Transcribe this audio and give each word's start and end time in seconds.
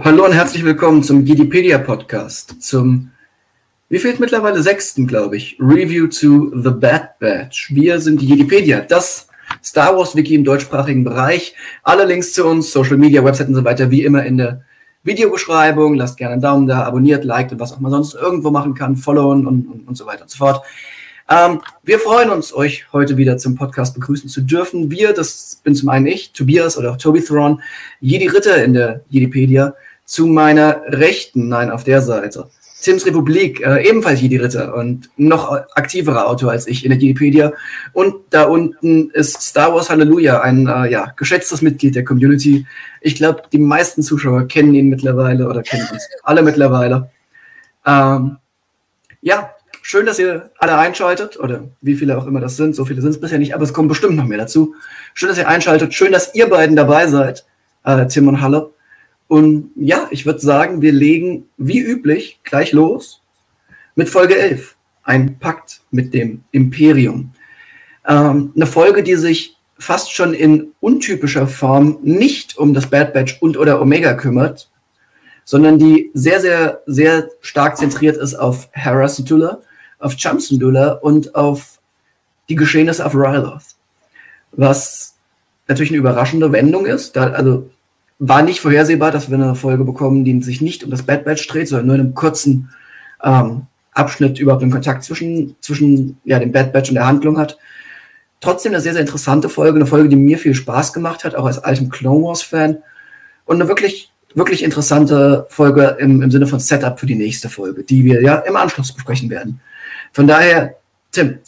Hallo 0.00 0.24
und 0.24 0.32
herzlich 0.32 0.64
willkommen 0.64 1.02
zum 1.02 1.26
Wikipedia 1.26 1.76
Podcast, 1.76 2.62
zum 2.62 3.10
wie 3.90 3.98
fehlt 3.98 4.20
mittlerweile 4.20 4.62
sechsten, 4.62 5.06
glaube 5.06 5.36
ich, 5.36 5.58
Review 5.60 6.06
to 6.06 6.50
The 6.58 6.70
Bad 6.70 7.18
Batch. 7.18 7.70
Wir 7.74 8.00
sind 8.00 8.22
die 8.22 8.28
Wikipedia, 8.30 8.80
das 8.80 9.28
Star 9.62 9.94
Wars 9.94 10.16
Wiki 10.16 10.34
im 10.34 10.44
deutschsprachigen 10.44 11.04
Bereich. 11.04 11.54
Alle 11.82 12.06
Links 12.06 12.32
zu 12.32 12.46
uns, 12.46 12.72
Social 12.72 12.96
Media, 12.96 13.22
Website 13.22 13.48
und 13.48 13.54
so 13.54 13.64
weiter, 13.64 13.90
wie 13.90 14.02
immer 14.02 14.24
in 14.24 14.38
der 14.38 14.62
Videobeschreibung. 15.02 15.94
Lasst 15.94 16.16
gerne 16.16 16.32
einen 16.32 16.42
Daumen 16.42 16.66
da, 16.66 16.84
abonniert, 16.84 17.24
liked 17.24 17.52
und 17.52 17.60
was 17.60 17.74
auch 17.74 17.80
man 17.80 17.92
sonst 17.92 18.14
irgendwo 18.14 18.50
machen 18.50 18.72
kann, 18.72 18.96
followen 18.96 19.46
und, 19.46 19.66
und, 19.66 19.86
und 19.88 19.96
so 19.96 20.06
weiter 20.06 20.22
und 20.22 20.30
so 20.30 20.38
fort. 20.38 20.64
Ähm, 21.28 21.60
wir 21.82 21.98
freuen 21.98 22.30
uns, 22.30 22.52
euch 22.52 22.92
heute 22.92 23.16
wieder 23.16 23.38
zum 23.38 23.54
Podcast 23.54 23.94
begrüßen 23.94 24.28
zu 24.28 24.40
dürfen. 24.40 24.90
Wir, 24.90 25.12
das 25.12 25.60
bin 25.62 25.74
zum 25.74 25.88
einen 25.88 26.06
ich, 26.06 26.32
Tobias 26.32 26.76
oder 26.76 26.92
auch 26.92 26.96
Toby 26.96 27.22
Thrawn, 27.22 27.62
Jedi 28.00 28.26
Ritter 28.26 28.62
in 28.64 28.74
der 28.74 29.02
Jedipedia, 29.08 29.74
zu 30.04 30.26
meiner 30.26 30.82
Rechten, 30.88 31.48
nein, 31.48 31.70
auf 31.70 31.84
der 31.84 32.02
Seite. 32.02 32.48
Tims 32.82 33.06
Republik, 33.06 33.60
äh, 33.64 33.88
ebenfalls 33.88 34.20
Jedi 34.20 34.38
Ritter 34.38 34.74
und 34.74 35.08
noch 35.16 35.52
aktiverer 35.74 36.26
Autor 36.26 36.50
als 36.50 36.66
ich 36.66 36.84
in 36.84 36.90
der 36.90 36.98
Jedipedia. 36.98 37.52
Und 37.92 38.16
da 38.30 38.44
unten 38.44 39.10
ist 39.10 39.40
Star 39.40 39.72
Wars 39.72 39.88
Hallelujah, 39.88 40.40
ein 40.40 40.66
äh, 40.66 40.90
ja, 40.90 41.12
geschätztes 41.16 41.62
Mitglied 41.62 41.94
der 41.94 42.04
Community. 42.04 42.66
Ich 43.00 43.14
glaube, 43.14 43.44
die 43.52 43.58
meisten 43.58 44.02
Zuschauer 44.02 44.48
kennen 44.48 44.74
ihn 44.74 44.88
mittlerweile 44.88 45.48
oder 45.48 45.62
kennen 45.62 45.86
uns 45.92 46.08
alle 46.24 46.42
mittlerweile. 46.42 47.10
Ähm, 47.86 48.38
ja, 49.20 49.50
schön, 49.82 50.06
dass 50.06 50.18
ihr 50.18 50.50
alle 50.58 50.78
einschaltet 50.78 51.38
oder 51.38 51.64
wie 51.80 51.96
viele 51.96 52.16
auch 52.16 52.26
immer 52.26 52.40
das 52.40 52.56
sind. 52.56 52.74
So 52.74 52.84
viele 52.84 53.02
sind 53.02 53.10
es 53.10 53.20
bisher 53.20 53.38
nicht, 53.38 53.54
aber 53.54 53.64
es 53.64 53.74
kommen 53.74 53.88
bestimmt 53.88 54.16
noch 54.16 54.26
mehr 54.26 54.38
dazu. 54.38 54.74
Schön, 55.12 55.28
dass 55.28 55.38
ihr 55.38 55.48
einschaltet. 55.48 55.92
Schön, 55.92 56.12
dass 56.12 56.34
ihr 56.34 56.48
beiden 56.48 56.76
dabei 56.76 57.08
seid, 57.08 57.44
äh, 57.84 58.06
Tim 58.06 58.28
und 58.28 58.40
Halle. 58.40 58.70
Und 59.28 59.70
ja, 59.76 60.08
ich 60.10 60.24
würde 60.24 60.40
sagen, 60.40 60.82
wir 60.82 60.92
legen 60.92 61.48
wie 61.56 61.80
üblich 61.80 62.40
gleich 62.44 62.72
los 62.72 63.22
mit 63.94 64.08
Folge 64.08 64.38
11. 64.38 64.76
Ein 65.02 65.38
Pakt 65.38 65.80
mit 65.90 66.14
dem 66.14 66.44
Imperium. 66.52 67.32
Ähm, 68.06 68.52
eine 68.54 68.66
Folge, 68.66 69.02
die 69.02 69.16
sich 69.16 69.56
fast 69.78 70.12
schon 70.12 70.32
in 70.32 70.72
untypischer 70.80 71.48
Form 71.48 71.98
nicht 72.02 72.56
um 72.56 72.72
das 72.72 72.88
Bad 72.88 73.12
Batch 73.12 73.38
und 73.40 73.56
oder 73.56 73.80
Omega 73.80 74.14
kümmert, 74.14 74.70
sondern 75.44 75.78
die 75.78 76.10
sehr, 76.14 76.40
sehr, 76.40 76.82
sehr 76.86 77.28
stark 77.40 77.76
zentriert 77.76 78.16
ist 78.16 78.34
auf 78.34 78.68
Hera 78.72 79.08
Syndulla, 79.08 79.60
auf 80.02 80.16
Cham 80.16 80.40
Syndulla 80.40 80.92
und 80.92 81.34
auf 81.34 81.80
die 82.48 82.56
Geschehnisse 82.56 83.04
auf 83.04 83.14
Ryloth. 83.14 83.62
Was 84.52 85.12
natürlich 85.68 85.90
eine 85.90 85.98
überraschende 85.98 86.52
Wendung 86.52 86.86
ist. 86.86 87.16
Da, 87.16 87.30
also 87.30 87.70
war 88.18 88.42
nicht 88.42 88.60
vorhersehbar, 88.60 89.10
dass 89.10 89.30
wir 89.30 89.36
eine 89.36 89.54
Folge 89.54 89.84
bekommen, 89.84 90.24
die 90.24 90.40
sich 90.42 90.60
nicht 90.60 90.84
um 90.84 90.90
das 90.90 91.02
Bad 91.02 91.24
Batch 91.24 91.46
dreht, 91.48 91.68
sondern 91.68 91.86
nur 91.86 91.94
in 91.96 92.00
einem 92.02 92.14
kurzen 92.14 92.70
ähm, 93.22 93.62
Abschnitt 93.92 94.38
überhaupt 94.38 94.62
einen 94.62 94.72
Kontakt 94.72 95.04
zwischen, 95.04 95.56
zwischen 95.60 96.18
ja, 96.24 96.38
dem 96.38 96.52
Bad 96.52 96.72
Batch 96.72 96.90
und 96.90 96.96
der 96.96 97.06
Handlung 97.06 97.38
hat. 97.38 97.58
Trotzdem 98.40 98.72
eine 98.72 98.80
sehr, 98.80 98.92
sehr 98.92 99.02
interessante 99.02 99.48
Folge, 99.48 99.76
eine 99.76 99.86
Folge, 99.86 100.08
die 100.08 100.16
mir 100.16 100.38
viel 100.38 100.54
Spaß 100.54 100.92
gemacht 100.92 101.24
hat, 101.24 101.34
auch 101.34 101.46
als 101.46 101.58
altem 101.58 101.90
Clone 101.90 102.24
Wars-Fan. 102.24 102.78
Und 103.44 103.56
eine 103.56 103.68
wirklich, 103.68 104.10
wirklich 104.34 104.62
interessante 104.62 105.46
Folge 105.48 105.96
im, 105.98 106.22
im 106.22 106.30
Sinne 106.30 106.46
von 106.46 106.58
Setup 106.58 106.98
für 106.98 107.06
die 107.06 107.14
nächste 107.14 107.48
Folge, 107.48 107.82
die 107.82 108.04
wir 108.04 108.20
ja 108.22 108.36
im 108.36 108.56
Anschluss 108.56 108.92
besprechen 108.92 109.30
werden. 109.30 109.60
Von 110.12 110.26
daher, 110.26 110.76
Tim, 111.10 111.38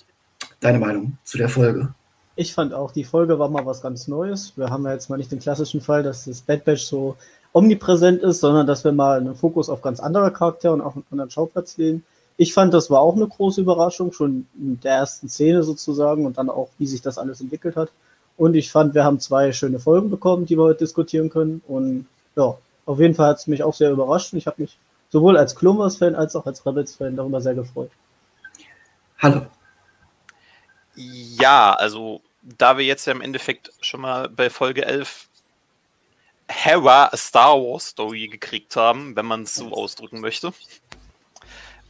deine 0.61 0.79
Meinung 0.79 1.19
zu 1.25 1.37
der 1.37 1.51
Folge? 1.51 1.93
Ich 2.35 2.55
fand 2.55 2.73
auch, 2.73 2.93
die 2.93 3.05
Folge 3.05 3.39
war 3.39 3.51
mal 3.51 3.67
was 3.67 3.83
ganz 3.83 4.09
Neues. 4.09 4.55
Wir 4.57 4.71
haben 4.71 4.85
ja 4.85 4.93
jetzt 4.93 5.11
mal 5.11 5.19
nicht 5.19 5.31
den 5.31 5.39
klassischen 5.39 5.83
Fall, 5.83 6.03
dass 6.03 6.25
das 6.25 6.41
Bad 6.41 6.65
Batch 6.65 6.83
so 6.83 7.15
omnipräsent 7.53 8.23
ist, 8.23 8.41
sondern 8.41 8.67
dass 8.67 8.83
wir 8.83 8.93
mal 8.93 9.21
einen 9.21 9.35
Fokus 9.35 9.69
auf 9.69 9.83
ganz 9.83 10.01
andere 10.01 10.33
Charaktere 10.33 10.73
und 10.73 10.81
auf 10.81 10.97
einen 10.97 11.05
anderen 11.11 11.31
Schauplatz 11.31 11.77
legen. 11.77 12.05
Ich 12.39 12.55
fand, 12.55 12.73
das 12.73 12.91
war 12.91 13.01
auch 13.01 13.15
eine 13.15 13.29
große 13.29 13.61
Überraschung, 13.61 14.13
schon 14.13 14.47
in 14.59 14.81
der 14.81 14.95
ersten 14.95 15.29
Szene 15.29 15.63
sozusagen 15.63 16.25
und 16.25 16.39
dann 16.39 16.49
auch, 16.49 16.71
wie 16.79 16.87
sich 16.87 17.03
das 17.03 17.19
alles 17.19 17.43
entwickelt 17.43 17.77
hat. 17.77 17.91
Und 18.39 18.55
ich 18.55 18.73
fand, 18.73 18.95
wir 18.95 19.05
haben 19.05 19.21
zwei 19.21 19.53
schöne 19.53 19.79
Folgen 19.79 20.09
bekommen, 20.09 20.47
die 20.47 20.57
wir 20.57 20.65
heute 20.65 20.79
diskutieren 20.81 21.29
können. 21.29 21.63
Und 21.69 22.07
ja, 22.35 22.57
auf 22.87 22.99
jeden 22.99 23.15
Fall 23.15 23.29
hat 23.29 23.41
es 23.41 23.47
mich 23.47 23.63
auch 23.63 23.75
sehr 23.75 23.91
überrascht 23.91 24.33
und 24.33 24.39
ich 24.39 24.47
habe 24.47 24.63
mich 24.63 24.79
sowohl 25.11 25.37
als 25.37 25.55
Clone 25.55 25.91
fan 25.91 26.15
als 26.15 26.35
auch 26.35 26.47
als 26.47 26.65
Rebels-Fan 26.65 27.15
darüber 27.15 27.43
sehr 27.43 27.55
gefreut. 27.55 27.91
Hallo. 29.19 29.47
Ja, 30.97 31.73
also 31.73 32.21
da 32.43 32.77
wir 32.77 32.85
jetzt 32.85 33.07
ja 33.07 33.13
im 33.13 33.21
Endeffekt 33.21 33.73
schon 33.81 34.01
mal 34.01 34.29
bei 34.29 34.51
Folge 34.51 34.85
11 34.85 35.29
Hera 36.49 37.07
a 37.07 37.17
Star 37.17 37.57
Wars 37.57 37.89
Story 37.89 38.29
gekriegt 38.29 38.77
haben, 38.77 39.17
wenn 39.17 39.25
man 39.25 39.43
es 39.45 39.55
so 39.55 39.73
ausdrücken 39.73 40.21
möchte, 40.21 40.53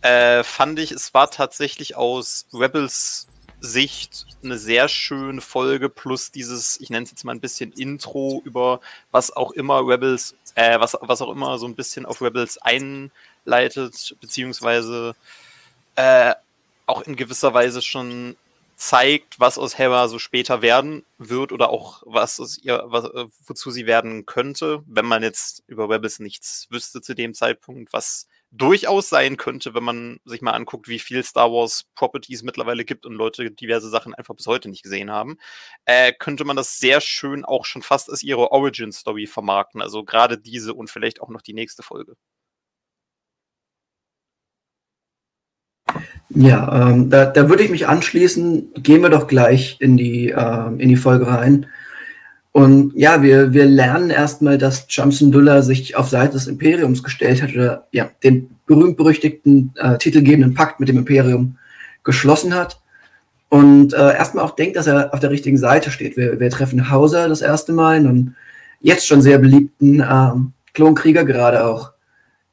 äh, 0.03 0.45
fand 0.45 0.79
ich, 0.79 0.93
es 0.93 1.13
war 1.15 1.31
tatsächlich 1.31 1.97
aus 1.97 2.47
Rebels 2.53 3.27
Sicht 3.61 4.27
eine 4.43 4.59
sehr 4.59 4.89
schöne 4.89 5.41
Folge, 5.41 5.89
plus 5.89 6.31
dieses, 6.31 6.79
ich 6.81 6.91
nenne 6.91 7.05
es 7.05 7.11
jetzt 7.11 7.25
mal 7.25 7.33
ein 7.33 7.41
bisschen 7.41 7.73
Intro 7.73 8.43
über 8.45 8.81
was 9.11 9.35
auch 9.35 9.53
immer 9.53 9.81
Rebels, 9.87 10.35
äh, 10.55 10.79
was, 10.79 10.97
was 11.01 11.23
auch 11.23 11.31
immer 11.31 11.59
so 11.59 11.67
ein 11.67 11.75
bisschen 11.75 12.05
auf 12.05 12.21
Rebels 12.21 12.59
einleitet, 12.59 14.15
beziehungsweise 14.21 15.17
äh, 15.97 16.35
auch 16.87 17.03
in 17.03 17.17
gewisser 17.17 17.55
Weise 17.55 17.83
schon 17.83 18.37
zeigt, 18.77 19.39
was 19.39 19.59
aus 19.59 19.79
Hera 19.79 20.09
so 20.09 20.19
später 20.19 20.63
werden 20.63 21.05
wird 21.19 21.53
oder 21.53 21.71
auch 21.71 22.03
was 22.07 22.41
aus 22.41 22.59
ihr, 22.59 22.83
was, 22.87 23.05
äh, 23.05 23.27
wozu 23.47 23.71
sie 23.71 23.87
werden 23.87 24.27
könnte, 24.27 24.83
wenn 24.87 25.07
man 25.07 25.23
jetzt 25.23 25.63
über 25.67 25.89
Rebels 25.89 26.19
nichts 26.19 26.67
wüsste 26.71 27.01
zu 27.01 27.15
dem 27.15 27.35
Zeitpunkt, 27.35 27.93
was 27.93 28.27
durchaus 28.51 29.09
sein 29.09 29.37
könnte, 29.37 29.75
wenn 29.75 29.83
man 29.83 30.21
sich 30.25 30.41
mal 30.41 30.53
anguckt, 30.53 30.89
wie 30.89 30.99
viel 31.01 31.23
Star 31.25 31.51
Wars 31.51 31.85
Properties 31.95 32.43
mittlerweile 32.43 32.85
gibt 32.85 33.05
und 33.05 33.15
Leute 33.15 33.51
diverse 33.51 33.89
Sachen 33.91 34.15
einfach 34.15 34.35
bis 34.35 34.47
heute 34.47 34.69
nicht 34.69 34.83
gesehen 34.83 35.11
haben, 35.11 35.39
äh, 35.87 36.13
könnte 36.13 36.45
man 36.45 36.57
das 36.57 36.79
sehr 36.79 37.01
schön 37.01 37.45
auch 37.45 37.65
schon 37.65 37.83
fast 37.83 38.11
als 38.11 38.23
ihre 38.23 38.53
Origin 38.53 38.93
Story 38.93 39.27
vermarkten. 39.27 39.83
Also 39.83 40.05
gerade 40.05 40.39
diese 40.39 40.75
und 40.75 40.89
vielleicht 40.89 41.21
auch 41.21 41.31
noch 41.31 41.43
die 41.43 41.55
nächste 41.55 41.83
Folge. 41.83 42.17
Ja, 46.31 46.91
ähm, 46.91 47.11
da, 47.11 47.27
da 47.27 47.49
würde 47.49 47.63
ich 47.63 47.71
mich 47.71 47.87
anschließen. 47.87 48.73
Gehen 48.83 49.03
wir 49.03 49.11
doch 49.11 49.27
gleich 49.27 49.77
in 49.81 49.97
die, 49.97 50.31
äh, 50.31 50.67
in 50.79 50.89
die 50.89 50.97
Folge 50.97 51.27
rein. 51.27 51.67
Und 52.53 52.93
ja, 52.95 53.23
wir, 53.23 53.53
wir 53.53 53.67
lernen 53.67 54.11
erstmal, 54.11 54.59
dass 54.59 54.87
Jamsundullah 54.89 55.63
sich 55.63 55.97
auf 55.97 56.09
Seite 56.09 56.35
des 56.35 56.47
Imperiums 56.47 57.03
gestellt 57.03 57.43
hat 57.43 57.53
oder 57.53 57.89
ja, 57.91 58.11
den 58.23 58.51
berühmt-berüchtigten 58.67 59.73
äh, 59.77 59.99
titelgebenden 59.99 60.55
Pakt 60.55 60.79
mit 60.79 60.89
dem 60.89 60.99
Imperium 60.99 61.59
geschlossen 62.05 62.55
hat. 62.55 62.81
Und 63.49 63.93
äh, 63.93 64.15
erstmal 64.15 64.45
auch 64.45 64.55
denkt, 64.55 64.77
dass 64.77 64.87
er 64.87 65.13
auf 65.13 65.21
der 65.21 65.31
richtigen 65.31 65.59
Seite 65.59 65.91
steht. 65.91 66.17
Wir, 66.17 66.39
wir 66.39 66.51
treffen 66.51 66.91
Hauser 66.91 67.29
das 67.29 67.43
erste 67.43 67.73
Mal, 67.73 67.97
einen 67.97 68.37
jetzt 68.81 69.07
schon 69.07 69.23
sehr 69.23 69.39
beliebten 69.39 70.01
ähm, 70.01 70.53
Klonkrieger, 70.75 71.25
gerade 71.25 71.65
auch 71.65 71.93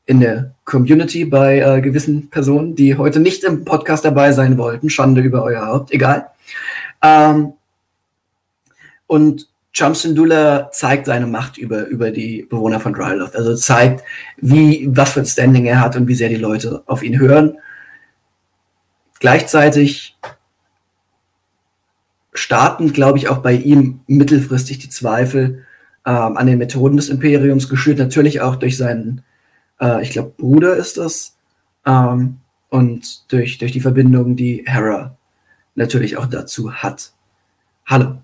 in 0.05 0.19
der 0.19 0.55
Community 0.71 1.25
bei 1.25 1.59
äh, 1.59 1.81
gewissen 1.81 2.29
Personen, 2.29 2.75
die 2.75 2.95
heute 2.95 3.19
nicht 3.19 3.43
im 3.43 3.65
Podcast 3.65 4.05
dabei 4.05 4.31
sein 4.31 4.57
wollten. 4.57 4.89
Schande 4.89 5.19
über 5.19 5.43
euer 5.43 5.67
Haupt, 5.67 5.91
egal. 5.91 6.29
Ähm, 7.01 7.53
und 9.05 9.49
Chamsindula 9.73 10.71
zeigt 10.71 11.07
seine 11.07 11.27
Macht 11.27 11.57
über, 11.57 11.87
über 11.87 12.11
die 12.11 12.43
Bewohner 12.49 12.79
von 12.79 12.93
Dryloth. 12.93 13.35
Also 13.35 13.53
zeigt, 13.55 14.03
wie, 14.37 14.87
was 14.89 15.11
für 15.11 15.19
ein 15.19 15.25
Standing 15.25 15.65
er 15.65 15.81
hat 15.81 15.97
und 15.97 16.07
wie 16.07 16.15
sehr 16.15 16.29
die 16.29 16.35
Leute 16.37 16.83
auf 16.85 17.03
ihn 17.03 17.19
hören. 17.19 17.57
Gleichzeitig 19.19 20.17
starten, 22.33 22.93
glaube 22.93 23.17
ich, 23.17 23.27
auch 23.27 23.39
bei 23.39 23.53
ihm 23.53 23.99
mittelfristig 24.07 24.79
die 24.79 24.89
Zweifel 24.89 25.65
ähm, 26.05 26.37
an 26.37 26.47
den 26.47 26.57
Methoden 26.57 26.95
des 26.95 27.09
Imperiums, 27.09 27.67
geschürt 27.67 27.97
natürlich 27.97 28.39
auch 28.39 28.55
durch 28.55 28.77
seinen 28.77 29.23
äh, 29.81 30.01
ich 30.01 30.11
glaube, 30.11 30.33
Bruder 30.37 30.75
ist 30.75 30.97
das. 30.97 31.37
Ähm, 31.85 32.39
und 32.69 33.31
durch, 33.31 33.57
durch 33.57 33.73
die 33.73 33.81
Verbindung, 33.81 34.35
die 34.35 34.63
Hera 34.65 35.17
natürlich 35.75 36.17
auch 36.17 36.27
dazu 36.27 36.73
hat. 36.73 37.11
Hallo. 37.85 38.21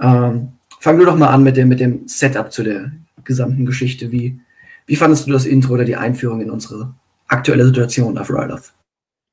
Ähm, 0.00 0.52
fang 0.78 0.98
du 0.98 1.04
doch 1.04 1.16
mal 1.16 1.28
an 1.28 1.42
mit 1.42 1.56
dem, 1.56 1.68
mit 1.68 1.80
dem 1.80 2.06
Setup 2.06 2.52
zu 2.52 2.62
der 2.62 2.92
gesamten 3.24 3.66
Geschichte. 3.66 4.12
Wie, 4.12 4.38
wie 4.86 4.96
fandest 4.96 5.26
du 5.26 5.32
das 5.32 5.46
Intro 5.46 5.74
oder 5.74 5.84
die 5.84 5.96
Einführung 5.96 6.40
in 6.40 6.50
unsere 6.50 6.94
aktuelle 7.26 7.64
Situation 7.64 8.16
auf 8.16 8.30
Ryloth? 8.30 8.72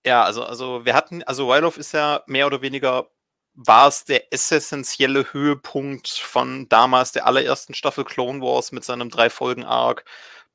Ja, 0.05 0.23
also, 0.23 0.43
also 0.43 0.85
wir 0.85 0.93
hatten, 0.93 1.23
also 1.23 1.51
Ryloth 1.51 1.77
ist 1.77 1.93
ja 1.93 2.23
mehr 2.27 2.47
oder 2.47 2.61
weniger 2.61 3.07
war 3.59 3.87
es 3.87 4.05
der 4.05 4.31
essentielle 4.31 5.33
Höhepunkt 5.33 6.07
von 6.09 6.69
damals 6.69 7.11
der 7.11 7.25
allerersten 7.25 7.73
Staffel 7.73 8.05
Clone 8.05 8.39
Wars 8.39 8.71
mit 8.71 8.83
seinem 8.83 9.09
drei 9.09 9.31
Folgen 9.31 9.63
Arc 9.63 10.05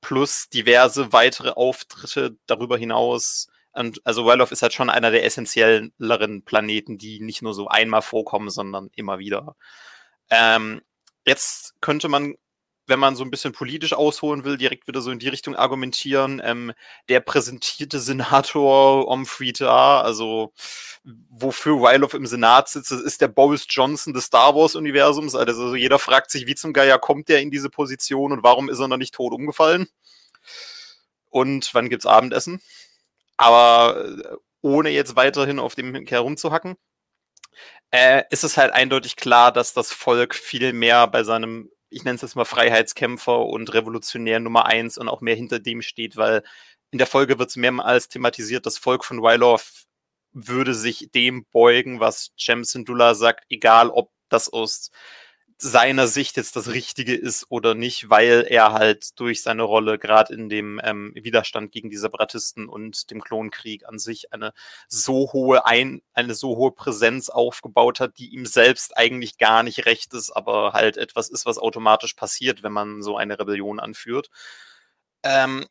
plus 0.02 0.50
diverse 0.50 1.14
weitere 1.14 1.50
Auftritte 1.50 2.37
darüber 2.46 2.76
hinaus. 2.76 3.49
Und 3.72 4.02
also 4.04 4.26
Wellov 4.26 4.52
ist 4.52 4.60
halt 4.60 4.75
schon 4.75 4.90
einer 4.90 5.10
der 5.10 5.25
essentielleren 5.25 6.43
Planeten, 6.44 6.99
die 6.99 7.20
nicht 7.20 7.40
nur 7.40 7.54
so 7.54 7.69
einmal 7.69 8.02
vorkommen, 8.02 8.50
sondern 8.50 8.90
immer 8.94 9.19
wieder. 9.19 9.56
Ähm, 10.28 10.82
jetzt 11.25 11.75
könnte 11.81 12.08
man 12.08 12.34
wenn 12.87 12.99
man 12.99 13.17
so 13.17 13.25
ein 13.25 13.31
bisschen 13.31 13.52
politisch 13.52 13.93
ausholen 13.93 14.44
will, 14.44 14.56
direkt 14.56 14.88
wieder 14.88 15.00
so 15.00 15.11
in 15.11 15.19
die 15.19 15.29
Richtung 15.29 15.55
argumentieren. 15.55 16.40
Ähm, 16.44 16.73
der 17.08 17.20
präsentierte 17.20 18.00
Senator 18.00 19.06
Omfrita, 19.08 20.00
also 20.00 20.52
wofür 21.31 21.81
Wyloff 21.81 22.14
im 22.14 22.26
Senat 22.26 22.69
sitzt, 22.69 22.93
ist 22.93 23.20
der 23.20 23.29
Boris 23.29 23.67
Johnson 23.69 24.12
des 24.12 24.25
Star 24.25 24.55
Wars-Universums. 24.55 25.34
Also 25.34 25.75
jeder 25.75 25.99
fragt 25.99 26.31
sich, 26.31 26.46
wie 26.46 26.55
zum 26.55 26.73
Geier 26.73 26.99
kommt 26.99 27.29
der 27.29 27.40
in 27.40 27.50
diese 27.50 27.70
Position 27.70 28.32
und 28.32 28.43
warum 28.43 28.69
ist 28.69 28.81
er 28.81 28.88
noch 28.88 28.96
nicht 28.96 29.14
tot 29.14 29.32
umgefallen? 29.32 29.88
Und 31.31 31.73
wann 31.75 31.88
gibt's 31.88 32.06
Abendessen? 32.06 32.61
Aber 33.37 34.05
äh, 34.06 34.37
ohne 34.61 34.90
jetzt 34.90 35.17
weiterhin 35.17 35.58
auf 35.58 35.75
dem 35.75 36.06
herumzuhacken, 36.06 36.76
äh, 37.90 38.25
ist 38.31 38.44
es 38.44 38.56
halt 38.56 38.73
eindeutig 38.73 39.17
klar, 39.17 39.52
dass 39.52 39.75
das 39.75 39.93
Volk 39.93 40.34
viel 40.34 40.73
mehr 40.73 41.06
bei 41.06 41.25
seinem 41.25 41.70
ich 41.93 42.05
nenne 42.05 42.17
es 42.17 42.23
jetzt 42.23 42.37
mal 42.37 42.44
Freiheitskämpfer 42.44 43.47
und 43.47 43.73
Revolutionär 43.73 44.41
Nummer 44.41 44.67
eins 44.67 44.99
und 44.99 45.09
auch 45.09 45.21
mehr 45.21 45.37
hinter 45.37 45.59
dem 45.59 45.83
steht, 45.83 46.17
weil 46.17 46.43
in 46.91 46.99
der 46.99 47.06
Folge 47.06 47.39
wird 47.39 47.50
es 47.50 47.56
mehrmals 47.56 48.09
thematisiert, 48.09 48.67
das 48.67 48.79
Volk 48.79 49.05
von 49.05 49.23
Wylorf 49.23 49.85
würde 50.33 50.75
sich 50.75 51.11
dem 51.15 51.44
beugen, 51.53 52.00
was 52.00 52.33
Jem 52.37 52.65
Syndulla 52.65 53.15
sagt, 53.15 53.44
egal 53.50 53.91
ob 53.91 54.11
das 54.29 54.49
aus 54.53 54.91
seiner 55.62 56.09
Sicht 56.09 56.37
jetzt 56.37 56.56
das 56.56 56.69
Richtige 56.69 57.14
ist 57.14 57.47
oder 57.49 57.75
nicht, 57.75 58.11
weil 58.11 58.47
er 58.49 58.73
halt 58.73 59.19
durch 59.20 59.43
seine 59.43 59.62
Rolle 59.62 59.99
gerade 59.99 60.35
in 60.35 60.49
dem 60.49 60.81
ähm, 60.82 61.12
Widerstand 61.14 61.73
gegen 61.73 61.88
die 61.88 61.97
Separatisten 61.97 62.69
und 62.69 63.11
dem 63.11 63.23
Klonkrieg 63.23 63.87
an 63.88 63.99
sich 63.99 64.32
eine 64.32 64.53
so 64.88 65.32
hohe 65.32 65.64
ein 65.64 66.03
eine 66.12 66.35
so 66.35 66.56
hohe 66.56 66.73
Präsenz 66.73 67.29
aufgebaut 67.29 68.00
hat, 68.00 68.19
die 68.19 68.35
ihm 68.35 68.44
selbst 68.47 68.97
eigentlich 68.97 69.38
gar 69.38 69.62
nicht 69.62 69.87
recht 69.87 70.12
ist, 70.14 70.31
aber 70.31 70.73
halt 70.73 70.97
etwas 70.97 71.29
ist, 71.31 71.47
was 71.47 71.59
automatisch 71.59 72.15
passiert, 72.15 72.62
wenn 72.62 72.73
man 72.73 73.03
so 73.03 73.17
eine 73.17 73.38
Rebellion 73.38 73.81
anführt. 73.81 74.31
Ähm, 75.23 75.67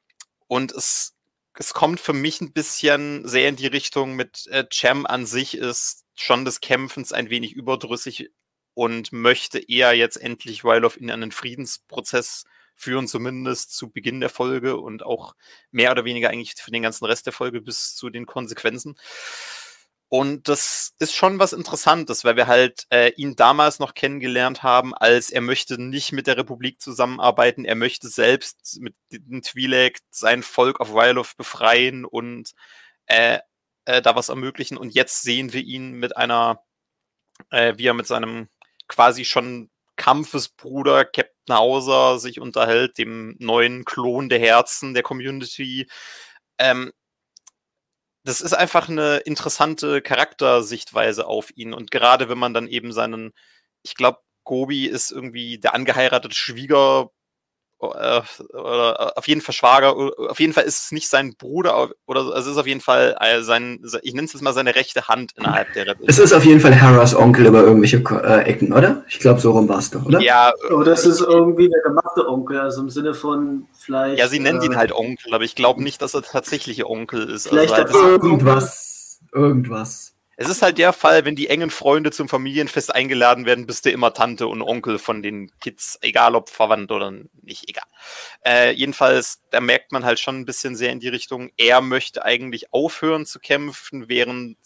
und 0.48 0.72
es 0.72 1.14
es 1.56 1.74
kommt 1.74 2.00
für 2.00 2.14
mich 2.14 2.42
ein 2.42 2.54
bisschen 2.54 3.28
sehr 3.28 3.50
in 3.50 3.58
die 3.58 3.68
Richtung 3.68 4.16
mit 4.16 4.48
äh, 4.48 4.66
Cem 4.72 5.06
an 5.06 5.26
sich 5.26 5.58
ist 5.58 6.06
schon 6.16 6.46
des 6.46 6.62
Kämpfens 6.62 7.12
ein 7.14 7.30
wenig 7.30 7.54
überdrüssig 7.54 8.32
und 8.82 9.12
möchte 9.12 9.60
eher 9.60 9.94
jetzt 9.94 10.16
endlich 10.18 10.64
Ryloff 10.64 10.98
in 10.98 11.12
einen 11.12 11.32
Friedensprozess 11.32 12.46
führen, 12.76 13.08
zumindest 13.08 13.76
zu 13.76 13.92
Beginn 13.92 14.22
der 14.22 14.32
Folge 14.32 14.78
und 14.78 15.04
auch 15.04 15.36
mehr 15.70 15.92
oder 15.92 16.04
weniger 16.04 16.32
eigentlich 16.32 16.56
für 16.56 16.72
den 16.72 16.82
ganzen 16.82 17.06
Rest 17.06 17.28
der 17.28 17.34
Folge 17.34 17.62
bis 17.62 17.94
zu 17.94 18.10
den 18.10 18.26
Konsequenzen. 18.26 18.98
Und 20.10 20.48
das 20.48 20.96
ist 20.98 21.14
schon 21.14 21.38
was 21.38 21.54
Interessantes, 21.54 22.24
weil 22.24 22.36
wir 22.38 22.48
halt 22.48 22.88
äh, 22.90 23.12
ihn 23.18 23.36
damals 23.36 23.78
noch 23.78 23.94
kennengelernt 23.94 24.64
haben, 24.64 24.96
als 24.96 25.30
er 25.30 25.42
möchte 25.42 25.80
nicht 25.80 26.12
mit 26.12 26.26
der 26.26 26.38
Republik 26.38 26.82
zusammenarbeiten, 26.82 27.66
er 27.66 27.76
möchte 27.76 28.08
selbst 28.08 28.80
mit 28.82 28.96
den 29.12 29.44
Twi'lek 29.44 30.00
sein 30.10 30.42
Volk 30.42 30.80
auf 30.80 30.92
Ryloff 30.92 31.38
befreien 31.38 32.04
und 32.04 32.54
äh, 33.06 33.38
äh, 33.86 34.02
da 34.02 34.16
was 34.16 34.30
ermöglichen. 34.30 34.76
Und 34.76 34.96
jetzt 34.96 35.22
sehen 35.22 35.54
wir 35.54 35.62
ihn 35.62 35.92
mit 35.92 36.18
einer, 36.18 36.64
äh, 37.52 37.76
wie 37.78 37.86
er 37.86 37.94
mit 37.94 38.08
seinem 38.08 38.50
quasi 38.92 39.26
schon 39.26 39.70
Kampfesbruder 39.96 41.06
Captain 41.06 41.56
Hauser 41.56 42.20
sich 42.20 42.40
unterhält, 42.40 42.98
dem 42.98 43.36
neuen 43.40 43.86
Klon 43.86 44.30
der 44.30 44.40
Herzen 44.40 44.94
der 44.94 45.04
Community. 45.04 45.88
Ähm, 46.60 46.92
das 48.24 48.42
ist 48.42 48.54
einfach 48.54 48.90
eine 48.90 49.18
interessante 49.18 50.02
Charaktersichtweise 50.02 51.26
auf 51.26 51.50
ihn. 51.56 51.74
Und 51.74 51.90
gerade 51.92 52.30
wenn 52.30 52.38
man 52.38 52.54
dann 52.54 52.68
eben 52.68 52.92
seinen, 52.94 53.32
ich 53.84 53.96
glaube, 53.96 54.20
Gobi 54.44 54.86
ist 54.86 55.12
irgendwie 55.12 55.60
der 55.60 55.74
angeheiratete 55.74 56.36
Schwieger 56.36 57.12
oder 57.82 59.14
auf 59.16 59.28
jeden 59.28 59.42
Fall 59.42 59.54
Schwager, 59.54 59.96
auf 59.96 60.40
jeden 60.40 60.54
Fall 60.54 60.64
ist 60.64 60.86
es 60.86 60.92
nicht 60.92 61.10
sein 61.10 61.36
Bruder 61.38 61.90
oder 62.06 62.22
also 62.22 62.34
es 62.34 62.48
ist 62.48 62.58
auf 62.58 62.68
jeden 62.68 62.82
Fall 62.82 63.16
äh, 63.20 63.42
sein, 63.42 63.84
ich 64.02 64.14
nenne 64.14 64.26
es 64.26 64.34
jetzt 64.34 64.42
mal 64.42 64.54
seine 64.54 64.76
rechte 64.76 65.08
Hand 65.08 65.32
innerhalb 65.36 65.74
der 65.74 65.88
Rebellion. 65.88 66.10
Es 66.10 66.20
ist 66.20 66.34
auf 66.34 66.46
jeden 66.46 66.60
Fall 66.60 66.80
Harras 66.80 67.16
Onkel 67.16 67.48
über 67.48 67.64
irgendwelche 67.64 67.98
äh, 67.98 68.44
Ecken, 68.50 68.74
oder? 68.74 69.04
Ich 69.10 69.20
glaube, 69.20 69.40
so 69.40 69.52
rum 69.52 69.68
war 69.68 69.80
es 69.80 69.90
doch, 69.90 70.06
oder? 70.06 70.22
Ja. 70.22 70.54
Oder 70.70 70.92
es 70.94 71.06
ist 71.06 71.22
irgendwie 71.22 71.70
der 71.70 71.82
gemachte 71.82 72.28
Onkel, 72.28 72.60
also 72.60 72.82
im 72.82 72.90
Sinne 72.90 73.14
von 73.14 73.66
vielleicht. 73.78 74.20
Ja, 74.20 74.28
sie 74.28 74.40
nennt 74.40 74.64
ihn 74.64 74.74
äh, 74.74 74.78
halt 74.78 74.92
Onkel, 74.92 75.34
aber 75.34 75.44
ich 75.44 75.56
glaube 75.56 75.84
nicht, 75.84 76.02
dass 76.02 76.14
er 76.14 76.22
tatsächliche 76.22 76.90
Onkel 76.90 77.30
ist. 77.30 77.48
Vielleicht 77.48 77.74
also, 77.74 77.98
irgendwas, 77.98 79.20
irgendwas. 79.34 80.11
Es 80.42 80.50
ist 80.50 80.64
halt 80.64 80.80
der 80.80 80.92
Fall, 80.92 81.24
wenn 81.24 81.36
die 81.36 81.50
engen 81.50 81.70
Freunde 81.70 82.10
zum 82.10 82.28
Familienfest 82.28 82.96
eingeladen 82.96 83.46
werden, 83.46 83.68
bist 83.68 83.86
du 83.86 83.92
immer 83.92 84.12
Tante 84.12 84.48
und 84.48 84.64
Onkel 84.64 84.98
von 84.98 85.22
den 85.22 85.52
Kids, 85.60 86.00
egal 86.02 86.34
ob 86.34 86.50
verwandt 86.50 86.92
oder 86.92 87.12
nicht, 87.44 87.70
egal. 87.70 87.86
Äh, 88.44 88.72
jedenfalls, 88.72 89.44
da 89.52 89.62
merkt 89.62 89.92
man 89.92 90.04
halt 90.04 90.20
schon 90.20 90.40
ein 90.40 90.46
bisschen 90.46 90.76
sehr 90.76 90.92
in 90.92 91.00
die 91.00 91.10
Richtung, 91.10 91.52
er 91.58 91.82
möchte 91.82 92.26
eigentlich 92.26 92.74
aufhören 92.74 93.28
zu 93.28 93.40
kämpfen, 93.40 94.10
während 94.10 94.58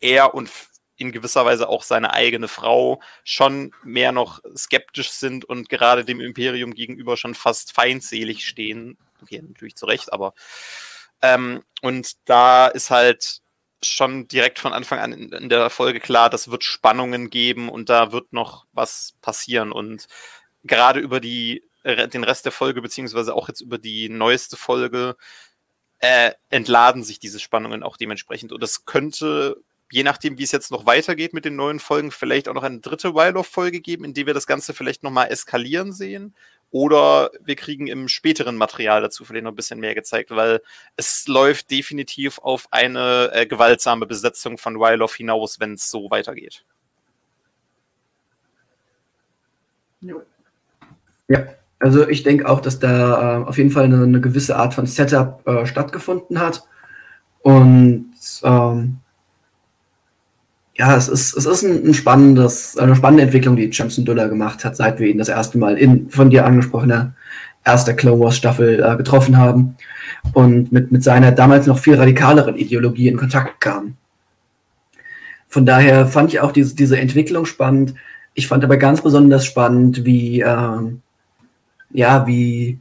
er 0.00 0.34
und 0.34 0.50
in 0.96 1.12
gewisser 1.12 1.44
Weise 1.44 1.68
auch 1.68 1.84
seine 1.84 2.12
eigene 2.12 2.48
Frau 2.48 3.00
schon 3.22 3.70
mehr 3.84 4.10
noch 4.10 4.40
skeptisch 4.56 5.10
sind 5.10 5.44
und 5.44 5.68
gerade 5.68 6.04
dem 6.04 6.20
Imperium 6.20 6.74
gegenüber 6.74 7.16
schon 7.16 7.36
fast 7.36 7.72
feindselig 7.72 8.44
stehen. 8.44 8.98
Okay, 9.22 9.40
natürlich 9.40 9.76
zu 9.76 9.86
Recht, 9.86 10.12
aber 10.12 10.34
ähm, 11.22 11.62
und 11.80 12.16
da 12.24 12.66
ist 12.66 12.90
halt 12.90 13.41
schon 13.82 14.28
direkt 14.28 14.58
von 14.58 14.72
Anfang 14.72 14.98
an 14.98 15.12
in, 15.12 15.32
in, 15.32 15.48
der 15.48 15.70
Folge 15.70 16.00
klar, 16.00 16.30
das 16.30 16.50
wird 16.50 16.64
Spannungen 16.64 17.30
geben 17.30 17.68
und 17.68 17.88
da 17.88 18.12
wird 18.12 18.32
noch 18.32 18.66
was 18.72 19.14
passieren. 19.20 19.72
Und 19.72 20.06
gerade 20.64 21.00
über 21.00 21.20
die, 21.20 21.64
den 21.84 22.24
Rest 22.24 22.44
der 22.44 22.52
Folge, 22.52 22.82
beziehungsweise 22.82 23.34
auch 23.34 23.48
jetzt 23.48 23.60
über 23.60 23.78
die 23.78 24.08
neueste 24.08 24.56
Folge, 24.56 25.16
äh, 25.98 26.32
entladen 26.50 27.04
sich 27.04 27.18
diese 27.18 27.40
Spannungen 27.40 27.82
auch 27.82 27.96
dementsprechend. 27.96 28.52
Und 28.52 28.62
es 28.62 28.84
könnte, 28.84 29.56
je 29.90 30.02
nachdem, 30.02 30.38
wie 30.38 30.42
es 30.42 30.52
jetzt 30.52 30.70
noch 30.70 30.84
weitergeht 30.84 31.32
mit 31.32 31.44
den 31.44 31.56
neuen 31.56 31.78
Folgen, 31.78 32.10
vielleicht 32.10 32.48
auch 32.48 32.54
noch 32.54 32.64
eine 32.64 32.80
dritte 32.80 33.14
Wild 33.14 33.36
of 33.36 33.46
Folge 33.46 33.80
geben, 33.80 34.04
in 34.04 34.14
der 34.14 34.26
wir 34.26 34.34
das 34.34 34.46
Ganze 34.46 34.74
vielleicht 34.74 35.02
nochmal 35.02 35.30
eskalieren 35.30 35.92
sehen. 35.92 36.34
Oder 36.72 37.30
wir 37.44 37.54
kriegen 37.54 37.86
im 37.86 38.08
späteren 38.08 38.56
Material 38.56 39.02
dazu 39.02 39.26
vielleicht 39.26 39.44
noch 39.44 39.52
ein 39.52 39.56
bisschen 39.56 39.78
mehr 39.78 39.94
gezeigt, 39.94 40.30
weil 40.30 40.62
es 40.96 41.28
läuft 41.28 41.70
definitiv 41.70 42.38
auf 42.38 42.66
eine 42.70 43.30
äh, 43.34 43.46
gewaltsame 43.46 44.06
Besetzung 44.06 44.56
von 44.56 44.76
Wyloff 44.76 45.14
hinaus, 45.14 45.60
wenn 45.60 45.74
es 45.74 45.90
so 45.90 46.10
weitergeht. 46.10 46.64
Ja, 51.28 51.46
also 51.78 52.08
ich 52.08 52.22
denke 52.22 52.48
auch, 52.48 52.60
dass 52.60 52.78
da 52.78 53.42
äh, 53.42 53.44
auf 53.44 53.58
jeden 53.58 53.70
Fall 53.70 53.84
eine, 53.84 54.02
eine, 54.02 54.20
gewisse 54.22 54.56
Art 54.56 54.72
von 54.72 54.86
Setup 54.86 55.46
äh, 55.46 55.66
stattgefunden 55.66 56.40
hat. 56.40 56.66
Und 57.42 58.14
ähm, 58.44 59.00
ja, 60.82 60.96
es 60.96 61.06
ist, 61.06 61.36
es 61.36 61.46
ist 61.46 61.62
ein, 61.62 61.86
ein, 61.86 61.94
spannendes, 61.94 62.76
eine 62.76 62.96
spannende 62.96 63.22
Entwicklung, 63.22 63.54
die 63.54 63.70
Jameson 63.70 64.04
Duller 64.04 64.28
gemacht 64.28 64.64
hat, 64.64 64.74
seit 64.74 64.98
wir 64.98 65.06
ihn 65.06 65.18
das 65.18 65.28
erste 65.28 65.56
Mal 65.56 65.78
in 65.78 66.10
von 66.10 66.28
dir 66.28 66.44
angesprochener 66.44 67.14
erster 67.64 67.94
Clone 67.94 68.18
Wars 68.18 68.36
Staffel 68.36 68.82
äh, 68.82 68.96
getroffen 68.96 69.36
haben 69.36 69.76
und 70.32 70.72
mit, 70.72 70.90
mit 70.90 71.04
seiner 71.04 71.30
damals 71.30 71.68
noch 71.68 71.78
viel 71.78 71.94
radikaleren 71.94 72.56
Ideologie 72.56 73.06
in 73.06 73.16
Kontakt 73.16 73.60
kam. 73.60 73.94
Von 75.46 75.66
daher 75.66 76.08
fand 76.08 76.32
ich 76.32 76.40
auch 76.40 76.50
diese, 76.50 76.74
diese 76.74 76.98
Entwicklung 76.98 77.46
spannend. 77.46 77.94
Ich 78.34 78.48
fand 78.48 78.64
aber 78.64 78.76
ganz 78.76 79.02
besonders 79.02 79.44
spannend, 79.44 80.04
wie, 80.04 80.40
äh, 80.40 80.80
ja, 81.92 82.26
wie, 82.26 82.80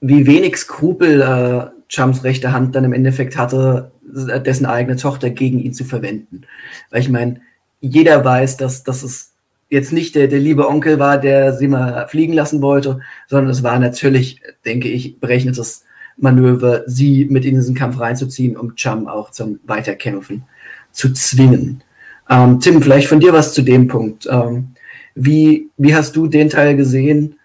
wie 0.00 0.24
wenig 0.24 0.56
Skrupel 0.56 1.20
äh, 1.20 1.78
Chums 1.88 2.22
rechte 2.22 2.52
Hand 2.52 2.76
dann 2.76 2.84
im 2.84 2.92
Endeffekt 2.92 3.36
hatte, 3.36 3.90
dessen 4.12 4.66
eigene 4.66 4.96
Tochter 4.96 5.30
gegen 5.30 5.58
ihn 5.58 5.74
zu 5.74 5.84
verwenden. 5.84 6.42
Weil 6.90 7.00
ich 7.00 7.08
meine, 7.08 7.40
jeder 7.80 8.24
weiß, 8.24 8.56
dass, 8.56 8.82
dass 8.82 9.02
es 9.02 9.32
jetzt 9.70 9.92
nicht 9.92 10.14
der, 10.14 10.28
der 10.28 10.40
liebe 10.40 10.68
Onkel 10.68 10.98
war, 10.98 11.18
der 11.18 11.52
sie 11.52 11.68
mal 11.68 12.08
fliegen 12.08 12.32
lassen 12.32 12.62
wollte, 12.62 13.00
sondern 13.26 13.50
es 13.50 13.62
war 13.62 13.78
natürlich, 13.78 14.40
denke 14.64 14.88
ich, 14.88 15.20
berechnetes 15.20 15.84
Manöver, 16.16 16.82
sie 16.86 17.26
mit 17.26 17.44
in 17.44 17.54
diesen 17.54 17.74
Kampf 17.74 18.00
reinzuziehen, 18.00 18.56
um 18.56 18.74
Chum 18.74 19.06
auch 19.06 19.30
zum 19.30 19.60
Weiterkämpfen 19.66 20.44
zu 20.90 21.12
zwingen. 21.12 21.82
Ähm, 22.28 22.60
Tim, 22.60 22.82
vielleicht 22.82 23.08
von 23.08 23.20
dir 23.20 23.32
was 23.32 23.54
zu 23.54 23.62
dem 23.62 23.86
Punkt. 23.88 24.26
Ähm, 24.30 24.70
wie, 25.14 25.70
wie 25.76 25.94
hast 25.94 26.16
du 26.16 26.26
den 26.26 26.50
Teil 26.50 26.76
gesehen, 26.76 27.36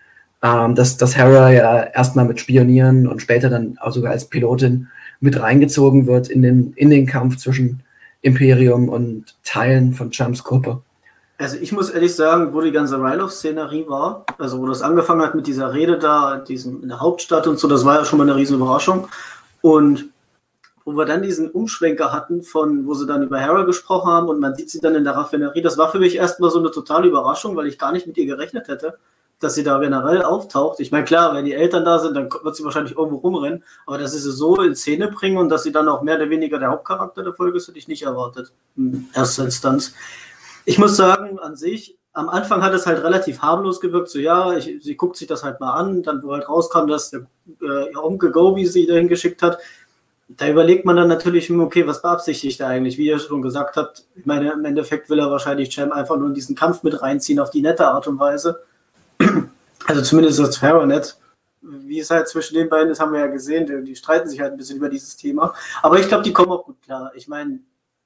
ähm, 0.42 0.76
dass, 0.76 0.98
dass 0.98 1.18
Hera 1.18 1.52
ja 1.52 1.84
erstmal 1.84 2.26
mit 2.26 2.40
Spionieren 2.40 3.08
und 3.08 3.22
später 3.22 3.50
dann 3.50 3.78
auch 3.80 3.92
sogar 3.92 4.12
als 4.12 4.26
Pilotin 4.26 4.88
mit 5.24 5.40
reingezogen 5.40 6.06
wird 6.06 6.28
in 6.28 6.42
den, 6.42 6.74
in 6.76 6.90
den 6.90 7.06
Kampf 7.06 7.38
zwischen 7.38 7.82
Imperium 8.22 8.90
und 8.90 9.36
Teilen 9.46 9.94
von 9.94 10.12
Chums 10.12 10.44
Gruppe. 10.44 10.82
Also 11.38 11.58
ich 11.62 11.72
muss 11.72 11.90
ehrlich 11.90 12.14
sagen, 12.14 12.54
wo 12.54 12.60
die 12.60 12.74
ganze 12.74 12.98
Ryloth-Szenerie 12.98 13.86
war, 13.88 14.26
also 14.38 14.60
wo 14.60 14.68
das 14.68 14.82
angefangen 14.82 15.22
hat 15.22 15.34
mit 15.34 15.48
dieser 15.48 15.74
Rede 15.74 15.98
da 15.98 16.38
diesem, 16.38 16.84
in 16.84 16.90
der 16.90 17.00
Hauptstadt 17.00 17.48
und 17.48 17.58
so, 17.58 17.70
das 17.70 17.86
war 17.86 18.00
ja 18.00 18.06
schon 18.06 18.20
mal 18.20 18.30
eine 18.30 18.36
riesen 18.36 18.58
Überraschung. 18.58 19.08
Und 19.62 20.10
wo 20.84 20.92
wir 20.92 21.06
dann 21.06 21.22
diesen 21.22 21.50
Umschwenker 21.50 22.12
hatten, 22.12 22.44
von 22.44 22.86
wo 22.86 22.94
sie 22.94 23.08
dann 23.08 23.24
über 23.24 23.40
Hera 23.40 23.64
gesprochen 23.64 24.12
haben 24.12 24.28
und 24.28 24.42
man 24.42 24.56
sieht 24.56 24.70
sie 24.70 24.82
dann 24.82 24.96
in 24.96 25.06
der 25.06 25.16
Raffinerie, 25.16 25.62
das 25.62 25.78
war 25.78 25.90
für 25.90 26.00
mich 26.00 26.18
erstmal 26.18 26.52
so 26.52 26.60
eine 26.60 26.72
totale 26.72 27.08
Überraschung, 27.08 27.56
weil 27.56 27.68
ich 27.68 27.80
gar 27.80 27.94
nicht 27.94 28.08
mit 28.08 28.18
ihr 28.18 28.26
gerechnet 28.26 28.68
hätte 28.68 28.98
dass 29.44 29.56
sie 29.56 29.64
da 29.64 29.78
generell 29.80 30.22
auftaucht. 30.22 30.80
Ich 30.80 30.92
meine, 30.92 31.06
klar, 31.06 31.36
wenn 31.36 31.46
die 31.46 31.54
Eltern 31.54 31.86
da 31.86 32.00
sind, 32.00 32.16
dann 32.16 32.30
wird 32.32 32.56
sie 32.56 32.64
wahrscheinlich 32.64 32.98
irgendwo 32.98 33.18
rumrennen, 33.18 33.64
aber 33.86 33.98
dass 33.98 34.14
sie 34.14 34.20
sie 34.20 34.32
so 34.32 34.62
in 34.62 34.76
Szene 34.76 35.10
bringen 35.10 35.38
und 35.38 35.50
dass 35.50 35.64
sie 35.64 35.72
dann 35.72 35.90
auch 35.90 36.02
mehr 36.02 36.16
oder 36.16 36.30
weniger 36.30 36.60
der 36.60 36.70
Hauptcharakter 36.70 37.24
der 37.24 37.34
Folge 37.34 37.58
ist, 37.58 37.68
hätte 37.68 37.78
ich 37.78 37.88
nicht 37.88 38.04
erwartet. 38.04 38.52
In 38.76 39.10
erster 39.14 39.46
Instanz. 39.46 39.94
Ich 40.66 40.78
muss 40.78 40.96
sagen, 40.96 41.40
an 41.40 41.56
sich, 41.56 41.98
am 42.14 42.30
Anfang 42.30 42.62
hat 42.62 42.74
es 42.74 42.86
halt 42.86 43.04
relativ 43.04 43.42
harmlos 43.42 43.82
gewirkt, 43.82 44.10
so 44.10 44.20
ja, 44.20 44.56
ich, 44.56 44.78
sie 44.82 44.96
guckt 44.96 45.18
sich 45.18 45.28
das 45.28 45.44
halt 45.44 45.60
mal 45.60 45.74
an, 45.74 46.04
dann 46.04 46.24
wo 46.24 46.32
halt 46.32 46.48
rauskam, 46.48 46.88
dass 46.88 47.10
der, 47.10 47.28
äh, 47.62 47.92
ihr 47.92 48.04
Onkel 48.04 48.32
Gobi 48.32 48.66
sie 48.66 48.86
dahin 48.86 49.08
geschickt 49.08 49.42
hat, 49.42 49.58
da 50.38 50.50
überlegt 50.50 50.86
man 50.86 50.96
dann 50.96 51.10
natürlich, 51.10 51.52
okay, 51.52 51.86
was 51.86 52.02
beabsichtigt 52.02 52.60
er 52.60 52.68
eigentlich? 52.68 52.98
Wie 52.98 53.10
er 53.10 53.20
schon 53.20 53.42
gesagt 53.42 53.76
hat, 53.76 54.06
ich 54.16 54.26
meine, 54.26 54.52
im 54.52 54.66
Endeffekt 54.66 55.10
will 55.10 55.20
er 55.20 55.30
wahrscheinlich 55.30 55.74
Cem 55.74 55.92
einfach 55.92 56.18
nur 56.18 56.28
in 56.28 56.34
diesen 56.34 56.56
Kampf 56.56 56.84
mit 56.84 57.02
reinziehen 57.02 57.40
auf 57.40 57.50
die 57.50 57.62
nette 57.62 57.88
Art 57.88 58.08
und 58.08 58.20
Weise. 58.20 58.64
Also 59.86 60.02
zumindest 60.02 60.40
das 60.40 60.58
Ferronet. 60.58 61.18
Wie 61.62 62.00
es 62.00 62.10
halt 62.10 62.28
zwischen 62.28 62.56
den 62.56 62.70
beiden 62.70 62.90
ist, 62.90 63.00
haben 63.00 63.14
wir 63.14 63.20
ja 63.20 63.28
gesehen. 63.28 63.66
Die, 63.66 63.84
die 63.84 63.96
streiten 63.96 64.30
sich 64.30 64.40
halt 64.40 64.52
ein 64.52 64.58
bisschen 64.58 64.78
über 64.78 64.90
dieses 64.90 65.16
Thema. 65.16 65.54
Aber 65.82 66.00
ich 66.00 66.08
glaube, 66.08 66.24
die 66.24 66.34
kommen 66.34 66.52
auch 66.52 66.66
gut 66.66 66.82
klar. 66.82 67.12
Ich 67.16 67.28
meine, 67.28 67.60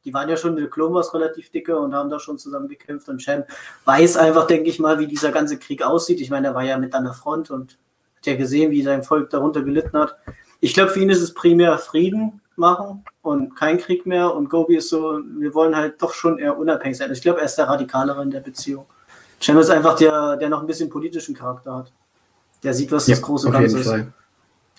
die 0.06 0.14
waren 0.14 0.30
ja 0.30 0.38
schon 0.38 0.52
in 0.52 0.62
der 0.62 0.70
Clone 0.70 0.94
Wars 0.94 1.14
relativ 1.14 1.50
dicke 1.50 1.78
und 1.78 1.94
haben 1.94 2.10
da 2.10 2.20
schon 2.20 2.38
zusammen 2.38 2.68
gekämpft. 2.68 3.10
Und 3.10 3.22
Cem 3.22 3.44
weiß 3.86 4.18
einfach, 4.18 4.48
denke 4.48 4.70
ich 4.70 4.80
mal, 4.80 5.00
wie 5.00 5.08
dieser 5.08 5.32
ganze 5.32 5.58
Krieg 5.58 5.84
aussieht. 5.84 6.22
Ich 6.22 6.30
meine, 6.30 6.48
er 6.48 6.56
war 6.56 6.64
ja 6.64 6.78
mit 6.78 6.94
an 6.94 7.04
der 7.04 7.14
Front 7.14 7.52
und 7.52 7.78
hat 8.16 8.26
ja 8.26 8.36
gesehen, 8.36 8.72
wie 8.72 8.84
sein 8.84 9.04
Volk 9.04 9.30
darunter 9.30 9.64
gelitten 9.64 9.98
hat. 9.98 10.18
Ich 10.60 10.74
glaube, 10.74 10.92
für 10.92 11.00
ihn 11.00 11.10
ist 11.10 11.22
es 11.22 11.34
primär 11.34 11.78
Frieden 11.78 12.42
machen 12.56 13.04
und 13.22 13.56
kein 13.56 13.78
Krieg 13.78 14.06
mehr. 14.06 14.34
Und 14.34 14.50
Gobi 14.50 14.78
ist 14.78 14.90
so, 14.90 15.20
wir 15.38 15.54
wollen 15.54 15.76
halt 15.76 16.02
doch 16.02 16.14
schon 16.14 16.40
eher 16.40 16.58
unabhängig 16.58 16.98
sein. 16.98 17.12
Ich 17.12 17.22
glaube, 17.22 17.40
er 17.40 17.46
ist 17.46 17.56
der 17.56 17.68
Radikalere 17.68 18.22
in 18.24 18.32
der 18.32 18.40
Beziehung. 18.40 18.86
Cem 19.42 19.58
ist 19.58 19.70
einfach 19.70 19.96
der, 19.96 20.38
der 20.38 20.50
noch 20.50 20.62
ein 20.62 20.68
bisschen 20.68 20.90
politischen 20.90 21.36
Charakter 21.36 21.76
hat. 21.76 21.92
Der 22.64 22.74
sieht, 22.74 22.92
was 22.92 23.08
ja, 23.08 23.16
das 23.16 23.22
große 23.22 23.52
Ganze 23.52 23.80
ist. 23.80 23.88
Fall. 23.88 24.12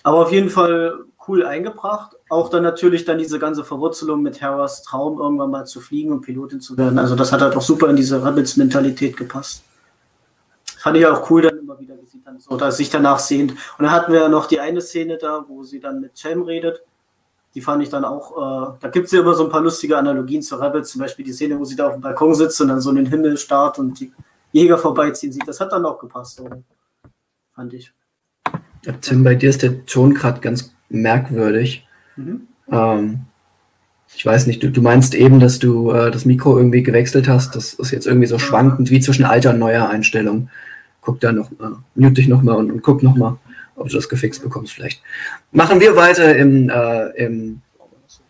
Aber 0.03 0.17
auf 0.19 0.31
jeden 0.31 0.49
Fall 0.49 1.05
cool 1.27 1.45
eingebracht. 1.45 2.15
Auch 2.29 2.49
dann 2.49 2.63
natürlich 2.63 3.05
dann 3.05 3.17
diese 3.17 3.39
ganze 3.39 3.63
Verwurzelung 3.63 4.21
mit 4.21 4.41
Harras 4.41 4.83
Traum, 4.83 5.19
irgendwann 5.19 5.51
mal 5.51 5.65
zu 5.65 5.79
fliegen 5.79 6.11
und 6.11 6.21
Pilotin 6.21 6.61
zu 6.61 6.77
werden. 6.77 6.99
Also 6.99 7.15
das 7.15 7.31
hat 7.31 7.41
halt 7.41 7.55
auch 7.55 7.61
super 7.61 7.89
in 7.89 7.95
diese 7.95 8.23
Rebels-Mentalität 8.23 9.15
gepasst. 9.15 9.63
Fand 10.77 10.97
ich 10.97 11.05
auch 11.05 11.29
cool 11.29 11.41
dann 11.41 11.57
immer 11.57 11.79
wieder, 11.79 11.95
wie 12.01 12.05
sie 12.05 12.21
dann 12.23 12.39
so 12.39 12.55
da 12.55 12.71
sich 12.71 12.89
danach 12.89 13.19
sehnt. 13.19 13.51
Und 13.51 13.59
dann 13.79 13.91
hatten 13.91 14.11
wir 14.13 14.21
ja 14.21 14.29
noch 14.29 14.45
die 14.45 14.59
eine 14.59 14.81
Szene 14.81 15.17
da, 15.17 15.45
wo 15.47 15.63
sie 15.63 15.79
dann 15.79 16.01
mit 16.01 16.17
Cem 16.17 16.43
redet. 16.43 16.81
Die 17.55 17.61
fand 17.61 17.81
ich 17.81 17.89
dann 17.89 18.05
auch, 18.05 18.37
äh, 18.37 18.77
da 18.79 18.89
gibt 18.89 19.07
es 19.07 19.11
ja 19.11 19.21
immer 19.21 19.33
so 19.33 19.43
ein 19.43 19.49
paar 19.49 19.61
lustige 19.61 19.97
Analogien 19.97 20.41
zu 20.41 20.55
Rebels, 20.55 20.89
zum 20.91 21.01
Beispiel 21.01 21.25
die 21.25 21.33
Szene, 21.33 21.59
wo 21.59 21.65
sie 21.65 21.75
da 21.75 21.87
auf 21.87 21.93
dem 21.93 22.01
Balkon 22.01 22.35
sitzt 22.35 22.61
und 22.61 22.67
dann 22.67 22.79
so 22.79 22.91
in 22.91 22.97
den 22.97 23.07
Himmel 23.07 23.37
starrt 23.37 23.79
und 23.79 23.99
die 23.99 24.13
Jäger 24.51 24.77
vorbeiziehen 24.77 25.31
sieht. 25.31 25.47
Das 25.47 25.59
hat 25.59 25.71
dann 25.71 25.85
auch 25.85 25.99
gepasst, 25.99 26.37
so. 26.37 26.49
fand 27.53 27.73
ich. 27.73 27.93
Tim, 29.01 29.23
bei 29.23 29.35
dir 29.35 29.49
ist 29.49 29.61
der 29.61 29.85
Ton 29.85 30.13
gerade 30.13 30.39
ganz 30.39 30.73
merkwürdig. 30.89 31.87
Mhm. 32.15 32.47
Ähm, 32.71 33.19
ich 34.15 34.25
weiß 34.25 34.47
nicht, 34.47 34.63
du, 34.63 34.71
du 34.71 34.81
meinst 34.81 35.13
eben, 35.13 35.39
dass 35.39 35.59
du 35.59 35.91
äh, 35.91 36.11
das 36.11 36.25
Mikro 36.25 36.57
irgendwie 36.57 36.83
gewechselt 36.83 37.27
hast. 37.27 37.55
Das 37.55 37.73
ist 37.73 37.91
jetzt 37.91 38.07
irgendwie 38.07 38.27
so 38.27 38.39
schwankend 38.39 38.89
wie 38.89 38.99
zwischen 38.99 39.25
alter 39.25 39.51
und 39.51 39.59
neuer 39.59 39.87
Einstellung. 39.89 40.49
Guck 41.01 41.19
da 41.19 41.31
noch 41.31 41.51
mal, 41.57 41.77
mute 41.95 42.13
dich 42.15 42.27
noch 42.27 42.41
mal 42.41 42.55
und, 42.55 42.71
und 42.71 42.81
guck 42.81 43.03
noch 43.03 43.15
mal, 43.15 43.37
ob 43.75 43.89
du 43.89 43.95
das 43.95 44.09
gefixt 44.09 44.43
bekommst 44.43 44.73
vielleicht. 44.73 45.01
Machen 45.51 45.79
wir 45.79 45.95
weiter 45.95 46.35
im, 46.35 46.69
äh, 46.69 47.07
im 47.23 47.61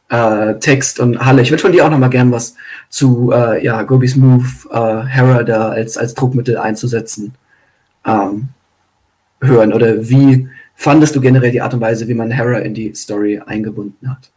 äh, 0.09 0.55
Text 0.59 0.99
und 0.99 1.23
Halle. 1.23 1.41
Ich 1.41 1.51
würde 1.51 1.61
von 1.61 1.71
dir 1.71 1.85
auch 1.85 1.89
noch 1.89 1.99
mal 1.99 2.09
gern 2.09 2.31
was 2.31 2.55
zu 2.89 3.31
äh, 3.31 3.63
ja, 3.63 3.83
Gobis 3.83 4.15
Move, 4.15 4.47
äh, 4.71 5.07
Hera 5.07 5.43
da 5.43 5.69
als, 5.69 5.97
als 5.97 6.13
Druckmittel 6.15 6.57
einzusetzen 6.57 7.33
ähm, 8.05 8.49
hören. 9.41 9.73
Oder 9.73 10.09
wie 10.09 10.49
fandest 10.75 11.15
du 11.15 11.21
generell 11.21 11.51
die 11.51 11.61
Art 11.61 11.73
und 11.73 11.81
Weise, 11.81 12.07
wie 12.07 12.13
man 12.13 12.31
Hera 12.31 12.59
in 12.59 12.73
die 12.73 12.93
Story 12.95 13.39
eingebunden 13.45 14.09
hat? 14.09 14.31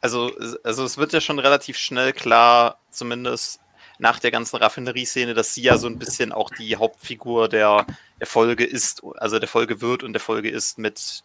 Also, 0.00 0.32
also 0.64 0.84
es 0.84 0.98
wird 0.98 1.12
ja 1.12 1.20
schon 1.20 1.38
relativ 1.38 1.76
schnell 1.76 2.12
klar, 2.12 2.78
zumindest 2.90 3.60
nach 3.98 4.18
der 4.18 4.32
ganzen 4.32 4.56
Raffinerie-Szene, 4.56 5.32
dass 5.32 5.54
sie 5.54 5.62
ja 5.62 5.78
so 5.78 5.86
ein 5.86 5.98
bisschen 5.98 6.32
auch 6.32 6.50
die 6.50 6.76
Hauptfigur 6.76 7.48
der, 7.48 7.86
der 8.18 8.26
Folge 8.26 8.64
ist, 8.64 9.02
also 9.18 9.38
der 9.38 9.48
Folge 9.48 9.80
wird 9.80 10.02
und 10.02 10.12
der 10.12 10.20
Folge 10.20 10.50
ist 10.50 10.76
mit 10.76 11.22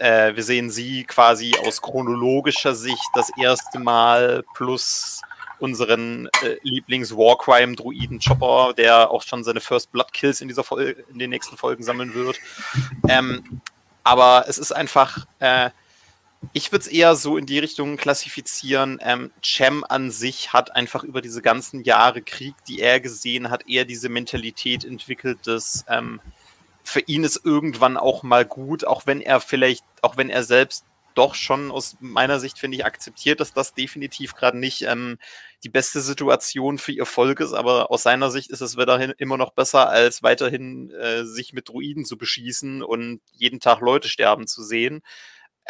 äh, 0.00 0.34
wir 0.34 0.42
sehen 0.42 0.70
sie 0.70 1.04
quasi 1.04 1.54
aus 1.64 1.82
chronologischer 1.82 2.74
Sicht 2.74 3.08
das 3.14 3.30
erste 3.36 3.78
Mal 3.78 4.42
plus 4.54 5.20
unseren 5.58 6.28
äh, 6.42 6.56
Lieblings-Warcrime-Druiden 6.62 8.18
Chopper, 8.18 8.72
der 8.72 9.10
auch 9.10 9.22
schon 9.22 9.44
seine 9.44 9.60
First 9.60 9.92
Blood 9.92 10.12
Kills 10.12 10.40
in 10.40 10.48
dieser 10.48 10.64
Folge, 10.64 11.04
in 11.12 11.18
den 11.18 11.30
nächsten 11.30 11.56
Folgen 11.56 11.82
sammeln 11.82 12.14
wird. 12.14 12.38
Ähm, 13.08 13.60
aber 14.02 14.46
es 14.48 14.56
ist 14.56 14.72
einfach, 14.72 15.26
äh, 15.38 15.68
ich 16.54 16.72
würde 16.72 16.82
es 16.84 16.88
eher 16.88 17.14
so 17.14 17.36
in 17.36 17.44
die 17.44 17.58
Richtung 17.58 17.98
klassifizieren. 17.98 18.98
Ähm, 19.02 19.30
Cem 19.44 19.84
an 19.86 20.10
sich 20.10 20.54
hat 20.54 20.74
einfach 20.74 21.04
über 21.04 21.20
diese 21.20 21.42
ganzen 21.42 21.84
Jahre 21.84 22.22
Krieg, 22.22 22.54
die 22.66 22.80
er 22.80 23.00
gesehen 23.00 23.50
hat, 23.50 23.68
eher 23.68 23.84
diese 23.84 24.08
Mentalität 24.08 24.84
entwickelt, 24.86 25.40
dass 25.46 25.84
ähm, 25.88 26.20
für 26.90 27.00
ihn 27.00 27.24
ist 27.24 27.44
irgendwann 27.44 27.96
auch 27.96 28.22
mal 28.22 28.44
gut, 28.44 28.84
auch 28.84 29.06
wenn 29.06 29.20
er 29.20 29.40
vielleicht, 29.40 29.84
auch 30.02 30.16
wenn 30.16 30.28
er 30.28 30.42
selbst 30.42 30.84
doch 31.14 31.34
schon 31.34 31.70
aus 31.70 31.96
meiner 32.00 32.40
Sicht, 32.40 32.58
finde 32.58 32.76
ich, 32.76 32.84
akzeptiert, 32.84 33.40
dass 33.40 33.52
das 33.52 33.74
definitiv 33.74 34.34
gerade 34.34 34.58
nicht 34.58 34.82
ähm, 34.82 35.18
die 35.64 35.68
beste 35.68 36.00
Situation 36.00 36.78
für 36.78 36.92
ihr 36.92 37.06
Volk 37.06 37.40
ist, 37.40 37.52
aber 37.52 37.90
aus 37.90 38.02
seiner 38.02 38.30
Sicht 38.30 38.50
ist 38.50 38.60
es 38.60 38.76
weiterhin 38.76 39.12
immer 39.18 39.36
noch 39.36 39.52
besser, 39.52 39.88
als 39.88 40.22
weiterhin 40.22 40.90
äh, 40.90 41.24
sich 41.24 41.52
mit 41.52 41.68
Druiden 41.68 42.04
zu 42.04 42.16
beschießen 42.16 42.82
und 42.82 43.20
jeden 43.32 43.60
Tag 43.60 43.80
Leute 43.80 44.08
sterben 44.08 44.46
zu 44.46 44.62
sehen. 44.62 45.02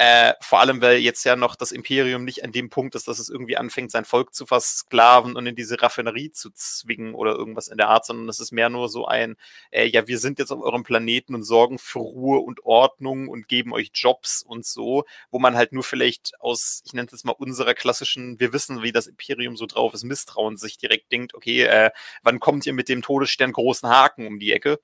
Äh, 0.02 0.32
vor 0.40 0.60
allem, 0.60 0.80
weil 0.80 0.96
jetzt 0.96 1.24
ja 1.24 1.36
noch 1.36 1.56
das 1.56 1.72
Imperium 1.72 2.24
nicht 2.24 2.42
an 2.42 2.52
dem 2.52 2.70
Punkt 2.70 2.94
ist, 2.94 3.06
dass 3.06 3.18
es 3.18 3.28
irgendwie 3.28 3.58
anfängt, 3.58 3.90
sein 3.90 4.06
Volk 4.06 4.32
zu 4.34 4.46
versklaven 4.46 5.36
und 5.36 5.46
in 5.46 5.54
diese 5.56 5.82
Raffinerie 5.82 6.30
zu 6.30 6.50
zwingen 6.52 7.14
oder 7.14 7.32
irgendwas 7.34 7.68
in 7.68 7.76
der 7.76 7.88
Art, 7.90 8.06
sondern 8.06 8.26
es 8.30 8.40
ist 8.40 8.50
mehr 8.50 8.70
nur 8.70 8.88
so 8.88 9.06
ein, 9.06 9.36
äh, 9.70 9.84
ja, 9.86 10.08
wir 10.08 10.18
sind 10.18 10.38
jetzt 10.38 10.52
auf 10.52 10.62
eurem 10.62 10.84
Planeten 10.84 11.34
und 11.34 11.42
sorgen 11.42 11.78
für 11.78 11.98
Ruhe 11.98 12.38
und 12.38 12.64
Ordnung 12.64 13.28
und 13.28 13.46
geben 13.46 13.74
euch 13.74 13.90
Jobs 13.92 14.42
und 14.42 14.64
so, 14.64 15.04
wo 15.30 15.38
man 15.38 15.54
halt 15.54 15.74
nur 15.74 15.84
vielleicht 15.84 16.32
aus, 16.40 16.80
ich 16.86 16.94
nenne 16.94 17.08
es 17.12 17.24
mal 17.24 17.32
unserer 17.32 17.74
klassischen, 17.74 18.40
wir 18.40 18.54
wissen, 18.54 18.82
wie 18.82 18.92
das 18.92 19.06
Imperium 19.06 19.54
so 19.58 19.66
drauf 19.66 19.92
ist, 19.92 20.04
Misstrauen 20.04 20.56
sich 20.56 20.78
direkt 20.78 21.12
denkt, 21.12 21.34
okay, 21.34 21.64
äh, 21.64 21.90
wann 22.22 22.40
kommt 22.40 22.64
ihr 22.64 22.72
mit 22.72 22.88
dem 22.88 23.02
Todesstern 23.02 23.52
großen 23.52 23.90
Haken 23.90 24.26
um 24.26 24.38
die 24.38 24.52
Ecke? 24.54 24.80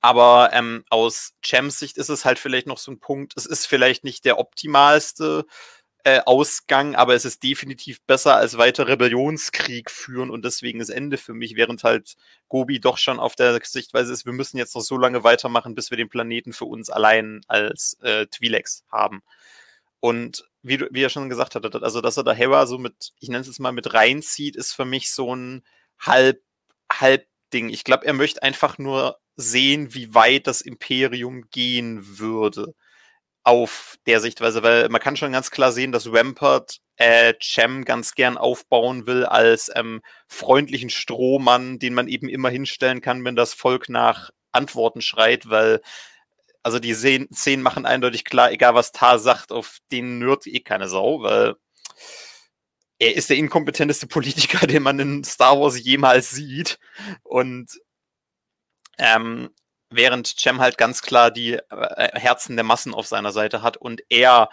Aber 0.00 0.50
ähm, 0.52 0.84
aus 0.90 1.34
Champs 1.42 1.78
Sicht 1.78 1.96
ist 1.96 2.10
es 2.10 2.24
halt 2.24 2.38
vielleicht 2.38 2.66
noch 2.66 2.78
so 2.78 2.92
ein 2.92 3.00
Punkt. 3.00 3.32
Es 3.36 3.46
ist 3.46 3.66
vielleicht 3.66 4.04
nicht 4.04 4.24
der 4.24 4.38
optimalste 4.38 5.46
äh, 6.06 6.20
Ausgang, 6.24 6.94
aber 6.94 7.14
es 7.14 7.24
ist 7.24 7.42
definitiv 7.42 8.00
besser 8.02 8.36
als 8.36 8.56
weiter 8.58 8.86
Rebellionskrieg 8.86 9.90
führen 9.90 10.30
und 10.30 10.44
deswegen 10.44 10.78
das 10.78 10.88
Ende 10.88 11.16
für 11.18 11.34
mich, 11.34 11.56
während 11.56 11.82
halt 11.82 12.14
Gobi 12.48 12.78
doch 12.78 12.96
schon 12.96 13.18
auf 13.18 13.34
der 13.34 13.58
Sichtweise 13.64 14.12
ist, 14.12 14.24
wir 14.24 14.32
müssen 14.32 14.56
jetzt 14.56 14.76
noch 14.76 14.82
so 14.82 14.96
lange 14.98 15.24
weitermachen, 15.24 15.74
bis 15.74 15.90
wir 15.90 15.96
den 15.96 16.08
Planeten 16.08 16.52
für 16.52 16.66
uns 16.66 16.90
allein 16.90 17.40
als 17.48 17.98
äh, 18.02 18.26
Twi'leks 18.32 18.84
haben. 18.88 19.22
Und 19.98 20.48
wie, 20.62 20.80
wie 20.92 21.02
er 21.02 21.08
schon 21.08 21.28
gesagt 21.28 21.56
hat, 21.56 21.82
also 21.82 22.00
dass 22.00 22.16
er 22.16 22.22
da 22.22 22.32
Hera 22.32 22.66
so 22.66 22.78
mit, 22.78 23.12
ich 23.18 23.28
nenne 23.28 23.40
es 23.40 23.48
jetzt 23.48 23.58
mal 23.58 23.72
mit 23.72 23.92
reinzieht, 23.92 24.54
ist 24.54 24.74
für 24.74 24.84
mich 24.84 25.12
so 25.12 25.34
ein 25.34 25.64
halb, 25.98 26.40
halb 26.92 27.26
Ding. 27.52 27.68
Ich 27.68 27.82
glaube, 27.82 28.06
er 28.06 28.12
möchte 28.12 28.44
einfach 28.44 28.78
nur 28.78 29.18
sehen, 29.36 29.94
wie 29.94 30.14
weit 30.14 30.46
das 30.46 30.60
Imperium 30.60 31.48
gehen 31.50 32.18
würde 32.18 32.74
auf 33.44 33.96
der 34.06 34.20
Sichtweise, 34.20 34.62
weil 34.62 34.88
man 34.88 35.00
kann 35.00 35.16
schon 35.16 35.32
ganz 35.32 35.50
klar 35.50 35.70
sehen, 35.70 35.92
dass 35.92 36.12
Rampart 36.12 36.78
äh, 36.96 37.34
Cem 37.40 37.84
ganz 37.84 38.14
gern 38.14 38.38
aufbauen 38.38 39.06
will 39.06 39.24
als 39.24 39.70
ähm, 39.74 40.02
freundlichen 40.26 40.90
Strohmann, 40.90 41.78
den 41.78 41.94
man 41.94 42.08
eben 42.08 42.28
immer 42.28 42.48
hinstellen 42.48 43.00
kann, 43.00 43.24
wenn 43.24 43.36
das 43.36 43.54
Volk 43.54 43.88
nach 43.88 44.30
Antworten 44.52 45.00
schreit, 45.00 45.48
weil 45.48 45.80
also 46.64 46.80
die 46.80 46.94
Szenen 46.94 47.62
machen 47.62 47.86
eindeutig 47.86 48.24
klar, 48.24 48.50
egal 48.50 48.74
was 48.74 48.90
Tar 48.90 49.20
sagt, 49.20 49.52
auf 49.52 49.78
den 49.92 50.18
nürt 50.18 50.48
eh 50.48 50.58
keine 50.58 50.88
Sau, 50.88 51.22
weil 51.22 51.54
er 52.98 53.14
ist 53.14 53.30
der 53.30 53.36
inkompetenteste 53.36 54.06
Politiker, 54.08 54.66
den 54.66 54.82
man 54.82 54.98
in 54.98 55.22
Star 55.22 55.60
Wars 55.60 55.78
jemals 55.78 56.30
sieht. 56.30 56.78
Und 57.22 57.70
ähm, 58.98 59.50
während 59.90 60.38
Cem 60.38 60.60
halt 60.60 60.78
ganz 60.78 61.02
klar 61.02 61.30
die 61.30 61.54
äh, 61.54 62.18
Herzen 62.18 62.56
der 62.56 62.64
Massen 62.64 62.94
auf 62.94 63.06
seiner 63.06 63.32
Seite 63.32 63.62
hat 63.62 63.76
und 63.76 64.02
er 64.08 64.48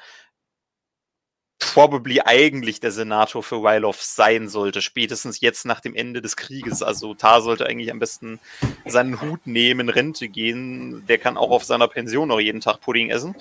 probably 1.60 2.22
eigentlich 2.22 2.80
der 2.80 2.92
Senator 2.92 3.42
für 3.42 3.64
Wyloff 3.64 4.02
sein 4.02 4.50
sollte, 4.50 4.82
spätestens 4.82 5.40
jetzt 5.40 5.66
nach 5.66 5.80
dem 5.80 5.96
Ende 5.96 6.22
des 6.22 6.36
Krieges. 6.36 6.84
Also 6.84 7.14
Tar 7.14 7.42
sollte 7.42 7.66
eigentlich 7.66 7.92
am 7.92 8.00
besten 8.00 8.40
seinen 8.86 9.22
Hut 9.22 9.48
nehmen, 9.48 9.90
Rente 9.90 10.28
gehen. 10.28 11.06
Der 11.08 11.18
kann 11.18 11.38
auch 11.38 11.52
auf 11.52 11.64
seiner 11.64 11.88
Pension 11.88 12.28
noch 12.28 12.40
jeden 12.40 12.60
Tag 12.60 12.82
Pudding 12.82 13.10
essen. 13.10 13.36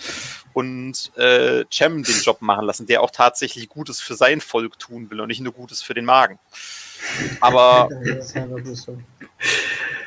Und 0.52 1.12
äh, 1.16 1.64
Cem 1.70 2.04
den 2.04 2.22
Job 2.22 2.42
machen 2.42 2.64
lassen, 2.64 2.86
der 2.86 3.02
auch 3.02 3.10
tatsächlich 3.10 3.68
Gutes 3.68 4.00
für 4.00 4.14
sein 4.14 4.40
Volk 4.40 4.78
tun 4.78 5.10
will 5.10 5.20
und 5.20 5.28
nicht 5.28 5.40
nur 5.40 5.52
Gutes 5.52 5.82
für 5.82 5.94
den 5.94 6.04
Magen. 6.04 6.38
Aber 7.40 7.88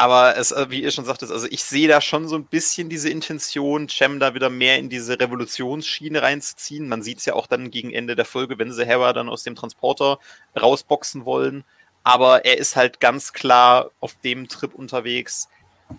Aber 0.00 0.38
es, 0.38 0.50
äh, 0.50 0.70
wie 0.70 0.82
ihr 0.82 0.90
schon 0.92 1.04
sagtet, 1.04 1.30
also 1.30 1.46
ich 1.50 1.62
sehe 1.62 1.86
da 1.86 2.00
schon 2.00 2.26
so 2.26 2.34
ein 2.34 2.46
bisschen 2.46 2.88
diese 2.88 3.10
Intention, 3.10 3.86
Cem 3.86 4.18
da 4.18 4.32
wieder 4.32 4.48
mehr 4.48 4.78
in 4.78 4.88
diese 4.88 5.20
Revolutionsschiene 5.20 6.22
reinzuziehen. 6.22 6.88
Man 6.88 7.02
sieht 7.02 7.18
es 7.18 7.26
ja 7.26 7.34
auch 7.34 7.46
dann 7.46 7.70
gegen 7.70 7.92
Ende 7.92 8.16
der 8.16 8.24
Folge, 8.24 8.58
wenn 8.58 8.72
sie 8.72 8.86
Hera 8.86 9.12
dann 9.12 9.28
aus 9.28 9.42
dem 9.42 9.56
Transporter 9.56 10.18
rausboxen 10.58 11.26
wollen. 11.26 11.64
Aber 12.02 12.46
er 12.46 12.56
ist 12.56 12.76
halt 12.76 13.00
ganz 13.00 13.34
klar 13.34 13.90
auf 14.00 14.14
dem 14.24 14.48
Trip 14.48 14.74
unterwegs. 14.74 15.50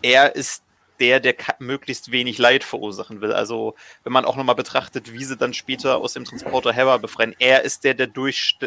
Er 0.02 0.36
ist 0.36 0.64
der, 1.00 1.20
der 1.20 1.36
möglichst 1.60 2.12
wenig 2.12 2.40
Leid 2.40 2.64
verursachen 2.64 3.22
will. 3.22 3.34
Also, 3.34 3.76
wenn 4.04 4.14
man 4.14 4.26
auch 4.26 4.36
nochmal 4.36 4.56
betrachtet, 4.56 5.14
wie 5.14 5.26
sie 5.26 5.38
dann 5.38 5.54
später 5.54 5.98
aus 5.98 6.14
dem 6.14 6.26
Transporter 6.26 6.74
Hera 6.74 6.98
befreien, 6.98 7.36
er 7.38 7.62
ist 7.62 7.84
der, 7.84 7.94
der 7.94 8.08
durch 8.08 8.58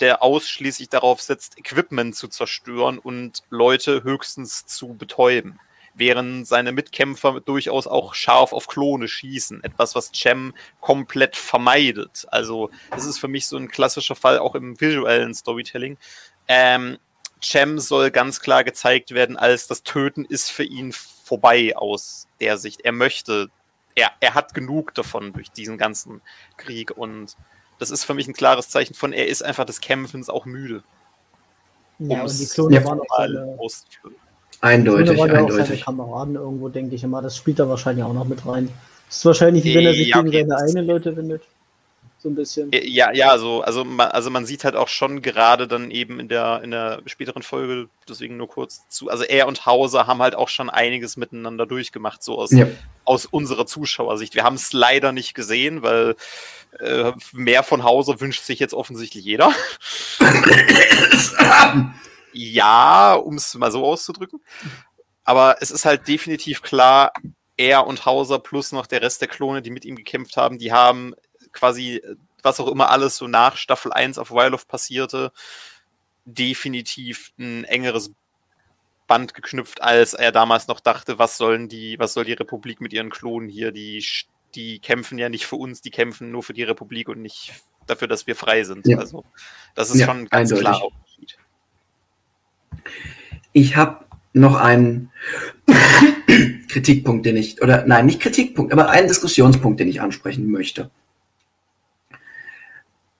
der 0.00 0.22
ausschließlich 0.22 0.88
darauf 0.88 1.20
setzt, 1.20 1.58
Equipment 1.58 2.16
zu 2.16 2.28
zerstören 2.28 2.98
und 2.98 3.42
Leute 3.50 4.02
höchstens 4.02 4.66
zu 4.66 4.94
betäuben. 4.94 5.58
Während 5.94 6.46
seine 6.46 6.70
Mitkämpfer 6.70 7.40
durchaus 7.40 7.88
auch 7.88 8.14
scharf 8.14 8.52
auf 8.52 8.68
Klone 8.68 9.08
schießen. 9.08 9.64
Etwas, 9.64 9.96
was 9.96 10.12
Cem 10.14 10.54
komplett 10.80 11.34
vermeidet. 11.34 12.24
Also, 12.30 12.70
das 12.90 13.04
ist 13.04 13.18
für 13.18 13.26
mich 13.26 13.46
so 13.48 13.56
ein 13.56 13.68
klassischer 13.68 14.14
Fall 14.14 14.38
auch 14.38 14.54
im 14.54 14.80
visuellen 14.80 15.34
Storytelling. 15.34 15.98
Ähm, 16.46 16.98
Cem 17.42 17.78
soll 17.78 18.10
ganz 18.10 18.40
klar 18.40 18.64
gezeigt 18.64 19.12
werden, 19.12 19.36
als 19.36 19.66
das 19.66 19.82
Töten 19.82 20.24
ist 20.24 20.50
für 20.50 20.64
ihn 20.64 20.92
vorbei 20.92 21.76
aus 21.76 22.26
der 22.40 22.58
Sicht. 22.58 22.82
Er 22.82 22.92
möchte, 22.92 23.50
er, 23.94 24.12
er 24.20 24.34
hat 24.34 24.54
genug 24.54 24.94
davon 24.94 25.32
durch 25.32 25.50
diesen 25.50 25.78
ganzen 25.78 26.20
Krieg 26.56 26.90
und 26.96 27.36
das 27.78 27.90
ist 27.90 28.04
für 28.04 28.14
mich 28.14 28.28
ein 28.28 28.34
klares 28.34 28.68
Zeichen 28.68 28.94
von, 28.94 29.12
er 29.12 29.28
ist 29.28 29.42
einfach 29.42 29.64
des 29.64 29.80
Kämpfens 29.80 30.28
auch 30.28 30.44
müde. 30.44 30.82
Ja, 31.98 32.22
und 32.22 32.38
die 32.38 32.46
Klone 32.46 32.76
ja. 32.76 32.84
waren 32.84 33.00
auch 33.00 33.16
seine, 33.16 33.58
eindeutig, 34.60 35.14
Klone 35.14 35.18
waren 35.18 35.30
eindeutig. 35.30 35.62
auch 35.62 35.66
seine 35.66 35.80
Kameraden 35.80 36.34
irgendwo, 36.36 36.68
denke 36.68 36.94
ich 36.94 37.02
immer. 37.02 37.22
Das 37.22 37.36
spielt 37.36 37.58
da 37.58 37.68
wahrscheinlich 37.68 38.04
auch 38.04 38.12
noch 38.12 38.26
mit 38.26 38.46
rein. 38.46 38.68
Das 39.08 39.18
ist 39.18 39.24
wahrscheinlich, 39.24 39.64
wie 39.64 39.74
wenn 39.74 39.86
er 39.86 39.94
sich 39.94 40.08
ja, 40.08 40.18
okay. 40.18 40.30
gegen 40.30 40.48
seine 40.48 40.62
eigenen 40.62 40.86
Leute 40.86 41.16
wendet 41.16 41.42
so 42.18 42.28
ein 42.28 42.34
bisschen. 42.34 42.70
Ja, 42.72 43.12
ja, 43.12 43.38
so, 43.38 43.62
also 43.62 43.84
man, 43.84 44.08
also 44.08 44.30
man 44.30 44.44
sieht 44.44 44.64
halt 44.64 44.74
auch 44.74 44.88
schon 44.88 45.22
gerade 45.22 45.68
dann 45.68 45.90
eben 45.90 46.18
in 46.18 46.28
der, 46.28 46.62
in 46.62 46.72
der 46.72 47.00
späteren 47.06 47.42
Folge, 47.42 47.88
deswegen 48.08 48.36
nur 48.36 48.48
kurz 48.48 48.88
zu, 48.88 49.08
also 49.08 49.24
er 49.24 49.46
und 49.46 49.66
Hauser 49.66 50.06
haben 50.06 50.20
halt 50.20 50.34
auch 50.34 50.48
schon 50.48 50.68
einiges 50.68 51.16
miteinander 51.16 51.64
durchgemacht, 51.66 52.22
so 52.22 52.38
aus, 52.38 52.50
ja. 52.50 52.66
aus 53.04 53.24
unserer 53.26 53.66
Zuschauersicht. 53.66 54.34
Wir 54.34 54.42
haben 54.42 54.56
es 54.56 54.72
leider 54.72 55.12
nicht 55.12 55.34
gesehen, 55.34 55.82
weil 55.82 56.16
äh, 56.78 57.12
mehr 57.32 57.62
von 57.62 57.82
Hauser 57.82 58.20
wünscht 58.20 58.44
sich 58.44 58.58
jetzt 58.58 58.74
offensichtlich 58.74 59.24
jeder. 59.24 59.52
ja, 62.32 63.14
um 63.14 63.34
es 63.34 63.54
mal 63.54 63.72
so 63.72 63.84
auszudrücken. 63.84 64.40
Aber 65.24 65.56
es 65.60 65.70
ist 65.70 65.84
halt 65.84 66.08
definitiv 66.08 66.62
klar, 66.62 67.12
er 67.56 67.86
und 67.86 68.06
Hauser 68.06 68.38
plus 68.38 68.72
noch 68.72 68.86
der 68.86 69.02
Rest 69.02 69.20
der 69.20 69.28
Klone, 69.28 69.62
die 69.62 69.70
mit 69.70 69.84
ihm 69.84 69.96
gekämpft 69.96 70.36
haben, 70.36 70.58
die 70.58 70.72
haben 70.72 71.14
quasi, 71.52 72.00
was 72.42 72.60
auch 72.60 72.68
immer 72.68 72.90
alles 72.90 73.16
so 73.16 73.26
nach 73.26 73.56
Staffel 73.56 73.92
1 73.92 74.18
auf 74.18 74.30
Wildlife 74.30 74.66
passierte, 74.66 75.32
definitiv 76.24 77.32
ein 77.38 77.64
engeres 77.64 78.12
Band 79.06 79.34
geknüpft, 79.34 79.82
als 79.82 80.14
er 80.14 80.30
damals 80.30 80.68
noch 80.68 80.80
dachte, 80.80 81.18
was 81.18 81.36
sollen 81.36 81.68
die, 81.68 81.98
was 81.98 82.12
soll 82.12 82.24
die 82.24 82.34
Republik 82.34 82.80
mit 82.80 82.92
ihren 82.92 83.10
Klonen 83.10 83.48
hier? 83.48 83.72
Die, 83.72 84.04
die 84.58 84.80
kämpfen 84.80 85.18
ja 85.18 85.28
nicht 85.28 85.46
für 85.46 85.54
uns, 85.54 85.82
die 85.82 85.90
kämpfen 85.90 86.32
nur 86.32 86.42
für 86.42 86.52
die 86.52 86.64
Republik 86.64 87.08
und 87.08 87.22
nicht 87.22 87.52
dafür, 87.86 88.08
dass 88.08 88.26
wir 88.26 88.34
frei 88.34 88.64
sind. 88.64 88.88
Ja. 88.88 88.98
Also, 88.98 89.24
das 89.76 89.90
ist 89.90 90.00
ja, 90.00 90.06
schon 90.06 90.26
ganz 90.26 90.50
eindeutig. 90.50 90.60
klar 90.60 90.84
Unterschied. 90.84 91.38
Ich 93.52 93.76
habe 93.76 94.04
noch 94.32 94.56
einen 94.56 95.12
Kritikpunkt, 96.68 97.24
den 97.24 97.36
ich, 97.36 97.62
oder 97.62 97.86
nein, 97.86 98.06
nicht 98.06 98.20
Kritikpunkt, 98.20 98.72
aber 98.72 98.90
einen 98.90 99.06
Diskussionspunkt, 99.06 99.78
den 99.78 99.86
ich 99.86 100.00
ansprechen 100.00 100.50
möchte. 100.50 100.90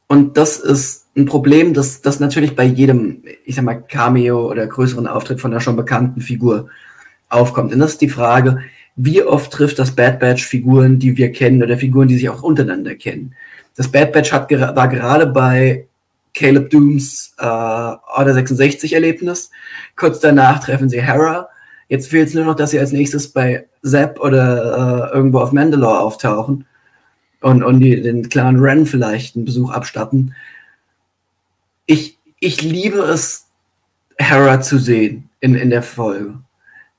Und 0.09 0.37
das 0.37 0.59
ist 0.59 1.07
ein 1.17 1.27
Problem, 1.27 1.73
das, 1.73 2.03
das 2.03 2.19
natürlich 2.19 2.57
bei 2.57 2.65
jedem, 2.65 3.23
ich 3.45 3.55
sag 3.55 3.65
mal, 3.65 3.81
Cameo 3.81 4.51
oder 4.51 4.67
größeren 4.67 5.07
Auftritt 5.07 5.41
von 5.41 5.53
einer 5.53 5.61
schon 5.61 5.77
bekannten 5.77 6.21
Figur 6.21 6.69
aufkommt. 7.29 7.73
Und 7.73 7.79
das 7.79 7.93
ist 7.93 8.01
die 8.01 8.09
Frage, 8.09 8.65
wie 9.01 9.23
oft 9.23 9.53
trifft 9.53 9.79
das 9.79 9.93
Bad 9.93 10.19
Batch 10.19 10.45
Figuren, 10.45 10.99
die 10.99 11.17
wir 11.17 11.31
kennen 11.31 11.63
oder 11.63 11.79
Figuren, 11.79 12.09
die 12.09 12.17
sich 12.17 12.29
auch 12.29 12.43
untereinander 12.43 12.97
kennen? 12.97 13.33
Das 13.77 13.87
Bad 13.87 14.13
Batch 14.13 14.33
hat, 14.33 14.51
war 14.51 14.89
gerade 14.89 15.29
bei 15.29 15.87
Caleb 16.35 16.69
Dooms 16.71 17.33
äh, 17.39 17.45
Order 17.45 18.35
66 18.35 18.93
Erlebnis. 18.93 19.53
Kurz 19.95 20.19
danach 20.19 20.59
treffen 20.59 20.89
sie 20.89 21.01
Hera. 21.01 21.49
Jetzt 21.89 22.09
fehlt 22.09 22.27
es 22.27 22.35
nur 22.35 22.45
noch, 22.45 22.57
dass 22.57 22.73
sie 22.73 22.81
als 22.81 22.91
nächstes 22.91 23.29
bei 23.29 23.69
Zapp 23.85 24.19
oder 24.19 25.11
äh, 25.13 25.15
irgendwo 25.15 25.39
auf 25.39 25.53
Mandalore 25.53 26.01
auftauchen 26.01 26.67
und, 27.41 27.63
und 27.63 27.79
die, 27.79 28.03
den 28.03 28.29
Clan 28.29 28.59
Ren 28.59 28.85
vielleicht 28.85 29.37
einen 29.37 29.45
Besuch 29.45 29.71
abstatten. 29.71 30.35
Ich, 31.87 32.19
ich 32.41 32.63
liebe 32.63 32.99
es, 32.99 33.47
Hera 34.19 34.61
zu 34.61 34.79
sehen 34.79 35.31
in, 35.39 35.55
in 35.55 35.71
der 35.71 35.85
Folge. 35.85 36.35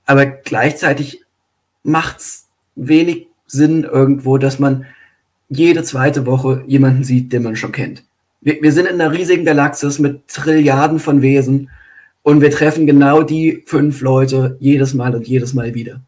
Aber 0.06 0.26
gleichzeitig 0.26 1.26
macht 1.84 2.20
es 2.20 2.46
wenig 2.76 3.28
Sinn 3.46 3.84
irgendwo, 3.84 4.38
dass 4.38 4.60
man 4.60 4.86
jede 5.50 5.84
zweite 5.84 6.26
Woche 6.26 6.63
jemanden 6.68 7.04
sieht, 7.04 7.34
den 7.34 7.44
man 7.44 7.56
schon 7.56 7.72
kennt. 7.72 8.04
Wir, 8.42 8.62
wir 8.62 8.72
sind 8.72 8.88
in 8.88 9.02
einer 9.02 9.12
riesigen 9.12 9.46
Galaxis 9.46 10.00
mit 10.00 10.28
Trilliarden 10.28 11.00
von 11.00 11.22
Wesen 11.22 11.70
und 12.22 12.42
wir 12.42 12.52
treffen 12.52 12.86
genau 12.86 13.24
die 13.24 13.63
fünf 13.65 14.02
Leute 14.02 14.58
jedes 14.60 14.94
Mal 14.94 15.15
und 15.15 15.28
jedes 15.28 15.54
Mal 15.54 15.74
wieder. 15.74 16.02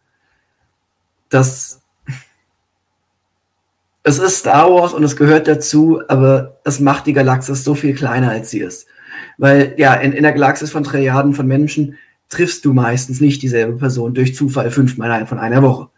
Das, 1.30 1.82
es 4.04 4.20
ist 4.20 4.38
Star 4.38 4.72
Wars 4.72 4.94
und 4.94 5.04
es 5.04 5.16
gehört 5.16 5.48
dazu, 5.48 6.02
aber 6.08 6.60
es 6.64 6.80
macht 6.80 7.08
die 7.08 7.14
Galaxis 7.14 7.64
so 7.64 7.74
viel 7.74 7.96
kleiner, 7.96 8.30
als 8.30 8.52
sie 8.52 8.60
ist. 8.60 8.88
Weil 9.38 9.74
ja, 9.78 9.96
in, 9.96 10.14
in 10.14 10.24
der 10.24 10.34
Galaxis 10.34 10.72
von 10.72 10.84
Trilliarden 10.84 11.34
von 11.34 11.48
Menschen 11.48 11.98
triffst 12.32 12.66
du 12.66 12.74
meistens 12.74 13.22
nicht 13.22 13.44
dieselbe 13.44 13.78
Person 13.78 14.16
durch 14.16 14.36
Zufall 14.36 14.72
fünfmal 14.72 15.28
von 15.28 15.38
einer 15.38 15.62
Woche. 15.62 15.90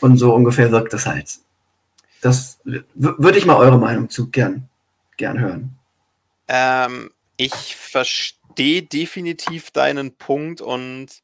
Und 0.00 0.18
so 0.18 0.34
ungefähr 0.34 0.70
wirkt 0.70 0.92
das 0.92 1.06
halt. 1.06 1.38
Das 2.20 2.58
würde 2.64 3.38
ich 3.38 3.46
mal 3.46 3.56
eure 3.56 3.78
Meinung 3.78 4.10
zu 4.10 4.30
gern, 4.30 4.68
gern 5.16 5.38
hören. 5.38 5.78
Ähm, 6.48 7.10
ich 7.36 7.76
verstehe 7.76 8.82
definitiv 8.82 9.70
deinen 9.70 10.16
Punkt 10.16 10.60
und 10.60 11.22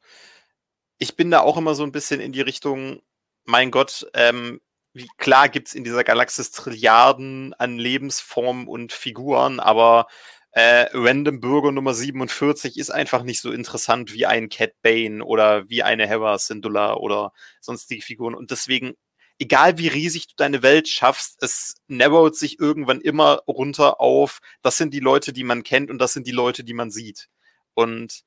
ich 0.98 1.16
bin 1.16 1.30
da 1.30 1.40
auch 1.40 1.56
immer 1.56 1.74
so 1.74 1.82
ein 1.82 1.92
bisschen 1.92 2.20
in 2.20 2.32
die 2.32 2.42
Richtung, 2.42 3.02
mein 3.44 3.70
Gott, 3.70 4.08
ähm, 4.14 4.60
wie 4.92 5.08
klar 5.18 5.48
gibt 5.48 5.68
es 5.68 5.74
in 5.74 5.84
dieser 5.84 6.04
Galaxis 6.04 6.50
Trilliarden 6.52 7.54
an 7.54 7.78
Lebensformen 7.78 8.68
und 8.68 8.92
Figuren, 8.92 9.60
aber 9.60 10.06
äh, 10.52 10.86
Random 10.92 11.40
Bürger 11.40 11.72
Nummer 11.72 11.94
47 11.94 12.76
ist 12.76 12.90
einfach 12.90 13.22
nicht 13.22 13.40
so 13.40 13.52
interessant 13.52 14.12
wie 14.12 14.26
ein 14.26 14.48
Cat 14.48 14.72
Bane 14.82 15.24
oder 15.24 15.68
wie 15.68 15.82
eine 15.82 16.08
Hera 16.08 16.38
Syndulla 16.38 16.94
oder 16.94 17.32
sonstige 17.60 18.02
Figuren. 18.02 18.34
Und 18.34 18.50
deswegen, 18.50 18.94
egal 19.38 19.78
wie 19.78 19.88
riesig 19.88 20.26
du 20.26 20.34
deine 20.36 20.62
Welt 20.62 20.88
schaffst, 20.88 21.40
es 21.42 21.76
narrowt 21.86 22.36
sich 22.36 22.58
irgendwann 22.58 23.00
immer 23.00 23.42
runter 23.46 24.00
auf, 24.00 24.40
das 24.62 24.76
sind 24.76 24.92
die 24.92 25.00
Leute, 25.00 25.32
die 25.32 25.44
man 25.44 25.62
kennt 25.62 25.90
und 25.90 25.98
das 25.98 26.12
sind 26.14 26.26
die 26.26 26.32
Leute, 26.32 26.64
die 26.64 26.74
man 26.74 26.90
sieht. 26.90 27.28
Und 27.74 28.24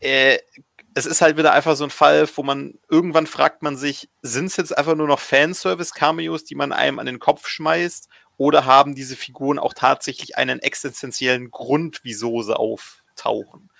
äh, 0.00 0.38
es 0.94 1.06
ist 1.06 1.20
halt 1.20 1.36
wieder 1.36 1.52
einfach 1.52 1.74
so 1.74 1.82
ein 1.82 1.90
Fall, 1.90 2.28
wo 2.36 2.44
man 2.44 2.78
irgendwann 2.88 3.26
fragt 3.26 3.62
man 3.62 3.76
sich, 3.76 4.08
sind 4.22 4.46
es 4.46 4.56
jetzt 4.56 4.76
einfach 4.78 4.94
nur 4.94 5.08
noch 5.08 5.18
Fanservice-Cameos, 5.18 6.44
die 6.44 6.54
man 6.54 6.72
einem 6.72 7.00
an 7.00 7.06
den 7.06 7.18
Kopf 7.18 7.48
schmeißt, 7.48 8.08
oder 8.36 8.64
haben 8.64 8.94
diese 8.94 9.16
Figuren 9.16 9.58
auch 9.58 9.74
tatsächlich 9.74 10.36
einen 10.36 10.60
existenziellen 10.60 11.50
Grund, 11.50 12.00
wieso 12.02 12.42
sie 12.42 12.58
auftauchen? 12.58 13.70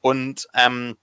Und 0.00 0.48
ähm, 0.54 0.96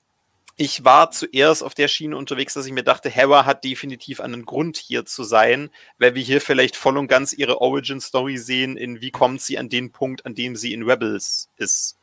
ich 0.56 0.86
war 0.86 1.12
zuerst 1.12 1.64
auf 1.64 1.74
der 1.74 1.88
Schiene 1.88 2.16
unterwegs, 2.16 2.54
dass 2.54 2.66
ich 2.66 2.72
mir 2.72 2.84
dachte, 2.84 3.10
Hera 3.10 3.46
hat 3.46 3.64
definitiv 3.64 4.22
einen 4.22 4.46
Grund 4.46 4.78
hier 4.78 5.06
zu 5.06 5.24
sein, 5.24 5.72
weil 5.98 6.16
wir 6.16 6.22
hier 6.22 6.42
vielleicht 6.42 6.76
voll 6.76 6.98
und 6.98 7.08
ganz 7.08 7.34
ihre 7.34 7.60
Origin-Story 7.60 8.38
sehen, 8.38 8.78
in 8.78 9.02
wie 9.02 9.12
kommt 9.12 9.42
sie 9.42 9.58
an 9.58 9.70
den 9.70 9.92
Punkt, 9.92 10.26
an 10.26 10.36
dem 10.36 10.56
sie 10.56 10.74
in 10.74 10.84
Rebels 10.84 11.50
ist 11.58 11.98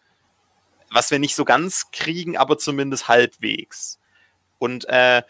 was 0.91 1.11
wir 1.11 1.19
nicht 1.19 1.37
so 1.37 1.45
ganz 1.45 1.91
kriegen, 1.93 2.37
aber 2.37 2.59
zumindest 2.59 3.09
halbwegs. 3.09 3.99
Und 4.59 4.89
äh, 4.89 5.23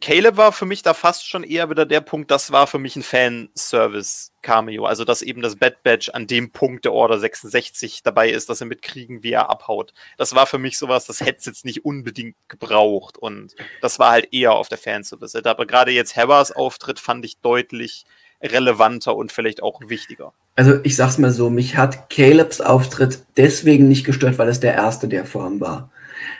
Caleb 0.00 0.36
war 0.36 0.52
für 0.52 0.66
mich 0.66 0.82
da 0.82 0.94
fast 0.94 1.28
schon 1.28 1.44
eher 1.44 1.70
wieder 1.70 1.86
der 1.86 2.00
Punkt, 2.00 2.30
das 2.30 2.50
war 2.50 2.66
für 2.66 2.78
mich 2.78 2.96
ein 2.96 3.02
Fanservice-Cameo. 3.02 4.84
Also, 4.84 5.04
dass 5.04 5.22
eben 5.22 5.40
das 5.42 5.56
Bad 5.56 5.82
Badge 5.82 6.12
an 6.12 6.26
dem 6.26 6.50
Punkt 6.50 6.84
der 6.84 6.92
Order 6.92 7.18
66 7.18 8.02
dabei 8.02 8.30
ist, 8.30 8.48
dass 8.48 8.60
er 8.60 8.66
mitkriegen, 8.66 9.22
wie 9.22 9.32
er 9.32 9.50
abhaut. 9.50 9.94
Das 10.16 10.34
war 10.34 10.46
für 10.46 10.58
mich 10.58 10.78
sowas, 10.78 11.06
das 11.06 11.20
hätte 11.20 11.38
es 11.38 11.46
jetzt 11.46 11.64
nicht 11.64 11.84
unbedingt 11.84 12.36
gebraucht. 12.48 13.18
Und 13.18 13.54
das 13.80 13.98
war 13.98 14.10
halt 14.10 14.32
eher 14.32 14.52
auf 14.52 14.68
der 14.68 14.78
Fanservice. 14.78 15.36
Aber 15.36 15.66
gerade 15.66 15.92
jetzt 15.92 16.16
Hebbers 16.16 16.52
Auftritt 16.52 16.98
fand 16.98 17.24
ich 17.24 17.38
deutlich 17.38 18.04
relevanter 18.42 19.16
und 19.16 19.32
vielleicht 19.32 19.62
auch 19.62 19.80
wichtiger. 19.86 20.32
Also 20.56 20.80
ich 20.82 20.96
sag's 20.96 21.18
mal 21.18 21.30
so, 21.30 21.50
mich 21.50 21.76
hat 21.76 22.10
Calebs 22.10 22.60
Auftritt 22.60 23.20
deswegen 23.36 23.88
nicht 23.88 24.04
gestört, 24.04 24.38
weil 24.38 24.48
es 24.48 24.60
der 24.60 24.74
erste 24.74 25.08
der 25.08 25.24
Form 25.24 25.60
war. 25.60 25.90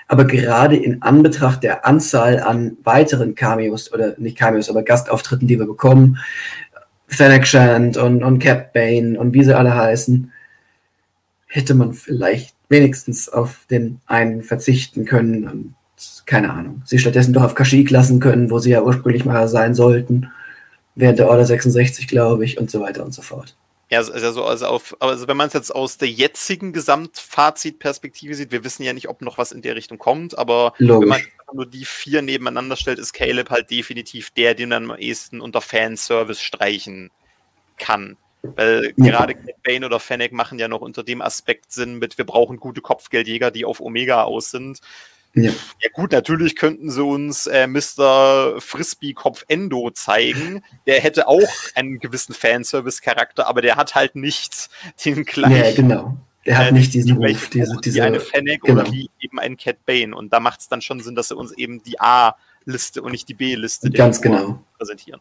Aber 0.08 0.24
gerade 0.24 0.76
in 0.76 1.02
Anbetracht 1.02 1.62
der 1.62 1.86
Anzahl 1.86 2.40
an 2.40 2.78
weiteren 2.82 3.34
Cameos 3.34 3.92
oder 3.92 4.14
nicht 4.18 4.38
Cameos, 4.38 4.70
aber 4.70 4.82
Gastauftritten, 4.82 5.46
die 5.46 5.58
wir 5.58 5.66
bekommen, 5.66 6.18
Fennec 7.06 7.46
Shand 7.46 7.96
und, 7.96 8.22
und 8.22 8.38
Cap 8.38 8.72
Bane 8.72 9.18
und 9.18 9.34
wie 9.34 9.44
sie 9.44 9.56
alle 9.56 9.74
heißen, 9.74 10.32
hätte 11.46 11.74
man 11.74 11.92
vielleicht 11.92 12.54
wenigstens 12.68 13.28
auf 13.28 13.60
den 13.70 14.00
einen 14.06 14.42
verzichten 14.42 15.04
können 15.04 15.48
und 15.48 15.74
keine 16.26 16.52
Ahnung, 16.52 16.82
sie 16.84 16.98
stattdessen 16.98 17.32
doch 17.32 17.42
auf 17.42 17.54
Kashyyyk 17.54 17.90
lassen 17.90 18.20
können, 18.20 18.50
wo 18.50 18.58
sie 18.58 18.70
ja 18.70 18.82
ursprünglich 18.82 19.24
mal 19.24 19.48
sein 19.48 19.74
sollten, 19.74 20.30
während 20.94 21.18
der 21.18 21.28
Order 21.28 21.44
66, 21.44 22.06
glaube 22.06 22.44
ich, 22.44 22.58
und 22.58 22.70
so 22.70 22.80
weiter 22.80 23.04
und 23.04 23.12
so 23.12 23.22
fort. 23.22 23.56
Ja, 23.90 24.00
also, 24.00 24.44
also, 24.44 24.66
auf, 24.66 24.96
also 25.00 25.28
wenn 25.28 25.36
man 25.38 25.46
es 25.46 25.54
jetzt 25.54 25.74
aus 25.74 25.96
der 25.96 26.08
jetzigen 26.08 26.74
Gesamtfazitperspektive 26.74 28.34
sieht, 28.34 28.52
wir 28.52 28.62
wissen 28.62 28.82
ja 28.82 28.92
nicht, 28.92 29.08
ob 29.08 29.22
noch 29.22 29.38
was 29.38 29.50
in 29.50 29.62
der 29.62 29.76
Richtung 29.76 29.96
kommt, 29.96 30.36
aber 30.36 30.74
Logisch. 30.76 31.08
wenn 31.08 31.08
man 31.08 31.22
nur 31.54 31.66
die 31.66 31.86
vier 31.86 32.20
nebeneinander 32.20 32.76
stellt, 32.76 32.98
ist 32.98 33.14
Caleb 33.14 33.48
halt 33.48 33.70
definitiv 33.70 34.30
der, 34.30 34.54
den 34.54 34.68
man 34.68 34.90
am 34.90 34.98
ehesten 34.98 35.40
unter 35.40 35.62
Fanservice 35.62 36.42
streichen 36.42 37.10
kann. 37.78 38.18
Weil 38.42 38.92
ja. 38.96 39.06
gerade 39.06 39.34
Bane 39.64 39.86
oder 39.86 40.00
Fennec 40.00 40.32
machen 40.32 40.58
ja 40.58 40.68
noch 40.68 40.82
unter 40.82 41.02
dem 41.02 41.22
Aspekt 41.22 41.72
Sinn 41.72 41.98
mit, 41.98 42.18
wir 42.18 42.26
brauchen 42.26 42.58
gute 42.58 42.82
Kopfgeldjäger, 42.82 43.50
die 43.50 43.64
auf 43.64 43.80
Omega 43.80 44.24
aus 44.24 44.50
sind. 44.50 44.80
Ja. 45.42 45.50
ja. 45.80 45.88
gut, 45.92 46.12
natürlich 46.12 46.56
könnten 46.56 46.90
sie 46.90 47.02
uns 47.02 47.46
äh, 47.46 47.66
Mr. 47.66 48.60
Frisbee-Kopf 48.60 49.44
Endo 49.48 49.90
zeigen. 49.90 50.62
Der 50.86 51.00
hätte 51.00 51.28
auch 51.28 51.48
einen 51.74 51.98
gewissen 51.98 52.34
Fanservice-Charakter, 52.34 53.46
aber 53.46 53.62
der 53.62 53.76
hat 53.76 53.94
halt 53.94 54.16
nicht 54.16 54.68
den 55.04 55.24
gleichen. 55.24 55.56
Ja, 55.56 55.72
genau. 55.74 56.16
Der 56.46 56.56
hat 56.56 56.68
äh, 56.68 56.72
nicht 56.72 56.94
diesen 56.94 57.16
Ruf, 57.18 57.50
diese, 57.50 57.76
diese, 57.82 57.96
wie 57.96 58.02
eine 58.02 58.20
Fennec 58.20 58.62
genau. 58.62 58.82
oder 58.82 58.92
wie 58.92 59.10
eben 59.20 59.38
ein 59.38 59.56
Cat 59.56 59.84
Bane. 59.84 60.16
Und 60.16 60.32
da 60.32 60.40
macht 60.40 60.60
es 60.60 60.68
dann 60.68 60.80
schon 60.80 61.00
Sinn, 61.00 61.14
dass 61.14 61.28
sie 61.28 61.36
uns 61.36 61.52
eben 61.52 61.82
die 61.82 62.00
A-Liste 62.00 63.02
und 63.02 63.12
nicht 63.12 63.28
die 63.28 63.34
B-Liste 63.34 63.90
Ganz 63.90 64.22
genau. 64.22 64.62
präsentieren. 64.78 65.20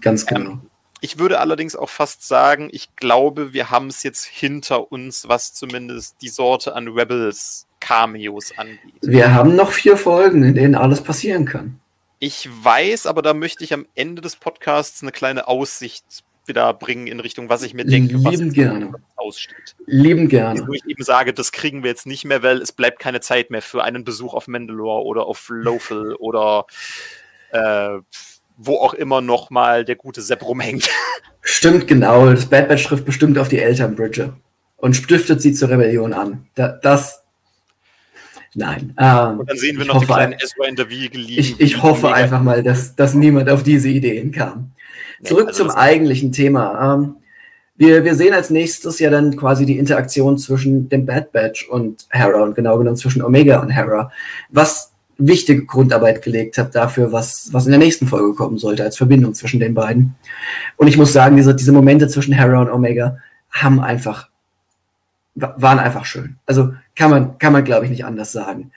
Ganz 0.00 0.22
ähm, 0.22 0.28
genau. 0.28 0.50
Ähm, 0.52 0.60
ich 1.00 1.18
würde 1.18 1.40
allerdings 1.40 1.76
auch 1.76 1.90
fast 1.90 2.26
sagen, 2.26 2.68
ich 2.72 2.96
glaube, 2.96 3.52
wir 3.52 3.70
haben 3.70 3.88
es 3.88 4.02
jetzt 4.02 4.24
hinter 4.24 4.90
uns, 4.90 5.28
was 5.28 5.52
zumindest 5.52 6.16
die 6.22 6.30
Sorte 6.30 6.74
an 6.74 6.88
Rebels 6.88 7.65
Cameos 7.86 8.52
angeht. 8.56 8.78
Wir 9.02 9.32
haben 9.32 9.54
noch 9.54 9.70
vier 9.70 9.96
Folgen, 9.96 10.42
in 10.42 10.54
denen 10.54 10.74
alles 10.74 11.02
passieren 11.02 11.44
kann. 11.44 11.78
Ich 12.18 12.48
weiß, 12.50 13.06
aber 13.06 13.22
da 13.22 13.32
möchte 13.32 13.62
ich 13.62 13.72
am 13.72 13.86
Ende 13.94 14.22
des 14.22 14.36
Podcasts 14.36 15.02
eine 15.02 15.12
kleine 15.12 15.46
Aussicht 15.46 16.04
wieder 16.46 16.72
bringen 16.74 17.06
in 17.06 17.20
Richtung, 17.20 17.48
was 17.48 17.62
ich 17.62 17.74
mir 17.74 17.84
denke, 17.84 18.16
Lieben 18.16 18.48
was 18.48 18.54
gerne. 18.54 18.92
aussteht. 19.16 19.76
Lieben 19.86 20.28
gerne. 20.28 20.66
Wo 20.66 20.72
ich 20.72 20.84
eben 20.86 21.02
sage, 21.02 21.32
das 21.32 21.52
kriegen 21.52 21.82
wir 21.82 21.90
jetzt 21.90 22.06
nicht 22.06 22.24
mehr, 22.24 22.42
weil 22.42 22.60
es 22.60 22.72
bleibt 22.72 22.98
keine 22.98 23.20
Zeit 23.20 23.50
mehr 23.50 23.62
für 23.62 23.84
einen 23.84 24.04
Besuch 24.04 24.34
auf 24.34 24.48
Mandalore 24.48 25.04
oder 25.04 25.26
auf 25.26 25.46
Lothal 25.48 26.14
oder 26.18 26.66
äh, 27.52 27.98
wo 28.56 28.76
auch 28.78 28.94
immer 28.94 29.20
noch 29.20 29.50
mal 29.50 29.84
der 29.84 29.96
gute 29.96 30.22
Sepp 30.22 30.44
rumhängt. 30.44 30.88
Stimmt, 31.40 31.86
genau. 31.86 32.30
Das 32.30 32.46
Bad 32.46 32.68
Batch 32.68 32.84
trifft 32.84 33.04
bestimmt 33.04 33.38
auf 33.38 33.48
die 33.48 33.58
Eltern 33.58 33.94
Bridger 33.94 34.36
und 34.76 34.94
stiftet 34.96 35.40
sie 35.40 35.52
zur 35.52 35.68
Rebellion 35.68 36.12
an. 36.12 36.48
Da, 36.54 36.68
das. 36.68 37.25
Nein. 38.58 38.94
Ähm, 38.98 39.40
und 39.40 39.50
dann 39.50 39.58
sehen 39.58 39.76
wir 39.78 39.84
noch 39.84 39.96
hoffe, 39.96 40.06
die 40.06 40.12
kleinen 40.12 40.32
Ezra 40.32 40.66
in 40.66 40.76
der 40.76 40.88
Wiege 40.88 41.18
liegen. 41.18 41.38
Ich, 41.38 41.60
ich 41.60 41.82
hoffe 41.82 42.12
einfach 42.12 42.42
mal, 42.42 42.62
dass, 42.62 42.96
dass 42.96 43.12
niemand 43.12 43.50
auf 43.50 43.62
diese 43.62 43.90
Ideen 43.90 44.32
kam. 44.32 44.70
Zurück 45.22 45.48
also 45.48 45.64
zum 45.64 45.70
eigentlichen 45.70 46.32
Thema. 46.32 46.94
Ähm, 46.94 47.16
wir, 47.76 48.02
wir 48.04 48.14
sehen 48.14 48.32
als 48.32 48.48
nächstes 48.48 48.98
ja 48.98 49.10
dann 49.10 49.36
quasi 49.36 49.66
die 49.66 49.76
Interaktion 49.78 50.38
zwischen 50.38 50.88
dem 50.88 51.04
Bad 51.04 51.32
Batch 51.32 51.68
und 51.68 52.06
Hera 52.08 52.42
und 52.42 52.54
genau 52.54 52.78
genommen 52.78 52.96
zwischen 52.96 53.22
Omega 53.22 53.60
und 53.60 53.68
Hera. 53.68 54.10
Was 54.48 54.92
wichtige 55.18 55.66
Grundarbeit 55.66 56.22
gelegt 56.22 56.56
habe 56.56 56.70
dafür, 56.70 57.12
was, 57.12 57.50
was 57.52 57.66
in 57.66 57.72
der 57.72 57.78
nächsten 57.78 58.06
Folge 58.06 58.34
kommen 58.34 58.56
sollte, 58.56 58.84
als 58.84 58.96
Verbindung 58.96 59.34
zwischen 59.34 59.60
den 59.60 59.74
beiden. 59.74 60.14
Und 60.78 60.88
ich 60.88 60.96
muss 60.96 61.12
sagen, 61.12 61.36
diese, 61.36 61.54
diese 61.54 61.72
Momente 61.72 62.08
zwischen 62.08 62.32
Hera 62.32 62.60
und 62.62 62.70
Omega 62.70 63.18
haben 63.50 63.80
einfach, 63.80 64.28
waren 65.36 65.78
einfach 65.78 66.04
schön. 66.04 66.36
Also 66.46 66.72
kann 66.94 67.10
man, 67.10 67.38
kann 67.38 67.52
man 67.52 67.64
glaube 67.64 67.84
ich, 67.84 67.90
nicht 67.90 68.04
anders 68.04 68.32
sagen. 68.32 68.72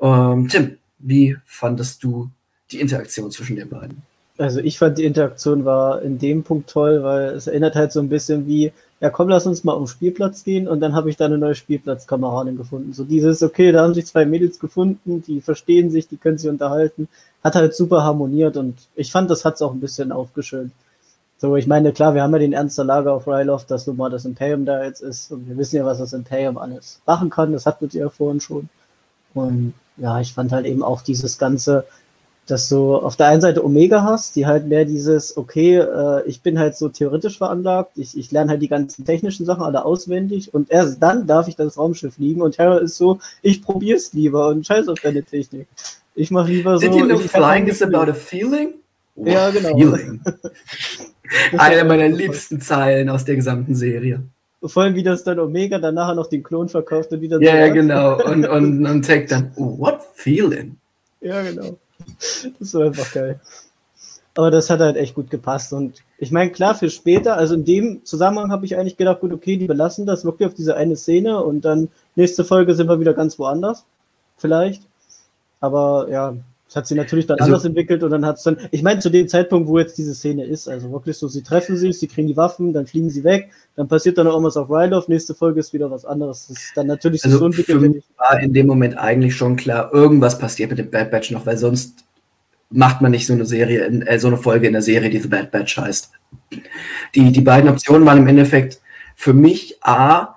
Ähm, 0.00 0.48
Tim, 0.48 0.76
wie 0.98 1.36
fandest 1.44 2.04
du 2.04 2.30
die 2.70 2.80
Interaktion 2.80 3.30
zwischen 3.30 3.56
den 3.56 3.68
beiden? 3.68 4.02
Also 4.36 4.60
ich 4.60 4.78
fand 4.78 4.98
die 4.98 5.04
Interaktion 5.04 5.64
war 5.64 6.02
in 6.02 6.18
dem 6.18 6.42
Punkt 6.42 6.68
toll, 6.68 7.02
weil 7.02 7.30
es 7.30 7.46
erinnert 7.46 7.76
halt 7.76 7.92
so 7.92 8.00
ein 8.00 8.08
bisschen 8.08 8.46
wie 8.46 8.72
ja 9.04 9.10
komm, 9.10 9.28
lass 9.28 9.46
uns 9.46 9.64
mal 9.64 9.74
um 9.74 9.86
Spielplatz 9.86 10.44
gehen 10.44 10.66
und 10.66 10.80
dann 10.80 10.94
habe 10.94 11.10
ich 11.10 11.18
da 11.18 11.26
eine 11.26 11.36
neue 11.36 11.54
Spielplatzkameradin 11.54 12.56
gefunden. 12.56 12.94
So 12.94 13.04
dieses, 13.04 13.42
okay, 13.42 13.70
da 13.70 13.82
haben 13.82 13.92
sich 13.92 14.06
zwei 14.06 14.24
Mädels 14.24 14.58
gefunden, 14.58 15.22
die 15.26 15.42
verstehen 15.42 15.90
sich, 15.90 16.08
die 16.08 16.16
können 16.16 16.38
sich 16.38 16.48
unterhalten, 16.48 17.08
hat 17.42 17.54
halt 17.54 17.74
super 17.74 18.02
harmoniert 18.02 18.56
und 18.56 18.78
ich 18.94 19.12
fand, 19.12 19.30
das 19.30 19.44
hat 19.44 19.56
es 19.56 19.62
auch 19.62 19.72
ein 19.72 19.80
bisschen 19.80 20.10
aufgeschönt. 20.10 20.72
So, 21.44 21.56
ich 21.56 21.66
meine, 21.66 21.92
klar, 21.92 22.14
wir 22.14 22.22
haben 22.22 22.32
ja 22.32 22.38
den 22.38 22.54
Ernst 22.54 22.78
der 22.78 22.86
Lage 22.86 23.12
auf 23.12 23.26
Ryloth, 23.26 23.70
dass 23.70 23.86
nun 23.86 23.98
mal 23.98 24.08
das 24.08 24.24
Imperium 24.24 24.64
da 24.64 24.82
jetzt 24.82 25.02
ist 25.02 25.30
und 25.30 25.46
wir 25.46 25.58
wissen 25.58 25.76
ja, 25.76 25.84
was 25.84 25.98
das 25.98 26.14
Imperium 26.14 26.56
alles 26.56 27.02
machen 27.04 27.28
kann, 27.28 27.52
das 27.52 27.66
hatten 27.66 27.92
wir 27.92 28.00
ja 28.00 28.08
vorhin 28.08 28.40
schon. 28.40 28.70
Und 29.34 29.74
ja, 29.98 30.22
ich 30.22 30.32
fand 30.32 30.52
halt 30.52 30.64
eben 30.64 30.82
auch 30.82 31.02
dieses 31.02 31.36
ganze, 31.36 31.84
dass 32.46 32.70
du 32.70 32.96
auf 32.96 33.16
der 33.16 33.26
einen 33.26 33.42
Seite 33.42 33.62
Omega 33.62 34.02
hast, 34.02 34.36
die 34.36 34.46
halt 34.46 34.68
mehr 34.68 34.86
dieses, 34.86 35.36
okay, 35.36 35.76
äh, 35.76 36.22
ich 36.26 36.40
bin 36.40 36.58
halt 36.58 36.78
so 36.78 36.88
theoretisch 36.88 37.36
veranlagt, 37.36 37.98
ich, 37.98 38.16
ich 38.16 38.32
lerne 38.32 38.52
halt 38.52 38.62
die 38.62 38.68
ganzen 38.68 39.04
technischen 39.04 39.44
Sachen 39.44 39.64
alle 39.64 39.84
auswendig 39.84 40.54
und 40.54 40.70
erst 40.70 41.02
dann 41.02 41.26
darf 41.26 41.46
ich 41.46 41.56
das 41.56 41.76
Raumschiff 41.76 42.14
fliegen 42.14 42.40
und 42.40 42.52
Terra 42.52 42.78
ist 42.78 42.96
so, 42.96 43.18
ich 43.42 43.60
probier's 43.60 44.14
lieber 44.14 44.48
und 44.48 44.66
scheiß 44.66 44.88
auf 44.88 45.00
deine 45.00 45.22
Technik. 45.22 45.68
Ich 46.14 46.30
mach 46.30 46.48
lieber 46.48 46.78
so. 46.78 46.86
Did 46.86 46.94
you 46.94 47.04
know 47.04 47.18
flying 47.18 47.66
is 47.66 47.82
about 47.82 48.10
a 48.10 48.14
feeling? 48.14 48.76
What 49.14 49.28
ja, 49.28 49.50
genau. 49.50 49.76
Feeling. 49.76 50.22
Eine 51.58 51.84
meiner 51.84 52.08
liebsten 52.08 52.60
Zeilen 52.60 53.08
aus 53.08 53.24
der 53.24 53.36
gesamten 53.36 53.74
Serie. 53.74 54.22
Vor 54.62 54.82
allem, 54.82 54.94
wie 54.94 55.02
das 55.02 55.24
dann 55.24 55.38
Omega 55.38 55.78
dann 55.78 55.94
nachher 55.94 56.14
noch 56.14 56.28
den 56.28 56.42
Klon 56.42 56.68
verkauft 56.68 57.12
und 57.12 57.20
wieder 57.20 57.40
Ja, 57.40 57.52
so 57.52 57.56
ja, 57.58 57.68
genau. 57.68 58.24
Und, 58.24 58.46
und, 58.46 58.86
und 58.90 59.02
Tech 59.02 59.28
dann, 59.28 59.52
what 59.56 60.00
feeling? 60.14 60.76
Ja, 61.20 61.42
genau. 61.42 61.76
Das 62.58 62.74
war 62.74 62.86
einfach 62.86 63.12
geil. 63.12 63.40
Aber 64.36 64.50
das 64.50 64.68
hat 64.68 64.80
halt 64.80 64.96
echt 64.96 65.14
gut 65.14 65.30
gepasst. 65.30 65.72
Und 65.72 66.02
ich 66.18 66.32
meine, 66.32 66.50
klar, 66.50 66.74
für 66.74 66.90
später, 66.90 67.36
also 67.36 67.54
in 67.54 67.64
dem 67.64 68.04
Zusammenhang 68.04 68.50
habe 68.50 68.66
ich 68.66 68.76
eigentlich 68.76 68.96
gedacht, 68.96 69.20
gut, 69.20 69.32
okay, 69.32 69.56
die 69.56 69.66
belassen 69.66 70.06
das 70.06 70.24
wirklich 70.24 70.48
auf 70.48 70.54
diese 70.54 70.76
eine 70.76 70.96
Szene 70.96 71.42
und 71.42 71.64
dann 71.64 71.88
nächste 72.16 72.44
Folge 72.44 72.74
sind 72.74 72.88
wir 72.88 72.98
wieder 73.00 73.14
ganz 73.14 73.38
woanders. 73.38 73.84
Vielleicht. 74.36 74.82
Aber 75.60 76.08
ja, 76.10 76.36
das 76.74 76.80
hat 76.80 76.86
sie 76.88 76.96
natürlich 76.96 77.26
dann 77.26 77.38
also, 77.38 77.52
anders 77.52 77.64
entwickelt 77.64 78.02
und 78.02 78.10
dann 78.10 78.26
hat 78.26 78.38
es 78.38 78.42
dann, 78.42 78.56
ich 78.72 78.82
meine, 78.82 78.98
zu 78.98 79.08
dem 79.08 79.28
Zeitpunkt, 79.28 79.68
wo 79.68 79.78
jetzt 79.78 79.96
diese 79.96 80.12
Szene 80.12 80.44
ist, 80.44 80.68
also 80.68 80.90
wirklich 80.90 81.16
so, 81.16 81.28
sie 81.28 81.42
treffen 81.42 81.76
sich, 81.76 82.00
sie 82.00 82.08
kriegen 82.08 82.26
die 82.26 82.36
Waffen, 82.36 82.72
dann 82.72 82.86
fliegen 82.86 83.10
sie 83.10 83.22
weg, 83.22 83.50
dann 83.76 83.86
passiert 83.86 84.18
dann 84.18 84.26
auch 84.26 84.42
was 84.42 84.56
auf 84.56 84.68
Ryloth, 84.68 85.08
nächste 85.08 85.36
Folge 85.36 85.60
ist 85.60 85.72
wieder 85.72 85.88
was 85.92 86.04
anderes. 86.04 86.48
Das 86.48 86.56
ist 86.56 86.72
dann 86.74 86.88
natürlich 86.88 87.24
also 87.24 87.38
so 87.38 87.46
entwickelt. 87.46 87.80
Für 87.80 87.88
mich 87.88 88.02
war 88.18 88.40
in 88.40 88.52
dem 88.52 88.66
Moment 88.66 88.98
eigentlich 88.98 89.36
schon 89.36 89.54
klar, 89.54 89.94
irgendwas 89.94 90.36
passiert 90.36 90.70
mit 90.70 90.80
dem 90.80 90.90
Bad 90.90 91.12
Batch 91.12 91.30
noch, 91.30 91.46
weil 91.46 91.58
sonst 91.58 92.04
macht 92.70 93.00
man 93.00 93.12
nicht 93.12 93.28
so 93.28 93.34
eine 93.34 93.46
Serie, 93.46 93.86
äh, 93.86 94.18
so 94.18 94.26
eine 94.26 94.36
Folge 94.36 94.66
in 94.66 94.72
der 94.72 94.82
Serie, 94.82 95.10
die 95.10 95.20
The 95.20 95.28
Bad 95.28 95.52
Batch 95.52 95.76
heißt. 95.76 96.10
Die, 97.14 97.30
die 97.30 97.40
beiden 97.40 97.70
Optionen 97.70 98.04
waren 98.04 98.18
im 98.18 98.26
Endeffekt 98.26 98.80
für 99.14 99.32
mich 99.32 99.76
A, 99.80 100.33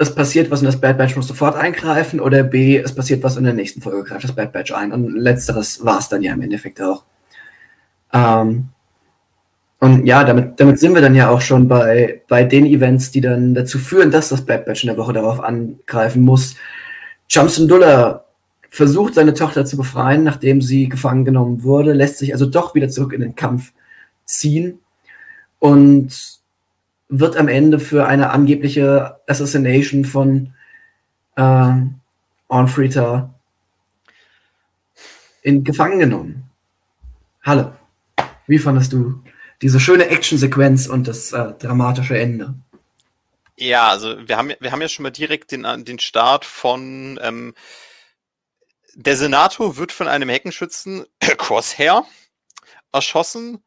es 0.00 0.14
passiert 0.14 0.50
was 0.50 0.60
und 0.60 0.66
das 0.66 0.80
Bad 0.80 0.96
Batch 0.96 1.16
muss 1.16 1.26
sofort 1.26 1.56
eingreifen 1.56 2.20
oder 2.20 2.44
B, 2.44 2.78
es 2.78 2.94
passiert 2.94 3.22
was 3.24 3.36
in 3.36 3.44
der 3.44 3.52
nächsten 3.52 3.82
Folge, 3.82 4.04
greift 4.04 4.24
das 4.24 4.34
Bad 4.34 4.52
Batch 4.52 4.72
ein. 4.72 4.92
Und 4.92 5.10
letzteres 5.10 5.84
war 5.84 5.98
es 5.98 6.08
dann 6.08 6.22
ja 6.22 6.32
im 6.32 6.40
Endeffekt 6.40 6.80
auch. 6.80 7.02
Ähm, 8.12 8.68
und 9.80 10.06
ja, 10.06 10.22
damit, 10.22 10.58
damit 10.60 10.78
sind 10.78 10.94
wir 10.94 11.02
dann 11.02 11.16
ja 11.16 11.28
auch 11.28 11.40
schon 11.40 11.66
bei, 11.66 12.22
bei 12.28 12.44
den 12.44 12.64
Events, 12.64 13.10
die 13.10 13.20
dann 13.20 13.54
dazu 13.54 13.78
führen, 13.78 14.12
dass 14.12 14.28
das 14.28 14.46
Bad 14.46 14.66
Batch 14.66 14.84
in 14.84 14.88
der 14.88 14.96
Woche 14.96 15.12
darauf 15.12 15.40
angreifen 15.40 16.22
muss. 16.22 16.54
Jamson 17.28 17.66
Duller 17.66 18.24
versucht, 18.70 19.14
seine 19.14 19.34
Tochter 19.34 19.64
zu 19.64 19.76
befreien, 19.76 20.22
nachdem 20.22 20.62
sie 20.62 20.88
gefangen 20.88 21.24
genommen 21.24 21.64
wurde, 21.64 21.92
lässt 21.92 22.18
sich 22.18 22.32
also 22.32 22.46
doch 22.46 22.74
wieder 22.76 22.88
zurück 22.88 23.12
in 23.12 23.20
den 23.20 23.34
Kampf 23.34 23.72
ziehen 24.24 24.78
und 25.58 26.37
wird 27.08 27.36
am 27.36 27.48
Ende 27.48 27.78
für 27.78 28.06
eine 28.06 28.30
angebliche 28.30 29.20
Assassination 29.26 30.04
von 30.04 30.54
äh, 31.36 31.72
Onfrita 32.48 33.34
in 35.42 35.64
Gefangen 35.64 35.98
genommen. 35.98 36.50
Halle, 37.42 37.76
wie 38.46 38.58
fandest 38.58 38.92
du 38.92 39.22
diese 39.62 39.80
schöne 39.80 40.08
Actionsequenz 40.08 40.86
und 40.86 41.08
das 41.08 41.32
äh, 41.32 41.52
dramatische 41.58 42.18
Ende? 42.18 42.54
Ja, 43.56 43.88
also 43.88 44.16
wir 44.28 44.36
haben, 44.36 44.52
wir 44.60 44.70
haben 44.70 44.82
ja 44.82 44.88
schon 44.88 45.02
mal 45.02 45.10
direkt 45.10 45.50
den, 45.50 45.66
den 45.84 45.98
Start 45.98 46.44
von 46.44 47.18
ähm, 47.22 47.54
der 48.94 49.16
Senator 49.16 49.76
wird 49.76 49.92
von 49.92 50.08
einem 50.08 50.28
Heckenschützen 50.28 51.04
Crosshair 51.20 52.04
erschossen 52.92 53.62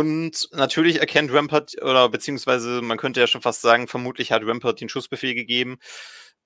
und 0.00 0.48
natürlich 0.52 1.00
erkennt 1.00 1.32
Rampart, 1.32 1.80
oder 1.82 2.08
beziehungsweise 2.08 2.82
man 2.82 2.98
könnte 2.98 3.20
ja 3.20 3.26
schon 3.26 3.42
fast 3.42 3.62
sagen, 3.62 3.88
vermutlich 3.88 4.32
hat 4.32 4.42
Rampart 4.44 4.80
den 4.80 4.88
Schussbefehl 4.88 5.34
gegeben. 5.34 5.78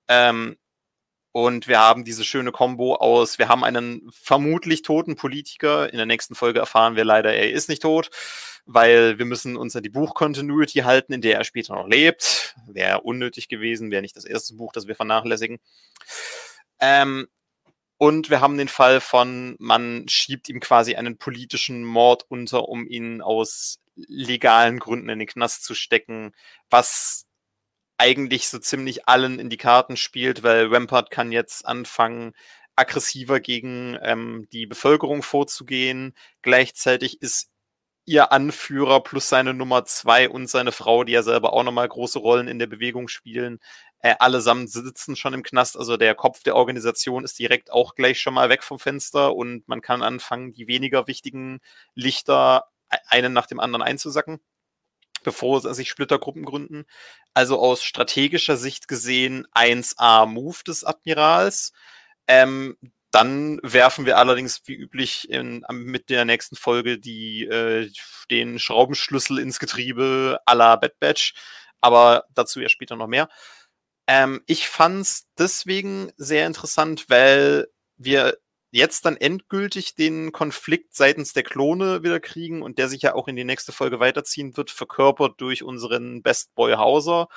Ähm, 0.07 0.57
Und 1.33 1.67
wir 1.67 1.77
haben 1.79 2.03
diese 2.03 2.23
schöne 2.23 2.51
Kombo 2.51 2.95
aus, 2.95 3.37
wir 3.37 3.47
haben 3.47 3.63
einen 3.63 4.09
vermutlich 4.09 4.81
toten 4.81 5.15
Politiker. 5.15 5.91
In 5.91 5.97
der 5.97 6.07
nächsten 6.07 6.33
Folge 6.33 6.59
erfahren 6.59 6.95
wir 6.95 7.05
leider, 7.05 7.31
er 7.31 7.51
ist 7.51 7.69
nicht 7.69 7.83
tot, 7.83 8.09
weil 8.65 9.19
wir 9.19 9.25
müssen 9.25 9.55
uns 9.55 9.75
an 9.75 9.83
die 9.83 9.91
Buchcontinuity 9.91 10.79
halten, 10.79 11.13
in 11.13 11.21
der 11.21 11.37
er 11.37 11.43
später 11.43 11.75
noch 11.75 11.87
lebt. 11.87 12.55
Wäre 12.67 13.01
unnötig 13.01 13.49
gewesen, 13.49 13.91
wäre 13.91 14.01
nicht 14.01 14.15
das 14.15 14.25
erste 14.25 14.55
Buch, 14.55 14.73
das 14.73 14.87
wir 14.87 14.95
vernachlässigen. 14.95 15.59
Ähm, 16.79 17.27
und 17.97 18.29
wir 18.29 18.41
haben 18.41 18.57
den 18.57 18.67
Fall 18.67 19.01
von, 19.01 19.55
man 19.59 20.07
schiebt 20.07 20.49
ihm 20.49 20.59
quasi 20.59 20.95
einen 20.95 21.17
politischen 21.17 21.83
Mord 21.83 22.25
unter, 22.29 22.69
um 22.69 22.85
ihn 22.87 23.21
aus 23.21 23.79
legalen 23.95 24.79
Gründen 24.79 25.09
in 25.09 25.19
den 25.19 25.27
Knast 25.27 25.63
zu 25.63 25.73
stecken, 25.73 26.33
was 26.69 27.25
eigentlich 27.97 28.47
so 28.49 28.59
ziemlich 28.59 29.07
allen 29.07 29.39
in 29.39 29.49
die 29.49 29.57
Karten 29.57 29.97
spielt, 29.97 30.43
weil 30.43 30.67
Rampart 30.67 31.09
kann 31.11 31.31
jetzt 31.31 31.65
anfangen, 31.65 32.33
aggressiver 32.75 33.39
gegen 33.39 33.97
ähm, 34.03 34.47
die 34.51 34.67
Bevölkerung 34.67 35.23
vorzugehen. 35.23 36.13
Gleichzeitig 36.43 37.21
ist 37.21 37.49
ihr 38.05 38.31
Anführer 38.31 39.03
plus 39.03 39.29
seine 39.29 39.53
Nummer 39.53 39.85
zwei 39.85 40.29
und 40.29 40.47
seine 40.47 40.71
Frau, 40.71 41.03
die 41.03 41.11
ja 41.13 41.23
selber 41.23 41.53
auch 41.53 41.63
nochmal 41.63 41.89
große 41.89 42.19
Rollen 42.19 42.47
in 42.47 42.59
der 42.59 42.67
Bewegung 42.67 43.09
spielen, 43.09 43.59
äh, 43.99 44.15
allesamt 44.19 44.69
sitzen 44.71 45.15
schon 45.15 45.33
im 45.33 45.43
Knast. 45.43 45.77
Also 45.77 45.97
der 45.97 46.15
Kopf 46.15 46.43
der 46.43 46.55
Organisation 46.55 47.23
ist 47.23 47.39
direkt 47.39 47.71
auch 47.71 47.95
gleich 47.95 48.19
schon 48.19 48.33
mal 48.33 48.49
weg 48.49 48.63
vom 48.63 48.79
Fenster 48.79 49.35
und 49.35 49.67
man 49.67 49.81
kann 49.81 50.03
anfangen, 50.03 50.53
die 50.53 50.67
weniger 50.67 51.07
wichtigen 51.07 51.59
Lichter 51.95 52.65
e-, 52.91 52.97
einen 53.07 53.33
nach 53.33 53.47
dem 53.47 53.59
anderen 53.59 53.83
einzusacken 53.83 54.39
bevor 55.23 55.61
sich 55.73 55.89
Splittergruppen 55.89 56.45
gründen. 56.45 56.85
Also 57.33 57.59
aus 57.59 57.83
strategischer 57.83 58.55
Sicht 58.55 58.87
gesehen 58.87 59.45
1A 59.53 60.25
Move 60.25 60.63
des 60.65 60.85
Admirals. 60.85 61.73
Ähm, 62.27 62.77
dann 63.11 63.59
werfen 63.63 64.05
wir 64.05 64.17
allerdings 64.17 64.61
wie 64.65 64.75
üblich 64.75 65.29
in, 65.29 65.65
mit 65.71 66.09
der 66.09 66.23
nächsten 66.23 66.55
Folge 66.55 66.99
die, 66.99 67.45
äh, 67.45 67.89
den 68.29 68.59
Schraubenschlüssel 68.59 69.39
ins 69.39 69.59
Getriebe 69.59 70.39
à 70.45 70.55
la 70.55 70.75
Bad 70.75 70.99
Batch. 70.99 71.33
Aber 71.81 72.25
dazu 72.33 72.59
ja 72.59 72.69
später 72.69 72.95
noch 72.95 73.07
mehr. 73.07 73.29
Ähm, 74.07 74.41
ich 74.47 74.67
fand 74.69 75.01
es 75.01 75.27
deswegen 75.37 76.11
sehr 76.17 76.47
interessant, 76.47 77.09
weil 77.09 77.67
wir 77.97 78.37
jetzt 78.71 79.05
dann 79.05 79.17
endgültig 79.17 79.95
den 79.95 80.31
Konflikt 80.31 80.95
seitens 80.95 81.33
der 81.33 81.43
Klone 81.43 82.03
wieder 82.03 82.19
kriegen 82.19 82.61
und 82.61 82.77
der 82.77 82.89
sich 82.89 83.01
ja 83.01 83.15
auch 83.15 83.27
in 83.27 83.35
die 83.35 83.43
nächste 83.43 83.71
Folge 83.71 83.99
weiterziehen 83.99 84.57
wird, 84.57 84.71
verkörpert 84.71 85.39
durch 85.41 85.63
unseren 85.63 86.21
Best 86.21 86.53
Boy 86.55 86.73
Hauser, 86.73 87.27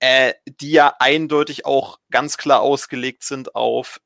äh, 0.00 0.34
die 0.46 0.72
ja 0.72 0.94
eindeutig 0.98 1.66
auch 1.66 1.98
ganz 2.10 2.36
klar 2.36 2.60
ausgelegt 2.60 3.24
sind 3.24 3.54
auf 3.54 4.00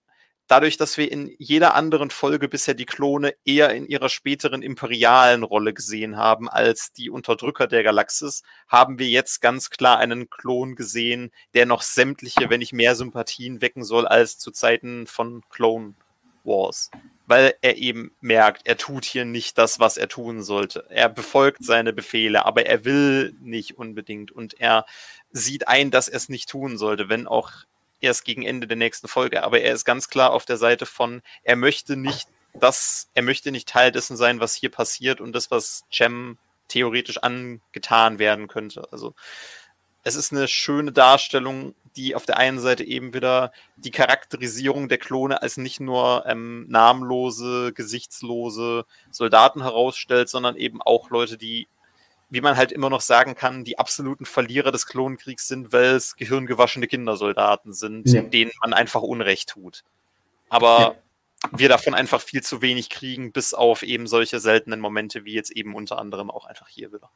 dadurch, 0.49 0.77
dass 0.77 0.97
wir 0.97 1.13
in 1.13 1.35
jeder 1.39 1.75
anderen 1.75 2.11
Folge 2.11 2.49
bisher 2.49 2.75
die 2.75 2.87
Klone 2.87 3.35
eher 3.45 3.71
in 3.75 3.87
ihrer 3.87 4.09
späteren 4.09 4.63
imperialen 4.63 5.45
Rolle 5.45 5.73
gesehen 5.73 6.17
haben 6.17 6.49
als 6.49 6.93
die 6.93 7.11
Unterdrücker 7.11 7.69
der 7.69 7.85
Galaxis, 7.85 8.43
haben 8.67 8.99
wir 8.99 9.09
jetzt 9.09 9.41
ganz 9.41 9.71
klar 9.71 9.99
einen 9.99 10.29
Klon 10.29 10.75
gesehen, 10.75 11.31
der 11.55 11.67
noch 11.67 11.83
sämtliche, 11.83 12.51
wenn 12.51 12.59
nicht 12.61 12.73
mehr 12.73 12.97
Sympathien 12.97 13.61
wecken 13.61 13.85
soll 13.85 14.07
als 14.07 14.39
zu 14.39 14.51
Zeiten 14.51 15.07
von 15.07 15.43
Clone 15.51 15.95
Wars, 16.45 16.91
weil 17.27 17.55
er 17.61 17.77
eben 17.77 18.11
merkt, 18.21 18.67
er 18.67 18.79
tut 18.79 19.05
hier 19.05 19.25
nicht 19.25 19.59
das, 19.59 19.79
was 19.79 19.97
er 19.97 20.09
tun 20.09 20.43
sollte. 20.43 20.87
Er 20.89 21.09
befolgt 21.09 21.63
seine 21.63 21.93
Befehle, 21.93 22.47
aber 22.47 22.67
er 22.67 22.85
will 22.85 23.35
nicht 23.41 23.77
unbedingt 23.77 24.33
und 24.33 24.59
er 24.59 24.87
sieht 25.31 25.69
ein, 25.69 25.91
dass 25.91 26.09
er 26.09 26.17
es 26.17 26.29
nicht 26.29 26.49
tun 26.49 26.79
sollte, 26.79 27.09
wenn 27.09 27.27
auch 27.27 27.53
erst 28.01 28.25
gegen 28.25 28.43
Ende 28.43 28.67
der 28.67 28.77
nächsten 28.77 29.09
Folge. 29.09 29.43
Aber 29.43 29.61
er 29.61 29.75
ist 29.75 29.85
ganz 29.85 30.09
klar 30.09 30.33
auf 30.33 30.45
der 30.45 30.57
Seite 30.57 30.87
von, 30.87 31.23
er 31.43 31.57
möchte 31.57 31.97
nicht 31.97 32.29
das, 32.55 33.09
er 33.15 33.23
möchte 33.23 33.53
nicht 33.53 33.69
Teil 33.69 33.93
dessen 33.93 34.17
sein, 34.17 34.41
was 34.41 34.55
hier 34.55 34.71
passiert 34.71 35.21
und 35.21 35.33
das, 35.33 35.51
was 35.51 35.85
Cem 35.93 36.39
theoretisch 36.69 37.19
angetan 37.19 38.19
werden 38.19 38.49
könnte. 38.49 38.89
Also 38.91 39.15
es 40.03 40.15
ist 40.15 40.33
eine 40.33 40.49
schöne 40.49 40.93
Darstellung, 40.93 41.75
die 41.97 42.15
auf 42.15 42.25
der 42.25 42.37
einen 42.39 42.61
Seite 42.61 42.85
eben 42.85 43.13
wieder 43.13 43.53
die 43.77 43.91
Charakterisierung 43.91 44.89
der 44.89 44.99
Klone 44.99 45.43
als 45.43 45.57
nicht 45.57 45.81
nur 45.81 46.25
ähm, 46.27 46.67
namenlose, 46.69 47.73
gesichtslose 47.73 48.85
Soldaten 49.11 49.63
herausstellt, 49.63 50.29
sondern 50.29 50.57
eben 50.57 50.81
auch 50.81 51.11
Leute, 51.11 51.37
die, 51.37 51.67
wie 52.31 52.41
man 52.41 52.57
halt 52.57 52.73
immer 52.73 52.91
noch 52.91 53.01
sagen 53.01 53.35
kann, 53.35 53.64
die 53.64 53.79
absoluten 53.79 54.27
Verlierer 54.27 54.71
des 54.71 54.87
Klonkriegs 54.87 55.49
sind, 55.49 55.73
weil 55.73 55.95
es 55.95 56.17
gehirngewaschene 56.17 56.87
Kindersoldaten 56.87 57.73
sind, 57.73 58.09
ja. 58.09 58.23
denen 58.23 58.53
man 58.61 58.75
einfach 58.75 59.03
Unrecht 59.03 59.51
tut. 59.51 59.83
Aber 60.49 60.79
ja. 60.79 60.95
wir 61.59 61.69
davon 61.69 61.95
einfach 61.95 62.21
viel 62.21 62.43
zu 62.43 62.61
wenig 62.61 62.91
kriegen, 62.91 63.33
bis 63.33 63.55
auf 63.55 63.83
eben 63.83 64.07
solche 64.07 64.41
seltenen 64.41 64.81
Momente, 64.81 65.25
wie 65.25 65.35
jetzt 65.35 65.51
eben 65.51 65.75
unter 65.75 65.99
anderem 65.99 66.31
auch 66.31 66.45
einfach 66.45 66.69
hier 66.69 66.93
wieder. 66.93 67.11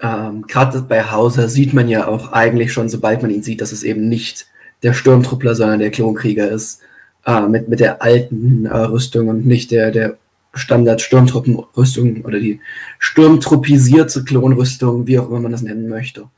Ähm, 0.00 0.46
Gerade 0.46 0.82
bei 0.82 1.10
Hauser 1.10 1.48
sieht 1.48 1.72
man 1.72 1.88
ja 1.88 2.06
auch 2.06 2.32
eigentlich 2.32 2.72
schon, 2.72 2.88
sobald 2.88 3.22
man 3.22 3.30
ihn 3.30 3.42
sieht, 3.42 3.60
dass 3.60 3.72
es 3.72 3.82
eben 3.82 4.08
nicht 4.08 4.46
der 4.82 4.92
Sturmtruppler, 4.92 5.54
sondern 5.54 5.80
der 5.80 5.90
Klonkrieger 5.90 6.48
ist. 6.48 6.82
Äh, 7.24 7.48
mit, 7.48 7.68
mit 7.68 7.80
der 7.80 8.02
alten 8.02 8.66
äh, 8.66 8.76
Rüstung 8.76 9.26
und 9.28 9.46
nicht 9.46 9.72
der, 9.72 9.90
der 9.90 10.16
Standard-Sturmtruppenrüstung 10.56 12.24
oder 12.24 12.40
die 12.40 12.60
sturmtruppisierte 12.98 14.24
Klonrüstung, 14.24 15.06
wie 15.06 15.18
auch 15.18 15.28
immer 15.28 15.40
man 15.40 15.52
das 15.52 15.62
nennen 15.62 15.88
möchte, 15.88 16.28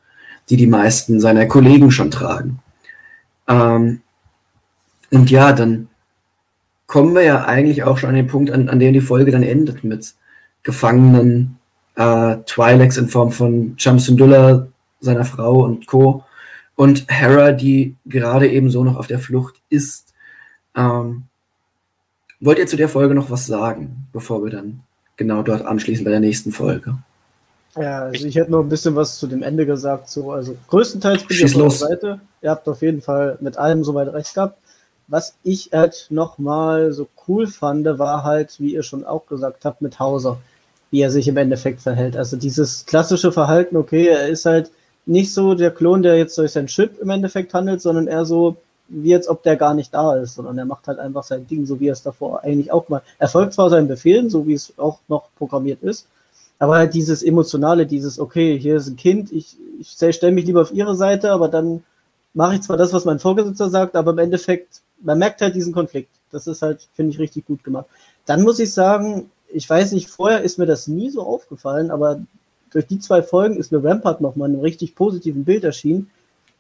die 0.51 0.57
die 0.57 0.67
meisten 0.67 1.21
seiner 1.21 1.47
Kollegen 1.47 1.91
schon 1.91 2.11
tragen. 2.11 2.61
Ähm, 3.49 4.01
und 5.11 5.31
ja, 5.31 5.53
dann 5.53 5.89
kommen 6.87 7.15
wir 7.15 7.23
ja 7.23 7.45
eigentlich 7.45 7.85
auch 7.85 7.99
schon 7.99 8.11
an 8.11 8.17
den 8.17 8.27
Punkt, 8.27 8.51
an, 8.51 8.69
an 8.69 8.79
dem 8.79 8.93
die 8.93 9.01
Folge 9.01 9.31
dann 9.31 9.43
endet 9.43 9.85
mit 9.85 10.15
Gefangenen, 10.63 11.59
äh, 11.97 12.03
Twi'leks 12.03 12.99
in 12.99 13.09
Form 13.09 13.31
von 13.31 13.75
Chamsundullah, 13.77 14.67
seiner 15.01 15.25
Frau 15.25 15.65
und 15.65 15.87
Co. 15.87 16.25
Und 16.75 17.07
Hera, 17.09 17.53
die 17.53 17.97
gerade 18.07 18.49
eben 18.49 18.71
so 18.71 18.85
noch 18.85 18.97
auf 18.97 19.07
der 19.07 19.19
Flucht 19.19 19.61
ist. 19.69 20.15
Ähm, 20.77 21.25
wollt 22.41 22.59
ihr 22.59 22.67
zu 22.67 22.77
der 22.77 22.89
Folge 22.89 23.15
noch 23.15 23.31
was 23.31 23.47
sagen, 23.47 24.09
bevor 24.13 24.45
wir 24.45 24.51
dann 24.51 24.81
genau 25.17 25.43
dort 25.43 25.65
anschließen 25.65 26.05
bei 26.05 26.11
der 26.11 26.21
nächsten 26.21 26.53
Folge? 26.53 26.99
Ja, 27.77 28.05
also 28.05 28.27
ich 28.27 28.35
hätte 28.37 28.51
noch 28.51 28.61
ein 28.61 28.69
bisschen 28.69 28.97
was 28.97 29.19
zu 29.19 29.27
dem 29.27 29.43
Ende 29.43 29.67
gesagt. 29.67 30.09
So, 30.09 30.33
also 30.33 30.57
größtenteils 30.69 31.25
bin 31.25 31.37
ich 31.37 31.45
auf 31.45 31.57
eurer 31.57 31.71
Seite. 31.71 32.21
Ihr 32.43 32.51
habt 32.51 32.69
auf 32.69 32.83
jeden 32.83 33.03
Fall 33.03 33.39
mit 33.41 33.57
allem 33.57 33.85
soweit 33.85 34.13
recht 34.13 34.35
gehabt. 34.35 34.59
Was 35.07 35.35
ich 35.43 35.71
halt 35.73 36.07
nochmal 36.11 36.93
so 36.93 37.09
cool 37.27 37.47
fand, 37.47 37.87
war 37.99 38.25
halt, 38.25 38.59
wie 38.59 38.75
ihr 38.75 38.83
schon 38.83 39.05
auch 39.05 39.27
gesagt 39.27 39.65
habt, 39.65 39.81
mit 39.81 39.99
Hauser 39.99 40.39
wie 40.91 41.03
er 41.03 41.11
sich 41.11 41.29
im 41.29 41.37
Endeffekt 41.37 41.81
verhält. 41.81 42.17
Also 42.17 42.37
dieses 42.37 42.87
klassische 42.87 43.33
Verhalten, 43.33 43.77
okay, 43.77 44.09
er 44.09 44.29
ist 44.29 44.47
halt 44.47 44.71
nicht 45.07 45.33
so 45.33 45.55
der 45.55 45.71
Klon, 45.71 46.03
der 46.03 46.17
jetzt 46.17 46.37
durch 46.39 46.53
sein 46.53 46.67
Chip 46.67 46.99
im 47.01 47.11
Endeffekt 47.11 47.55
handelt, 47.55 47.81
sondern 47.81 48.07
eher 48.07 48.25
so, 48.25 48.57
wie 48.89 49.11
jetzt 49.11 49.29
ob 49.29 49.43
der 49.43 49.57
gar 49.57 49.75
nicht 49.75 49.93
da 49.93 50.17
ist, 50.17 50.35
sondern 50.35 50.59
er 50.59 50.65
macht 50.65 50.89
halt 50.89 50.99
einfach 50.99 51.25
sein 51.25 51.47
Ding, 51.47 51.67
so 51.67 51.79
wie 51.81 51.89
er 51.89 51.93
es 51.93 52.03
davor 52.03 52.43
eigentlich 52.43 52.73
auch 52.73 52.89
mal. 52.89 53.03
Er 53.19 53.29
folgt 53.29 53.55
zwar 53.55 53.71
seinen 53.71 53.89
Befehlen, 53.89 54.31
so 54.31 54.47
wie 54.47 54.55
es 54.55 54.73
auch 54.79 54.99
noch 55.09 55.29
programmiert 55.37 55.83
ist, 55.83 56.07
aber 56.59 56.77
halt 56.77 56.95
dieses 56.95 57.23
emotionale, 57.23 57.87
dieses, 57.87 58.19
okay, 58.19 58.59
hier 58.59 58.77
ist 58.77 58.89
ein 58.89 58.97
Kind, 58.97 59.33
ich, 59.33 59.57
ich 59.79 59.91
stelle 59.91 60.33
mich 60.33 60.47
lieber 60.47 60.63
auf 60.63 60.73
ihre 60.73 60.97
Seite, 60.97 61.31
aber 61.31 61.49
dann 61.49 61.85
mache 62.35 62.57
ich 62.57 62.63
zwar 62.63 62.77
das, 62.77 62.93
was 62.93 63.05
mein 63.05 63.19
Vorgesetzter 63.19 63.71
sagt, 63.71 63.97
aber 63.97 64.13
im 64.13 64.19
Endeffekt, 64.19 64.81
man 65.01 65.19
merkt 65.19 65.41
halt 65.41 65.55
diesen 65.55 65.73
Konflikt. 65.73 66.11
Das 66.31 66.47
ist 66.47 66.63
halt, 66.63 66.89
finde 66.95 67.13
ich, 67.13 67.19
richtig 67.19 67.47
gut 67.47 67.65
gemacht. 67.65 67.87
Dann 68.27 68.43
muss 68.43 68.59
ich 68.59 68.73
sagen, 68.73 69.31
ich 69.49 69.69
weiß 69.69 69.93
nicht, 69.93 70.11
vorher 70.11 70.43
ist 70.43 70.59
mir 70.59 70.67
das 70.67 70.89
nie 70.89 71.11
so 71.11 71.23
aufgefallen, 71.23 71.91
aber 71.91 72.21
durch 72.71 72.87
die 72.87 72.99
zwei 72.99 73.23
Folgen 73.23 73.57
ist 73.57 73.73
mir 73.73 73.83
Rampart 73.83 74.21
nochmal 74.21 74.49
in 74.49 74.57
einem 74.57 74.63
richtig 74.63 74.95
positiven 74.95 75.45
Bild 75.45 75.65
erschienen. 75.65 76.11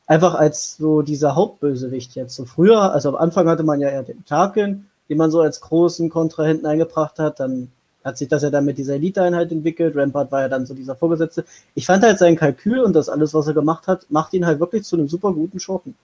Einfach 0.09 0.35
als 0.35 0.79
so 0.79 1.03
dieser 1.03 1.35
Hauptbösewicht 1.35 2.15
jetzt. 2.15 2.35
So 2.35 2.47
früher, 2.47 2.93
also 2.93 3.11
am 3.11 3.17
Anfang 3.17 3.47
hatte 3.47 3.63
man 3.63 3.79
ja 3.81 3.91
eher 3.91 4.03
den 4.03 4.25
Tarkin, 4.25 4.87
den 5.09 5.19
man 5.19 5.31
so 5.31 5.41
als 5.41 5.61
großen 5.61 6.09
Kontrahenten 6.09 6.67
eingebracht 6.67 7.19
hat. 7.19 7.41
Dann 7.41 7.71
hat 8.03 8.17
sich 8.17 8.27
das 8.27 8.43
ja 8.43 8.49
dann 8.49 8.65
mit 8.65 8.79
dieser 8.79 8.95
Elite-Einheit 8.95 9.53
entwickelt. 9.53 9.95
Rampart 9.95 10.33
war 10.33 10.41
ja 10.41 10.49
dann 10.49 10.65
so 10.65 10.73
dieser 10.73 10.97
Vorgesetzte. 10.97 11.45
Ich 11.75 11.85
fand 11.85 12.03
halt 12.03 12.19
sein 12.19 12.37
Kalkül 12.37 12.81
und 12.81 12.95
das 12.95 13.11
alles, 13.11 13.35
was 13.35 13.49
er 13.49 13.53
gemacht 13.53 13.87
hat, 13.87 14.07
macht 14.09 14.33
ihn 14.33 14.47
halt 14.47 14.61
wirklich 14.61 14.85
zu 14.85 14.97
einem 14.97 15.09
super 15.09 15.33
guten 15.33 15.61
Schurken. 15.61 15.95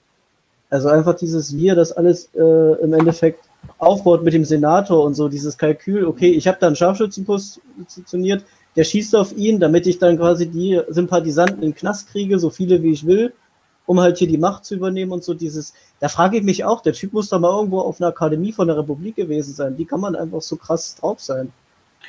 Also 0.68 0.88
einfach 0.88 1.14
dieses, 1.14 1.56
wie 1.56 1.68
er 1.68 1.74
das 1.74 1.92
alles 1.92 2.28
äh, 2.34 2.82
im 2.82 2.92
Endeffekt 2.92 3.44
aufbaut 3.78 4.22
mit 4.22 4.34
dem 4.34 4.44
Senator 4.44 5.02
und 5.02 5.14
so, 5.14 5.28
dieses 5.28 5.56
Kalkül, 5.56 6.04
okay, 6.04 6.30
ich 6.30 6.46
habe 6.46 6.58
da 6.60 6.66
einen 6.66 6.76
Scharfschützenpost 6.76 7.60
positioniert, 7.82 8.44
der 8.76 8.84
schießt 8.84 9.16
auf 9.16 9.34
ihn, 9.34 9.60
damit 9.60 9.86
ich 9.86 9.98
dann 9.98 10.18
quasi 10.18 10.46
die 10.46 10.80
Sympathisanten 10.88 11.62
in 11.62 11.70
den 11.70 11.74
Knast 11.74 12.10
kriege, 12.10 12.38
so 12.38 12.50
viele 12.50 12.82
wie 12.82 12.90
ich 12.90 13.06
will, 13.06 13.32
um 13.86 14.00
halt 14.00 14.18
hier 14.18 14.28
die 14.28 14.38
Macht 14.38 14.64
zu 14.64 14.74
übernehmen 14.74 15.12
und 15.12 15.24
so 15.24 15.34
dieses, 15.34 15.74
da 16.00 16.08
frage 16.08 16.38
ich 16.38 16.42
mich 16.42 16.64
auch, 16.64 16.82
der 16.82 16.94
Typ 16.94 17.12
muss 17.12 17.28
doch 17.28 17.40
mal 17.40 17.56
irgendwo 17.56 17.80
auf 17.80 18.00
einer 18.00 18.08
Akademie 18.08 18.52
von 18.52 18.66
der 18.66 18.78
Republik 18.78 19.16
gewesen 19.16 19.54
sein. 19.54 19.76
Wie 19.76 19.84
kann 19.84 20.00
man 20.00 20.16
einfach 20.16 20.40
so 20.40 20.56
krass 20.56 20.96
drauf 20.96 21.20
sein? 21.20 21.52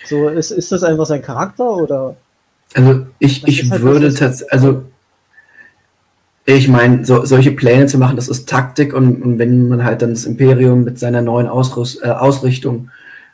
So, 0.08 0.30
ist, 0.30 0.52
ist 0.52 0.72
das 0.72 0.84
einfach 0.84 1.06
sein 1.06 1.22
Charakter 1.22 1.70
oder? 1.70 2.16
Also 2.74 3.06
ich, 3.20 3.48
ich 3.48 3.70
halt 3.70 3.82
würde 3.82 4.14
tatsächlich, 4.14 4.52
also 4.52 4.84
Ich 6.46 6.68
meine, 6.68 7.06
so, 7.06 7.26
solche 7.26 7.52
Pläne 7.52 7.88
zu 7.88 7.98
machen, 7.98 8.16
das 8.16 8.28
ist 8.28 8.48
Taktik 8.48 8.94
und, 8.94 9.22
und, 9.24 9.40
wenn 9.40 9.68
man 9.68 9.84
halt 9.84 10.02
dann 10.02 10.12
das 10.12 10.26
Imperium 10.26 10.84
mit 10.84 11.00
seiner 11.00 11.22
neuen 11.22 11.48
Ausrüst, 11.48 12.04
äh, 12.04 12.10
Ausrichtung 12.10 12.92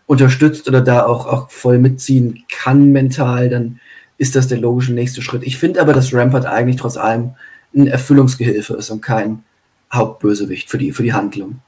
unterstützt 0.08 0.68
oder 0.68 0.82
da 0.82 1.06
auch, 1.06 1.26
auch 1.26 1.50
voll 1.50 1.78
mitziehen 1.78 2.44
kann 2.50 2.92
mental, 2.92 3.50
dann 3.50 3.80
ist 4.18 4.36
das 4.36 4.48
der 4.48 4.60
logische 4.60 4.94
nächste 4.94 5.22
Schritt. 5.22 5.44
Ich 5.44 5.58
finde 5.58 5.82
aber, 5.82 5.94
dass 5.94 6.14
Rampart 6.14 6.46
eigentlich 6.46 6.78
trotz 6.78 6.96
allem 6.96 7.32
ein 7.76 7.88
Erfüllungsgehilfe 7.88 8.76
ist 8.76 8.90
und 8.90 9.02
kein 9.02 9.44
Hauptbösewicht 9.94 10.70
für 10.70 10.78
die, 10.78 10.92
für 10.92 11.04
die 11.04 11.14
Handlung. 11.14 11.60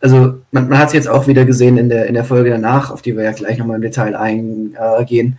Also 0.00 0.40
man, 0.50 0.68
man 0.68 0.78
hat 0.78 0.88
es 0.88 0.94
jetzt 0.94 1.08
auch 1.08 1.26
wieder 1.26 1.44
gesehen 1.44 1.76
in 1.76 1.88
der, 1.88 2.06
in 2.06 2.14
der 2.14 2.24
Folge 2.24 2.50
danach, 2.50 2.90
auf 2.90 3.02
die 3.02 3.16
wir 3.16 3.24
ja 3.24 3.32
gleich 3.32 3.58
nochmal 3.58 3.76
im 3.76 3.82
Detail 3.82 4.16
eingehen. 4.16 5.38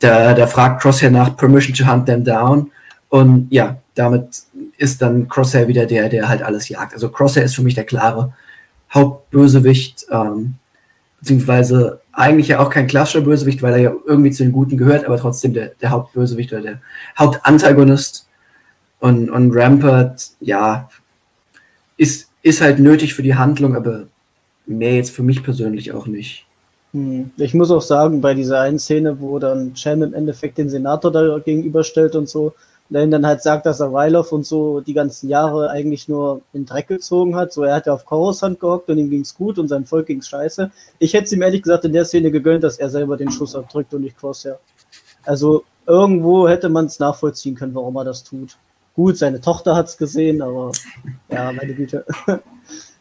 Da, 0.00 0.34
da 0.34 0.46
fragt 0.46 0.82
Crosshair 0.82 1.10
nach 1.10 1.36
Permission 1.36 1.74
to 1.74 1.90
hunt 1.90 2.06
them 2.06 2.24
down. 2.24 2.70
Und 3.08 3.48
ja, 3.50 3.78
damit 3.94 4.42
ist 4.76 5.00
dann 5.02 5.28
Crosshair 5.28 5.68
wieder 5.68 5.86
der, 5.86 6.08
der 6.08 6.28
halt 6.28 6.42
alles 6.42 6.68
jagt. 6.68 6.92
Also 6.92 7.08
Crosshair 7.08 7.44
ist 7.44 7.56
für 7.56 7.62
mich 7.62 7.74
der 7.74 7.84
klare 7.84 8.34
Hauptbösewicht, 8.92 10.06
ähm, 10.10 10.54
beziehungsweise 11.20 12.00
eigentlich 12.12 12.48
ja 12.48 12.60
auch 12.60 12.70
kein 12.70 12.86
klassischer 12.86 13.22
Bösewicht, 13.22 13.62
weil 13.62 13.72
er 13.72 13.80
ja 13.80 13.92
irgendwie 14.06 14.30
zu 14.30 14.42
den 14.42 14.52
Guten 14.52 14.76
gehört, 14.76 15.04
aber 15.04 15.18
trotzdem 15.18 15.54
der, 15.54 15.72
der 15.80 15.90
Hauptbösewicht 15.90 16.52
oder 16.52 16.62
der 16.62 16.80
Hauptantagonist. 17.18 18.27
Und, 19.00 19.30
und 19.30 19.52
Rampart, 19.54 20.30
ja, 20.40 20.88
ist, 21.96 22.28
ist 22.42 22.60
halt 22.60 22.78
nötig 22.78 23.14
für 23.14 23.22
die 23.22 23.34
Handlung, 23.34 23.76
aber 23.76 24.06
mehr 24.66 24.94
jetzt 24.94 25.10
für 25.10 25.22
mich 25.22 25.42
persönlich 25.42 25.92
auch 25.92 26.06
nicht. 26.06 26.46
Hm. 26.92 27.30
Ich 27.36 27.54
muss 27.54 27.70
auch 27.70 27.82
sagen, 27.82 28.20
bei 28.20 28.34
dieser 28.34 28.60
einen 28.60 28.78
Szene, 28.78 29.20
wo 29.20 29.38
dann 29.38 29.74
Cem 29.76 30.02
im 30.02 30.14
Endeffekt 30.14 30.58
den 30.58 30.70
Senator 30.70 31.12
da 31.12 31.38
gegenüberstellt 31.38 32.16
und 32.16 32.28
so, 32.28 32.54
ihm 32.90 33.10
dann 33.10 33.26
halt 33.26 33.42
sagt, 33.42 33.66
dass 33.66 33.80
er 33.80 33.92
Weiloff 33.92 34.32
und 34.32 34.46
so 34.46 34.80
die 34.80 34.94
ganzen 34.94 35.28
Jahre 35.28 35.70
eigentlich 35.70 36.08
nur 36.08 36.40
in 36.54 36.64
Dreck 36.64 36.88
gezogen 36.88 37.36
hat. 37.36 37.52
So, 37.52 37.62
er 37.62 37.74
hat 37.74 37.86
ja 37.86 37.92
auf 37.92 38.10
Hand 38.42 38.60
gehockt 38.60 38.88
und 38.88 38.98
ihm 38.98 39.10
ging's 39.10 39.34
gut 39.34 39.58
und 39.58 39.68
sein 39.68 39.84
Volk 39.84 40.06
ging's 40.06 40.28
scheiße. 40.28 40.70
Ich 40.98 41.12
hätte 41.12 41.24
es 41.24 41.32
ihm 41.32 41.42
ehrlich 41.42 41.62
gesagt 41.62 41.84
in 41.84 41.92
der 41.92 42.06
Szene 42.06 42.30
gegönnt, 42.30 42.64
dass 42.64 42.78
er 42.78 42.88
selber 42.88 43.16
den 43.16 43.30
Schuss 43.30 43.54
abdrückt 43.54 43.92
und 43.92 44.02
nicht 44.02 44.18
Crosshair. 44.18 44.58
Also 45.24 45.64
irgendwo 45.86 46.48
hätte 46.48 46.70
man 46.70 46.86
es 46.86 46.98
nachvollziehen 46.98 47.54
können, 47.54 47.74
warum 47.74 47.96
er 47.96 48.04
das 48.04 48.24
tut. 48.24 48.56
Gut, 48.98 49.16
seine 49.16 49.40
Tochter 49.40 49.76
hat's 49.76 49.96
gesehen, 49.96 50.42
aber 50.42 50.72
ja, 51.30 51.52
meine 51.52 51.72
Güte. 51.72 52.04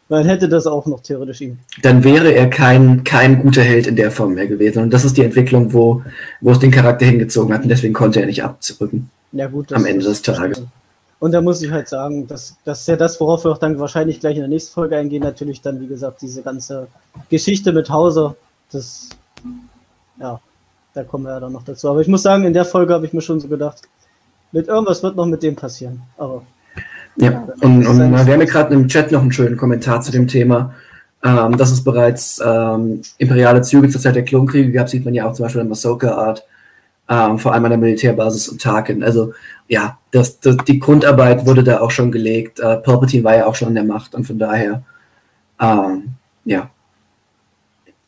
Man 0.09 0.27
hätte 0.27 0.47
das 0.47 0.67
auch 0.67 0.85
noch 0.85 1.01
theoretisch 1.01 1.41
ihm. 1.41 1.57
Dann 1.81 2.03
wäre 2.03 2.31
er 2.33 2.51
kein, 2.51 3.03
kein 3.03 3.41
guter 3.41 3.63
Held 3.63 3.87
in 3.87 3.95
der 3.95 4.11
Form 4.11 4.35
mehr 4.35 4.45
gewesen. 4.45 4.83
Und 4.83 4.93
das 4.93 5.05
ist 5.05 5.17
die 5.17 5.23
Entwicklung, 5.23 5.73
wo, 5.73 6.03
wo 6.39 6.51
es 6.51 6.59
den 6.59 6.69
Charakter 6.69 7.07
hingezogen 7.07 7.51
hat. 7.51 7.63
Und 7.63 7.69
deswegen 7.69 7.95
konnte 7.95 8.19
er 8.19 8.27
nicht 8.27 8.43
abzurücken. 8.43 9.09
Ja, 9.31 9.47
gut. 9.47 9.73
am 9.73 9.87
Ende 9.87 10.05
des 10.05 10.21
Tages. 10.21 10.61
Und 11.17 11.31
da 11.31 11.41
muss 11.41 11.63
ich 11.63 11.71
halt 11.71 11.87
sagen, 11.87 12.27
dass 12.27 12.55
das 12.63 12.81
ist 12.81 12.87
ja 12.89 12.95
das, 12.95 13.19
worauf 13.19 13.43
wir 13.43 13.53
auch 13.53 13.57
dann 13.57 13.79
wahrscheinlich 13.79 14.19
gleich 14.19 14.35
in 14.35 14.41
der 14.41 14.49
nächsten 14.49 14.73
Folge 14.75 14.97
eingehen. 14.97 15.23
Natürlich 15.23 15.61
dann, 15.61 15.81
wie 15.81 15.87
gesagt, 15.87 16.21
diese 16.21 16.43
ganze 16.43 16.89
Geschichte 17.31 17.73
mit 17.73 17.89
Hauser. 17.89 18.35
Das, 18.71 19.09
ja, 20.19 20.39
da 20.93 21.03
kommen 21.03 21.23
wir 21.23 21.31
ja 21.31 21.39
dann 21.39 21.53
noch 21.53 21.63
dazu. 21.63 21.89
Aber 21.89 22.01
ich 22.01 22.07
muss 22.07 22.21
sagen, 22.21 22.43
in 22.43 22.53
der 22.53 22.65
Folge 22.65 22.93
habe 22.93 23.07
ich 23.07 23.13
mir 23.13 23.21
schon 23.21 23.39
so 23.39 23.47
gedacht, 23.47 23.81
mit 24.51 24.67
irgendwas 24.67 25.03
wird 25.03 25.15
noch 25.15 25.25
mit 25.25 25.43
dem 25.43 25.55
passieren. 25.55 26.01
Aber. 26.17 26.43
Ja, 27.17 27.31
ja 27.31 27.47
und, 27.61 27.85
und 27.87 28.11
wir 28.11 28.33
haben 28.33 28.41
ja 28.41 28.45
gerade 28.45 28.73
im 28.73 28.87
Chat 28.87 29.11
noch 29.11 29.21
einen 29.21 29.31
schönen 29.31 29.57
Kommentar 29.57 30.01
zu 30.01 30.11
dem 30.11 30.27
Thema. 30.27 30.73
Ähm, 31.23 31.57
dass 31.57 31.71
es 31.71 31.83
bereits 31.83 32.39
ähm, 32.45 33.01
imperiale 33.17 33.63
Züge 33.63 33.89
zur 33.89 33.99
Zeit 33.99 34.15
der 34.15 34.23
Klonkriege 34.23 34.71
gab, 34.71 34.87
sieht 34.87 35.03
man 35.03 35.15
ja 35.15 35.27
auch 35.27 35.33
zum 35.33 35.43
Beispiel 35.43 35.61
in 35.61 35.67
Masoka 35.67 36.11
Art 36.11 36.45
ähm, 37.09 37.39
vor 37.39 37.53
allem 37.53 37.65
an 37.65 37.71
der 37.71 37.79
Militärbasis 37.79 38.49
und 38.49 38.61
Tarkin. 38.61 39.03
Also 39.03 39.33
ja, 39.67 39.97
das, 40.11 40.39
das, 40.39 40.57
die 40.67 40.79
Grundarbeit 40.79 41.45
wurde 41.45 41.63
da 41.63 41.79
auch 41.79 41.91
schon 41.91 42.11
gelegt. 42.11 42.59
Äh, 42.59 42.77
Palpatine 42.77 43.23
war 43.23 43.35
ja 43.35 43.45
auch 43.45 43.55
schon 43.55 43.69
in 43.69 43.75
der 43.75 43.83
Macht 43.83 44.13
und 44.15 44.25
von 44.25 44.37
daher, 44.37 44.83
ähm, 45.59 46.09
ja, 46.45 46.69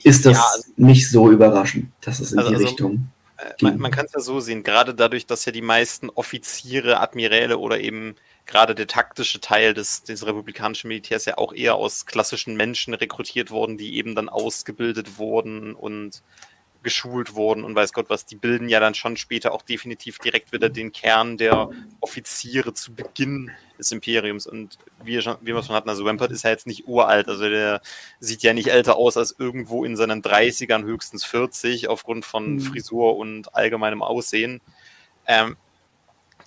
ist 0.04 0.26
das 0.26 0.38
ja, 0.38 0.44
also, 0.54 0.72
nicht 0.78 1.10
so 1.10 1.30
überraschend, 1.30 1.88
dass 2.02 2.20
es 2.20 2.32
in 2.32 2.40
also, 2.40 2.50
die 2.50 2.56
also, 2.56 2.68
Richtung. 2.68 3.08
Äh, 3.40 3.54
man, 3.62 3.78
man 3.78 3.92
kann 3.92 4.06
es 4.06 4.14
ja 4.14 4.20
so 4.20 4.40
sehen, 4.40 4.64
gerade 4.64 4.94
dadurch, 4.94 5.26
dass 5.26 5.46
ja 5.46 5.52
die 5.52 5.62
meisten 5.62 6.10
Offiziere, 6.10 7.00
Admiräle 7.00 7.58
oder 7.58 7.80
eben 7.80 8.16
gerade 8.46 8.76
der 8.76 8.88
taktische 8.88 9.40
Teil 9.40 9.74
des, 9.74 10.04
des 10.04 10.26
republikanischen 10.26 10.88
Militärs 10.88 11.26
ja 11.26 11.38
auch 11.38 11.54
eher 11.54 11.76
aus 11.76 12.06
klassischen 12.06 12.56
Menschen 12.56 12.94
rekrutiert 12.94 13.52
wurden, 13.52 13.78
die 13.78 13.96
eben 13.96 14.16
dann 14.16 14.28
ausgebildet 14.28 15.18
wurden 15.18 15.76
und 15.76 16.24
geschult 16.84 17.36
wurden 17.36 17.64
und 17.64 17.76
weiß 17.76 17.94
Gott 17.94 18.10
was, 18.10 18.26
die 18.26 18.36
bilden 18.36 18.70
ja 18.70 18.80
dann 18.80 18.96
schon 18.96 19.18
später 19.18 19.52
auch 19.52 19.62
definitiv 19.62 20.20
direkt 20.20 20.54
wieder 20.54 20.70
den 20.70 20.92
Kern 20.92 21.38
der 21.38 21.70
Offiziere 22.00 22.74
zu 22.74 22.94
Beginn 22.94 23.52
des 23.78 23.92
Imperiums. 23.92 24.48
Und 24.48 24.78
wie, 25.04 25.22
schon, 25.22 25.38
wie 25.42 25.54
wir 25.54 25.64
schon 25.64 25.76
hatten, 25.76 25.90
also 25.90 26.06
Rampart 26.06 26.32
ist 26.32 26.44
ja 26.44 26.50
jetzt 26.50 26.68
nicht 26.68 26.88
uralt, 26.88 27.28
also 27.28 27.50
der 27.50 27.82
sieht 28.20 28.44
ja 28.44 28.54
nicht 28.54 28.68
älter 28.68 28.96
aus 28.96 29.18
als 29.18 29.36
irgendwo 29.38 29.84
in 29.84 29.96
seinen 29.96 30.22
30ern, 30.22 30.84
höchstens 30.84 31.26
40, 31.26 31.90
aufgrund 31.90 32.26
von 32.26 32.54
mhm. 32.54 32.60
Frisur 32.62 33.18
und 33.18 33.56
allgemeinem 33.56 34.02
Aussehen. 34.02 34.62
Ähm, 35.28 35.58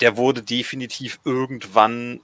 der 0.00 0.16
wurde 0.16 0.42
definitiv 0.42 1.20
irgendwann 1.24 2.20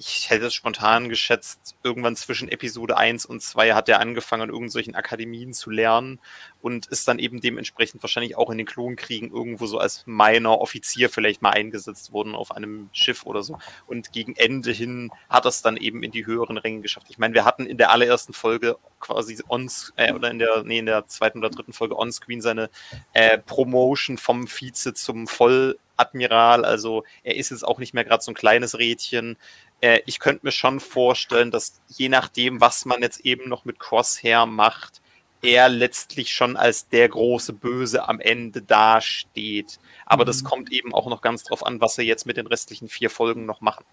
ich 0.00 0.30
hätte 0.30 0.46
es 0.46 0.54
spontan 0.54 1.10
geschätzt, 1.10 1.76
irgendwann 1.82 2.16
zwischen 2.16 2.48
Episode 2.48 2.96
1 2.96 3.26
und 3.26 3.42
2 3.42 3.74
hat 3.74 3.86
er 3.90 4.00
angefangen, 4.00 4.44
an 4.44 4.48
irgendwelchen 4.48 4.94
Akademien 4.94 5.52
zu 5.52 5.68
lernen 5.68 6.20
und 6.62 6.86
ist 6.86 7.06
dann 7.06 7.18
eben 7.18 7.42
dementsprechend 7.42 8.02
wahrscheinlich 8.02 8.34
auch 8.34 8.48
in 8.48 8.56
den 8.56 8.66
Klonkriegen 8.66 9.30
irgendwo 9.30 9.66
so 9.66 9.76
als 9.76 10.04
meiner 10.06 10.58
Offizier 10.58 11.10
vielleicht 11.10 11.42
mal 11.42 11.50
eingesetzt 11.50 12.14
worden 12.14 12.34
auf 12.34 12.50
einem 12.50 12.88
Schiff 12.92 13.26
oder 13.26 13.42
so. 13.42 13.58
Und 13.86 14.10
gegen 14.10 14.34
Ende 14.36 14.72
hin 14.72 15.10
hat 15.28 15.44
er 15.44 15.50
es 15.50 15.60
dann 15.60 15.76
eben 15.76 16.02
in 16.02 16.12
die 16.12 16.24
höheren 16.24 16.56
Ränge 16.56 16.80
geschafft. 16.80 17.08
Ich 17.10 17.18
meine, 17.18 17.34
wir 17.34 17.44
hatten 17.44 17.66
in 17.66 17.76
der 17.76 17.90
allerersten 17.90 18.32
Folge 18.32 18.78
quasi 19.00 19.38
on, 19.48 19.70
äh, 19.96 20.14
oder 20.14 20.30
in 20.30 20.38
der, 20.38 20.62
nee, 20.64 20.78
in 20.78 20.86
der 20.86 21.08
zweiten 21.08 21.40
oder 21.40 21.50
dritten 21.50 21.74
Folge 21.74 21.98
onscreen 21.98 22.40
seine 22.40 22.70
äh, 23.12 23.36
Promotion 23.36 24.16
vom 24.16 24.46
Vize 24.46 24.94
zum 24.94 25.26
Volladmiral. 25.26 26.64
Also 26.64 27.04
er 27.22 27.36
ist 27.36 27.50
jetzt 27.50 27.66
auch 27.66 27.78
nicht 27.78 27.92
mehr 27.92 28.04
gerade 28.04 28.22
so 28.22 28.30
ein 28.30 28.34
kleines 28.34 28.78
Rädchen 28.78 29.36
äh, 29.80 30.00
ich 30.06 30.18
könnte 30.18 30.46
mir 30.46 30.52
schon 30.52 30.80
vorstellen, 30.80 31.50
dass 31.50 31.80
je 31.88 32.08
nachdem, 32.08 32.60
was 32.60 32.84
man 32.84 33.02
jetzt 33.02 33.20
eben 33.20 33.48
noch 33.48 33.64
mit 33.64 33.78
Crosshair 33.78 34.46
macht, 34.46 35.00
er 35.42 35.68
letztlich 35.68 36.32
schon 36.32 36.56
als 36.56 36.88
der 36.88 37.08
große 37.08 37.52
Böse 37.52 38.08
am 38.08 38.20
Ende 38.20 38.62
dasteht. 38.62 39.78
Aber 40.04 40.24
mhm. 40.24 40.26
das 40.26 40.44
kommt 40.44 40.70
eben 40.70 40.92
auch 40.94 41.08
noch 41.08 41.22
ganz 41.22 41.44
drauf 41.44 41.64
an, 41.64 41.80
was 41.80 41.94
sie 41.94 42.02
jetzt 42.02 42.26
mit 42.26 42.36
den 42.36 42.46
restlichen 42.46 42.88
vier 42.88 43.10
Folgen 43.10 43.46
noch 43.46 43.60
machen. 43.60 43.84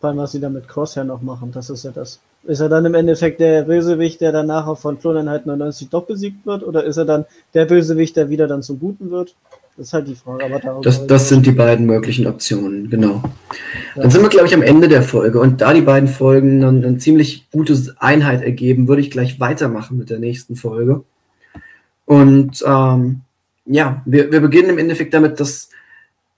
Vor 0.00 0.08
allem, 0.08 0.18
was 0.18 0.32
sie 0.32 0.40
dann 0.40 0.52
mit 0.52 0.68
Crosshair 0.68 1.04
noch 1.04 1.22
machen, 1.22 1.52
das 1.52 1.70
ist 1.70 1.84
ja 1.84 1.90
das. 1.90 2.20
Ist 2.44 2.60
er 2.60 2.68
dann 2.68 2.84
im 2.84 2.94
Endeffekt 2.94 3.40
der 3.40 3.62
Bösewicht, 3.62 4.20
der 4.20 4.32
dann 4.32 4.46
nachher 4.46 4.76
von 4.76 4.98
Kloneinheit 4.98 5.46
99 5.46 5.88
doch 5.88 6.04
besiegt 6.04 6.44
wird? 6.44 6.62
Oder 6.62 6.84
ist 6.84 6.98
er 6.98 7.06
dann 7.06 7.24
der 7.54 7.64
Bösewicht, 7.64 8.16
der 8.16 8.28
wieder 8.28 8.46
dann 8.46 8.62
zum 8.62 8.78
Guten 8.78 9.10
wird? 9.10 9.34
Das 9.76 9.88
ist 9.88 9.92
halt 9.92 10.06
die 10.06 10.14
Frage. 10.14 10.44
Aber 10.44 10.80
das, 10.82 11.06
das 11.06 11.28
sind 11.28 11.46
die 11.46 11.52
beiden 11.52 11.86
möglichen 11.86 12.28
Optionen, 12.28 12.88
genau. 12.90 13.22
Ja. 13.96 14.02
Dann 14.02 14.10
sind 14.10 14.22
wir, 14.22 14.28
glaube 14.28 14.46
ich, 14.46 14.54
am 14.54 14.62
Ende 14.62 14.88
der 14.88 15.02
Folge. 15.02 15.40
Und 15.40 15.60
da 15.60 15.72
die 15.74 15.80
beiden 15.80 16.08
Folgen 16.08 16.60
dann 16.60 16.84
eine 16.84 16.98
ziemlich 16.98 17.50
gute 17.50 17.76
Einheit 17.98 18.42
ergeben, 18.42 18.86
würde 18.86 19.02
ich 19.02 19.10
gleich 19.10 19.40
weitermachen 19.40 19.98
mit 19.98 20.10
der 20.10 20.20
nächsten 20.20 20.54
Folge. 20.54 21.02
Und 22.04 22.62
ähm, 22.64 23.22
ja, 23.66 24.02
wir, 24.04 24.30
wir 24.30 24.40
beginnen 24.40 24.70
im 24.70 24.78
Endeffekt 24.78 25.12
damit, 25.12 25.40
dass 25.40 25.70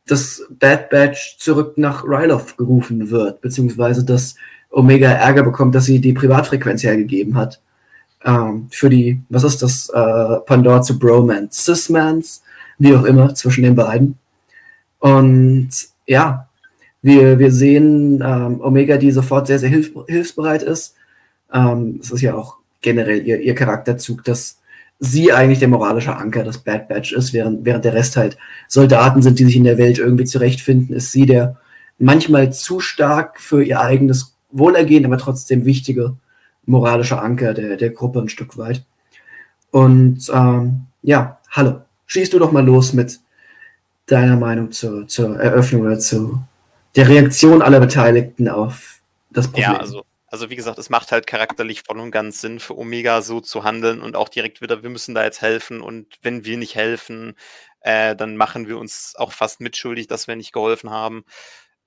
das 0.07 0.43
Bad 0.49 0.89
Batch 0.89 1.37
zurück 1.39 1.77
nach 1.77 2.05
Ryloth 2.05 2.57
gerufen 2.57 3.11
wird, 3.11 3.41
beziehungsweise 3.41 4.05
dass 4.05 4.37
Omega 4.71 5.11
Ärger 5.11 5.43
bekommt, 5.43 5.75
dass 5.75 5.85
sie 5.85 6.01
die 6.01 6.13
Privatfrequenz 6.13 6.83
hergegeben 6.85 7.37
hat. 7.37 7.61
Ähm, 8.25 8.69
für 8.71 8.89
die, 8.89 9.21
was 9.29 9.45
ist 9.45 9.63
das, 9.63 9.91
äh, 9.91 10.41
Pandora 10.47 10.81
zu 10.83 10.99
Bromance, 10.99 11.65
Cis-Mans 11.65 12.43
wie 12.79 12.95
auch 12.95 13.05
immer, 13.05 13.35
zwischen 13.35 13.65
den 13.65 13.75
beiden. 13.75 14.19
Und 14.99 15.71
ja, 16.07 16.49
wir, 17.03 17.39
wir 17.39 17.53
sehen 17.53 18.23
ähm, 18.25 18.61
Omega, 18.61 18.97
die 18.97 19.11
sofort 19.13 19.47
sehr, 19.47 19.59
sehr 19.59 19.69
hilf 19.69 19.93
hilfsbereit 20.09 20.63
ist. 20.63 20.95
Ähm, 21.53 22.01
es 22.03 22.11
ist 22.11 22.23
ja 22.23 22.35
auch 22.35 22.57
generell 22.81 23.27
ihr, 23.27 23.41
ihr 23.41 23.55
Charakterzug, 23.55 24.25
dass 24.25 24.59
sie 24.99 25.33
eigentlich 25.33 25.59
der 25.59 25.69
moralische 25.69 26.17
Anker 26.17 26.43
des 26.43 26.59
Bad 26.59 26.89
Batch 26.89 27.13
ist, 27.13 27.33
während, 27.33 27.65
während 27.65 27.85
der 27.85 27.95
Rest 27.95 28.17
halt 28.17 28.37
Soldaten 28.67 29.23
sind, 29.23 29.39
die 29.39 29.45
sich 29.45 29.57
in 29.57 29.65
der 29.65 29.79
Welt 29.79 29.99
irgendwie 29.99 30.25
zurechtfinden, 30.25 30.97
ist 30.97 31.13
sie 31.13 31.27
der 31.27 31.59
manchmal 31.99 32.53
zu 32.53 32.81
stark 32.81 33.41
für 33.41 33.63
ihr 33.63 33.81
eigenes 33.81 34.37
Wohlergehen, 34.51 35.05
aber 35.05 35.19
trotzdem 35.19 35.65
wichtige 35.65 36.17
moralische 36.65 37.21
Anker 37.21 37.55
der, 37.55 37.77
der 37.77 37.91
Gruppe 37.91 38.21
ein 38.21 38.29
Stück 38.29 38.59
weit. 38.59 38.85
Und 39.71 40.29
ähm, 40.33 40.87
ja, 41.03 41.39
hallo 41.51 41.86
schieß 42.07 42.31
du 42.31 42.39
doch 42.39 42.53
mal 42.53 42.65
los 42.65 42.93
mit 42.93 43.21
deiner 44.07 44.37
Meinung 44.37 44.73
zur, 44.73 45.09
zur 45.09 45.39
Eröffnung 45.39 45.83
oder 45.83 45.99
zu 45.99 46.41
der 46.95 47.09
Reaktion 47.09 47.63
aller 47.63 47.81
Beteiligten 47.81 48.49
auf 48.49 49.01
das 49.31 49.49
Problem. 49.49 49.73
Ja, 49.73 49.79
also, 49.79 50.05
also 50.29 50.49
wie 50.49 50.57
gesagt, 50.57 50.79
es 50.79 50.91
macht 50.91 51.13
halt 51.13 51.27
charakterlich 51.27 51.83
voll 51.83 52.01
und 52.01 52.11
ganz 52.11 52.41
Sinn 52.41 52.59
für 52.61 52.77
Omega 52.77 53.23
so 53.23 53.41
zu 53.41 53.65
handeln 53.65 54.01
und 54.01 54.17
auch 54.17 54.29
direkt 54.29 54.61
wieder, 54.61 54.83
wir 54.83 54.91
müssen 54.91 55.15
da 55.15 55.25
jetzt 55.25 55.43
helfen 55.43 55.81
und 55.81 56.07
wenn 56.23 56.45
wir 56.45 56.57
nicht 56.57 56.75
helfen, 56.75 57.35
äh, 57.81 58.17
dann 58.17 58.37
machen 58.37 58.67
wir 58.67 58.79
uns 58.79 59.15
auch 59.17 59.33
fast 59.33 59.61
mitschuldig, 59.61 60.07
dass 60.07 60.27
wir 60.27 60.37
nicht 60.37 60.53
geholfen 60.53 60.91
haben. 60.91 61.25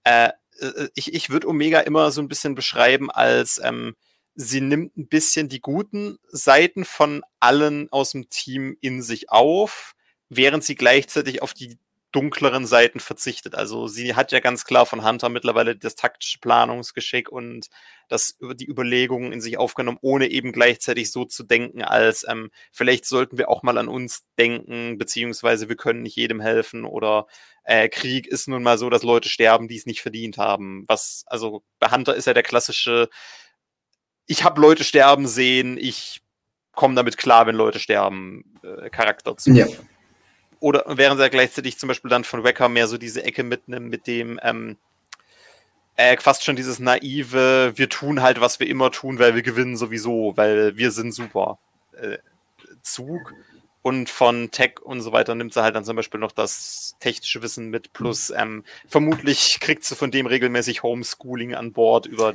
Äh, 0.03 0.29
äh, 0.59 0.89
ich, 0.95 1.13
ich 1.13 1.29
würde 1.29 1.47
Omega 1.47 1.79
immer 1.79 2.11
so 2.11 2.21
ein 2.21 2.27
bisschen 2.27 2.55
beschreiben 2.55 3.09
als, 3.09 3.59
ähm, 3.63 3.95
sie 4.35 4.61
nimmt 4.61 4.95
ein 4.95 5.07
bisschen 5.07 5.49
die 5.49 5.59
guten 5.59 6.17
Seiten 6.29 6.85
von 6.85 7.23
allen 7.39 7.91
aus 7.91 8.11
dem 8.11 8.29
Team 8.29 8.77
in 8.79 9.01
sich 9.01 9.29
auf, 9.29 9.95
während 10.29 10.63
sie 10.63 10.75
gleichzeitig 10.75 11.41
auf 11.41 11.53
die 11.53 11.77
dunkleren 12.11 12.65
Seiten 12.65 12.99
verzichtet. 12.99 13.53
Also 13.53 13.87
sie 13.87 14.15
hat 14.15 14.31
ja 14.31 14.39
ganz 14.39 14.65
klar 14.65 14.85
von 14.87 15.05
Hunter 15.05 15.29
mittlerweile 15.29 15.75
das 15.75 15.95
taktische 15.95 16.39
Planungsgeschick 16.39 17.29
und 17.29 17.67
das 18.07 18.35
über 18.39 18.55
die 18.55 18.67
Überlegungen 18.67 19.31
in 19.31 19.41
sich 19.41 19.59
aufgenommen, 19.59 19.99
ohne 20.01 20.27
eben 20.27 20.51
gleichzeitig 20.51 21.11
so 21.11 21.25
zu 21.25 21.43
denken, 21.43 21.83
als 21.83 22.25
ähm, 22.27 22.49
vielleicht 22.71 23.05
sollten 23.05 23.37
wir 23.37 23.49
auch 23.49 23.61
mal 23.61 23.77
an 23.77 23.87
uns 23.87 24.23
denken, 24.39 24.97
beziehungsweise 24.97 25.69
wir 25.69 25.75
können 25.75 26.01
nicht 26.01 26.15
jedem 26.15 26.41
helfen 26.41 26.83
oder 26.83 27.27
äh, 27.63 27.87
Krieg 27.89 28.25
ist 28.25 28.47
nun 28.47 28.63
mal 28.63 28.79
so, 28.79 28.89
dass 28.89 29.03
Leute 29.03 29.29
sterben, 29.29 29.67
die 29.67 29.77
es 29.77 29.85
nicht 29.85 30.01
verdient 30.01 30.39
haben. 30.39 30.85
Was, 30.87 31.23
also 31.27 31.63
bei 31.77 31.91
Hunter 31.91 32.15
ist 32.15 32.25
ja 32.25 32.33
der 32.33 32.41
klassische, 32.41 33.07
ich 34.25 34.43
habe 34.43 34.59
Leute 34.59 34.83
sterben 34.83 35.27
sehen, 35.27 35.77
ich 35.77 36.21
komme 36.71 36.95
damit 36.95 37.17
klar, 37.17 37.45
wenn 37.45 37.55
Leute 37.55 37.77
sterben, 37.77 38.59
äh, 38.63 38.89
Charakter 38.89 39.37
zu. 39.37 39.51
Ja 39.51 39.67
oder 40.59 40.83
während 40.87 41.19
er 41.21 41.29
gleichzeitig 41.29 41.77
zum 41.77 41.87
Beispiel 41.87 42.09
dann 42.09 42.23
von 42.23 42.43
Wecker 42.43 42.69
mehr 42.69 42.87
so 42.87 42.97
diese 42.97 43.23
Ecke 43.23 43.43
mitnimmt, 43.43 43.89
mit 43.89 44.07
dem 44.07 44.39
ähm, 44.43 44.77
äh, 45.95 46.17
fast 46.17 46.45
schon 46.45 46.55
dieses 46.55 46.79
naive, 46.79 47.73
wir 47.75 47.89
tun 47.89 48.21
halt, 48.21 48.39
was 48.39 48.59
wir 48.59 48.67
immer 48.67 48.89
tun, 48.91 49.19
weil 49.19 49.35
wir 49.35 49.41
gewinnen 49.41 49.75
sowieso, 49.75 50.33
weil 50.35 50.77
wir 50.77 50.91
sind 50.91 51.13
super 51.13 51.59
äh, 51.93 52.17
Zug. 52.81 53.33
Und 53.81 54.09
von 54.09 54.51
Tech 54.51 54.81
und 54.81 55.01
so 55.01 55.13
weiter 55.13 55.35
nimmt 55.35 55.53
sie 55.53 55.63
halt 55.63 55.75
dann 55.75 55.85
zum 55.85 55.95
Beispiel 55.95 56.19
noch 56.19 56.33
das 56.33 56.95
technische 56.99 57.41
Wissen 57.41 57.69
mit, 57.69 57.93
plus 57.93 58.29
ähm, 58.29 58.65
vermutlich 58.87 59.59
kriegt 59.61 59.85
sie 59.85 59.95
von 59.95 60.11
dem 60.11 60.25
regelmäßig 60.25 60.83
Homeschooling 60.83 61.55
an 61.55 61.71
Bord 61.71 62.05
über 62.05 62.33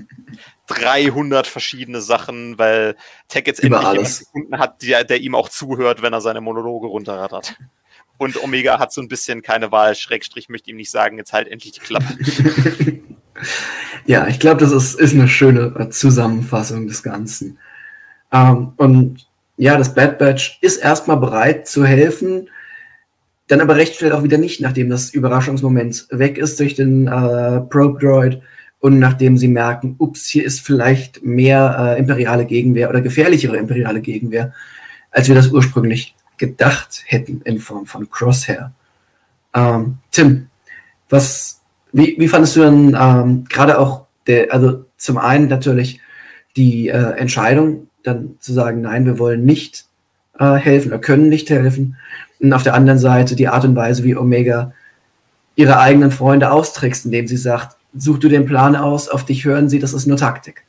300 0.68 1.46
verschiedene 1.46 2.00
Sachen, 2.00 2.58
weil 2.58 2.96
Tech 3.28 3.44
jetzt 3.46 3.62
endlich 3.62 3.82
jemanden 3.82 4.04
gefunden 4.04 4.58
hat, 4.58 4.82
der, 4.82 5.04
der 5.04 5.20
ihm 5.20 5.34
auch 5.34 5.50
zuhört, 5.50 6.00
wenn 6.00 6.14
er 6.14 6.22
seine 6.22 6.40
Monologe 6.40 6.86
runterrattert. 6.86 7.56
Und 8.16 8.42
Omega 8.42 8.78
hat 8.78 8.92
so 8.92 9.00
ein 9.00 9.08
bisschen 9.08 9.42
keine 9.42 9.72
Wahl, 9.72 9.94
Schrägstrich 9.94 10.48
möchte 10.48 10.70
ihm 10.70 10.76
nicht 10.76 10.90
sagen, 10.90 11.18
jetzt 11.18 11.32
halt 11.32 11.48
endlich 11.48 11.72
die 11.72 11.80
Klappe. 11.80 12.16
ja, 14.06 14.28
ich 14.28 14.38
glaube, 14.38 14.60
das 14.60 14.72
ist, 14.72 14.98
ist 14.98 15.14
eine 15.14 15.28
schöne 15.28 15.74
äh, 15.78 15.90
Zusammenfassung 15.90 16.86
des 16.86 17.02
Ganzen. 17.02 17.58
Ähm, 18.32 18.72
und 18.76 19.26
ja, 19.56 19.76
das 19.76 19.94
Bad 19.94 20.18
Batch 20.18 20.58
ist 20.60 20.76
erstmal 20.76 21.16
bereit 21.16 21.66
zu 21.66 21.84
helfen, 21.84 22.48
dann 23.48 23.60
aber 23.60 23.76
recht 23.76 23.96
schnell 23.96 24.12
auch 24.12 24.22
wieder 24.22 24.38
nicht, 24.38 24.60
nachdem 24.60 24.88
das 24.88 25.10
Überraschungsmoment 25.10 26.06
weg 26.10 26.38
ist 26.38 26.58
durch 26.60 26.74
den 26.74 27.06
äh, 27.06 27.60
Probe 27.60 27.98
Droid 28.00 28.42
und 28.80 28.98
nachdem 28.98 29.38
sie 29.38 29.48
merken, 29.48 29.96
ups, 29.98 30.26
hier 30.26 30.44
ist 30.44 30.60
vielleicht 30.60 31.22
mehr 31.22 31.94
äh, 31.96 31.98
imperiale 31.98 32.46
Gegenwehr 32.46 32.88
oder 32.88 33.00
gefährlichere 33.00 33.56
imperiale 33.56 34.00
Gegenwehr, 34.00 34.52
als 35.10 35.28
wir 35.28 35.34
das 35.34 35.48
ursprünglich 35.48 36.14
gedacht 36.46 37.02
hätten 37.06 37.40
in 37.44 37.58
Form 37.58 37.86
von 37.86 38.10
Crosshair. 38.10 38.72
Ähm, 39.54 39.98
Tim, 40.10 40.48
was, 41.08 41.60
wie, 41.92 42.16
wie 42.18 42.28
fandest 42.28 42.56
du 42.56 42.60
denn 42.60 42.96
ähm, 42.98 43.44
gerade 43.48 43.78
auch 43.78 44.06
der, 44.26 44.52
also 44.52 44.84
zum 44.96 45.18
einen 45.18 45.48
natürlich 45.48 46.00
die 46.56 46.88
äh, 46.88 47.16
Entscheidung, 47.16 47.88
dann 48.02 48.36
zu 48.40 48.52
sagen, 48.52 48.82
nein, 48.82 49.06
wir 49.06 49.18
wollen 49.18 49.44
nicht 49.44 49.86
äh, 50.38 50.54
helfen 50.54 50.88
oder 50.88 50.98
können 50.98 51.28
nicht 51.28 51.50
helfen. 51.50 51.96
Und 52.40 52.52
auf 52.52 52.62
der 52.62 52.74
anderen 52.74 52.98
Seite 52.98 53.36
die 53.36 53.48
Art 53.48 53.64
und 53.64 53.76
Weise, 53.76 54.04
wie 54.04 54.16
Omega 54.16 54.72
ihre 55.56 55.78
eigenen 55.78 56.10
Freunde 56.10 56.50
austrickst, 56.50 57.06
indem 57.06 57.26
sie 57.26 57.36
sagt, 57.36 57.76
such 57.96 58.18
du 58.18 58.28
den 58.28 58.44
Plan 58.44 58.76
aus, 58.76 59.08
auf 59.08 59.24
dich 59.24 59.44
hören 59.44 59.68
sie, 59.68 59.78
das 59.78 59.92
ist 59.92 60.06
nur 60.06 60.16
Taktik. 60.16 60.64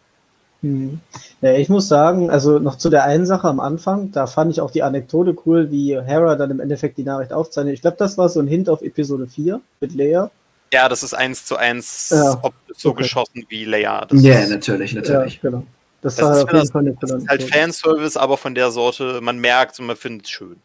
Hm. 0.61 0.99
Ja, 1.41 1.53
ich 1.53 1.69
muss 1.69 1.87
sagen, 1.87 2.29
also 2.29 2.59
noch 2.59 2.77
zu 2.77 2.89
der 2.89 3.03
einen 3.03 3.25
Sache 3.25 3.47
am 3.47 3.59
Anfang, 3.59 4.11
da 4.11 4.25
fand 4.27 4.51
ich 4.51 4.61
auch 4.61 4.71
die 4.71 4.83
Anekdote 4.83 5.35
cool, 5.45 5.69
wie 5.71 5.99
Hera 5.99 6.35
dann 6.35 6.51
im 6.51 6.59
Endeffekt 6.59 6.97
die 6.97 7.03
Nachricht 7.03 7.33
aufzeichnet. 7.33 7.75
Ich 7.75 7.81
glaube, 7.81 7.97
das 7.97 8.17
war 8.17 8.29
so 8.29 8.39
ein 8.39 8.47
Hint 8.47 8.69
auf 8.69 8.81
Episode 8.81 9.27
4 9.27 9.61
mit 9.79 9.93
Leia. 9.93 10.31
Ja, 10.73 10.89
das 10.89 11.03
ist 11.03 11.13
eins 11.13 11.45
zu 11.45 11.57
eins 11.57 12.09
ja, 12.09 12.41
so 12.75 12.89
okay. 12.89 13.03
geschossen 13.03 13.45
wie 13.49 13.65
Leia. 13.65 14.07
Ja, 14.11 14.39
yeah, 14.39 14.47
natürlich, 14.47 14.93
natürlich. 14.93 15.35
Ja, 15.35 15.49
genau. 15.49 15.63
Das, 16.01 16.15
das, 16.15 16.39
ist, 16.39 16.47
das, 16.51 16.71
das 16.99 17.11
ist 17.11 17.27
halt 17.29 17.43
Fanservice, 17.43 18.17
aber 18.17 18.37
von 18.37 18.53
der 18.53 18.69
Sorte, 18.71 19.21
man 19.21 19.39
merkt 19.39 19.79
und 19.79 19.87
man 19.87 19.95
findet 19.95 20.25
es 20.25 20.31
schön. 20.31 20.57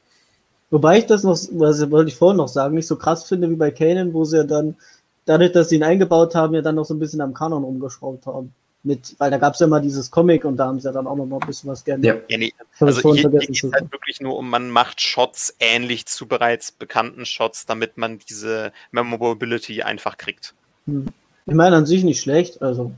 Wobei 0.70 0.99
ich 0.99 1.07
das 1.07 1.22
noch, 1.22 1.38
was 1.53 1.91
wollte 1.91 2.11
ich 2.11 2.16
vorhin 2.16 2.36
noch 2.36 2.49
sagen, 2.49 2.74
nicht 2.74 2.86
so 2.86 2.97
krass 2.97 3.24
finde 3.24 3.51
wie 3.51 3.57
bei 3.57 3.70
Kanan, 3.70 4.12
wo 4.12 4.24
sie 4.24 4.38
ja 4.38 4.45
dann, 4.45 4.76
dadurch, 5.24 5.53
dass 5.53 5.70
sie 5.70 5.76
ihn 5.76 5.82
eingebaut 5.82 6.34
haben, 6.34 6.55
ja 6.55 6.62
dann 6.62 6.74
noch 6.74 6.84
so 6.84 6.95
ein 6.95 6.99
bisschen 6.99 7.20
am 7.20 7.34
Kanon 7.34 7.64
umgeschraubt 7.64 8.26
haben 8.26 8.55
mit, 8.83 9.14
weil 9.18 9.31
da 9.31 9.39
gab 9.39 9.55
es 9.55 9.61
ja 9.61 9.66
mal 9.66 9.81
dieses 9.81 10.11
Comic 10.11 10.45
und 10.45 10.57
da 10.57 10.66
haben 10.66 10.81
sie 10.81 10.87
ja 10.87 10.93
dann 10.93 11.07
auch 11.07 11.16
noch 11.16 11.26
mal 11.26 11.39
ein 11.39 11.47
bisschen 11.47 11.70
was 11.70 11.85
gerne. 11.85 12.07
Ja, 12.07 12.14
ja 12.28 12.39
nee, 12.39 12.53
also 12.78 13.12
hier, 13.12 13.28
hier 13.28 13.41
geht 13.41 13.51
es 13.51 13.72
halt 13.72 13.93
wirklich 13.93 14.20
nur 14.20 14.37
um, 14.39 14.49
man 14.49 14.70
macht 14.70 15.01
Shots 15.01 15.55
ähnlich 15.61 16.07
zu 16.07 16.26
bereits 16.26 16.72
bekannten 16.72 17.26
Shots, 17.26 17.66
damit 17.66 17.99
man 17.99 18.18
diese 18.18 18.72
Memorability 18.91 19.83
einfach 19.83 20.16
kriegt. 20.16 20.55
Hm. 20.87 21.07
Ich 21.47 21.55
meine 21.55 21.76
an 21.76 21.87
sich 21.87 22.05
nicht 22.05 22.20
schlecht, 22.20 22.62
also 22.62 22.93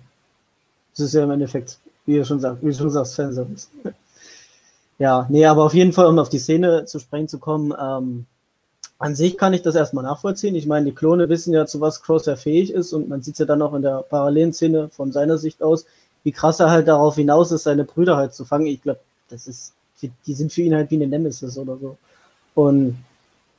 es 0.93 1.01
ist 1.01 1.15
ja 1.15 1.25
im 1.25 1.31
Endeffekt, 1.31 1.79
wie 2.07 2.17
du 2.17 2.25
schon 2.25 2.41
sagst, 2.41 2.63
wie 2.63 2.71
du 2.71 2.75
schon 2.75 2.91
sagst, 2.91 3.17
Fanservice. 3.17 3.69
ja, 4.99 5.27
nee, 5.31 5.47
aber 5.47 5.65
auf 5.65 5.75
jeden 5.75 5.93
Fall, 5.93 6.07
um 6.07 6.19
auf 6.19 6.29
die 6.29 6.39
Szene 6.39 6.85
zu 6.85 7.01
sprechen 7.01 7.29
zu 7.29 7.39
kommen, 7.39 7.75
ähm, 7.81 8.27
an 9.03 9.17
sich 9.17 9.37
kann 9.37 9.53
ich 9.53 9.63
das 9.63 9.75
erstmal 9.75 10.05
nachvollziehen. 10.05 10.55
Ich 10.55 10.69
meine, 10.69 10.87
die 10.87 10.95
Klone 10.95 11.29
wissen 11.29 11.53
ja, 11.53 11.67
zu 11.67 11.81
was 11.81 12.03
Crosshair 12.03 12.37
fähig 12.37 12.73
ist 12.73 12.93
und 12.93 13.09
man 13.09 13.21
sieht 13.21 13.37
ja 13.37 13.47
dann 13.47 13.61
auch 13.61 13.75
in 13.75 13.83
der 13.83 14.03
parallelen 14.03 14.53
Szene 14.53 14.91
von 14.91 15.11
seiner 15.11 15.39
Sicht 15.39 15.61
aus, 15.61 15.87
wie 16.23 16.31
krass 16.31 16.61
er 16.61 16.71
halt 16.71 16.87
darauf 16.87 17.17
hinaus 17.17 17.51
ist, 17.51 17.65
seine 17.65 17.83
Brüder 17.83 18.17
halt 18.17 18.33
zu 18.33 18.45
fangen. 18.45 18.69
Ich 18.69 18.81
glaube, 18.81 19.01
das 19.29 19.49
ist, 19.49 19.73
die 20.01 20.35
sind 20.35 20.53
für 20.53 20.63
ihn 20.63 20.75
halt 20.75 20.93
wie 20.93 20.95
eine 20.95 21.09
Nemesis 21.09 21.59
oder 21.59 21.79
so. 21.79 21.97
Und 22.55 22.97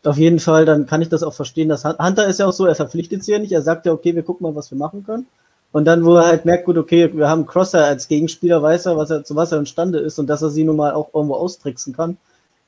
auf 0.06 0.18
jeden 0.18 0.40
Fall, 0.40 0.64
dann 0.64 0.86
kann 0.86 1.02
ich 1.02 1.10
das 1.10 1.24
auch 1.24 1.34
verstehen, 1.34 1.68
dass 1.68 1.84
Hunter 1.84 2.26
ist 2.26 2.40
ja 2.40 2.46
auch 2.46 2.54
so, 2.54 2.66
er 2.66 2.76
verpflichtet 2.76 3.26
sich 3.26 3.34
ja 3.34 3.40
nicht, 3.40 3.52
er 3.52 3.62
sagt 3.62 3.86
ja, 3.86 3.92
okay, 3.92 4.16
wir 4.16 4.24
gucken 4.24 4.46
mal, 4.46 4.56
was 4.56 4.72
wir 4.72 4.78
machen 4.78 5.06
können. 5.06 5.28
Und 5.74 5.84
dann, 5.84 6.06
wo 6.06 6.16
er 6.16 6.28
halt 6.28 6.46
merkt, 6.46 6.66
gut, 6.66 6.78
okay, 6.78 7.12
wir 7.14 7.28
haben 7.28 7.48
Crosser 7.48 7.84
als 7.84 8.08
Gegenspieler, 8.08 8.62
weiß 8.62 8.86
er, 8.86 8.96
was 8.96 9.10
er, 9.10 9.26
zu 9.26 9.36
was 9.36 9.52
er 9.52 9.58
imstande 9.58 10.00
ist 10.00 10.20
und 10.20 10.28
dass 10.28 10.42
er 10.42 10.52
sie 10.52 10.64
nun 10.64 10.78
mal 10.78 10.94
auch 10.94 11.10
irgendwo 11.14 11.36
austricksen 11.36 11.94
kann 11.94 12.18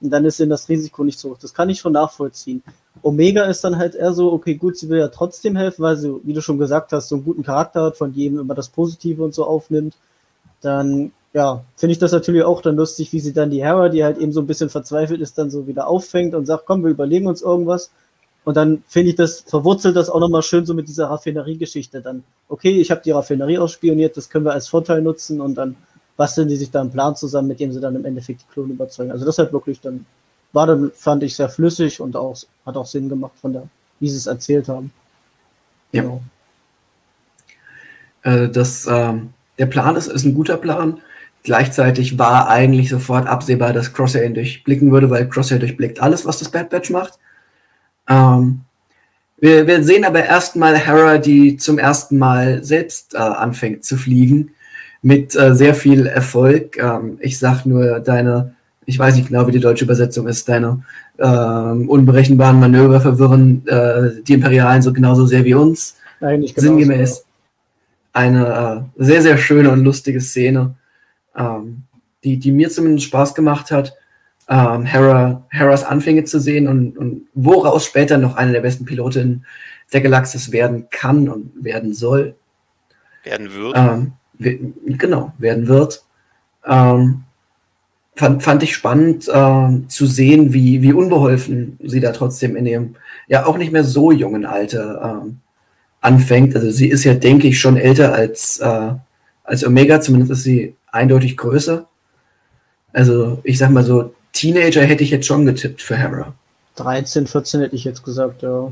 und 0.02 0.10
dann 0.10 0.26
ist 0.26 0.40
denn 0.40 0.50
das 0.50 0.68
Risiko 0.70 1.04
nicht 1.04 1.20
so 1.20 1.32
hoch. 1.32 1.38
Das 1.40 1.54
kann 1.54 1.70
ich 1.70 1.80
schon 1.80 1.94
nachvollziehen. 1.94 2.62
Omega 3.02 3.44
ist 3.46 3.64
dann 3.64 3.78
halt 3.78 3.96
eher 3.96 4.14
so, 4.14 4.32
okay, 4.32 4.56
gut, 4.56 4.78
sie 4.78 4.90
will 4.90 5.00
ja 5.00 5.08
trotzdem 5.08 5.56
helfen, 5.56 5.84
weil 5.84 5.98
sie, 5.98 6.14
wie 6.24 6.34
du 6.34 6.42
schon 6.42 6.58
gesagt 6.58 6.92
hast, 6.92 7.10
so 7.10 7.16
einen 7.16 7.26
guten 7.26 7.44
Charakter 7.44 7.84
hat, 7.84 7.98
von 7.98 8.14
jedem 8.14 8.40
immer 8.40 8.56
das 8.56 8.70
Positive 8.70 9.24
und 9.24 9.34
so 9.34 9.46
aufnimmt. 9.46 9.96
Dann, 10.62 11.12
ja, 11.34 11.64
finde 11.76 11.94
ich 11.94 12.00
das 12.00 12.12
natürlich 12.12 12.44
auch 12.44 12.62
dann 12.62 12.76
lustig, 12.76 13.14
wie 13.14 13.20
sie 13.20 13.34
dann 13.34 13.52
die 13.52 13.64
Hera, 13.64 13.90
die 13.90 14.04
halt 14.04 14.18
eben 14.18 14.32
so 14.32 14.42
ein 14.42 14.48
bisschen 14.48 14.70
verzweifelt 14.70 15.22
ist, 15.22 15.38
dann 15.38 15.50
so 15.50 15.68
wieder 15.68 15.88
auffängt 15.88 16.36
und 16.36 16.46
sagt, 16.46 16.66
komm, 16.66 16.84
wir 16.84 16.92
überlegen 16.92 17.28
uns 17.28 17.42
irgendwas. 17.42 17.92
Und 18.44 18.58
dann 18.58 18.84
finde 18.88 19.10
ich 19.10 19.16
das, 19.16 19.42
verwurzelt 19.42 19.96
das 19.96 20.10
auch 20.10 20.20
nochmal 20.20 20.44
schön 20.44 20.66
so 20.66 20.74
mit 20.74 20.88
dieser 20.88 21.10
Raffinerie-Geschichte 21.10 22.02
dann. 22.02 22.24
Okay, 22.48 22.80
ich 22.80 22.92
habe 22.92 23.02
die 23.04 23.12
Raffinerie 23.12 23.58
ausspioniert, 23.58 24.18
das 24.18 24.30
können 24.30 24.46
wir 24.46 24.54
als 24.54 24.68
Vorteil 24.68 25.02
nutzen 25.02 25.42
und 25.42 25.56
dann 25.56 25.76
basteln 26.18 26.48
die 26.48 26.56
sich 26.56 26.72
da 26.72 26.82
einen 26.82 26.92
Plan 26.92 27.16
zusammen, 27.16 27.50
mit 27.50 27.60
dem 27.60 27.72
sie 27.72 27.80
dann 27.80 27.96
im 27.96 28.06
Endeffekt 28.06 28.42
die 28.42 28.54
Klone 28.54 28.74
überzeugen. 28.74 29.12
Also 29.12 29.26
das 29.26 29.38
hat 29.38 29.52
wirklich 29.52 29.82
dann, 29.82 30.06
war 30.54 30.68
dann, 30.68 30.92
fand 30.96 31.24
ich 31.24 31.36
sehr 31.36 31.50
flüssig 31.50 32.00
und 32.00 32.16
auch, 32.16 32.36
hat 32.66 32.78
auch 32.78 32.86
Sinn 32.86 33.10
gemacht 33.10 33.34
von 33.42 33.54
der, 33.54 33.68
wie 34.00 34.10
sie 34.10 34.18
es 34.18 34.28
erzählt 34.28 34.68
haben. 34.70 34.92
Ja. 35.92 36.02
Genau. 36.02 36.22
Äh, 38.24 38.50
das, 38.50 38.88
ähm, 38.90 39.34
der 39.58 39.66
Plan 39.68 39.96
ist, 39.96 40.08
ist 40.08 40.26
ein 40.26 40.34
guter 40.34 40.58
Plan. 40.58 41.00
Gleichzeitig 41.44 42.18
war 42.18 42.50
eigentlich 42.50 42.90
sofort 42.90 43.28
absehbar, 43.28 43.72
dass 43.72 43.94
Crosshair 43.94 44.26
ihn 44.26 44.34
durchblicken 44.34 44.92
würde, 44.92 45.10
weil 45.10 45.30
Crosshair 45.30 45.60
durchblickt 45.60 46.02
alles, 46.02 46.26
was 46.26 46.40
das 46.40 46.50
Bad 46.50 46.70
Batch 46.70 46.90
macht. 46.90 47.20
Ähm, 48.10 48.62
wir, 49.38 49.68
wir, 49.68 49.84
sehen 49.84 50.06
aber 50.06 50.24
erstmal 50.24 50.76
Hera, 50.76 51.18
die 51.18 51.58
zum 51.58 51.78
ersten 51.78 52.18
Mal 52.18 52.64
selbst 52.64 53.14
äh, 53.14 53.18
anfängt 53.18 53.84
zu 53.84 53.98
fliegen 53.98 54.55
mit 55.06 55.36
äh, 55.36 55.54
sehr 55.54 55.76
viel 55.76 56.08
Erfolg. 56.08 56.80
Ähm, 56.80 57.20
ich 57.22 57.38
sag 57.38 57.64
nur 57.68 58.00
deine, 58.00 58.56
ich 58.88 58.98
weiß 58.98 59.16
nicht 59.16 59.28
genau, 59.28 59.46
wie 59.46 59.52
die 59.52 59.60
deutsche 59.60 59.86
Übersetzung 59.86 60.28
ist, 60.28 60.50
deine 60.50 60.84
ähm, 61.20 61.88
unberechenbaren 61.88 62.60
Manöver 62.60 63.00
verwirren 63.00 63.62
äh, 63.68 64.24
die 64.24 64.34
Imperialen 64.34 64.82
so 64.82 64.92
genauso 64.92 65.28
sehr 65.28 65.46
wie 65.46 65.54
uns. 65.54 65.96
Eigentlich 66.22 66.56
genauso, 66.56 66.76
Sinngemäß. 66.80 67.24
Eine 68.14 68.88
äh, 68.98 69.04
sehr, 69.04 69.22
sehr 69.22 69.38
schöne 69.38 69.70
und 69.70 69.84
lustige 69.84 70.20
Szene, 70.20 70.74
ähm, 71.38 71.84
die, 72.24 72.38
die 72.38 72.52
mir 72.52 72.72
zumindest 72.72 73.06
Spaß 73.06 73.36
gemacht 73.36 73.70
hat. 73.70 73.94
Ähm, 74.50 74.86
Hera, 74.86 75.44
Heras 75.50 75.84
Anfänge 75.84 76.24
zu 76.24 76.40
sehen 76.40 76.68
und, 76.68 76.98
und 76.98 77.28
woraus 77.36 77.86
später 77.86 78.18
noch 78.18 78.38
eine 78.38 78.54
der 78.54 78.62
besten 78.62 78.86
Pilotinnen 78.86 79.46
der 79.94 80.02
Galaxis 80.02 80.52
werden 80.52 80.88
kann 80.90 81.30
und 81.30 81.52
werden 81.64 81.94
soll. 81.94 82.34
Werden 83.24 83.54
wird. 83.54 83.74
Ähm, 83.78 84.14
genau, 84.40 85.34
werden 85.38 85.68
wird. 85.68 86.04
Ähm, 86.66 87.24
fand, 88.16 88.44
fand 88.44 88.64
ich 88.64 88.74
spannend 88.74 89.28
äh, 89.28 89.88
zu 89.88 90.06
sehen, 90.06 90.54
wie, 90.54 90.82
wie 90.82 90.94
unbeholfen 90.94 91.78
sie 91.84 92.00
da 92.00 92.12
trotzdem 92.12 92.56
in 92.56 92.66
ihrem 92.66 92.96
ja 93.28 93.46
auch 93.46 93.58
nicht 93.58 93.72
mehr 93.72 93.84
so 93.84 94.12
jungen 94.12 94.46
Alter 94.46 95.22
ähm, 95.24 95.40
anfängt. 96.02 96.56
Also 96.56 96.70
sie 96.72 96.90
ist 96.90 97.04
ja, 97.04 97.14
denke 97.14 97.48
ich, 97.48 97.60
schon 97.60 97.78
älter 97.78 98.14
als, 98.14 98.60
äh, 98.60 98.92
als 99.44 99.66
Omega, 99.66 100.02
zumindest 100.02 100.32
ist 100.32 100.44
sie 100.44 100.76
eindeutig 100.92 101.38
größer. 101.38 101.88
Also 102.94 103.40
ich 103.44 103.58
sag 103.58 103.72
mal 103.72 103.84
so, 103.84 104.14
Teenager 104.32 104.84
hätte 104.84 105.04
ich 105.04 105.10
jetzt 105.10 105.28
schon 105.28 105.46
getippt 105.46 105.82
für 105.82 105.98
Hera. 105.98 106.34
13, 106.76 107.28
14 107.28 107.62
hätte 107.62 107.76
ich 107.76 107.84
jetzt 107.84 108.04
gesagt, 108.04 108.42
ja. 108.42 108.72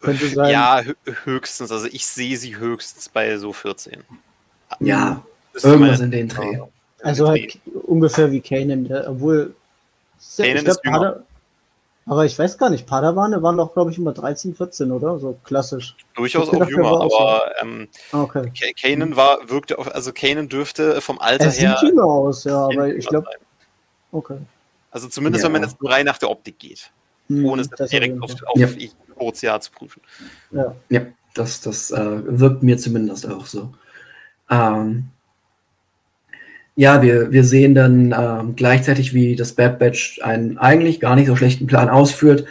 Könnte 0.00 0.28
sein. 0.28 0.50
Ja, 0.50 0.82
höchstens. 1.24 1.70
Also 1.70 1.86
ich 1.90 2.06
sehe 2.06 2.36
sie 2.36 2.56
höchstens 2.56 3.10
bei 3.10 3.36
so 3.36 3.52
14. 3.52 3.98
Ja, 4.78 5.22
irgendwas 5.62 6.00
in 6.00 6.10
den 6.10 6.28
Dreh. 6.28 6.58
Also 7.02 7.28
halt 7.28 7.58
ungefähr 7.86 8.30
wie 8.30 8.40
Kanan, 8.40 8.90
obwohl. 9.06 9.54
Kanan 10.36 10.56
ich 10.56 10.64
glaub, 10.64 10.82
Pada, 10.82 11.22
aber 12.06 12.24
ich 12.24 12.38
weiß 12.38 12.58
gar 12.58 12.70
nicht, 12.70 12.86
Padawane 12.86 13.42
waren 13.42 13.56
doch, 13.56 13.72
glaube 13.72 13.90
ich, 13.90 13.98
immer 13.98 14.12
13, 14.12 14.54
14, 14.54 14.90
oder? 14.90 15.18
So 15.18 15.38
klassisch. 15.44 15.96
Durchaus 16.14 16.48
auch 16.48 16.68
jünger, 16.68 17.00
aber 17.00 17.52
ähm, 17.62 17.88
okay. 18.12 18.50
Kanan 18.80 19.16
war, 19.16 19.48
wirkte 19.48 19.78
auf, 19.78 19.94
also 19.94 20.12
Kanan 20.12 20.48
dürfte 20.48 21.00
vom 21.00 21.18
Alter 21.18 21.46
er 21.46 21.52
her. 21.52 21.76
Sieht 21.80 21.90
jünger 21.90 22.04
aus, 22.04 22.44
ja, 22.44 22.64
aber 22.64 22.88
ich 22.88 23.06
glaube. 23.06 23.28
Okay. 24.12 24.38
Also 24.90 25.08
zumindest, 25.08 25.42
ja. 25.42 25.46
wenn 25.46 25.52
man 25.52 25.62
jetzt 25.62 25.80
nur 25.80 25.90
rein 25.90 26.04
nach 26.04 26.18
der 26.18 26.30
Optik 26.30 26.58
geht. 26.58 26.90
Hm, 27.28 27.44
ohne 27.46 27.62
es 27.62 27.68
direkt 27.88 28.20
auf, 28.20 28.32
auf 28.44 28.58
ja. 28.58 28.68
Ozean 29.16 29.60
zu 29.60 29.70
prüfen. 29.70 30.02
Ja, 30.50 30.74
ja 30.88 31.02
das, 31.34 31.60
das 31.60 31.92
äh, 31.92 32.22
wirkt 32.26 32.62
mir 32.62 32.76
zumindest 32.76 33.28
auch 33.28 33.46
so. 33.46 33.72
Ähm, 34.50 35.10
ja, 36.76 37.02
wir, 37.02 37.30
wir 37.30 37.44
sehen 37.44 37.74
dann 37.74 38.14
ähm, 38.18 38.56
gleichzeitig, 38.56 39.12
wie 39.14 39.36
das 39.36 39.52
Bad 39.52 39.78
Batch 39.78 40.20
einen 40.22 40.58
eigentlich 40.58 41.00
gar 41.00 41.14
nicht 41.14 41.26
so 41.26 41.36
schlechten 41.36 41.66
Plan 41.66 41.88
ausführt 41.88 42.46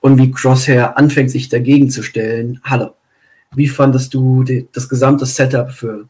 und 0.00 0.18
wie 0.18 0.30
Crosshair 0.30 0.96
anfängt, 0.96 1.30
sich 1.30 1.48
dagegen 1.48 1.90
zu 1.90 2.02
stellen. 2.02 2.60
Hallo, 2.64 2.94
wie 3.54 3.68
fandest 3.68 4.14
du 4.14 4.42
die, 4.42 4.68
das 4.72 4.88
gesamte 4.88 5.26
Setup 5.26 5.70
für 5.70 6.08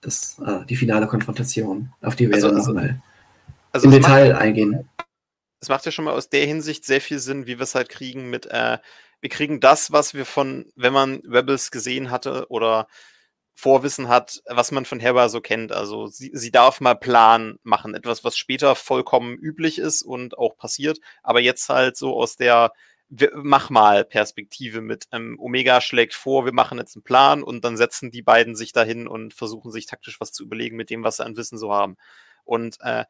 das, 0.00 0.40
äh, 0.46 0.64
die 0.66 0.76
finale 0.76 1.06
Konfrontation, 1.06 1.92
auf 2.00 2.16
die 2.16 2.28
wir 2.28 2.36
also, 2.36 2.48
dann 2.48 2.56
also, 2.56 2.72
nochmal 2.72 3.02
also 3.72 3.86
im 3.86 3.92
Detail 3.92 4.32
macht, 4.32 4.42
eingehen? 4.42 4.88
Es 5.60 5.68
macht 5.68 5.84
ja 5.84 5.92
schon 5.92 6.06
mal 6.06 6.14
aus 6.14 6.28
der 6.28 6.46
Hinsicht 6.46 6.84
sehr 6.84 7.00
viel 7.00 7.18
Sinn, 7.18 7.46
wie 7.46 7.58
wir 7.58 7.64
es 7.64 7.74
halt 7.74 7.88
kriegen 7.88 8.30
mit, 8.30 8.46
äh, 8.46 8.78
wir 9.20 9.30
kriegen 9.30 9.60
das, 9.60 9.92
was 9.92 10.14
wir 10.14 10.24
von, 10.24 10.66
wenn 10.76 10.92
man 10.92 11.22
Rebels 11.28 11.70
gesehen 11.70 12.10
hatte 12.10 12.46
oder 12.48 12.86
Vorwissen 13.60 14.08
hat, 14.08 14.42
was 14.46 14.72
man 14.72 14.86
von 14.86 15.00
Hera 15.00 15.28
so 15.28 15.40
kennt. 15.40 15.70
Also 15.70 16.06
sie, 16.06 16.30
sie 16.32 16.50
darf 16.50 16.80
mal 16.80 16.94
Plan 16.94 17.58
machen, 17.62 17.94
etwas, 17.94 18.24
was 18.24 18.36
später 18.36 18.74
vollkommen 18.74 19.36
üblich 19.36 19.78
ist 19.78 20.02
und 20.02 20.38
auch 20.38 20.56
passiert, 20.56 20.98
aber 21.22 21.40
jetzt 21.40 21.68
halt 21.68 21.96
so 21.96 22.16
aus 22.16 22.36
der 22.36 22.72
Mach 23.34 23.70
mal 23.70 24.04
Perspektive 24.04 24.80
mit 24.80 25.08
ähm, 25.10 25.36
Omega 25.40 25.80
schlägt 25.80 26.14
vor, 26.14 26.44
wir 26.44 26.52
machen 26.52 26.78
jetzt 26.78 26.94
einen 26.94 27.02
Plan 27.02 27.42
und 27.42 27.64
dann 27.64 27.76
setzen 27.76 28.12
die 28.12 28.22
beiden 28.22 28.54
sich 28.54 28.72
dahin 28.72 29.08
und 29.08 29.34
versuchen 29.34 29.72
sich 29.72 29.86
taktisch 29.86 30.20
was 30.20 30.30
zu 30.30 30.44
überlegen 30.44 30.76
mit 30.76 30.90
dem, 30.90 31.02
was 31.02 31.16
sie 31.16 31.24
an 31.24 31.36
Wissen 31.36 31.58
so 31.58 31.72
haben. 31.72 31.96
Und 32.44 32.78
äh, 32.82 33.04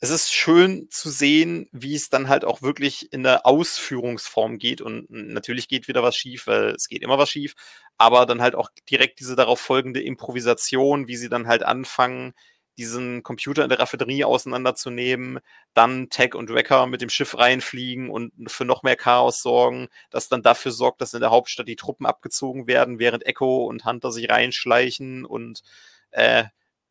es 0.00 0.10
ist 0.10 0.32
schön 0.32 0.88
zu 0.90 1.08
sehen, 1.10 1.68
wie 1.72 1.94
es 1.94 2.10
dann 2.10 2.28
halt 2.28 2.44
auch 2.44 2.60
wirklich 2.62 3.12
in 3.12 3.22
der 3.22 3.46
Ausführungsform 3.46 4.58
geht. 4.58 4.80
Und 4.82 5.10
natürlich 5.10 5.68
geht 5.68 5.88
wieder 5.88 6.02
was 6.02 6.16
schief, 6.16 6.46
weil 6.46 6.74
es 6.74 6.88
geht 6.88 7.02
immer 7.02 7.18
was 7.18 7.30
schief. 7.30 7.54
Aber 7.96 8.26
dann 8.26 8.42
halt 8.42 8.54
auch 8.54 8.70
direkt 8.90 9.20
diese 9.20 9.36
darauf 9.36 9.58
folgende 9.60 10.02
Improvisation, 10.02 11.08
wie 11.08 11.16
sie 11.16 11.30
dann 11.30 11.46
halt 11.46 11.62
anfangen, 11.62 12.34
diesen 12.78 13.22
Computer 13.22 13.62
in 13.62 13.70
der 13.70 13.78
Raffinerie 13.78 14.24
auseinanderzunehmen, 14.24 15.40
dann 15.72 16.10
Tech 16.10 16.34
und 16.34 16.50
Wrecker 16.50 16.86
mit 16.86 17.00
dem 17.00 17.08
Schiff 17.08 17.38
reinfliegen 17.38 18.10
und 18.10 18.32
für 18.48 18.66
noch 18.66 18.82
mehr 18.82 18.96
Chaos 18.96 19.40
sorgen, 19.40 19.88
das 20.10 20.28
dann 20.28 20.42
dafür 20.42 20.72
sorgt, 20.72 21.00
dass 21.00 21.14
in 21.14 21.20
der 21.20 21.30
Hauptstadt 21.30 21.68
die 21.68 21.76
Truppen 21.76 22.06
abgezogen 22.06 22.66
werden, 22.66 22.98
während 22.98 23.24
Echo 23.26 23.64
und 23.64 23.86
Hunter 23.86 24.12
sich 24.12 24.28
reinschleichen 24.28 25.24
und 25.24 25.62
äh, 26.10 26.44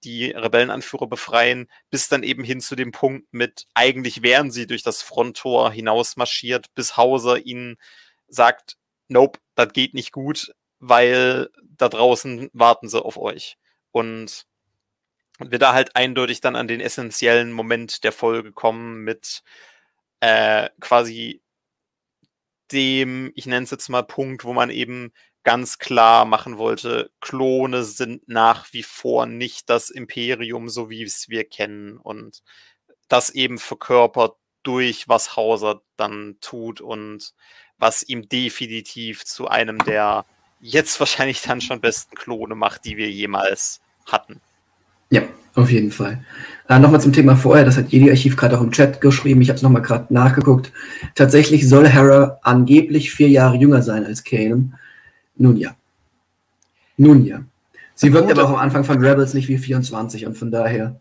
die 0.06 0.32
Rebellenanführer 0.32 1.08
befreien, 1.08 1.68
bis 1.90 2.08
dann 2.08 2.24
eben 2.24 2.44
hin 2.44 2.62
zu 2.62 2.76
dem 2.76 2.92
Punkt 2.92 3.34
mit, 3.34 3.68
eigentlich 3.74 4.22
wären 4.22 4.52
sie 4.52 4.68
durch 4.68 4.84
das 4.84 5.02
Fronttor 5.02 5.72
hinaus 5.72 6.16
marschiert, 6.16 6.74
bis 6.76 6.96
Hauser 6.96 7.46
ihnen 7.46 7.78
sagt, 8.28 8.78
nope, 9.08 9.40
das 9.56 9.74
geht 9.74 9.94
nicht 9.94 10.12
gut, 10.12 10.54
weil 10.80 11.50
da 11.62 11.90
draußen 11.90 12.50
warten 12.54 12.88
sie 12.88 13.04
auf 13.04 13.18
euch. 13.18 13.58
Und 13.92 14.46
wir 15.40 15.60
da 15.60 15.74
halt 15.74 15.96
eindeutig 15.96 16.42
dann 16.42 16.56
an 16.56 16.68
den 16.68 16.80
essentiellen 16.80 17.52
Moment 17.52 18.04
der 18.04 18.12
Folge 18.12 18.52
kommen 18.52 19.04
mit 19.04 19.44
äh, 20.22 20.70
quasi 20.80 21.42
dem, 22.72 23.32
ich 23.36 23.46
nenne 23.46 23.64
es 23.64 23.72
jetzt 23.72 23.90
mal 23.90 24.04
Punkt, 24.04 24.44
wo 24.44 24.54
man 24.54 24.70
eben 24.70 25.12
ganz 25.46 25.78
klar 25.78 26.26
machen 26.26 26.58
wollte, 26.58 27.12
Klone 27.22 27.84
sind 27.84 28.28
nach 28.28 28.74
wie 28.74 28.84
vor 28.84 29.28
nicht 29.28 29.70
das 29.70 29.90
Imperium, 29.92 30.70
so 30.70 30.90
wie 30.90 31.04
es 31.04 31.30
wir 31.30 31.46
kennen. 31.46 31.98
Und 31.98 32.42
das 33.08 33.30
eben 33.30 33.60
verkörpert 33.60 34.36
durch, 34.64 35.08
was 35.08 35.38
Hauser 35.38 35.82
dann 35.98 36.38
tut 36.42 36.82
und 36.82 37.34
was 37.78 38.02
ihm 38.04 38.28
definitiv 38.28 39.24
zu 39.24 39.48
einem 39.48 39.78
der 39.86 40.26
jetzt 40.60 41.00
wahrscheinlich 41.00 41.42
dann 41.44 41.62
schon 41.62 41.80
besten 41.80 42.16
Klone 42.16 42.56
macht, 42.56 42.84
die 42.84 42.98
wir 42.98 43.10
jemals 43.10 43.82
hatten. 44.08 44.42
Ja, 45.12 45.22
auf 45.54 45.70
jeden 45.70 45.92
Fall. 45.92 46.26
Äh, 46.68 46.80
nochmal 46.80 47.02
zum 47.02 47.14
Thema 47.14 47.36
vorher, 47.36 47.64
das 47.64 47.78
hat 47.78 47.90
Jedi-Archiv 47.90 48.36
gerade 48.36 48.58
auch 48.58 48.64
im 48.64 48.72
Chat 48.72 49.00
geschrieben, 49.00 49.42
ich 49.42 49.50
habe 49.50 49.58
es 49.58 49.62
nochmal 49.62 49.84
gerade 49.84 50.12
nachgeguckt. 50.12 50.72
Tatsächlich 51.14 51.70
soll 51.70 51.88
Hera 51.88 52.40
angeblich 52.42 53.12
vier 53.12 53.30
Jahre 53.30 53.58
jünger 53.58 53.84
sein 53.84 54.04
als 54.04 54.24
Kanan. 54.24 54.80
Nun 55.38 55.58
ja. 55.58 55.76
Nun 56.98 57.26
ja. 57.26 57.42
Sie 57.96 58.12
wirkt 58.12 58.32
aber 58.32 58.44
auch 58.44 58.50
am 58.50 58.56
Anfang 58.56 58.84
von 58.84 59.04
Rebels 59.04 59.34
nicht 59.34 59.48
wie 59.48 59.58
24 59.58 60.26
und 60.26 60.38
von 60.38 60.52
daher 60.52 61.00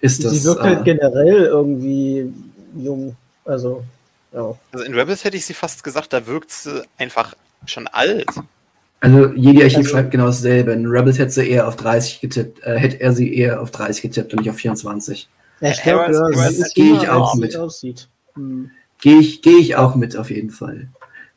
ist 0.00 0.24
das. 0.24 0.32
Sie 0.32 0.44
wirkt 0.44 0.62
halt 0.62 0.80
äh, 0.80 0.84
generell 0.84 1.44
irgendwie 1.44 2.32
jung. 2.76 3.16
Also, 3.44 3.84
ja. 4.32 4.54
Also 4.72 4.84
in 4.84 4.94
Rebels 4.94 5.24
hätte 5.24 5.36
ich 5.36 5.46
sie 5.46 5.54
fast 5.54 5.84
gesagt, 5.84 6.12
da 6.12 6.26
wirkt 6.26 6.50
sie 6.50 6.82
einfach 6.98 7.34
schon 7.66 7.86
alt. 7.86 8.26
Also 9.00 9.26
Jedi-Archiv 9.28 9.78
also, 9.78 9.90
schreibt 9.90 10.10
genau 10.10 10.26
dasselbe. 10.26 10.72
In 10.72 10.86
Rebels 10.86 11.18
hätte 11.18 11.30
sie 11.30 11.48
eher 11.48 11.68
auf 11.68 11.76
30 11.76 12.20
getippt, 12.20 12.62
äh, 12.64 12.78
hätte 12.78 13.00
er 13.00 13.12
sie 13.12 13.34
eher 13.34 13.60
auf 13.60 13.70
30 13.70 14.02
getippt 14.02 14.32
und 14.32 14.40
nicht 14.40 14.50
auf 14.50 14.56
24. 14.56 15.28
Ja, 15.60 15.70
ich 15.70 15.82
glaube, 15.82 16.12
ja, 16.12 16.50
gehe 16.74 16.96
ich 16.96 17.08
auch 17.08 17.34
mit. 17.36 17.56
Hm. 18.34 18.70
Gehe 19.00 19.18
ich, 19.18 19.42
geh 19.42 19.56
ich 19.56 19.76
auch 19.76 19.94
mit, 19.94 20.16
auf 20.16 20.30
jeden 20.30 20.50
Fall 20.50 20.88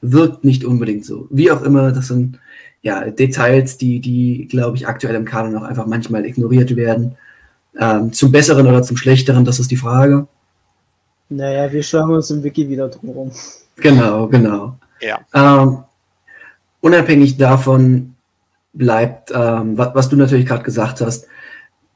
wirkt 0.02 0.44
nicht 0.44 0.64
unbedingt 0.64 1.06
so. 1.06 1.28
Wie 1.30 1.52
auch 1.52 1.62
immer, 1.62 1.92
das 1.92 2.08
sind 2.08 2.40
ja 2.82 3.10
Details, 3.10 3.78
die, 3.78 4.00
die, 4.00 4.48
glaube 4.48 4.78
ich, 4.78 4.88
aktuell 4.88 5.16
im 5.16 5.26
Kanon 5.26 5.54
noch 5.54 5.64
einfach 5.64 5.86
manchmal 5.86 6.26
ignoriert 6.26 6.76
werden. 6.76 7.16
Ähm, 7.80 8.14
zum 8.14 8.32
Besseren 8.32 8.68
oder 8.68 8.84
zum 8.84 8.98
Schlechteren, 8.98 9.46
das 9.46 9.60
ist 9.60 9.72
die 9.72 9.78
Frage. 9.78 10.28
Naja, 11.30 11.72
wir 11.72 11.84
schauen 11.84 12.12
uns 12.12 12.32
im 12.32 12.44
Wiki 12.44 12.70
wieder 12.70 12.88
drum 12.88 13.32
Genau, 13.76 14.28
genau. 14.28 14.78
Ja. 15.02 15.20
Ähm, 15.34 15.84
unabhängig 16.82 17.38
davon 17.38 18.16
bleibt, 18.74 19.32
ähm, 19.34 19.78
was, 19.78 19.94
was, 19.94 20.10
du 20.10 20.16
natürlich 20.16 20.46
gerade 20.46 20.64
gesagt 20.64 21.02
hast, 21.02 21.28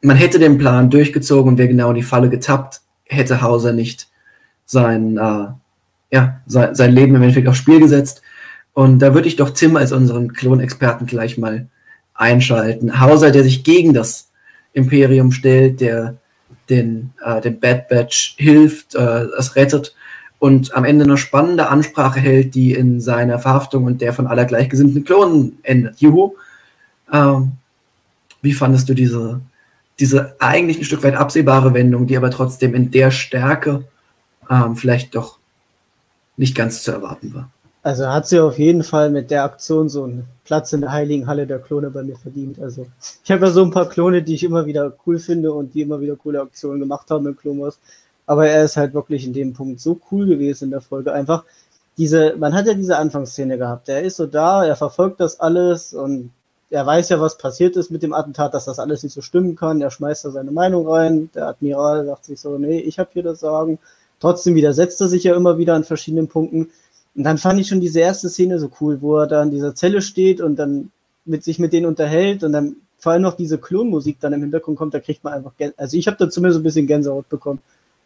man 0.02 0.18
hätte 0.18 0.40
den 0.40 0.58
Plan 0.58 0.90
durchgezogen 0.90 1.54
und 1.54 1.58
wäre 1.58 1.70
genau 1.70 1.90
in 1.90 1.96
die 1.96 2.04
Falle 2.04 2.30
getappt, 2.30 2.82
hätte 3.06 3.42
Hauser 3.42 3.74
nicht 3.74 4.10
sein, 4.66 5.18
äh, 5.18 5.48
ja, 6.12 6.42
sein, 6.46 6.76
sein 6.76 6.92
Leben 6.92 7.16
im 7.16 7.22
Endeffekt 7.22 7.48
aufs 7.48 7.60
Spiel 7.60 7.80
gesetzt. 7.80 8.22
Und 8.74 9.00
da 9.00 9.14
würde 9.14 9.28
ich 9.28 9.36
doch 9.36 9.50
Tim 9.50 9.76
als 9.76 9.92
unseren 9.92 10.34
Klonexperten 10.34 11.08
gleich 11.08 11.38
mal 11.38 11.68
einschalten. 12.14 13.00
Hauser, 13.00 13.32
der 13.32 13.44
sich 13.44 13.64
gegen 13.64 13.94
das 13.94 14.30
Imperium 14.74 15.32
stellt, 15.32 15.82
der 15.82 16.16
den, 16.70 17.12
äh, 17.24 17.42
den 17.42 17.60
Bad 17.60 17.90
Batch 17.90 18.36
hilft, 18.38 18.96
äh, 18.96 19.26
es 19.38 19.56
rettet 19.56 19.96
und 20.40 20.74
am 20.76 20.86
Ende 20.86 21.06
eine 21.06 21.18
spannende 21.18 21.70
Ansprache 21.70 22.20
hält, 22.20 22.56
die 22.56 22.74
in 22.74 23.02
seiner 23.02 23.40
Verhaftung 23.40 23.84
und 23.84 24.02
der 24.02 24.14
von 24.14 24.28
aller 24.28 24.46
gleichgesinnten 24.46 25.04
Klonen 25.04 25.60
endet. 25.64 26.00
Juhu. 26.00 26.34
Ähm, 27.12 27.54
wie 28.42 28.54
fandest 28.54 28.90
du 28.90 28.94
diese, 28.94 29.42
diese 30.00 30.36
eigentlich 30.40 30.80
ein 30.80 30.84
Stück 30.84 31.04
weit 31.04 31.16
absehbare 31.16 31.74
Wendung, 31.74 32.08
die 32.08 32.18
aber 32.18 32.32
trotzdem 32.32 32.74
in 32.74 32.90
der 32.90 33.12
Stärke 33.12 33.84
ähm, 34.50 34.76
vielleicht 34.76 35.14
doch 35.14 35.38
nicht 36.42 36.56
ganz 36.56 36.82
zu 36.82 36.92
erwarten 36.92 37.34
war. 37.36 37.52
Also 37.84 38.08
hat 38.08 38.28
sie 38.28 38.40
auf 38.40 38.58
jeden 38.58 38.84
Fall 38.84 39.12
mit 39.12 39.30
der 39.30 39.44
Aktion 39.44 39.90
so 39.90 40.04
einen 40.04 40.26
Platz 40.44 40.74
in 40.74 40.82
der 40.82 40.92
Heiligen 40.92 41.28
Halle 41.28 41.46
der 41.46 41.60
Klone 41.60 41.92
bei 41.92 42.02
mir 42.02 42.18
verdient. 42.18 42.60
Also 42.60 42.88
ich 43.24 43.32
habe 43.32 43.46
ja 43.46 43.52
so 43.52 43.64
ein 43.64 43.70
paar 43.70 43.88
Klone, 43.88 44.24
die 44.24 44.34
ich 44.34 44.44
immer 44.44 44.66
wieder 44.66 44.92
cool 45.06 45.20
finde 45.20 45.54
und 45.54 45.76
die 45.76 45.82
immer 45.82 46.02
wieder 46.02 46.16
coole 46.16 46.42
Aktionen 46.42 46.80
gemacht 46.80 47.12
haben 47.12 47.28
im 47.28 47.38
Klonus. 47.38 47.80
Aber 48.26 48.48
er 48.48 48.64
ist 48.64 48.76
halt 48.76 48.96
wirklich 48.96 49.26
in 49.26 49.34
dem 49.34 49.54
Punkt 49.54 49.80
so 49.80 50.00
cool 50.12 50.26
gewesen 50.26 50.66
in 50.66 50.72
der 50.72 50.82
Folge. 50.82 51.14
Einfach 51.14 51.44
diese, 51.98 52.36
man 52.38 52.54
hat 52.56 52.66
ja 52.66 52.74
diese 52.74 52.98
Anfangsszene 52.98 53.60
gehabt. 53.60 53.88
Er 53.88 54.02
ist 54.02 54.18
so 54.18 54.26
da, 54.26 54.66
er 54.66 54.76
verfolgt 54.76 55.20
das 55.20 55.40
alles 55.40 55.94
und 55.94 56.32
er 56.72 56.86
weiß 56.86 57.10
ja, 57.10 57.20
was 57.20 57.38
passiert 57.38 57.76
ist 57.76 57.92
mit 57.92 58.02
dem 58.02 58.14
Attentat, 58.14 58.54
dass 58.54 58.66
das 58.66 58.80
alles 58.80 59.04
nicht 59.04 59.14
so 59.14 59.22
stimmen 59.22 59.56
kann. 59.56 59.82
Er 59.82 59.92
schmeißt 59.92 60.26
da 60.26 60.32
seine 60.32 60.52
Meinung 60.52 60.88
rein. 60.88 61.30
Der 61.36 61.50
Admiral 61.50 62.06
sagt 62.06 62.26
sich 62.26 62.40
so, 62.40 62.58
nee, 62.58 62.80
ich 62.80 62.98
habe 62.98 63.10
hier 63.14 63.24
das 63.24 63.42
Sagen. 63.42 63.78
Trotzdem 64.22 64.56
widersetzt 64.56 65.02
er 65.02 65.08
sich 65.10 65.24
ja 65.24 65.36
immer 65.36 65.58
wieder 65.58 65.74
an 65.74 65.84
verschiedenen 65.84 66.28
Punkten. 66.28 66.70
Und 67.16 67.24
dann 67.24 67.38
fand 67.38 67.60
ich 67.60 67.68
schon 67.68 67.82
diese 67.82 68.00
erste 68.00 68.30
Szene 68.30 68.60
so 68.60 68.72
cool, 68.80 69.02
wo 69.02 69.18
er 69.18 69.28
da 69.28 69.44
in 69.44 69.52
dieser 69.52 69.76
Zelle 69.76 70.02
steht 70.02 70.40
und 70.40 70.56
dann 70.56 70.92
mit 71.26 71.44
sich 71.44 71.60
mit 71.60 71.74
denen 71.74 71.88
unterhält 71.88 72.44
und 72.44 72.54
dann 72.54 72.78
vor 72.98 73.12
allem 73.12 73.24
noch 73.24 73.36
diese 73.36 73.58
Klonmusik 73.58 74.20
dann 74.20 74.34
im 74.34 74.42
Hintergrund 74.42 74.78
kommt, 74.78 74.94
da 74.94 75.00
kriegt 75.00 75.24
man 75.24 75.34
einfach, 75.34 75.54
Gän 75.58 75.74
also 75.76 75.98
ich 75.98 76.08
habe 76.08 76.18
da 76.18 76.30
zumindest 76.30 76.60
ein 76.60 76.64
bisschen 76.64 76.88
Gänsehaut 76.88 77.28
bekommen. 77.30 77.60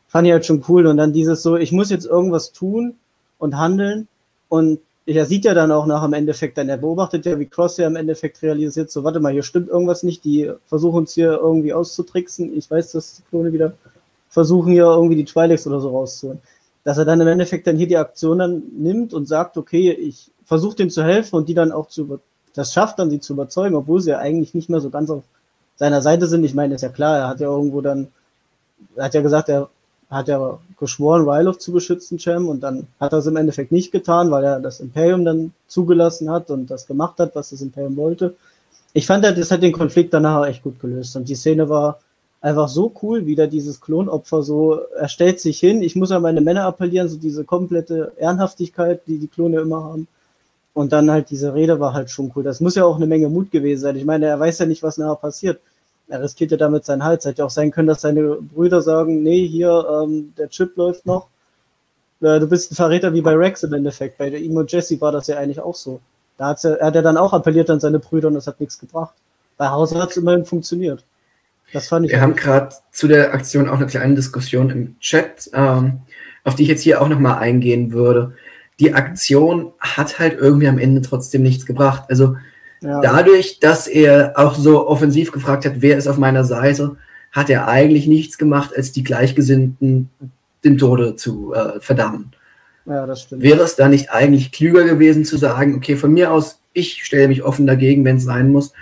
Fand 0.07 0.26
ich 0.26 0.32
halt 0.34 0.45
schon 0.45 0.63
cool 0.70 0.88
und 0.88 0.97
dann 0.97 1.11
dieses 1.11 1.43
so, 1.43 1.57
ich 1.57 1.74
muss 1.74 1.89
jetzt 1.89 2.05
irgendwas 2.05 2.53
tun 2.53 2.95
und 3.38 3.57
handeln 3.57 4.07
und 4.47 4.80
er 5.05 5.26
sieht 5.26 5.43
ja 5.45 5.53
dann 5.53 5.72
auch 5.72 5.86
nach 5.86 6.03
im 6.03 6.13
Endeffekt, 6.13 6.57
dann 6.57 6.70
er 6.70 6.78
beobachtet 6.78 7.26
ja, 7.26 7.38
wie 7.38 7.45
Cross 7.45 7.78
ja 7.78 7.88
im 7.88 7.97
Endeffekt 7.97 8.41
realisiert, 8.41 8.89
so, 8.89 9.03
warte 9.03 9.20
mal, 9.20 9.34
hier 9.34 9.43
stimmt 9.43 9.70
irgendwas 9.70 10.03
nicht, 10.03 10.24
die 10.24 10.49
versuchen 10.66 10.99
uns 10.99 11.13
hier 11.13 11.34
irgendwie 11.34 11.74
auszutricksen. 11.74 12.57
Ich 12.57 12.72
weiß, 12.72 12.93
dass 12.93 13.18
die 13.18 13.24
Klone 13.30 13.51
wieder 13.51 13.74
versuchen, 14.36 14.74
hier 14.74 14.84
irgendwie 14.84 15.16
die 15.16 15.26
Twi'leks 15.26 15.66
oder 15.66 15.80
so 15.80 15.90
rauszuholen. 15.92 16.42
Dass 16.84 16.98
er 16.98 17.06
dann 17.06 17.22
im 17.22 17.28
Endeffekt 17.28 17.66
dann 17.68 17.78
hier 17.78 17.88
die 17.88 17.96
Aktion 17.96 18.40
dann 18.40 18.64
nimmt 18.78 19.14
und 19.14 19.30
sagt, 19.30 19.56
okay, 19.56 19.92
ich 19.94 20.30
versuche 20.44 20.76
denen 20.76 20.90
zu 20.90 21.04
helfen 21.04 21.38
und 21.38 21.48
die 21.48 21.54
dann 21.54 21.72
auch 21.72 21.88
zu, 21.88 22.20
das 22.54 22.74
schafft 22.74 23.00
dann, 23.00 23.10
sie 23.10 23.22
zu 23.22 23.32
überzeugen, 23.32 23.76
obwohl 23.76 24.02
sie 24.02 24.10
ja 24.10 24.20
eigentlich 24.20 24.54
nicht 24.54 24.70
mehr 24.70 24.82
so 24.82 24.90
ganz 24.90 25.10
auf 25.10 25.24
seiner 25.78 26.02
Seite 26.02 26.28
sind. 26.28 26.44
Ich 26.44 26.54
meine, 26.54 26.76
ist 26.76 26.82
ja 26.82 26.90
klar, 26.90 27.18
er 27.18 27.28
hat 27.30 27.40
ja 27.40 27.48
irgendwo 27.48 27.80
dann, 27.80 28.10
er 28.98 29.06
hat 29.06 29.14
ja 29.14 29.22
gesagt, 29.22 29.48
er 29.48 29.70
hat 30.10 30.28
ja 30.28 30.60
geschworen, 30.78 31.28
Ryloth 31.28 31.62
zu 31.62 31.72
beschützen, 31.72 32.20
Cem, 32.20 32.50
und 32.50 32.60
dann 32.60 32.88
hat 33.00 33.14
er 33.14 33.20
es 33.20 33.28
im 33.28 33.38
Endeffekt 33.38 33.72
nicht 33.72 33.94
getan, 33.94 34.32
weil 34.32 34.44
er 34.44 34.60
das 34.60 34.82
Imperium 34.82 35.24
dann 35.24 35.54
zugelassen 35.68 36.30
hat 36.30 36.52
und 36.52 36.70
das 36.70 36.88
gemacht 36.88 37.20
hat, 37.20 37.36
was 37.36 37.52
das 37.52 37.62
Imperium 37.62 37.96
wollte. 37.96 38.36
Ich 38.92 39.08
fand, 39.08 39.24
das 39.24 39.50
hat 39.50 39.64
den 39.64 39.72
Konflikt 39.72 40.14
danach 40.14 40.46
echt 40.46 40.62
gut 40.62 40.82
gelöst 40.82 41.16
und 41.16 41.30
die 41.30 41.36
Szene 41.36 41.70
war 41.70 42.00
einfach 42.46 42.70
so 42.70 42.93
cool, 43.02 43.26
wie 43.26 43.36
da 43.36 43.48
dieses 43.48 43.82
Klonopfer 43.82 44.43
so, 44.43 44.80
er 44.96 45.08
stellt 45.08 45.39
sich 45.39 45.60
hin, 45.60 45.82
ich 45.82 45.96
muss 45.96 46.12
an 46.12 46.22
meine 46.22 46.41
Männer 46.41 46.66
appellieren, 46.66 47.10
so 47.10 47.18
diese 47.18 47.43
komplette 47.43 48.12
Ehrenhaftigkeit, 48.18 49.02
die 49.08 49.18
die 49.18 49.28
Klone 49.28 49.62
immer 49.62 49.84
haben. 49.84 50.08
Und 50.76 50.93
dann 50.93 51.10
halt 51.10 51.32
diese 51.32 51.56
Rede 51.56 51.80
war 51.80 51.93
halt 51.93 52.12
schon 52.12 52.32
cool. 52.36 52.43
Das 52.43 52.60
muss 52.60 52.76
ja 52.76 52.86
auch 52.86 52.98
eine 52.98 53.08
Menge 53.08 53.30
Mut 53.30 53.50
gewesen 53.50 53.82
sein. 53.82 53.96
Ich 53.96 54.06
meine, 54.06 54.28
er 54.28 54.39
weiß 54.39 54.60
ja 54.60 54.68
nicht, 54.68 54.84
was 54.84 55.00
nachher 55.00 55.16
passiert. 55.16 55.60
Er 56.08 56.22
riskiert 56.22 56.52
ja 56.52 56.58
damit 56.58 56.86
seinen 56.86 57.04
Hals. 57.04 57.26
Hätte 57.26 57.39
ja 57.39 57.46
auch 57.46 57.50
sein 57.50 57.72
können, 57.72 57.88
dass 57.88 58.02
seine 58.02 58.36
Brüder 58.36 58.82
sagen, 58.82 59.24
nee, 59.24 59.48
hier, 59.48 60.04
ähm, 60.04 60.34
der 60.38 60.50
Chip 60.50 60.78
läuft 60.78 61.06
noch. 61.08 61.30
Äh, 62.22 62.39
du 62.39 62.48
bist 62.48 62.72
ein 62.72 62.76
Verräter 62.76 63.14
wie 63.14 63.22
bei 63.22 63.34
Rex 63.34 63.64
im 63.64 63.74
Endeffekt. 63.74 64.20
Bei 64.20 64.28
ihm 64.30 64.56
und 64.56 64.72
Jesse 64.72 65.02
war 65.02 65.12
das 65.12 65.28
ja 65.28 65.38
eigentlich 65.38 65.62
auch 65.62 65.76
so. 65.76 66.00
Da 66.38 66.50
hat's 66.50 66.64
ja, 66.64 66.74
er 66.74 66.88
hat 66.88 66.96
ja 66.96 67.02
dann 67.02 67.18
auch 67.18 67.34
appelliert 67.34 67.70
an 67.72 67.80
seine 67.80 68.00
Brüder 68.00 68.28
und 68.28 68.36
das 68.36 68.46
hat 68.46 68.60
nichts 68.60 68.78
gebracht. 68.78 69.16
Bei 69.58 69.70
Hause 69.70 70.00
hat 70.00 70.12
es 70.12 70.18
immerhin 70.18 70.46
funktioniert. 70.46 71.04
Das 71.74 71.88
fand 71.88 72.05
ich. 72.05 72.11
Wir 72.11 72.22
haben 72.22 72.36
gerade 72.36 72.76
zu 72.91 73.07
der 73.07 73.34
Aktion 73.34 73.68
auch 73.70 73.78
eine 73.78 73.88
kleine 73.88 74.16
Diskussion 74.16 74.70
im 74.70 74.99
Chat, 74.99 75.49
ähm, 75.53 75.99
auf 76.43 76.55
die 76.55 76.63
ich 76.63 76.70
jetzt 76.70 76.82
hier 76.82 77.01
auch 77.01 77.09
nochmal 77.09 77.39
eingehen 77.39 77.91
würde. 77.91 78.34
Die 78.80 78.93
Aktion 78.93 79.72
hat 79.80 80.20
halt 80.20 80.38
irgendwie 80.38 80.68
am 80.68 80.80
Ende 80.80 81.01
trotzdem 81.01 81.43
nichts 81.43 81.66
gebracht. 81.66 82.03
Also 82.09 82.36
ja. 82.82 83.01
Dadurch, 83.01 83.59
dass 83.59 83.88
er 83.88 84.34
auch 84.36 84.55
so 84.55 84.88
offensiv 84.88 85.32
gefragt 85.32 85.66
hat, 85.66 85.76
wer 85.78 85.97
ist 85.97 86.07
auf 86.07 86.18
meiner 86.18 86.43
Seite, 86.43 86.97
hat 87.32 87.49
er 87.49 87.68
eigentlich 87.68 88.07
nichts 88.07 88.38
gemacht, 88.38 88.72
als 88.76 88.91
die 88.91 89.03
Gleichgesinnten 89.03 90.09
dem 90.63 90.78
Tode 90.78 91.16
zu 91.16 91.53
äh, 91.53 91.80
verdammen. 91.80 92.32
Ja, 92.86 93.05
das 93.05 93.24
stimmt. 93.24 93.41
Wäre 93.41 93.61
es 93.63 93.76
da 93.76 93.88
nicht 93.88 94.11
eigentlich 94.11 94.51
klüger 94.51 94.84
gewesen 94.84 95.26
zu 95.26 95.38
sagen, 95.38 95.76
okay, 95.76 95.95
von 95.95 96.13
mir 96.13 96.32
aus, 96.32 96.59
ich 96.74 97.03
stelle 97.03 97.28
mich 97.28 97.43
offen 97.43 97.66
dagegen, 97.66 98.05
wenn 98.05 98.18
es 98.18 98.24
sein 98.24 98.51
muss, 98.51 98.74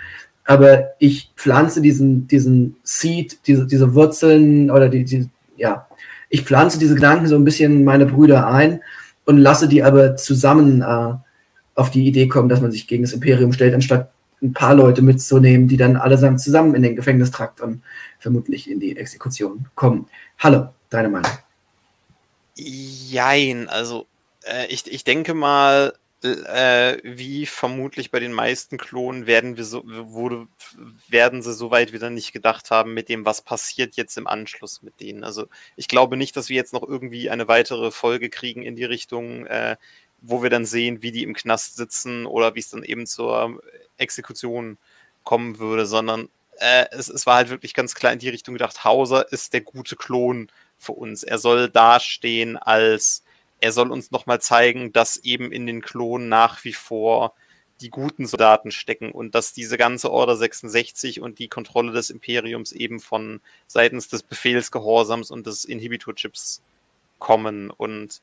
aber 0.44 0.94
ich 0.98 1.32
pflanze 1.36 1.80
diesen, 1.80 2.28
diesen 2.28 2.76
Seed, 2.82 3.46
diese, 3.46 3.66
diese 3.66 3.94
Wurzeln 3.94 4.70
oder 4.70 4.88
die, 4.88 5.04
die, 5.04 5.28
ja, 5.56 5.88
ich 6.28 6.42
pflanze 6.42 6.78
diese 6.78 6.94
Gedanken 6.94 7.26
so 7.26 7.36
ein 7.36 7.44
bisschen 7.44 7.84
meine 7.84 8.06
Brüder 8.06 8.46
ein 8.46 8.80
und 9.24 9.38
lasse 9.38 9.68
die 9.68 9.82
aber 9.82 10.16
zusammen 10.16 10.82
äh, 10.82 11.14
auf 11.74 11.90
die 11.90 12.06
Idee 12.06 12.28
kommen, 12.28 12.48
dass 12.48 12.60
man 12.60 12.72
sich 12.72 12.86
gegen 12.86 13.02
das 13.02 13.12
Imperium 13.12 13.52
stellt, 13.52 13.74
anstatt 13.74 14.10
ein 14.42 14.52
paar 14.52 14.74
Leute 14.74 15.00
mitzunehmen, 15.00 15.68
die 15.68 15.78
dann 15.78 15.96
allesamt 15.96 16.40
zusammen 16.40 16.74
in 16.74 16.82
den 16.82 16.96
Gefängnistrakt 16.96 17.60
und 17.60 17.82
vermutlich 18.18 18.70
in 18.70 18.78
die 18.78 18.96
Exekution 18.96 19.66
kommen. 19.74 20.06
Hallo, 20.38 20.68
deine 20.90 21.08
Meinung? 21.08 21.30
Jein, 22.56 23.68
also 23.68 24.06
äh, 24.44 24.66
ich, 24.66 24.90
ich 24.92 25.04
denke 25.04 25.32
mal, 25.32 25.94
äh, 26.24 26.98
wie 27.02 27.46
vermutlich 27.46 28.10
bei 28.10 28.20
den 28.20 28.32
meisten 28.32 28.78
Klonen 28.78 29.26
werden 29.26 29.56
wir 29.56 29.64
so, 29.64 29.82
wurde, 29.84 30.46
werden 31.08 31.42
sie 31.42 31.52
so 31.52 31.70
weit 31.70 31.92
wieder 31.92 32.10
nicht 32.10 32.32
gedacht 32.32 32.70
haben 32.70 32.94
mit 32.94 33.08
dem, 33.08 33.24
was 33.24 33.42
passiert 33.42 33.96
jetzt 33.96 34.16
im 34.16 34.26
Anschluss 34.26 34.82
mit 34.82 35.00
denen. 35.00 35.24
Also 35.24 35.46
ich 35.76 35.88
glaube 35.88 36.16
nicht, 36.16 36.36
dass 36.36 36.48
wir 36.48 36.56
jetzt 36.56 36.72
noch 36.72 36.82
irgendwie 36.82 37.30
eine 37.30 37.48
weitere 37.48 37.90
Folge 37.90 38.30
kriegen 38.30 38.62
in 38.62 38.76
die 38.76 38.84
Richtung, 38.84 39.46
äh, 39.46 39.76
wo 40.20 40.42
wir 40.42 40.50
dann 40.50 40.64
sehen, 40.64 41.02
wie 41.02 41.12
die 41.12 41.22
im 41.22 41.34
Knast 41.34 41.76
sitzen 41.76 42.24
oder 42.26 42.54
wie 42.54 42.60
es 42.60 42.70
dann 42.70 42.84
eben 42.84 43.06
zur 43.06 43.60
Exekution 43.98 44.78
kommen 45.24 45.58
würde, 45.58 45.86
sondern 45.86 46.28
äh, 46.58 46.86
es, 46.92 47.08
es 47.08 47.26
war 47.26 47.36
halt 47.36 47.50
wirklich 47.50 47.74
ganz 47.74 47.94
klar 47.94 48.12
in 48.12 48.18
die 48.18 48.28
Richtung 48.28 48.54
gedacht, 48.54 48.84
Hauser 48.84 49.30
ist 49.32 49.52
der 49.52 49.60
gute 49.60 49.96
Klon 49.96 50.48
für 50.78 50.92
uns. 50.92 51.22
Er 51.22 51.38
soll 51.38 51.68
dastehen 51.68 52.56
als, 52.56 53.23
er 53.60 53.72
soll 53.72 53.90
uns 53.90 54.10
nochmal 54.10 54.40
zeigen, 54.40 54.92
dass 54.92 55.16
eben 55.18 55.52
in 55.52 55.66
den 55.66 55.80
Klonen 55.80 56.28
nach 56.28 56.64
wie 56.64 56.72
vor 56.72 57.34
die 57.80 57.90
guten 57.90 58.26
Soldaten 58.26 58.70
stecken 58.70 59.10
und 59.10 59.34
dass 59.34 59.52
diese 59.52 59.76
ganze 59.76 60.10
Order 60.10 60.36
66 60.36 61.20
und 61.20 61.38
die 61.38 61.48
Kontrolle 61.48 61.92
des 61.92 62.10
Imperiums 62.10 62.72
eben 62.72 63.00
von 63.00 63.40
seitens 63.66 64.08
des 64.08 64.22
Befehlsgehorsams 64.22 65.30
und 65.30 65.46
des 65.46 65.64
Inhibitor-Chips 65.64 66.62
kommen. 67.18 67.70
Und 67.70 68.22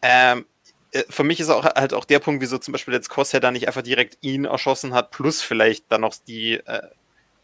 ähm, 0.00 0.46
äh, 0.92 1.04
für 1.08 1.24
mich 1.24 1.40
ist 1.40 1.50
auch 1.50 1.64
halt 1.64 1.92
auch 1.92 2.04
der 2.04 2.18
Punkt, 2.18 2.40
wieso 2.40 2.58
zum 2.58 2.72
Beispiel 2.72 2.94
jetzt 2.94 3.10
Crosshair 3.10 3.40
da 3.40 3.50
nicht 3.50 3.66
einfach 3.66 3.82
direkt 3.82 4.18
ihn 4.20 4.44
erschossen 4.46 4.94
hat, 4.94 5.10
plus 5.10 5.42
vielleicht 5.42 5.84
dann 5.90 6.00
noch 6.00 6.14
die 6.26 6.54
äh, 6.54 6.88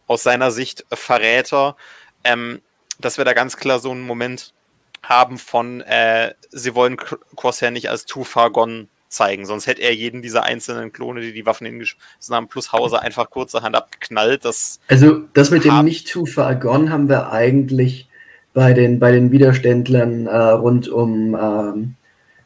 aus 0.07 0.23
seiner 0.23 0.51
Sicht 0.51 0.87
Verräter, 0.91 1.77
ähm, 2.25 2.63
dass 2.99 3.19
wir 3.19 3.25
da 3.25 3.35
ganz 3.35 3.57
klar 3.57 3.79
so 3.79 3.91
einen 3.91 4.03
Moment 4.03 4.55
haben 5.03 5.39
von, 5.39 5.81
äh, 5.83 6.35
sie 6.51 6.75
wollen 6.75 6.97
Crosshair 6.97 7.71
nicht 7.71 7.91
als 7.91 8.05
Too 8.05 8.25
Far 8.25 8.51
Gone 8.51 8.89
zeigen, 9.09 9.47
sonst 9.47 9.67
hätte 9.67 9.83
er 9.83 9.95
jeden 9.95 10.23
dieser 10.23 10.43
einzelnen 10.43 10.93
Klone, 10.93 11.21
die 11.21 11.33
die 11.33 11.47
Waffen 11.47 11.67
hingeschmissen 11.67 12.35
haben, 12.35 12.49
plus 12.49 12.73
Hauser 12.73 13.03
einfach 13.03 13.31
kurzerhand 13.31 13.75
abgeknallt. 13.75 14.45
Das 14.45 14.81
also 14.89 15.23
das 15.33 15.51
mit 15.51 15.65
dem 15.65 15.85
nicht 15.85 16.09
Too 16.09 16.27
Far 16.27 16.55
Gone 16.55 16.91
haben 16.91 17.09
wir 17.09 17.31
eigentlich 17.33 18.09
bei 18.55 18.73
den, 18.73 18.99
bei 18.99 19.13
den 19.13 19.31
Widerständlern 19.31 20.27
äh, 20.27 20.37
rund 20.37 20.89
um 20.89 21.35
ähm, 21.41 21.95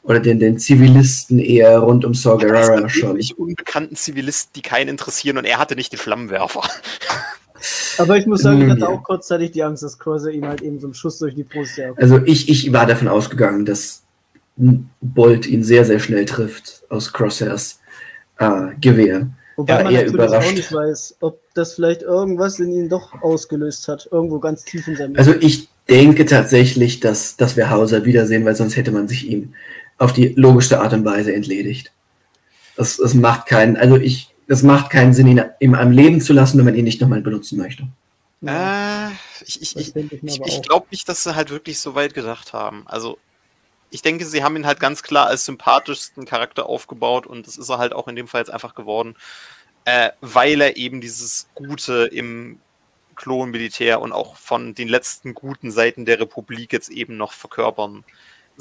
oder 0.04 0.20
den, 0.20 0.40
den 0.40 0.58
Zivilisten 0.58 1.38
eher 1.38 1.78
rund 1.78 2.04
um 2.04 2.12
Saw 2.14 2.36
Gerrera 2.36 2.88
schon. 2.88 3.20
unbekannten 3.36 3.94
Zivilisten, 3.94 4.52
die 4.54 4.62
keinen 4.62 4.88
interessieren 4.88 5.38
und 5.38 5.44
er 5.44 5.58
hatte 5.58 5.76
nicht 5.76 5.92
den 5.92 5.98
Flammenwerfer. 5.98 6.62
Aber 7.98 8.16
ich 8.16 8.26
muss 8.26 8.42
sagen, 8.42 8.58
ich 8.58 8.64
hm, 8.64 8.72
hatte 8.72 8.88
auch 8.88 9.02
kurzzeitig 9.02 9.52
die 9.52 9.62
Angst, 9.62 9.82
dass 9.82 9.98
Corsair 9.98 10.32
ihm 10.32 10.46
halt 10.46 10.62
eben 10.62 10.80
so 10.80 10.86
einen 10.86 10.94
Schuss 10.94 11.18
durch 11.18 11.34
die 11.34 11.44
Brust 11.44 11.76
jagt. 11.76 12.00
Also 12.00 12.18
ich, 12.24 12.48
ich 12.48 12.72
war 12.72 12.86
davon 12.86 13.08
ausgegangen, 13.08 13.64
dass 13.64 14.02
Bolt 15.00 15.46
ihn 15.46 15.64
sehr, 15.64 15.84
sehr 15.84 15.98
schnell 15.98 16.24
trifft 16.24 16.82
aus 16.88 17.12
Crosshairs 17.12 17.80
äh, 18.38 18.74
Gewehr. 18.80 19.28
Wobei 19.56 19.74
ja, 19.74 19.84
man 19.84 19.92
natürlich 19.92 20.14
überrascht. 20.14 20.48
auch 20.48 20.54
nicht 20.54 20.72
weiß, 20.72 21.16
ob 21.20 21.40
das 21.54 21.74
vielleicht 21.74 22.02
irgendwas 22.02 22.58
in 22.58 22.72
ihm 22.72 22.88
doch 22.88 23.22
ausgelöst 23.22 23.88
hat, 23.88 24.08
irgendwo 24.10 24.38
ganz 24.38 24.64
tief 24.64 24.88
in 24.88 24.96
seinem 24.96 25.16
Also 25.16 25.34
ich 25.38 25.68
denke 25.88 26.26
tatsächlich, 26.26 27.00
dass, 27.00 27.36
dass 27.36 27.56
wir 27.56 27.70
Hauser 27.70 28.04
wiedersehen, 28.04 28.44
weil 28.44 28.56
sonst 28.56 28.76
hätte 28.76 28.92
man 28.92 29.08
sich 29.08 29.28
ihm 29.28 29.54
auf 29.98 30.12
die 30.12 30.28
logischste 30.28 30.80
Art 30.80 30.92
und 30.92 31.04
Weise 31.04 31.34
entledigt. 31.34 31.92
Das, 32.76 32.96
das 32.96 33.14
macht 33.14 33.46
keinen, 33.46 33.76
also 33.76 33.96
ich, 33.96 34.31
das 34.52 34.62
macht 34.62 34.90
keinen 34.90 35.14
Sinn, 35.14 35.28
ihn, 35.28 35.42
ihm 35.60 35.74
am 35.74 35.92
Leben 35.92 36.20
zu 36.20 36.34
lassen, 36.34 36.58
wenn 36.58 36.66
man 36.66 36.74
ihn 36.74 36.84
nicht 36.84 37.00
nochmal 37.00 37.22
benutzen 37.22 37.56
möchte. 37.56 37.84
Äh, 38.44 39.08
ich 39.46 39.62
ich, 39.62 39.76
ich, 39.78 39.96
ich, 39.96 40.40
ich 40.44 40.60
glaube 40.60 40.88
nicht, 40.90 41.08
dass 41.08 41.24
sie 41.24 41.34
halt 41.34 41.48
wirklich 41.48 41.80
so 41.80 41.94
weit 41.94 42.12
gedacht 42.12 42.52
haben. 42.52 42.82
Also, 42.84 43.16
ich 43.88 44.02
denke, 44.02 44.26
sie 44.26 44.44
haben 44.44 44.54
ihn 44.56 44.66
halt 44.66 44.78
ganz 44.78 45.02
klar 45.02 45.28
als 45.28 45.46
sympathischsten 45.46 46.26
Charakter 46.26 46.66
aufgebaut 46.66 47.26
und 47.26 47.46
das 47.46 47.56
ist 47.56 47.70
er 47.70 47.78
halt 47.78 47.94
auch 47.94 48.08
in 48.08 48.14
dem 48.14 48.28
Fall 48.28 48.42
jetzt 48.42 48.50
einfach 48.50 48.74
geworden, 48.74 49.14
äh, 49.86 50.10
weil 50.20 50.60
er 50.60 50.76
eben 50.76 51.00
dieses 51.00 51.48
Gute 51.54 52.10
im 52.12 52.60
Klonmilitär 53.16 54.02
und 54.02 54.12
auch 54.12 54.36
von 54.36 54.74
den 54.74 54.88
letzten 54.88 55.32
guten 55.32 55.70
Seiten 55.70 56.04
der 56.04 56.20
Republik 56.20 56.74
jetzt 56.74 56.90
eben 56.90 57.16
noch 57.16 57.32
verkörpern 57.32 58.04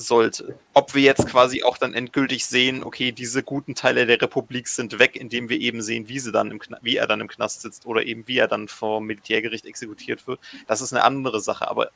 sollte. 0.02 0.58
Ob 0.74 0.94
wir 0.94 1.02
jetzt 1.02 1.28
quasi 1.28 1.64
auch 1.64 1.78
dann 1.78 1.94
endgültig 1.94 2.46
sehen, 2.46 2.84
okay, 2.84 3.12
diese 3.12 3.44
guten 3.44 3.76
Teile 3.76 4.06
der 4.06 4.22
Republik 4.22 4.68
sind 4.68 5.00
weg, 5.00 5.16
indem 5.16 5.50
wir 5.50 5.60
eben 5.60 5.82
sehen, 5.82 6.08
wie 6.08 6.20
sie 6.20 6.32
dann 6.32 6.52
im 6.52 6.60
wie 6.82 6.98
er 6.98 7.08
dann 7.08 7.22
im 7.22 7.28
Knast 7.28 7.62
sitzt 7.62 7.86
oder 7.86 8.04
eben 8.06 8.28
wie 8.28 8.38
er 8.38 8.48
dann 8.48 8.68
vor 8.68 9.02
Militärgericht 9.02 9.66
exekutiert 9.66 10.28
wird. 10.28 10.40
Das 10.68 10.82
ist 10.82 10.94
eine 10.94 11.04
andere 11.04 11.40
Sache. 11.40 11.68
Aber 11.68 11.92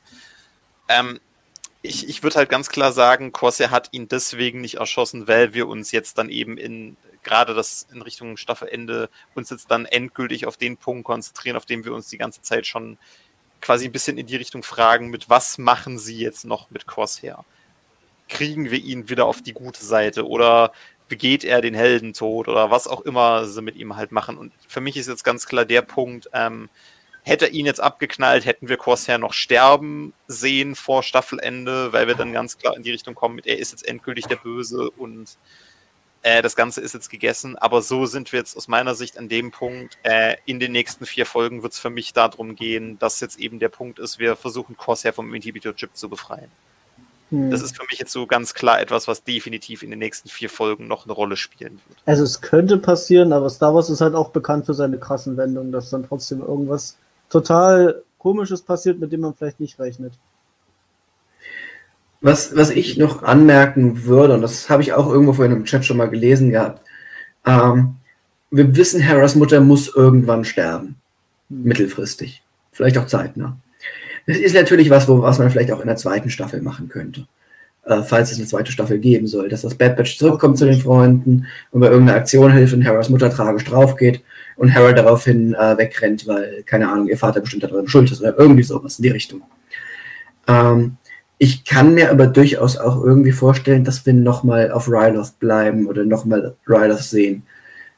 ähm, 0.88 1.20
ich, 1.82 2.08
ich 2.08 2.22
würde 2.22 2.36
halt 2.36 2.48
ganz 2.48 2.68
klar 2.68 2.92
sagen, 2.92 3.32
Corsair 3.32 3.70
hat 3.70 3.88
ihn 3.92 4.08
deswegen 4.08 4.60
nicht 4.60 4.76
erschossen, 4.76 5.28
weil 5.28 5.54
wir 5.54 5.68
uns 5.68 5.92
jetzt 5.92 6.18
dann 6.18 6.28
eben 6.28 6.56
in 6.56 6.96
gerade 7.22 7.54
das 7.54 7.88
in 7.92 8.02
Richtung 8.02 8.36
Staffelende 8.36 9.10
uns 9.34 9.50
jetzt 9.50 9.70
dann 9.70 9.84
endgültig 9.84 10.46
auf 10.46 10.56
den 10.56 10.76
Punkt 10.76 11.04
konzentrieren, 11.04 11.56
auf 11.56 11.66
dem 11.66 11.84
wir 11.84 11.92
uns 11.92 12.08
die 12.08 12.18
ganze 12.18 12.40
Zeit 12.40 12.66
schon 12.66 12.98
quasi 13.60 13.86
ein 13.86 13.92
bisschen 13.92 14.16
in 14.16 14.26
die 14.26 14.36
Richtung 14.36 14.62
fragen, 14.62 15.10
mit 15.10 15.28
was 15.28 15.58
machen 15.58 15.98
sie 15.98 16.18
jetzt 16.18 16.44
noch 16.44 16.70
mit 16.70 16.86
Crosshair? 16.86 17.44
Kriegen 18.28 18.70
wir 18.70 18.78
ihn 18.78 19.08
wieder 19.08 19.26
auf 19.26 19.42
die 19.42 19.52
gute 19.52 19.84
Seite? 19.84 20.26
Oder 20.26 20.72
begeht 21.08 21.44
er 21.44 21.60
den 21.60 21.74
Heldentod 21.74 22.48
oder 22.48 22.70
was 22.70 22.88
auch 22.88 23.00
immer 23.02 23.46
sie 23.46 23.62
mit 23.62 23.76
ihm 23.76 23.96
halt 23.96 24.12
machen. 24.12 24.36
Und 24.36 24.52
für 24.66 24.80
mich 24.80 24.96
ist 24.96 25.08
jetzt 25.08 25.24
ganz 25.24 25.46
klar 25.46 25.64
der 25.64 25.82
Punkt, 25.82 26.28
ähm, 26.32 26.68
hätte 27.22 27.46
er 27.46 27.52
ihn 27.52 27.66
jetzt 27.66 27.80
abgeknallt, 27.80 28.44
hätten 28.44 28.68
wir 28.68 28.76
Corsair 28.76 29.18
noch 29.18 29.32
sterben 29.32 30.12
sehen 30.28 30.74
vor 30.74 31.02
Staffelende, 31.02 31.92
weil 31.92 32.06
wir 32.06 32.14
dann 32.14 32.32
ganz 32.32 32.58
klar 32.58 32.76
in 32.76 32.82
die 32.82 32.92
Richtung 32.92 33.14
kommen 33.14 33.36
mit, 33.36 33.46
er 33.46 33.58
ist 33.58 33.72
jetzt 33.72 33.86
endgültig 33.86 34.26
der 34.26 34.36
Böse 34.36 34.90
und 34.90 35.36
äh, 36.22 36.42
das 36.42 36.56
Ganze 36.56 36.80
ist 36.80 36.94
jetzt 36.94 37.10
gegessen. 37.10 37.56
Aber 37.56 37.82
so 37.82 38.06
sind 38.06 38.32
wir 38.32 38.38
jetzt 38.38 38.56
aus 38.56 38.68
meiner 38.68 38.94
Sicht 38.94 39.18
an 39.18 39.28
dem 39.28 39.50
Punkt. 39.50 39.98
Äh, 40.02 40.36
in 40.44 40.60
den 40.60 40.72
nächsten 40.72 41.06
vier 41.06 41.26
Folgen 41.26 41.62
wird 41.62 41.72
es 41.72 41.78
für 41.78 41.90
mich 41.90 42.12
darum 42.12 42.54
gehen, 42.56 42.98
dass 42.98 43.20
jetzt 43.20 43.38
eben 43.38 43.58
der 43.58 43.68
Punkt 43.68 43.98
ist, 43.98 44.18
wir 44.18 44.36
versuchen 44.36 44.76
Corsair 44.76 45.12
vom 45.12 45.32
Inhibitor-Chip 45.34 45.96
zu 45.96 46.08
befreien. 46.08 46.50
Hm. 47.36 47.50
Das 47.50 47.62
ist 47.62 47.76
für 47.76 47.84
mich 47.90 47.98
jetzt 47.98 48.12
so 48.12 48.26
ganz 48.26 48.54
klar 48.54 48.80
etwas, 48.80 49.06
was 49.08 49.22
definitiv 49.22 49.82
in 49.82 49.90
den 49.90 49.98
nächsten 49.98 50.28
vier 50.28 50.48
Folgen 50.48 50.86
noch 50.88 51.04
eine 51.04 51.12
Rolle 51.12 51.36
spielen 51.36 51.80
wird. 51.88 51.98
Also 52.06 52.24
es 52.24 52.40
könnte 52.40 52.78
passieren, 52.78 53.32
aber 53.32 53.50
Star 53.50 53.74
Wars 53.74 53.90
ist 53.90 54.00
halt 54.00 54.14
auch 54.14 54.30
bekannt 54.30 54.66
für 54.66 54.74
seine 54.74 54.98
krassen 54.98 55.36
Wendungen, 55.36 55.72
dass 55.72 55.90
dann 55.90 56.06
trotzdem 56.06 56.40
irgendwas 56.40 56.96
total 57.28 58.02
komisches 58.18 58.62
passiert, 58.62 58.98
mit 58.98 59.12
dem 59.12 59.20
man 59.20 59.34
vielleicht 59.34 59.60
nicht 59.60 59.78
rechnet. 59.78 60.14
Was, 62.22 62.56
was 62.56 62.70
ich 62.70 62.96
noch 62.96 63.22
anmerken 63.22 64.04
würde, 64.04 64.34
und 64.34 64.40
das 64.40 64.70
habe 64.70 64.82
ich 64.82 64.94
auch 64.94 65.08
irgendwo 65.08 65.34
vorhin 65.34 65.54
im 65.54 65.64
Chat 65.64 65.84
schon 65.84 65.98
mal 65.98 66.08
gelesen 66.08 66.50
gehabt, 66.50 66.80
ähm, 67.44 67.96
wir 68.50 68.74
wissen, 68.74 69.06
Harras 69.06 69.34
Mutter 69.34 69.60
muss 69.60 69.94
irgendwann 69.94 70.44
sterben. 70.44 70.96
Hm. 71.50 71.62
Mittelfristig. 71.64 72.42
Vielleicht 72.72 72.98
auch 72.98 73.06
zeitnah. 73.06 73.56
Das 74.26 74.36
ist 74.36 74.54
natürlich 74.54 74.90
was, 74.90 75.08
wo, 75.08 75.22
was 75.22 75.38
man 75.38 75.50
vielleicht 75.50 75.72
auch 75.72 75.80
in 75.80 75.86
der 75.86 75.96
zweiten 75.96 76.30
Staffel 76.30 76.60
machen 76.60 76.88
könnte. 76.88 77.26
Äh, 77.84 78.02
falls 78.02 78.32
es 78.32 78.38
eine 78.38 78.48
zweite 78.48 78.72
Staffel 78.72 78.98
geben 78.98 79.28
soll, 79.28 79.48
dass 79.48 79.62
das 79.62 79.76
Bad 79.76 79.96
Batch 79.96 80.18
zurückkommt 80.18 80.58
zu 80.58 80.64
den 80.64 80.80
Freunden 80.80 81.46
und 81.70 81.80
bei 81.80 81.86
irgendeiner 81.86 82.18
Aktion 82.18 82.52
hilft 82.52 82.74
und 82.74 82.84
Harras 82.84 83.08
Mutter 83.08 83.30
tragisch 83.30 83.64
draufgeht 83.64 84.22
und 84.56 84.74
Harry 84.74 84.92
daraufhin 84.92 85.54
äh, 85.54 85.78
wegrennt, 85.78 86.26
weil, 86.26 86.64
keine 86.64 86.88
Ahnung, 86.88 87.06
ihr 87.06 87.16
Vater 87.16 87.40
bestimmt 87.40 87.62
daran 87.62 87.86
schuld 87.86 88.10
ist 88.10 88.20
oder 88.20 88.36
irgendwie 88.36 88.64
sowas 88.64 88.98
in 88.98 89.04
die 89.04 89.10
Richtung. 89.10 89.42
Ähm, 90.48 90.96
ich 91.38 91.64
kann 91.64 91.94
mir 91.94 92.10
aber 92.10 92.26
durchaus 92.26 92.76
auch 92.76 93.04
irgendwie 93.04 93.32
vorstellen, 93.32 93.84
dass 93.84 94.04
wir 94.04 94.14
nochmal 94.14 94.72
auf 94.72 94.88
Ryloth 94.88 95.38
bleiben 95.38 95.86
oder 95.86 96.04
nochmal 96.04 96.56
Ryloth 96.66 97.04
sehen 97.04 97.44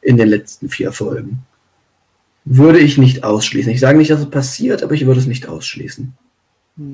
in 0.02 0.18
den 0.18 0.28
letzten 0.28 0.68
vier 0.68 0.92
Folgen 0.92 1.46
würde 2.50 2.78
ich 2.78 2.96
nicht 2.96 3.24
ausschließen. 3.24 3.70
Ich 3.72 3.80
sage 3.80 3.98
nicht, 3.98 4.10
dass 4.10 4.20
es 4.20 4.30
passiert, 4.30 4.82
aber 4.82 4.94
ich 4.94 5.06
würde 5.06 5.20
es 5.20 5.26
nicht 5.26 5.48
ausschließen. 5.48 6.16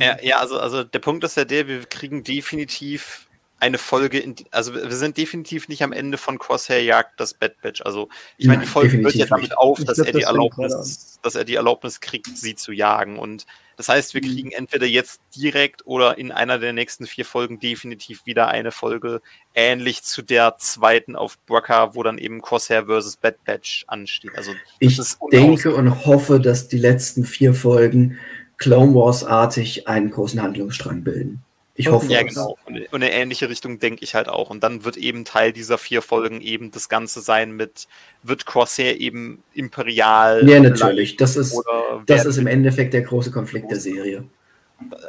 Ja, 0.00 0.16
ja 0.22 0.38
also, 0.38 0.58
also 0.58 0.82
der 0.82 0.98
Punkt 0.98 1.24
ist 1.24 1.36
ja 1.36 1.44
der, 1.44 1.68
wir 1.68 1.84
kriegen 1.84 2.24
definitiv 2.24 3.23
eine 3.64 3.78
Folge, 3.78 4.18
in, 4.18 4.34
also 4.50 4.74
wir 4.74 4.90
sind 4.90 5.16
definitiv 5.16 5.68
nicht 5.68 5.82
am 5.82 5.92
Ende 5.92 6.18
von 6.18 6.38
Crosshair 6.38 6.82
Jagd 6.82 7.18
das 7.18 7.32
Bad 7.32 7.62
Batch. 7.62 7.80
Also 7.80 8.10
ich 8.36 8.46
meine, 8.46 8.60
die 8.60 8.68
Folge 8.68 8.98
hört 8.98 9.14
ja 9.14 9.24
damit 9.24 9.56
auf, 9.56 9.82
dass 9.82 9.96
glaub, 9.96 10.06
er 10.06 10.12
die 10.12 10.20
das 10.20 10.28
Erlaubnis, 10.28 11.18
dass 11.22 11.34
er 11.34 11.44
die 11.44 11.54
Erlaubnis 11.54 12.00
kriegt, 12.00 12.36
sie 12.36 12.54
zu 12.54 12.72
jagen. 12.72 13.18
Und 13.18 13.46
das 13.78 13.88
heißt, 13.88 14.12
wir 14.12 14.22
mhm. 14.22 14.26
kriegen 14.26 14.50
entweder 14.50 14.84
jetzt 14.84 15.22
direkt 15.34 15.86
oder 15.86 16.18
in 16.18 16.30
einer 16.30 16.58
der 16.58 16.74
nächsten 16.74 17.06
vier 17.06 17.24
Folgen 17.24 17.58
definitiv 17.58 18.26
wieder 18.26 18.48
eine 18.48 18.70
Folge 18.70 19.22
ähnlich 19.54 20.02
zu 20.02 20.20
der 20.20 20.58
zweiten 20.58 21.16
auf 21.16 21.38
Brucker, 21.46 21.94
wo 21.94 22.02
dann 22.02 22.18
eben 22.18 22.42
Crosshair 22.42 22.84
versus 22.84 23.16
Bad 23.16 23.42
Batch 23.44 23.84
ansteht. 23.86 24.32
Also 24.36 24.52
ich 24.78 25.00
denke 25.32 25.74
und 25.74 26.04
hoffe, 26.04 26.38
dass 26.38 26.68
die 26.68 26.78
letzten 26.78 27.24
vier 27.24 27.54
Folgen 27.54 28.18
Clone 28.58 28.94
Wars 28.94 29.24
artig 29.24 29.88
einen 29.88 30.10
großen 30.10 30.42
Handlungsstrang 30.42 31.02
bilden. 31.02 31.42
Ich 31.76 31.88
hoffe. 31.88 32.06
Ja, 32.06 32.22
genau. 32.22 32.56
Und 32.66 32.76
in 32.76 32.86
eine 32.92 33.12
ähnliche 33.12 33.48
Richtung 33.48 33.80
denke 33.80 34.04
ich 34.04 34.14
halt 34.14 34.28
auch. 34.28 34.50
Und 34.50 34.62
dann 34.62 34.84
wird 34.84 34.96
eben 34.96 35.24
Teil 35.24 35.52
dieser 35.52 35.76
vier 35.76 36.02
Folgen 36.02 36.40
eben 36.40 36.70
das 36.70 36.88
Ganze 36.88 37.20
sein 37.20 37.52
mit, 37.52 37.88
wird 38.22 38.46
Corsair 38.46 39.00
eben 39.00 39.42
imperial. 39.54 40.48
Ja, 40.48 40.60
natürlich. 40.60 41.16
Das 41.16 41.36
ist, 41.36 41.60
das 42.06 42.26
ist 42.26 42.38
im 42.38 42.46
Endeffekt 42.46 42.94
der 42.94 43.02
große 43.02 43.32
Konflikt 43.32 43.70
der 43.72 43.80
Serie. 43.80 44.24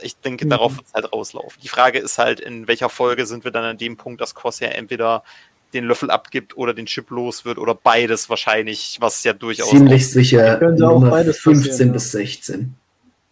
Ich 0.02 0.18
denke, 0.18 0.48
darauf 0.48 0.72
mhm. 0.72 0.78
wird 0.78 0.88
es 0.88 0.94
halt 0.94 1.14
rauslaufen. 1.14 1.62
Die 1.62 1.68
Frage 1.68 2.00
ist 2.00 2.18
halt, 2.18 2.40
in 2.40 2.68
welcher 2.68 2.90
Folge 2.90 3.28
sind 3.28 3.44
wir 3.44 3.52
dann 3.52 3.64
an 3.64 3.78
dem 3.78 3.98
Punkt, 3.98 4.22
dass 4.22 4.34
Corsair 4.34 4.76
entweder 4.76 5.24
den 5.74 5.86
Löffel 5.86 6.10
abgibt 6.10 6.58
oder 6.58 6.74
den 6.74 6.86
Chip 6.88 7.12
los 7.12 7.46
wird 7.46 7.60
oder 7.60 7.76
beides 7.76 8.30
wahrscheinlich, 8.30 8.98
was 9.02 9.24
ja 9.24 9.34
durchaus. 9.34 9.70
Ziemlich 9.70 10.10
sicher 10.10 10.60
Nummer 10.72 11.24
15 11.24 11.92
bis 11.92 12.12
16. 12.12 12.74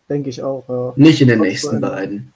Denke 0.10 0.30
ich 0.30 0.44
auch, 0.44 0.68
ja. 0.68 0.94
Nicht 0.98 1.22
in 1.22 1.30
den 1.30 1.40
nächsten 1.40 1.80
beiden. 1.80 2.34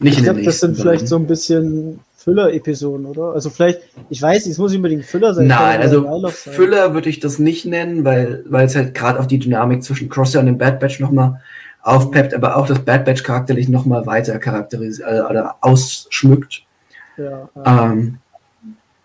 Nicht 0.00 0.18
ich 0.18 0.24
glaube, 0.24 0.42
das 0.42 0.60
sind 0.60 0.76
vielleicht 0.76 1.06
so 1.06 1.16
ein 1.16 1.26
bisschen 1.26 2.00
Füller-Episoden, 2.16 3.06
oder? 3.06 3.32
Also 3.32 3.50
vielleicht, 3.50 3.80
ich 4.08 4.20
weiß, 4.20 4.46
es 4.46 4.58
muss 4.58 4.70
nicht 4.70 4.78
unbedingt 4.78 5.04
Füller 5.04 5.34
sein. 5.34 5.46
Nein, 5.46 5.80
also 5.80 6.28
Füller 6.28 6.94
würde 6.94 7.08
ich 7.08 7.20
das 7.20 7.38
nicht 7.38 7.66
nennen, 7.66 8.04
weil, 8.04 8.44
weil 8.46 8.66
es 8.66 8.74
halt 8.76 8.94
gerade 8.94 9.20
auch 9.20 9.26
die 9.26 9.38
Dynamik 9.38 9.82
zwischen 9.82 10.08
Crosshair 10.08 10.40
und 10.40 10.46
dem 10.46 10.58
Bad 10.58 10.80
Batch 10.80 11.00
nochmal 11.00 11.40
aufpeppt, 11.82 12.34
aber 12.34 12.56
auch 12.56 12.66
das 12.66 12.80
Bad 12.80 13.04
Batch 13.04 13.22
charakterlich 13.22 13.68
nochmal 13.68 14.06
weiter 14.06 14.38
charakterisiert 14.38 15.08
äh, 15.08 15.20
oder 15.20 15.56
ausschmückt. 15.60 16.62
Ja, 17.16 17.48
ja. 17.54 17.92
Ähm, 17.92 18.18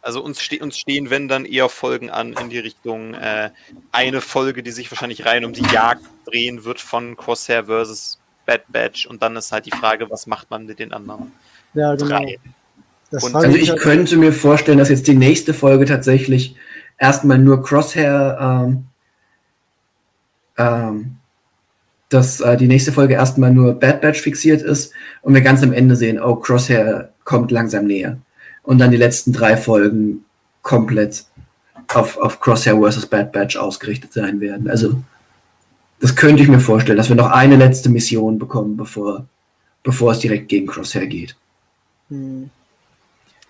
also 0.01 0.21
uns, 0.21 0.39
ste 0.39 0.59
uns, 0.59 0.77
stehen, 0.77 1.09
wenn 1.09 1.27
dann 1.27 1.45
eher 1.45 1.67
Folgen 1.67 2.09
an 2.09 2.33
in 2.33 2.49
die 2.49 2.59
Richtung 2.59 3.15
äh, 3.15 3.49
eine 3.91 4.21
Folge, 4.21 4.61
die 4.61 4.71
sich 4.71 4.91
wahrscheinlich 4.91 5.25
rein 5.25 5.45
um 5.45 5.53
die 5.53 5.65
Jagd 5.73 6.03
drehen 6.25 6.63
wird 6.63 6.79
von 6.79 7.17
Crosshair 7.17 7.65
versus 7.65 8.19
Bad 8.45 8.61
Batch 8.69 9.05
und 9.05 9.21
dann 9.21 9.35
ist 9.35 9.51
halt 9.51 9.65
die 9.65 9.71
Frage, 9.71 10.09
was 10.09 10.27
macht 10.27 10.49
man 10.49 10.65
mit 10.65 10.79
den 10.79 10.93
anderen 10.93 11.31
ja, 11.73 11.95
genau. 11.95 12.07
drei? 12.07 12.39
also 13.11 13.47
ich 13.55 13.69
halt 13.69 13.79
könnte 13.79 14.17
mir 14.17 14.33
vorstellen, 14.33 14.77
dass 14.77 14.89
jetzt 14.89 15.07
die 15.07 15.15
nächste 15.15 15.53
Folge 15.53 15.85
tatsächlich 15.85 16.55
erstmal 16.97 17.37
nur 17.37 17.63
Crosshair, 17.63 18.37
ähm, 18.41 18.85
ähm, 20.57 21.17
dass 22.09 22.41
äh, 22.41 22.57
die 22.57 22.67
nächste 22.67 22.91
Folge 22.91 23.15
erstmal 23.15 23.51
nur 23.51 23.73
Bad 23.73 24.01
Batch 24.01 24.21
fixiert 24.21 24.61
ist 24.61 24.93
und 25.21 25.33
wir 25.33 25.41
ganz 25.41 25.63
am 25.63 25.73
Ende 25.73 25.95
sehen, 25.95 26.19
oh, 26.19 26.35
Crosshair 26.35 27.13
kommt 27.23 27.51
langsam 27.51 27.85
näher. 27.85 28.17
Und 28.63 28.79
dann 28.79 28.91
die 28.91 28.97
letzten 28.97 29.31
drei 29.31 29.57
Folgen 29.57 30.25
komplett 30.61 31.25
auf, 31.93 32.17
auf 32.17 32.39
Crosshair 32.39 32.77
versus 32.77 33.05
Bad 33.05 33.31
Batch 33.31 33.57
ausgerichtet 33.57 34.13
sein 34.13 34.39
werden. 34.39 34.69
Also 34.69 35.01
das 35.99 36.15
könnte 36.15 36.43
ich 36.43 36.49
mir 36.49 36.59
vorstellen, 36.59 36.97
dass 36.97 37.09
wir 37.09 37.15
noch 37.15 37.31
eine 37.31 37.55
letzte 37.55 37.89
Mission 37.89 38.37
bekommen, 38.37 38.77
bevor, 38.77 39.25
bevor 39.83 40.11
es 40.11 40.19
direkt 40.19 40.49
gegen 40.49 40.67
Crosshair 40.67 41.07
geht. 41.07 41.35
Hm. 42.09 42.49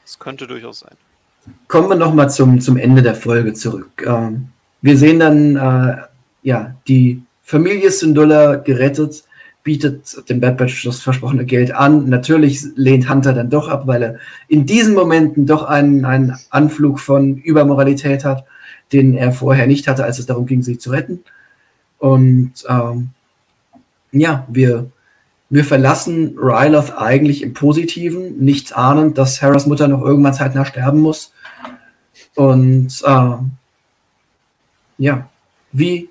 Das 0.03 0.19
könnte 0.19 0.45
durchaus 0.45 0.79
sein. 0.79 0.95
Kommen 1.67 1.89
wir 1.89 1.95
nochmal 1.95 2.29
zum, 2.29 2.61
zum 2.61 2.77
Ende 2.77 3.01
der 3.01 3.15
Folge 3.15 3.53
zurück. 3.53 4.03
Ähm, 4.05 4.49
wir 4.81 4.97
sehen 4.97 5.19
dann, 5.19 5.55
äh, 5.55 5.97
ja, 6.43 6.75
die 6.87 7.23
Familie 7.43 7.91
Syndulla 7.91 8.55
gerettet, 8.55 9.23
bietet 9.63 10.29
dem 10.29 10.39
Bad 10.39 10.57
Batch 10.57 10.85
das 10.85 11.01
versprochene 11.01 11.45
Geld 11.45 11.73
an. 11.73 12.07
Natürlich 12.07 12.63
lehnt 12.75 13.09
Hunter 13.09 13.33
dann 13.33 13.49
doch 13.49 13.67
ab, 13.67 13.87
weil 13.87 14.03
er 14.03 14.15
in 14.47 14.65
diesen 14.67 14.93
Momenten 14.93 15.47
doch 15.47 15.63
einen, 15.63 16.05
einen 16.05 16.37
Anflug 16.51 16.99
von 16.99 17.37
Übermoralität 17.37 18.23
hat, 18.23 18.45
den 18.93 19.15
er 19.15 19.31
vorher 19.31 19.65
nicht 19.65 19.87
hatte, 19.87 20.03
als 20.03 20.19
es 20.19 20.27
darum 20.27 20.45
ging, 20.45 20.61
sie 20.61 20.77
zu 20.77 20.91
retten. 20.91 21.23
Und 21.99 22.53
ähm, 22.67 23.09
ja, 24.11 24.45
wir, 24.49 24.91
wir 25.49 25.65
verlassen 25.65 26.37
Ryloth 26.37 26.97
eigentlich 26.97 27.41
im 27.41 27.53
Positiven, 27.53 28.37
nichts 28.37 28.71
ahnend, 28.71 29.17
dass 29.17 29.41
Harras 29.41 29.65
Mutter 29.65 29.87
noch 29.87 30.01
irgendwann 30.01 30.33
zeitnah 30.33 30.65
sterben 30.65 30.99
muss. 30.99 31.33
Und 32.35 33.01
ähm, 33.05 33.51
ja, 34.97 35.29
wie, 35.71 36.09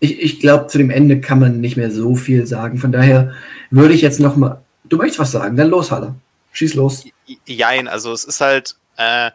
ich, 0.00 0.20
ich 0.20 0.40
glaube, 0.40 0.66
zu 0.68 0.78
dem 0.78 0.90
Ende 0.90 1.20
kann 1.20 1.40
man 1.40 1.60
nicht 1.60 1.76
mehr 1.76 1.90
so 1.90 2.14
viel 2.14 2.46
sagen. 2.46 2.78
Von 2.78 2.92
daher 2.92 3.32
würde 3.70 3.94
ich 3.94 4.00
jetzt 4.00 4.20
noch 4.20 4.36
mal, 4.36 4.62
du 4.84 4.96
möchtest 4.96 5.18
was 5.18 5.32
sagen, 5.32 5.56
dann 5.56 5.68
los, 5.68 5.90
Halle. 5.90 6.14
Schieß 6.52 6.74
los. 6.74 7.04
Jein, 7.46 7.86
also 7.86 8.12
es 8.12 8.24
ist 8.24 8.40
halt, 8.40 8.76
äh, 8.96 9.30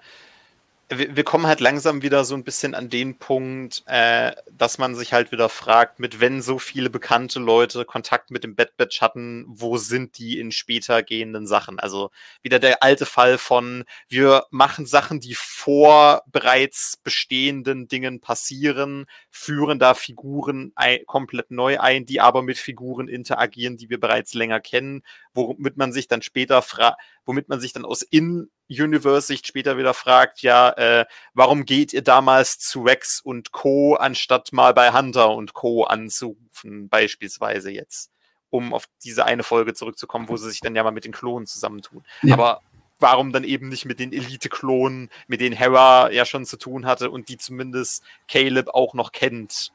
wir, 0.90 1.16
wir, 1.16 1.24
kommen 1.24 1.48
halt 1.48 1.62
langsam 1.62 2.04
wieder 2.04 2.24
so 2.26 2.36
ein 2.36 2.44
bisschen 2.44 2.76
an 2.76 2.90
den 2.90 3.18
Punkt, 3.18 3.84
äh, 3.88 4.34
dass 4.52 4.78
man 4.78 4.96
sich 4.96 5.14
halt 5.14 5.32
wieder 5.32 5.50
fragt, 5.50 6.00
mit 6.00 6.20
wenn 6.20 6.42
so 6.42 6.60
viele 6.60 6.90
bekannte 6.90 7.40
Leute 7.40 7.86
Kontakt 7.86 8.30
mit 8.30 8.44
dem 8.44 8.56
Bad 8.56 8.78
Batch 8.78 9.02
hatten, 9.02 9.46
wo 9.48 9.78
sind 9.78 10.20
die 10.20 10.40
in 10.40 10.52
später 10.52 11.02
gehenden 11.02 11.48
Sachen? 11.48 11.80
Also 11.80 12.12
wieder 12.44 12.60
der 12.60 12.84
alte 12.84 13.06
Fall 13.08 13.38
von, 13.40 13.84
wir 14.08 14.46
machen 14.52 14.86
Sachen, 14.86 15.20
die 15.20 15.36
vor 15.36 16.22
bereits 16.28 16.98
bestehenden 16.98 17.88
Dingen 17.88 18.22
passieren, 18.22 19.08
führen 19.32 19.80
da 19.80 19.96
Figuren 19.96 20.72
ein, 20.76 21.00
komplett 21.08 21.50
neu 21.50 21.80
ein, 21.80 22.06
die 22.06 22.22
aber 22.22 22.44
mit 22.44 22.58
Figuren 22.58 23.08
interagieren, 23.08 23.78
die 23.78 23.90
wir 23.90 24.00
bereits 24.00 24.36
länger 24.36 24.60
kennen, 24.60 25.04
womit 25.36 25.78
man 25.78 25.92
sich 25.92 26.08
dann 26.08 26.22
später 26.22 26.62
fragt, 26.62 27.00
womit 27.26 27.50
man 27.50 27.60
sich 27.60 27.74
dann 27.74 27.86
aus 27.86 28.02
in 28.02 28.50
Universe-Sicht 28.70 29.46
später 29.46 29.78
wieder 29.78 29.94
fragt, 29.94 30.42
ja, 30.42 30.70
äh, 30.72 31.06
warum 31.34 31.66
geht 31.66 31.94
ihr 31.94 32.02
damals 32.02 32.58
zu 32.58 32.82
Rex 32.82 33.22
und 33.22 33.52
Co., 33.52 33.96
anstatt 33.96 34.54
mal 34.54 34.74
bei 34.74 34.92
Hunter 34.92 35.32
und 35.32 35.54
Co. 35.54 35.84
anzurufen, 35.84 36.90
beispielsweise 36.90 37.70
jetzt, 37.72 38.12
um 38.50 38.74
auf 38.74 38.86
diese 39.04 39.26
eine 39.26 39.44
Folge 39.44 39.74
zurückzukommen, 39.74 40.30
wo 40.30 40.38
sie 40.38 40.50
sich 40.50 40.62
dann 40.62 40.76
ja 40.76 40.84
mal 40.84 40.92
mit 40.92 41.06
den 41.06 41.12
Klonen 41.12 41.46
zusammentun. 41.46 42.04
Ja. 42.24 42.34
Aber 42.34 42.62
warum 43.00 43.32
dann 43.32 43.44
eben 43.44 43.70
nicht 43.70 43.86
mit 43.86 44.00
den 44.00 44.14
Elite-Klonen, 44.14 45.10
mit 45.28 45.42
denen 45.42 45.56
Hera 45.56 46.12
ja 46.12 46.26
schon 46.26 46.46
zu 46.46 46.58
tun 46.58 46.86
hatte 46.86 47.12
und 47.12 47.30
die 47.30 47.38
zumindest 47.38 48.04
Caleb 48.28 48.70
auch 48.70 48.94
noch 48.94 49.12
kennt. 49.12 49.72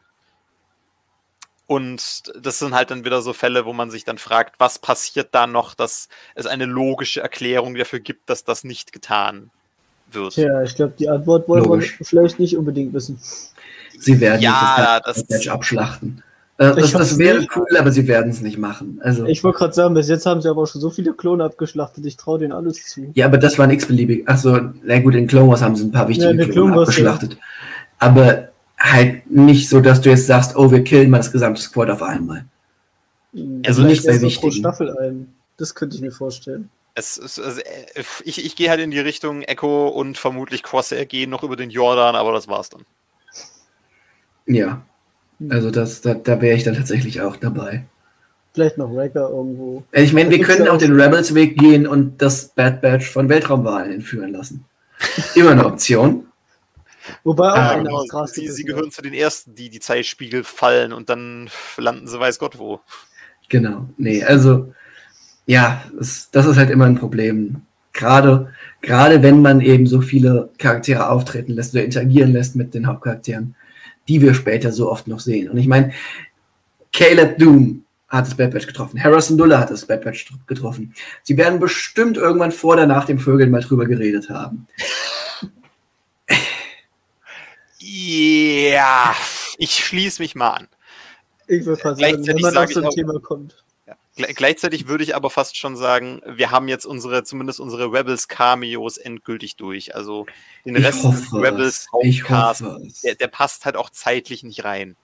Und 1.70 2.32
das 2.42 2.58
sind 2.58 2.74
halt 2.74 2.90
dann 2.90 3.04
wieder 3.04 3.22
so 3.22 3.32
Fälle, 3.32 3.64
wo 3.64 3.72
man 3.72 3.92
sich 3.92 4.02
dann 4.04 4.18
fragt, 4.18 4.56
was 4.58 4.80
passiert 4.80 5.28
da 5.30 5.46
noch, 5.46 5.76
dass 5.76 6.08
es 6.34 6.48
eine 6.48 6.64
logische 6.64 7.20
Erklärung 7.20 7.76
dafür 7.76 8.00
gibt, 8.00 8.28
dass 8.28 8.42
das 8.42 8.64
nicht 8.64 8.92
getan 8.92 9.50
wird. 10.10 10.34
Ja, 10.34 10.64
ich 10.64 10.74
glaube, 10.74 10.94
die 10.98 11.08
Antwort 11.08 11.48
wollen 11.48 11.62
Logisch. 11.62 11.96
wir 12.00 12.06
vielleicht 12.06 12.40
nicht 12.40 12.56
unbedingt 12.56 12.92
wissen. 12.92 13.20
Sie 13.96 14.20
werden 14.20 14.42
ja, 14.42 14.98
das, 15.04 15.24
das 15.28 15.46
abschlachten. 15.46 16.24
Äh, 16.58 16.74
das, 16.74 16.90
das 16.90 17.18
wäre 17.18 17.46
cool, 17.54 17.76
aber 17.78 17.92
sie 17.92 18.08
werden 18.08 18.32
es 18.32 18.40
nicht 18.40 18.58
machen. 18.58 19.00
Also, 19.04 19.26
ich 19.26 19.44
wollte 19.44 19.58
gerade 19.58 19.72
sagen, 19.72 19.94
bis 19.94 20.08
jetzt 20.08 20.26
haben 20.26 20.42
sie 20.42 20.48
aber 20.48 20.66
schon 20.66 20.80
so 20.80 20.90
viele 20.90 21.12
Klone 21.12 21.44
abgeschlachtet, 21.44 22.04
ich 22.04 22.16
traue 22.16 22.40
denen 22.40 22.52
alles 22.52 22.84
zu. 22.84 23.12
Ja, 23.14 23.26
aber 23.26 23.38
das 23.38 23.60
war 23.60 23.68
nichts 23.68 23.86
beliebig. 23.86 24.28
Achso, 24.28 24.58
na 24.82 24.98
gut, 24.98 25.14
in 25.14 25.28
Clone 25.28 25.48
Wars 25.48 25.62
haben 25.62 25.76
sie 25.76 25.84
ein 25.84 25.92
paar 25.92 26.08
wichtige 26.08 26.34
ja, 26.34 26.48
Klone 26.48 26.80
abgeschlachtet. 26.80 27.34
Ja. 27.34 27.38
Aber 28.00 28.49
halt 28.80 29.30
nicht 29.30 29.68
so, 29.68 29.80
dass 29.80 30.00
du 30.00 30.08
jetzt 30.08 30.26
sagst, 30.26 30.56
oh, 30.56 30.70
wir 30.72 30.82
killen 30.82 31.10
mal 31.10 31.18
das 31.18 31.30
gesamte 31.30 31.60
Squad 31.60 31.90
auf 31.90 32.02
einmal. 32.02 32.46
Also 33.66 33.82
nicht 33.82 34.06
bei 34.06 34.20
wichtigen. 34.20 34.52
Staffel 34.52 34.96
ein. 34.98 35.32
Das 35.56 35.74
könnte 35.74 35.96
ich 35.96 36.02
mir 36.02 36.10
vorstellen. 36.10 36.70
Es, 36.94 37.16
es, 37.18 37.38
also 37.38 37.60
äh, 37.60 38.02
ich, 38.24 38.44
ich 38.44 38.56
gehe 38.56 38.70
halt 38.70 38.80
in 38.80 38.90
die 38.90 38.98
Richtung 38.98 39.42
Echo 39.42 39.88
und 39.88 40.18
vermutlich 40.18 40.62
Crosshair 40.62 41.06
gehen 41.06 41.30
noch 41.30 41.44
über 41.44 41.54
den 41.54 41.70
Jordan, 41.70 42.16
aber 42.16 42.32
das 42.32 42.48
war's 42.48 42.70
dann. 42.70 42.82
Ja. 44.46 44.82
Also 45.48 45.70
das, 45.70 46.00
da, 46.00 46.14
da 46.14 46.40
wäre 46.40 46.56
ich 46.56 46.64
dann 46.64 46.74
tatsächlich 46.74 47.20
auch 47.20 47.36
dabei. 47.36 47.84
Vielleicht 48.52 48.78
noch 48.78 48.92
Wrecker 48.92 49.30
irgendwo. 49.30 49.84
Ich 49.92 50.12
meine, 50.12 50.30
wir 50.30 50.40
können 50.40 50.66
auch 50.66 50.78
den 50.78 51.00
Rebels-Weg 51.00 51.56
gehen 51.56 51.86
und 51.86 52.20
das 52.20 52.48
Bad 52.48 52.80
Batch 52.80 53.08
von 53.08 53.28
Weltraumwahlen 53.28 53.92
entführen 53.92 54.32
lassen. 54.32 54.64
Immer 55.36 55.52
eine 55.52 55.66
Option. 55.66 56.26
Wobei 57.24 57.50
auch 57.52 57.56
ah, 57.56 57.70
eine 57.70 57.84
genau, 57.84 58.04
krass 58.04 58.32
sie, 58.32 58.48
sie 58.48 58.64
gehören 58.64 58.90
zu 58.90 59.02
den 59.02 59.14
ersten, 59.14 59.54
die 59.54 59.70
die 59.70 59.80
Zeitspiegel 59.80 60.44
fallen 60.44 60.92
und 60.92 61.08
dann 61.08 61.50
landen 61.76 62.06
sie 62.06 62.18
weiß 62.18 62.38
Gott 62.38 62.58
wo. 62.58 62.80
Genau, 63.48 63.88
nee, 63.96 64.22
also 64.22 64.72
ja, 65.46 65.82
das, 65.98 66.30
das 66.30 66.46
ist 66.46 66.56
halt 66.56 66.70
immer 66.70 66.86
ein 66.86 66.98
Problem. 66.98 67.62
Gerade, 67.92 68.52
gerade 68.82 69.22
wenn 69.22 69.42
man 69.42 69.60
eben 69.60 69.86
so 69.86 70.00
viele 70.00 70.50
Charaktere 70.58 71.08
auftreten 71.08 71.54
lässt 71.54 71.74
oder 71.74 71.84
interagieren 71.84 72.32
lässt 72.32 72.54
mit 72.54 72.72
den 72.72 72.86
Hauptcharakteren, 72.86 73.56
die 74.06 74.22
wir 74.22 74.34
später 74.34 74.70
so 74.70 74.90
oft 74.90 75.08
noch 75.08 75.20
sehen. 75.20 75.50
Und 75.50 75.56
ich 75.56 75.66
meine, 75.66 75.92
Caleb 76.92 77.38
Doom 77.38 77.84
hat 78.08 78.26
das 78.26 78.36
Bad 78.36 78.50
Batch 78.50 78.66
getroffen. 78.66 79.02
Harrison 79.02 79.38
Duller 79.38 79.60
hat 79.60 79.70
das 79.70 79.86
Bad 79.86 80.02
Batch 80.02 80.32
getroffen. 80.46 80.94
Sie 81.22 81.36
werden 81.36 81.60
bestimmt 81.60 82.16
irgendwann 82.16 82.52
vor 82.52 82.74
oder 82.74 82.86
nach 82.86 83.04
dem 83.04 83.18
Vögeln 83.18 83.50
mal 83.50 83.62
drüber 83.62 83.86
geredet 83.86 84.28
haben. 84.28 84.66
Ja, 87.92 89.16
ich 89.58 89.84
schließe 89.84 90.22
mich 90.22 90.36
mal 90.36 90.50
an. 90.50 90.68
Ich 91.48 91.64
würde 91.64 91.82
fast 91.82 92.00
sagen, 92.00 92.24
wenn 92.24 92.40
man 92.40 92.56
auf 92.56 92.72
so 92.72 92.82
ein 92.82 92.90
Thema 92.90 93.18
kommt. 93.18 93.64
Ja. 93.86 94.26
Gleichzeitig 94.36 94.86
würde 94.86 95.02
ich 95.02 95.16
aber 95.16 95.28
fast 95.28 95.56
schon 95.56 95.76
sagen, 95.76 96.22
wir 96.24 96.52
haben 96.52 96.68
jetzt 96.68 96.86
unsere, 96.86 97.24
zumindest 97.24 97.58
unsere 97.58 97.92
Rebels-Cameos 97.92 98.96
endgültig 98.96 99.56
durch. 99.56 99.96
Also 99.96 100.26
den 100.64 100.76
ich 100.76 100.84
Rest 100.84 101.02
des 101.02 101.32
Rebels 101.32 101.88
Hauptcast, 101.92 102.64
der, 103.02 103.16
der 103.16 103.26
passt 103.26 103.64
halt 103.64 103.76
auch 103.76 103.90
zeitlich 103.90 104.44
nicht 104.44 104.62
rein. 104.62 104.94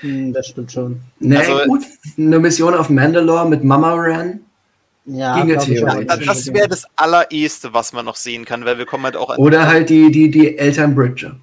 Hm, 0.00 0.32
das 0.32 0.46
stimmt 0.46 0.70
schon. 0.70 1.00
Nee, 1.18 1.38
also, 1.38 1.58
gut, 1.66 1.82
eine 2.16 2.38
Mission 2.38 2.74
auf 2.74 2.88
Mandalore 2.88 3.48
mit 3.48 3.64
Mama 3.64 3.94
Ran. 3.94 4.40
Ja, 5.06 5.40
Ginge 5.40 5.58
theoretisch. 5.58 6.26
Das 6.26 6.52
wäre 6.52 6.68
das 6.68 6.84
allererste, 6.94 7.74
was 7.74 7.92
man 7.92 8.04
noch 8.04 8.16
sehen 8.16 8.44
kann, 8.44 8.64
weil 8.64 8.78
wir 8.78 8.86
kommen 8.86 9.04
halt 9.04 9.16
auch 9.16 9.30
an. 9.30 9.38
Oder 9.38 9.66
halt 9.66 9.90
die, 9.90 10.12
die, 10.12 10.30
die 10.30 10.56
Eltern 10.56 10.94
Bridger. 10.94 11.36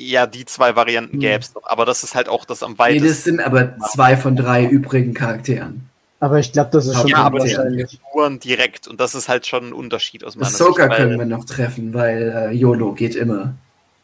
Ja, 0.00 0.28
die 0.28 0.44
zwei 0.44 0.76
Varianten 0.76 1.14
hm. 1.14 1.20
gäbe 1.20 1.40
es 1.40 1.54
noch, 1.54 1.64
aber 1.64 1.84
das 1.84 2.04
ist 2.04 2.14
halt 2.14 2.28
auch 2.28 2.44
das 2.44 2.62
am 2.62 2.78
weitesten. 2.78 3.02
Nee, 3.02 3.08
das 3.08 3.24
sind 3.24 3.40
aber 3.40 3.76
zwei 3.90 4.16
von 4.16 4.36
drei 4.36 4.64
übrigen 4.64 5.12
Charakteren. 5.12 5.88
Aber 6.20 6.38
ich 6.38 6.52
glaube, 6.52 6.70
das 6.72 6.86
ist 6.86 6.96
schon 6.96 7.08
ja, 7.08 7.18
aber 7.18 7.40
wahrscheinlich. 7.40 7.90
Figuren 7.90 8.38
direkt 8.38 8.86
und 8.86 9.00
das 9.00 9.16
ist 9.16 9.28
halt 9.28 9.48
schon 9.48 9.68
ein 9.68 9.72
Unterschied 9.72 10.22
aus 10.22 10.36
meiner 10.36 10.46
Ahsoka 10.46 10.84
Sicht. 10.84 10.96
können 10.96 11.18
wir 11.18 11.26
noch 11.26 11.44
treffen, 11.44 11.94
weil 11.94 12.50
äh, 12.50 12.52
YOLO 12.52 12.92
geht 12.92 13.16
immer. 13.16 13.54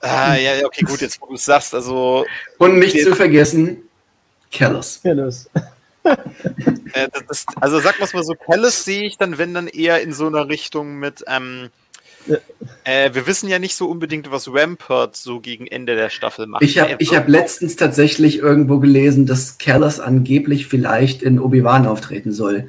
Ah, 0.01 0.35
ja, 0.35 0.67
okay, 0.67 0.85
gut, 0.85 1.01
jetzt 1.01 1.21
wo 1.21 1.27
du 1.27 1.35
es 1.35 1.45
sagst, 1.45 1.75
also. 1.75 2.27
Und 2.59 2.79
nicht 2.81 3.01
zu 3.01 3.15
vergessen, 3.15 3.79
Kellis. 4.51 5.01
Kellis. 5.01 5.49
äh, 6.05 7.09
also 7.61 7.79
sag 7.79 8.01
mal 8.01 8.25
so, 8.25 8.35
Kellis 8.35 8.85
sehe 8.85 9.05
ich 9.05 9.17
dann, 9.17 9.39
wenn 9.39 9.55
dann 9.55 9.69
eher 9.69 10.03
in 10.03 10.13
so 10.13 10.27
einer 10.27 10.49
Richtung 10.49 10.99
mit, 10.99 11.25
ähm, 11.29 11.71
äh, 12.85 13.11
wir 13.13 13.27
wissen 13.27 13.49
ja 13.49 13.59
nicht 13.59 13.75
so 13.77 13.89
unbedingt, 13.89 14.31
was 14.31 14.49
Rampart 14.53 15.17
so 15.17 15.41
gegen 15.41 15.67
Ende 15.67 15.97
der 15.97 16.11
Staffel 16.11 16.47
macht. 16.47 16.63
Ich 16.63 16.79
habe 16.79 16.97
hab 16.99 17.29
letztens 17.29 17.77
tatsächlich 17.77 18.39
irgendwo 18.39 18.79
gelesen, 18.79 19.27
dass 19.27 19.59
Callas 19.59 20.01
angeblich 20.01 20.67
vielleicht 20.67 21.23
in 21.23 21.39
Obi-Wan 21.39 21.87
auftreten 21.87 22.33
soll. 22.33 22.69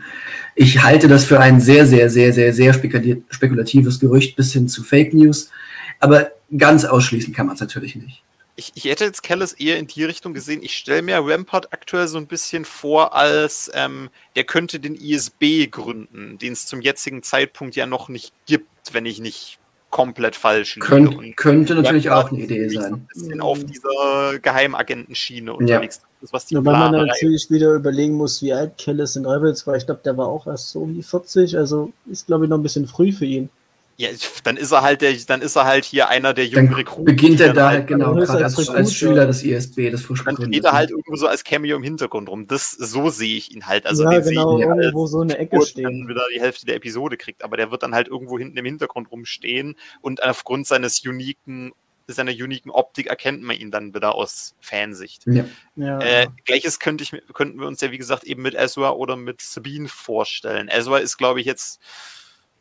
Ich 0.55 0.83
halte 0.83 1.07
das 1.07 1.25
für 1.25 1.39
ein 1.39 1.59
sehr, 1.59 1.85
sehr, 1.85 2.09
sehr, 2.09 2.33
sehr, 2.33 2.53
sehr 2.53 2.73
spekulatives 2.73 3.99
Gerücht 3.99 4.35
bis 4.35 4.53
hin 4.53 4.67
zu 4.67 4.83
Fake 4.83 5.13
News. 5.13 5.49
Aber 5.99 6.31
ganz 6.57 6.85
ausschließen 6.85 7.33
kann 7.33 7.47
man 7.47 7.55
es 7.55 7.61
natürlich 7.61 7.95
nicht. 7.95 8.23
Ich, 8.57 8.71
ich, 8.75 8.85
hätte 8.85 9.03
jetzt 9.03 9.21
Callis 9.21 9.51
eher 9.51 9.77
in 9.77 9.87
die 9.87 10.05
Richtung 10.05 10.33
gesehen. 10.33 10.63
Ich 10.63 10.77
stelle 10.77 11.01
mir 11.01 11.19
Rampart 11.19 11.73
aktuell 11.73 12.07
so 12.07 12.17
ein 12.17 12.27
bisschen 12.27 12.63
vor, 12.63 13.13
als 13.13 13.69
ähm, 13.73 14.09
der 14.35 14.45
könnte 14.45 14.79
den 14.79 14.95
ISB 14.95 15.67
gründen, 15.69 16.37
den 16.37 16.53
es 16.53 16.65
zum 16.65 16.81
jetzigen 16.81 17.21
Zeitpunkt 17.21 17.75
ja 17.75 17.85
noch 17.85 18.07
nicht 18.07 18.33
gibt 18.45 18.67
wenn 18.93 19.05
ich 19.05 19.19
nicht 19.19 19.59
komplett 19.89 20.35
falsch 20.35 20.75
liege. 20.75 20.87
Könnt, 20.87 21.37
könnte 21.37 21.75
natürlich 21.75 22.09
auch 22.09 22.29
eine 22.29 22.41
Idee 22.41 22.67
sein. 22.67 22.89
So 22.89 22.95
ein 22.95 23.07
bisschen 23.07 23.41
auf 23.41 23.63
dieser 23.63 24.39
Geheimagentenschiene 24.39 25.53
unterwegs. 25.53 26.01
Ja. 26.01 26.09
Das, 26.21 26.33
was 26.33 26.45
die 26.45 26.55
Wobei 26.55 26.71
man 26.71 26.91
natürlich 27.07 27.49
wieder 27.49 27.73
überlegen 27.73 28.15
muss, 28.15 28.41
wie 28.41 28.51
alt 28.51 28.77
Kellis 28.77 29.15
in 29.15 29.25
Rebels 29.25 29.65
war. 29.65 29.75
Ich 29.77 29.85
glaube, 29.85 30.01
der 30.03 30.17
war 30.17 30.27
auch 30.27 30.47
erst 30.47 30.71
so 30.71 30.81
um 30.81 30.93
die 30.93 31.03
40, 31.03 31.57
also 31.57 31.93
ist, 32.11 32.27
glaube 32.27 32.45
ich, 32.45 32.49
noch 32.49 32.57
ein 32.57 32.63
bisschen 32.63 32.87
früh 32.87 33.11
für 33.11 33.25
ihn. 33.25 33.49
Ja, 33.97 34.09
dann 34.43 34.57
ist 34.57 34.71
er 34.71 34.81
halt 34.81 35.01
der, 35.01 35.13
dann 35.25 35.41
ist 35.41 35.55
er 35.55 35.63
halt 35.63 35.85
hier 35.85 36.09
einer 36.09 36.33
der 36.33 36.45
jungen 36.45 36.67
dann 36.67 36.75
Rekruten. 36.75 37.05
Beginnt 37.05 37.39
er 37.39 37.53
da 37.53 37.69
halt 37.69 37.87
genau 37.87 38.13
gerade 38.13 38.43
als, 38.43 38.57
als, 38.57 38.69
als, 38.69 38.93
Schüler 38.93 39.25
des 39.25 39.41
ISB, 39.41 39.89
des 39.89 40.01
frisch 40.01 40.23
Dann 40.25 40.51
geht 40.51 40.65
er 40.65 40.73
halt 40.73 40.89
irgendwo 40.89 41.15
so 41.15 41.27
als 41.27 41.45
Cameo 41.45 41.77
im 41.77 41.83
Hintergrund 41.83 42.27
rum. 42.27 42.45
Das, 42.45 42.71
so 42.71 43.09
sehe 43.09 43.37
ich 43.37 43.55
ihn 43.55 43.67
halt. 43.67 43.85
Also 43.85 44.03
ja, 44.03 44.19
den 44.19 44.23
genau, 44.23 44.57
sehe 44.57 44.65
ich 44.65 44.69
irgendwo 44.69 45.01
halt, 45.01 45.09
so 45.09 45.21
eine 45.21 45.37
Ecke 45.37 45.61
stehen. 45.65 45.83
Dann 45.83 46.07
wieder 46.09 46.23
die 46.33 46.41
Hälfte 46.41 46.65
der 46.65 46.75
Episode 46.75 47.15
kriegt, 47.15 47.41
aber 47.41 47.55
der 47.55 47.71
wird 47.71 47.83
dann 47.83 47.95
halt 47.95 48.09
irgendwo 48.09 48.37
hinten 48.37 48.57
im 48.57 48.65
Hintergrund 48.65 49.09
rumstehen 49.11 49.75
und 50.01 50.21
aufgrund 50.21 50.67
seines 50.67 51.05
uniken 51.05 51.71
seiner 52.07 52.31
uniken 52.31 52.69
Optik 52.69 53.07
erkennt 53.07 53.41
man 53.41 53.55
ihn 53.55 53.71
dann 53.71 53.95
wieder 53.95 54.13
aus 54.13 54.55
Fansicht. 54.59 55.23
Ja. 55.25 55.45
Ja. 55.75 55.99
Äh, 55.99 56.27
Gleiches 56.45 56.79
könnte 56.79 57.03
ich, 57.03 57.15
könnten 57.33 57.59
wir 57.59 57.65
uns 57.65 57.81
ja, 57.81 57.91
wie 57.91 57.97
gesagt, 57.97 58.25
eben 58.25 58.43
mit 58.43 58.53
Ezra 58.53 58.91
oder 58.91 59.15
mit 59.15 59.41
Sabine 59.41 59.87
vorstellen. 59.87 60.67
Ezra 60.67 60.99
ist, 60.99 61.17
glaube 61.17 61.39
ich, 61.39 61.47
jetzt 61.47 61.79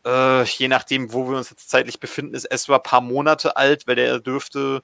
äh, 0.05 0.45
je 0.45 0.69
nachdem, 0.69 1.13
wo 1.13 1.29
wir 1.29 1.37
uns 1.37 1.51
jetzt 1.51 1.71
zeitlich 1.71 2.01
befinden, 2.01 2.35
ist 2.35 2.51
Ezra 2.51 2.77
ein 2.77 2.83
paar 2.83 3.01
Monate 3.01 3.57
alt, 3.57 3.87
weil 3.87 3.97
der 3.97 4.21
dürfte, 4.21 4.83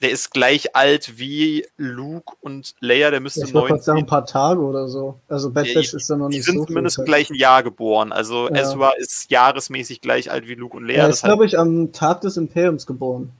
der 0.00 0.10
ist 0.10 0.30
gleich 0.30 0.76
alt 0.76 1.18
wie 1.18 1.66
Luke 1.76 2.34
und 2.40 2.74
Leia, 2.80 3.10
der 3.10 3.20
müsste 3.20 3.44
ich 3.44 3.52
neun. 3.52 3.80
sagen, 3.80 3.98
ein 3.98 4.06
paar 4.06 4.26
Tage 4.26 4.60
oder 4.60 4.88
so. 4.88 5.18
Also 5.28 5.50
Bad 5.50 5.74
Batch 5.74 5.94
ist 5.94 6.08
dann 6.08 6.20
noch 6.20 6.28
nicht 6.28 6.44
so. 6.44 6.52
Die 6.52 6.58
sind 6.58 6.68
zumindest 6.68 6.98
im 6.98 7.04
gleichen 7.04 7.34
Jahr 7.34 7.62
geboren. 7.62 8.12
Also 8.12 8.48
ja. 8.48 8.56
Ezra 8.56 8.92
ist 8.96 9.30
jahresmäßig 9.30 10.00
gleich 10.00 10.30
alt 10.30 10.46
wie 10.46 10.54
Luke 10.54 10.76
und 10.76 10.86
Leia. 10.86 11.04
Er 11.04 11.08
ist, 11.08 11.24
glaube 11.24 11.46
ich, 11.46 11.58
am 11.58 11.92
Tag 11.92 12.20
des 12.20 12.36
Imperiums 12.36 12.86
geboren. 12.86 13.32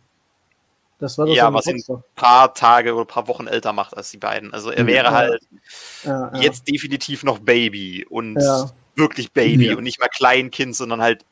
Das 0.99 1.17
war 1.17 1.27
das 1.27 1.37
ja, 1.37 1.53
was 1.53 1.67
ihn 1.69 1.81
ein 1.89 2.03
paar 2.17 2.55
Tage 2.55 2.93
oder 2.93 3.05
ein 3.05 3.07
paar 3.07 3.29
Wochen 3.29 3.47
älter 3.47 3.73
macht 3.73 3.97
als 3.97 4.11
die 4.11 4.17
beiden. 4.17 4.53
Also 4.53 4.71
er 4.71 4.85
wäre 4.85 5.07
ja. 5.07 5.13
halt 5.13 5.43
ja, 6.03 6.33
jetzt 6.41 6.67
definitiv 6.67 7.23
noch 7.23 7.39
Baby 7.39 8.05
und 8.11 8.37
wirklich 8.99 9.33
Baby 9.33 9.69
ja. 9.69 9.77
und 9.77 9.85
nicht 9.85 10.01
mal 10.01 10.09
Kleinkind, 10.09 10.77
sondern 10.77 11.01
halt 11.01 11.25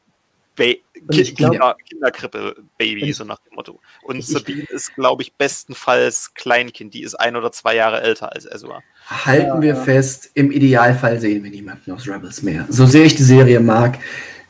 ba 0.57 0.75
Kinder, 1.13 1.77
Kinderkrippe-Baby, 1.89 3.13
so 3.13 3.25
nach 3.25 3.39
dem 3.39 3.55
Motto. 3.55 3.79
Und 4.03 4.17
ich, 4.17 4.27
Sabine 4.27 4.65
ist, 4.71 4.95
glaube 4.95 5.23
ich, 5.23 5.35
bestenfalls 5.35 6.33
Kleinkind. 6.35 6.95
Die 6.95 7.03
ist 7.03 7.15
ein 7.15 7.37
oder 7.37 7.53
zwei 7.53 7.77
Jahre 7.77 8.01
älter 8.01 8.33
als 8.33 8.47
Ezra. 8.47 8.81
Halten 9.07 9.47
ja, 9.47 9.61
wir 9.61 9.77
fest, 9.77 10.31
im 10.35 10.51
Idealfall 10.51 11.21
sehen 11.21 11.45
wir 11.45 11.51
niemanden 11.51 11.93
aus 11.93 12.09
Rebels 12.09 12.43
mehr. 12.43 12.67
So 12.71 12.87
sehr 12.87 13.05
ich 13.05 13.15
die 13.15 13.23
Serie 13.23 13.61
mag, 13.61 13.99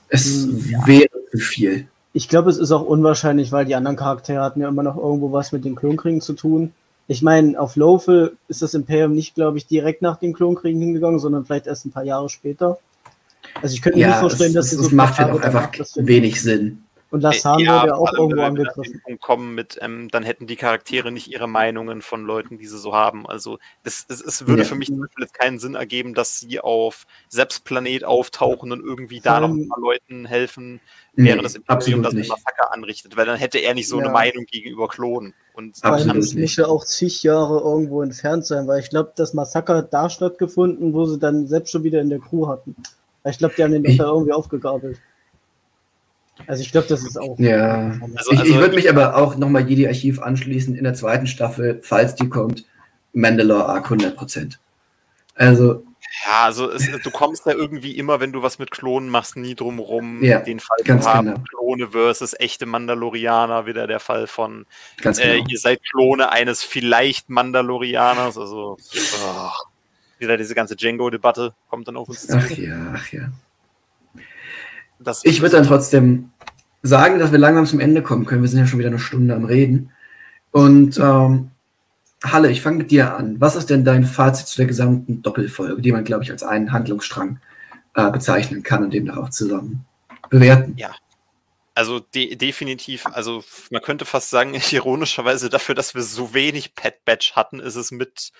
es 0.08 0.44
hm, 0.44 0.70
ja. 0.70 0.86
wäre 0.86 1.10
zu 1.30 1.38
viel. 1.38 1.88
Ich 2.12 2.28
glaube, 2.28 2.48
es 2.48 2.56
ist 2.56 2.72
auch 2.72 2.82
unwahrscheinlich, 2.82 3.52
weil 3.52 3.66
die 3.66 3.74
anderen 3.74 3.96
Charaktere 3.96 4.40
hatten 4.40 4.60
ja 4.60 4.68
immer 4.68 4.82
noch 4.82 4.96
irgendwo 4.96 5.32
was 5.32 5.52
mit 5.52 5.64
den 5.64 5.74
Klonkriegen 5.74 6.22
zu 6.22 6.32
tun. 6.32 6.72
Ich 7.08 7.20
meine, 7.22 7.60
auf 7.60 7.76
Lowful 7.76 8.36
ist 8.48 8.62
das 8.62 8.74
Imperium 8.74 9.12
nicht, 9.12 9.34
glaube 9.34 9.58
ich, 9.58 9.66
direkt 9.66 10.00
nach 10.00 10.16
den 10.16 10.32
Klonkriegen 10.32 10.80
hingegangen, 10.80 11.18
sondern 11.18 11.44
vielleicht 11.44 11.66
erst 11.66 11.84
ein 11.84 11.92
paar 11.92 12.04
Jahre 12.04 12.30
später. 12.30 12.78
Also 13.62 13.74
ich 13.74 13.82
könnte 13.82 13.98
mir 13.98 14.02
ja, 14.02 14.08
nicht 14.08 14.20
vorstellen, 14.20 14.54
dass 14.54 14.72
es, 14.72 14.78
es 14.80 14.86
so 14.90 14.94
macht 14.96 15.18
halt 15.18 15.32
auch 15.32 15.40
einfach 15.40 15.70
wenig 15.96 16.40
Sinn. 16.42 16.82
Und 17.10 17.20
Lassan 17.20 17.60
ja, 17.60 17.82
wurde 17.82 17.86
ja 17.88 17.94
auch 17.94 18.12
irgendwo 18.14 18.42
angegriffen. 18.42 19.00
kommen 19.20 19.54
mit, 19.54 19.78
ähm, 19.80 20.08
dann 20.10 20.24
hätten 20.24 20.48
die 20.48 20.56
Charaktere 20.56 21.12
nicht 21.12 21.28
ihre 21.28 21.46
Meinungen 21.46 22.02
von 22.02 22.24
Leuten, 22.24 22.58
die 22.58 22.66
sie 22.66 22.78
so 22.78 22.94
haben. 22.94 23.28
Also 23.28 23.58
das, 23.84 24.04
es, 24.08 24.20
es 24.20 24.46
würde 24.48 24.62
Ja. 24.62 24.68
für 24.68 24.74
mich 24.74 24.88
zum 24.88 24.98
Beispiel 25.00 25.22
jetzt 25.24 25.38
keinen 25.38 25.60
Sinn 25.60 25.76
ergeben, 25.76 26.14
dass 26.14 26.40
sie 26.40 26.58
auf 26.58 27.06
Seps 27.28 27.60
Planet 27.60 28.02
auftauchen 28.04 28.72
und 28.72 28.80
irgendwie 28.84 29.20
da 29.20 29.38
noch 29.38 29.50
ein 29.50 29.68
paar 29.68 29.80
Leuten 29.80 30.26
helfen, 30.26 30.80
Nee, 31.14 31.26
während 31.28 31.44
das 31.44 31.54
Imperium 31.54 32.02
das 32.02 32.12
ein 32.12 32.18
nicht. 32.18 32.28
Massaker 32.28 32.74
anrichtet, 32.74 33.16
weil 33.16 33.24
dann 33.24 33.38
hätte 33.38 33.58
er 33.58 33.74
nicht 33.74 33.88
so 33.88 33.98
eine 33.98 34.08
Ja. 34.08 34.12
Meinung 34.12 34.44
gegenüber 34.44 34.88
Klonen. 34.88 35.32
Und 35.54 35.78
nicht. 36.34 36.56
ja 36.58 36.66
auch 36.66 36.84
zig 36.84 37.22
Jahre 37.22 37.60
irgendwo 37.60 38.02
entfernt 38.02 38.44
sein, 38.44 38.66
weil 38.66 38.80
ich 38.80 38.90
glaube, 38.90 39.12
das 39.16 39.32
Massaker 39.32 39.76
hat 39.76 39.94
da 39.94 40.10
stattgefunden, 40.10 40.92
wo 40.92 41.06
sie 41.06 41.18
dann 41.20 41.46
selbst 41.46 41.70
schon 41.70 41.84
wieder 41.84 42.00
in 42.00 42.10
der 42.10 42.18
Crew 42.18 42.48
hatten. 42.48 42.74
Ich 43.28 43.38
glaube, 43.38 43.54
die 43.56 43.62
haben 43.64 43.72
den 43.72 43.82
doch 43.82 43.90
Ich- 43.90 43.98
da 43.98 44.04
irgendwie 44.06 44.32
aufgegabelt. 44.32 45.00
Also 46.46 46.62
ich 46.62 46.70
glaube, 46.70 46.86
das 46.88 47.02
ist 47.02 47.18
auch. 47.18 47.38
Ja. 47.38 47.98
Also- 48.16 48.32
ich 48.32 48.44
ich 48.44 48.56
würde 48.56 48.74
mich 48.74 48.88
aber 48.90 49.16
auch 49.16 49.36
nochmal 49.36 49.68
Jedi-Archiv 49.68 50.20
anschließen 50.20 50.74
in 50.76 50.84
der 50.84 50.94
zweiten 50.94 51.26
Staffel, 51.26 51.80
falls 51.82 52.14
die 52.14 52.28
kommt, 52.28 52.64
Mandalore 53.14 53.66
Arc 53.66 53.90
100%. 53.90 54.58
Also, 55.34 55.82
Ja, 56.26 56.44
also 56.44 56.70
es, 56.70 56.86
du 57.02 57.10
kommst 57.10 57.46
ja 57.46 57.52
irgendwie 57.52 57.96
immer, 57.96 58.20
wenn 58.20 58.32
du 58.32 58.42
was 58.42 58.58
mit 58.58 58.70
Klonen 58.70 59.08
machst, 59.08 59.36
nie 59.36 59.54
drum 59.54 59.78
rum, 59.78 60.22
Ja, 60.22 60.38
den 60.40 60.60
Fall 60.60 60.78
ganz 60.84 61.04
zu 61.04 61.12
haben. 61.12 61.26
genau. 61.28 61.40
Klone 61.48 61.88
versus 61.90 62.34
echte 62.38 62.64
Mandalorianer, 62.66 63.66
wieder 63.66 63.86
der 63.86 63.98
Fall 64.00 64.26
von 64.26 64.66
ganz 65.00 65.18
äh, 65.18 65.38
genau. 65.38 65.48
ihr 65.48 65.58
seid 65.58 65.82
Klone 65.90 66.30
eines 66.30 66.62
vielleicht 66.62 67.28
Mandalorianers, 67.28 68.38
also 68.38 68.76
oh, 68.78 69.50
wieder 70.18 70.36
diese 70.36 70.54
ganze 70.54 70.76
Django-Debatte 70.76 71.54
kommt 71.68 71.88
dann 71.88 71.96
auf 71.96 72.08
uns 72.08 72.26
zu. 72.26 72.36
Ach 72.36 72.50
ja, 72.50 72.94
ach 72.94 73.12
ja. 73.12 73.28
Das 74.98 75.24
Ich 75.24 75.42
würde 75.42 75.56
dann 75.56 75.66
trotzdem 75.66 76.30
sagen, 76.82 77.18
dass 77.18 77.32
wir 77.32 77.38
langsam 77.38 77.66
zum 77.66 77.80
Ende 77.80 78.02
kommen 78.02 78.24
können. 78.24 78.42
Wir 78.42 78.48
sind 78.48 78.60
ja 78.60 78.66
schon 78.66 78.78
wieder 78.78 78.88
eine 78.88 78.98
Stunde 78.98 79.34
am 79.34 79.44
Reden. 79.44 79.92
Und 80.52 80.98
ähm, 80.98 81.50
Halle, 82.24 82.50
ich 82.50 82.62
fange 82.62 82.78
mit 82.78 82.90
dir 82.90 83.14
an. 83.14 83.40
Was 83.40 83.56
ist 83.56 83.68
denn 83.70 83.84
dein 83.84 84.04
Fazit 84.04 84.46
zu 84.46 84.56
der 84.56 84.66
gesamten 84.66 85.22
Doppelfolge, 85.22 85.82
die 85.82 85.92
man, 85.92 86.04
glaube 86.04 86.24
ich, 86.24 86.30
als 86.30 86.42
einen 86.42 86.72
Handlungsstrang 86.72 87.40
äh, 87.94 88.10
bezeichnen 88.10 88.62
kann 88.62 88.84
und 88.84 88.94
demnach 88.94 89.18
auch 89.18 89.30
zusammen 89.30 89.84
bewerten? 90.30 90.74
Also 91.74 92.00
de 92.00 92.36
definitiv, 92.36 93.04
also 93.06 93.44
man 93.70 93.82
könnte 93.82 94.06
fast 94.06 94.30
sagen, 94.30 94.54
ironischerweise 94.70 95.50
dafür, 95.50 95.74
dass 95.74 95.94
wir 95.94 96.02
so 96.02 96.32
wenig 96.32 96.74
Pet 96.74 97.04
Batch 97.04 97.32
hatten, 97.36 97.60
ist 97.60 97.76
es 97.76 97.90
mit 97.90 98.32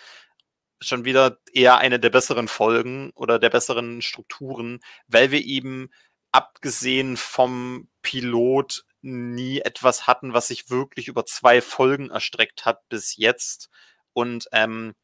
schon 0.80 1.04
wieder 1.04 1.38
eher 1.52 1.78
eine 1.78 1.98
der 2.00 2.10
besseren 2.10 2.48
Folgen 2.48 3.10
oder 3.14 3.38
der 3.38 3.50
besseren 3.50 4.02
Strukturen, 4.02 4.80
weil 5.06 5.30
wir 5.30 5.44
eben 5.44 5.90
abgesehen 6.32 7.16
vom 7.16 7.88
Pilot 8.02 8.84
nie 9.00 9.60
etwas 9.60 10.06
hatten, 10.06 10.34
was 10.34 10.48
sich 10.48 10.68
wirklich 10.68 11.08
über 11.08 11.24
zwei 11.24 11.60
Folgen 11.60 12.10
erstreckt 12.10 12.64
hat 12.66 12.88
bis 12.88 13.16
jetzt. 13.16 13.70
Und 14.12 14.48
ähm, 14.52 14.94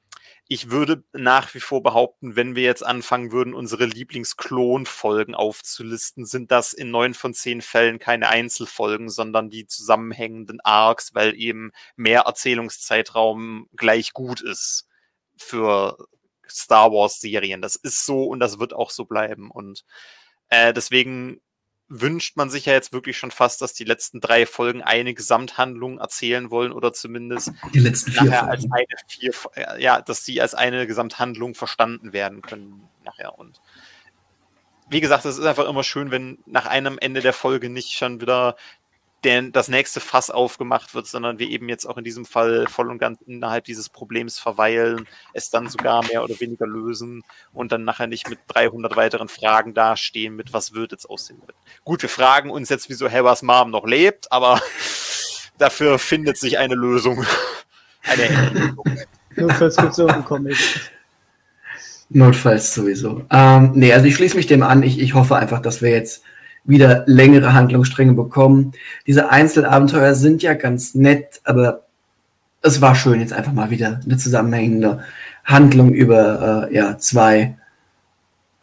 ich 0.49 0.71
würde 0.71 1.05
nach 1.13 1.55
wie 1.55 1.61
vor 1.61 1.83
behaupten, 1.83 2.37
wenn 2.37 2.55
wir 2.55 2.65
jetzt 2.65 2.85
anfangen 2.85 3.33
würden, 3.33 3.55
unsere 3.55 3.87
Lieblingsklon-Folgen 3.87 5.35
aufzulisten, 5.35 6.27
sind 6.27 6.51
das 6.51 6.73
in 6.73 6.91
neun 6.91 7.15
von 7.15 7.33
zehn 7.33 7.63
Fällen 7.63 7.99
keine 7.99 8.29
Einzelfolgen, 8.29 9.09
sondern 9.09 9.51
die 9.51 9.67
zusammenhängenden 9.67 10.61
Arcs, 10.61 11.15
weil 11.15 11.35
eben 11.35 11.73
mehr 11.97 12.23
Erzählungszeitraum 12.23 13.69
gleich 13.75 14.13
gut 14.13 14.41
ist 14.43 14.89
für 15.43 15.97
Star 16.49 16.93
Wars-Serien. 16.93 17.63
Das 17.63 17.77
ist 17.77 18.05
so 18.05 18.25
und 18.25 18.41
das 18.41 18.59
wird 18.59 18.73
auch 18.73 18.91
so 18.91 19.05
bleiben. 19.05 19.51
Und 19.51 19.85
äh, 20.49 20.73
deswegen 20.73 21.41
wünscht 21.89 22.37
man 22.37 22.49
sich 22.49 22.67
ja 22.67 22.73
jetzt 22.73 22.93
wirklich 22.93 23.19
schon 23.19 23.31
fast, 23.31 23.61
dass 23.61 23.75
die 23.75 23.85
letzten 23.85 24.21
drei 24.21 24.47
Folgen 24.47 24.83
eine 24.83 25.13
Gesamthandlung 25.13 25.99
erzählen 25.99 26.51
wollen 26.51 26.73
oder 26.73 26.93
zumindest 26.93 27.53
Die 27.75 27.81
letzten 27.81 28.13
vier 28.13 28.25
nachher 28.25 28.49
als 28.49 28.65
eine 28.65 28.87
vier, 29.09 29.33
ja, 29.79 30.01
dass 30.01 30.25
sie 30.25 30.41
als 30.41 30.55
eine 30.55 30.87
Gesamthandlung 30.87 31.55
verstanden 31.55 32.15
werden 32.15 32.41
können 32.41 32.89
nachher. 33.05 33.39
Und 33.39 33.61
wie 34.89 35.01
gesagt, 35.01 35.27
es 35.27 35.39
ist 35.39 35.45
einfach 35.45 35.69
immer 35.69 35.85
schön, 35.85 36.11
wenn 36.11 36.39
nach 36.47 36.67
einem 36.67 36.99
Ende 36.99 37.21
der 37.21 37.35
Folge 37.35 37.69
nicht 37.69 37.93
schon 37.93 38.21
wieder 38.21 38.57
der, 39.25 39.43
das 39.43 39.69
nächste 39.69 40.01
Fass 40.01 40.31
aufgemacht 40.31 40.95
wird, 40.95 41.07
sondern 41.07 41.39
wir 41.39 41.49
eben 41.49 41.69
jetzt 41.69 41.87
auch 41.87 41.97
in 41.97 42.05
diesem 42.05 42.25
Fall 42.25 42.67
voll 42.69 42.91
und 42.91 42.99
ganz 42.99 43.21
innerhalb 43.27 43.65
dieses 43.65 43.89
Problems 43.89 44.39
verweilen, 44.39 45.07
es 45.33 45.51
dann 45.51 45.69
sogar 45.69 46.05
mehr 46.07 46.25
oder 46.25 46.39
weniger 46.41 46.67
lösen 46.67 47.23
und 47.53 47.73
dann 47.73 47.85
nachher 47.85 48.07
nicht 48.07 48.29
mit 48.29 48.41
300 48.49 48.97
weiteren 48.97 49.29
Fragen 49.29 49.75
dastehen, 49.75 50.35
mit 50.35 50.53
was 50.53 50.75
wird 50.75 50.93
jetzt 50.93 51.09
aus 51.09 51.27
dem 51.27 51.43
Gut, 51.85 52.03
wir 52.03 52.09
fragen 52.09 52.51
uns 52.51 52.69
jetzt, 52.69 52.89
wieso 52.89 53.11
Harrys 53.11 53.43
Mom 53.43 53.71
noch 53.71 53.87
lebt, 53.87 54.31
aber 54.31 54.61
dafür 55.59 55.99
findet 55.99 56.37
sich 56.37 56.59
eine 56.59 56.75
Lösung. 56.75 57.25
Eine 58.05 58.51
Lösung. 58.51 58.85
Notfalls 59.37 59.77
gibt 59.77 59.93
es 59.93 59.99
irgendeinen 59.99 60.25
Comic. 60.25 60.57
Notfalls 62.11 62.75
sowieso. 62.75 63.25
Ähm, 63.31 63.71
nee, 63.75 63.93
also 63.93 64.07
ich 64.07 64.17
schließe 64.17 64.37
mich 64.37 64.47
dem 64.47 64.65
an. 64.65 64.83
Ich, 64.83 64.99
ich 64.99 65.15
hoffe 65.15 65.37
einfach, 65.37 65.63
dass 65.63 65.83
wir 65.83 65.91
jetzt 65.91 66.25
wieder 66.65 67.05
längere 67.07 67.55
Handlungsstränge 67.55 68.15
bekommen. 68.15 68.73
Diese 69.07 69.31
Einzelabenteuer 69.31 70.15
sind 70.15 70.43
ja 70.43 70.55
ganz 70.55 70.95
nett, 70.95 71.41
aber 71.45 71.83
es 72.63 72.81
war 72.81 72.95
schön, 72.95 73.21
jetzt 73.21 73.33
einfach 73.33 73.53
mal 73.53 73.71
wieder 73.71 74.01
eine 74.05 74.17
zusammenhängende 74.17 75.01
Handlung 75.45 75.93
über 75.93 76.69
äh, 76.71 76.75
ja, 76.75 76.99
zwei 76.99 77.57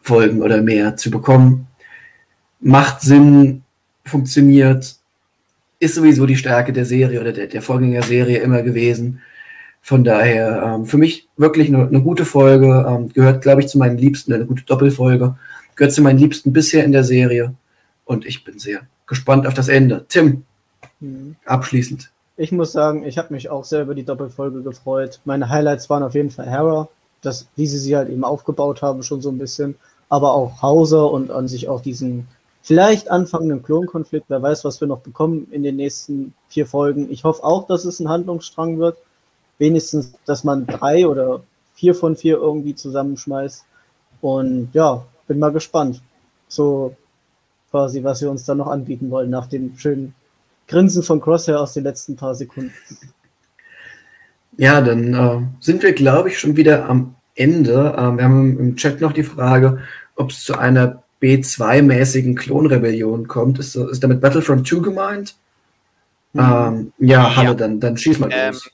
Folgen 0.00 0.42
oder 0.42 0.62
mehr 0.62 0.96
zu 0.96 1.10
bekommen. 1.10 1.66
Macht 2.60 3.02
Sinn, 3.02 3.62
funktioniert, 4.04 4.96
ist 5.78 5.94
sowieso 5.94 6.26
die 6.26 6.36
Stärke 6.36 6.72
der 6.72 6.84
Serie 6.84 7.20
oder 7.20 7.32
der, 7.32 7.46
der 7.46 7.62
Vorgängerserie 7.62 8.38
immer 8.38 8.62
gewesen. 8.62 9.20
Von 9.82 10.04
daher, 10.04 10.62
ähm, 10.62 10.86
für 10.86 10.98
mich 10.98 11.28
wirklich 11.36 11.68
eine, 11.68 11.86
eine 11.86 12.02
gute 12.02 12.24
Folge, 12.24 12.86
ähm, 12.88 13.08
gehört, 13.12 13.42
glaube 13.42 13.62
ich, 13.62 13.68
zu 13.68 13.78
meinen 13.78 13.96
Liebsten, 13.96 14.32
eine 14.32 14.44
gute 14.44 14.64
Doppelfolge, 14.64 15.36
gehört 15.74 15.94
zu 15.94 16.02
meinen 16.02 16.18
Liebsten 16.18 16.52
bisher 16.52 16.84
in 16.84 16.92
der 16.92 17.04
Serie. 17.04 17.54
Und 18.10 18.26
ich 18.26 18.42
bin 18.42 18.58
sehr 18.58 18.80
gespannt 19.06 19.46
auf 19.46 19.54
das 19.54 19.68
Ende. 19.68 20.04
Tim, 20.08 20.42
Hm. 21.00 21.36
abschließend. 21.44 22.10
Ich 22.36 22.50
muss 22.50 22.72
sagen, 22.72 23.04
ich 23.06 23.18
habe 23.18 23.32
mich 23.32 23.50
auch 23.50 23.64
sehr 23.64 23.82
über 23.82 23.94
die 23.94 24.02
Doppelfolge 24.02 24.62
gefreut. 24.62 25.20
Meine 25.24 25.48
Highlights 25.48 25.88
waren 25.88 26.02
auf 26.02 26.16
jeden 26.16 26.32
Fall 26.32 26.50
Hera, 26.50 26.88
dass, 27.22 27.46
wie 27.54 27.68
sie 27.68 27.78
sie 27.78 27.96
halt 27.96 28.08
eben 28.08 28.24
aufgebaut 28.24 28.82
haben, 28.82 29.04
schon 29.04 29.22
so 29.22 29.30
ein 29.30 29.38
bisschen. 29.38 29.76
Aber 30.08 30.32
auch 30.32 30.60
Hauser 30.60 31.08
und 31.08 31.30
an 31.30 31.46
sich 31.46 31.68
auch 31.68 31.82
diesen 31.82 32.26
vielleicht 32.62 33.08
anfangenden 33.12 33.62
Klonkonflikt. 33.62 34.26
Wer 34.26 34.42
weiß, 34.42 34.64
was 34.64 34.80
wir 34.80 34.88
noch 34.88 35.02
bekommen 35.02 35.46
in 35.52 35.62
den 35.62 35.76
nächsten 35.76 36.34
vier 36.48 36.66
Folgen. 36.66 37.12
Ich 37.12 37.22
hoffe 37.22 37.44
auch, 37.44 37.68
dass 37.68 37.84
es 37.84 38.00
ein 38.00 38.08
Handlungsstrang 38.08 38.80
wird. 38.80 38.98
Wenigstens, 39.58 40.14
dass 40.26 40.42
man 40.42 40.66
drei 40.66 41.06
oder 41.06 41.44
vier 41.74 41.94
von 41.94 42.16
vier 42.16 42.38
irgendwie 42.38 42.74
zusammenschmeißt. 42.74 43.64
Und 44.20 44.70
ja, 44.72 45.06
bin 45.28 45.38
mal 45.38 45.52
gespannt. 45.52 46.02
So 46.48 46.96
quasi, 47.70 48.02
was 48.02 48.20
wir 48.20 48.30
uns 48.30 48.44
dann 48.44 48.58
noch 48.58 48.66
anbieten 48.68 49.10
wollen 49.10 49.30
nach 49.30 49.46
dem 49.46 49.76
schönen 49.78 50.14
Grinsen 50.68 51.02
von 51.02 51.20
Crosshair 51.20 51.60
aus 51.60 51.72
den 51.72 51.84
letzten 51.84 52.16
paar 52.16 52.34
Sekunden. 52.34 52.72
Ja, 54.56 54.80
dann 54.80 55.14
äh, 55.14 55.40
sind 55.60 55.82
wir, 55.82 55.92
glaube 55.92 56.28
ich, 56.28 56.38
schon 56.38 56.56
wieder 56.56 56.88
am 56.88 57.14
Ende. 57.34 57.94
Ähm, 57.96 58.16
wir 58.18 58.24
haben 58.24 58.58
im 58.58 58.76
Chat 58.76 59.00
noch 59.00 59.12
die 59.12 59.22
Frage, 59.22 59.82
ob 60.16 60.30
es 60.30 60.42
zu 60.44 60.58
einer 60.58 61.02
B2-mäßigen 61.22 62.36
Klonrebellion 62.36 63.28
kommt. 63.28 63.58
Ist, 63.58 63.76
ist 63.76 64.02
damit 64.02 64.20
Battlefront 64.20 64.66
2 64.66 64.80
gemeint? 64.80 65.34
Ähm, 66.34 66.92
ja, 66.98 67.34
Halle, 67.36 67.48
Ja. 67.48 67.54
dann, 67.54 67.80
dann 67.80 67.96
schieß 67.96 68.18
mal 68.18 68.28
Ähm, 68.32 68.52
los. 68.54 68.70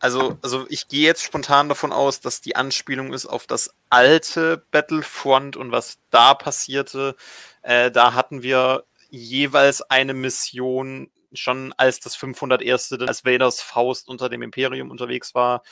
Also, 0.00 0.38
also 0.42 0.64
ich 0.68 0.86
gehe 0.88 1.04
jetzt 1.06 1.24
spontan 1.24 1.68
davon 1.68 1.92
aus, 1.92 2.20
dass 2.20 2.40
die 2.40 2.54
Anspielung 2.54 3.12
ist 3.12 3.26
auf 3.26 3.46
das 3.48 3.74
alte 3.90 4.62
Battlefront 4.70 5.56
und 5.56 5.72
was 5.72 5.98
da 6.10 6.34
passierte. 6.34 7.16
Äh, 7.62 7.90
da 7.90 8.14
hatten 8.14 8.42
wir 8.42 8.84
jeweils 9.10 9.82
eine 9.82 10.14
Mission, 10.14 11.10
schon 11.32 11.72
als 11.76 12.00
das 12.00 12.16
501. 12.16 12.92
als 12.92 13.24
Vaders 13.24 13.60
Faust 13.60 14.08
unter 14.08 14.28
dem 14.28 14.42
Imperium 14.42 14.90
unterwegs 14.90 15.34
war. 15.34 15.62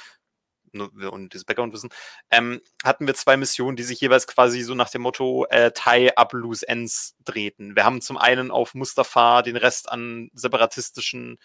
Und 0.72 1.32
dieses 1.32 1.47
Background-Wissen, 1.47 1.91
ähm, 2.30 2.61
hatten 2.84 3.07
wir 3.07 3.14
zwei 3.14 3.39
Missionen, 3.39 3.76
die 3.76 3.82
sich 3.82 4.01
jeweils 4.01 4.26
quasi 4.26 4.61
so 4.62 4.74
nach 4.74 4.91
dem 4.91 5.03
Motto 5.03 5.47
äh, 5.47 5.70
Tie 5.72 6.14
up 6.16 6.34
loose 6.34 6.68
ends 6.68 7.14
drehten. 7.24 7.76
Wir 7.76 7.84
haben 7.84 8.03
zum 8.03 8.18
einen 8.18 8.51
auf 8.51 8.74
Mustafa 8.74 9.41
den 9.41 9.57
Rest 9.57 9.91
an 9.91 10.30
separatistischen 10.34 11.39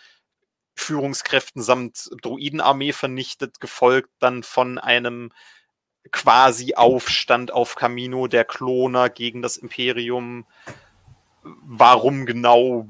Führungskräften 0.76 1.62
samt 1.62 2.10
Druidenarmee 2.22 2.94
vernichtet, 2.94 3.60
gefolgt 3.60 4.10
dann 4.20 4.44
von 4.44 4.78
einem 4.78 5.32
quasi 6.12 6.74
Aufstand 6.76 7.52
auf 7.52 7.76
Camino 7.76 8.28
der 8.28 8.46
Kloner 8.46 9.10
gegen 9.10 9.42
das 9.42 9.58
Imperium. 9.58 10.46
Warum 11.44 12.26
genau 12.26 12.88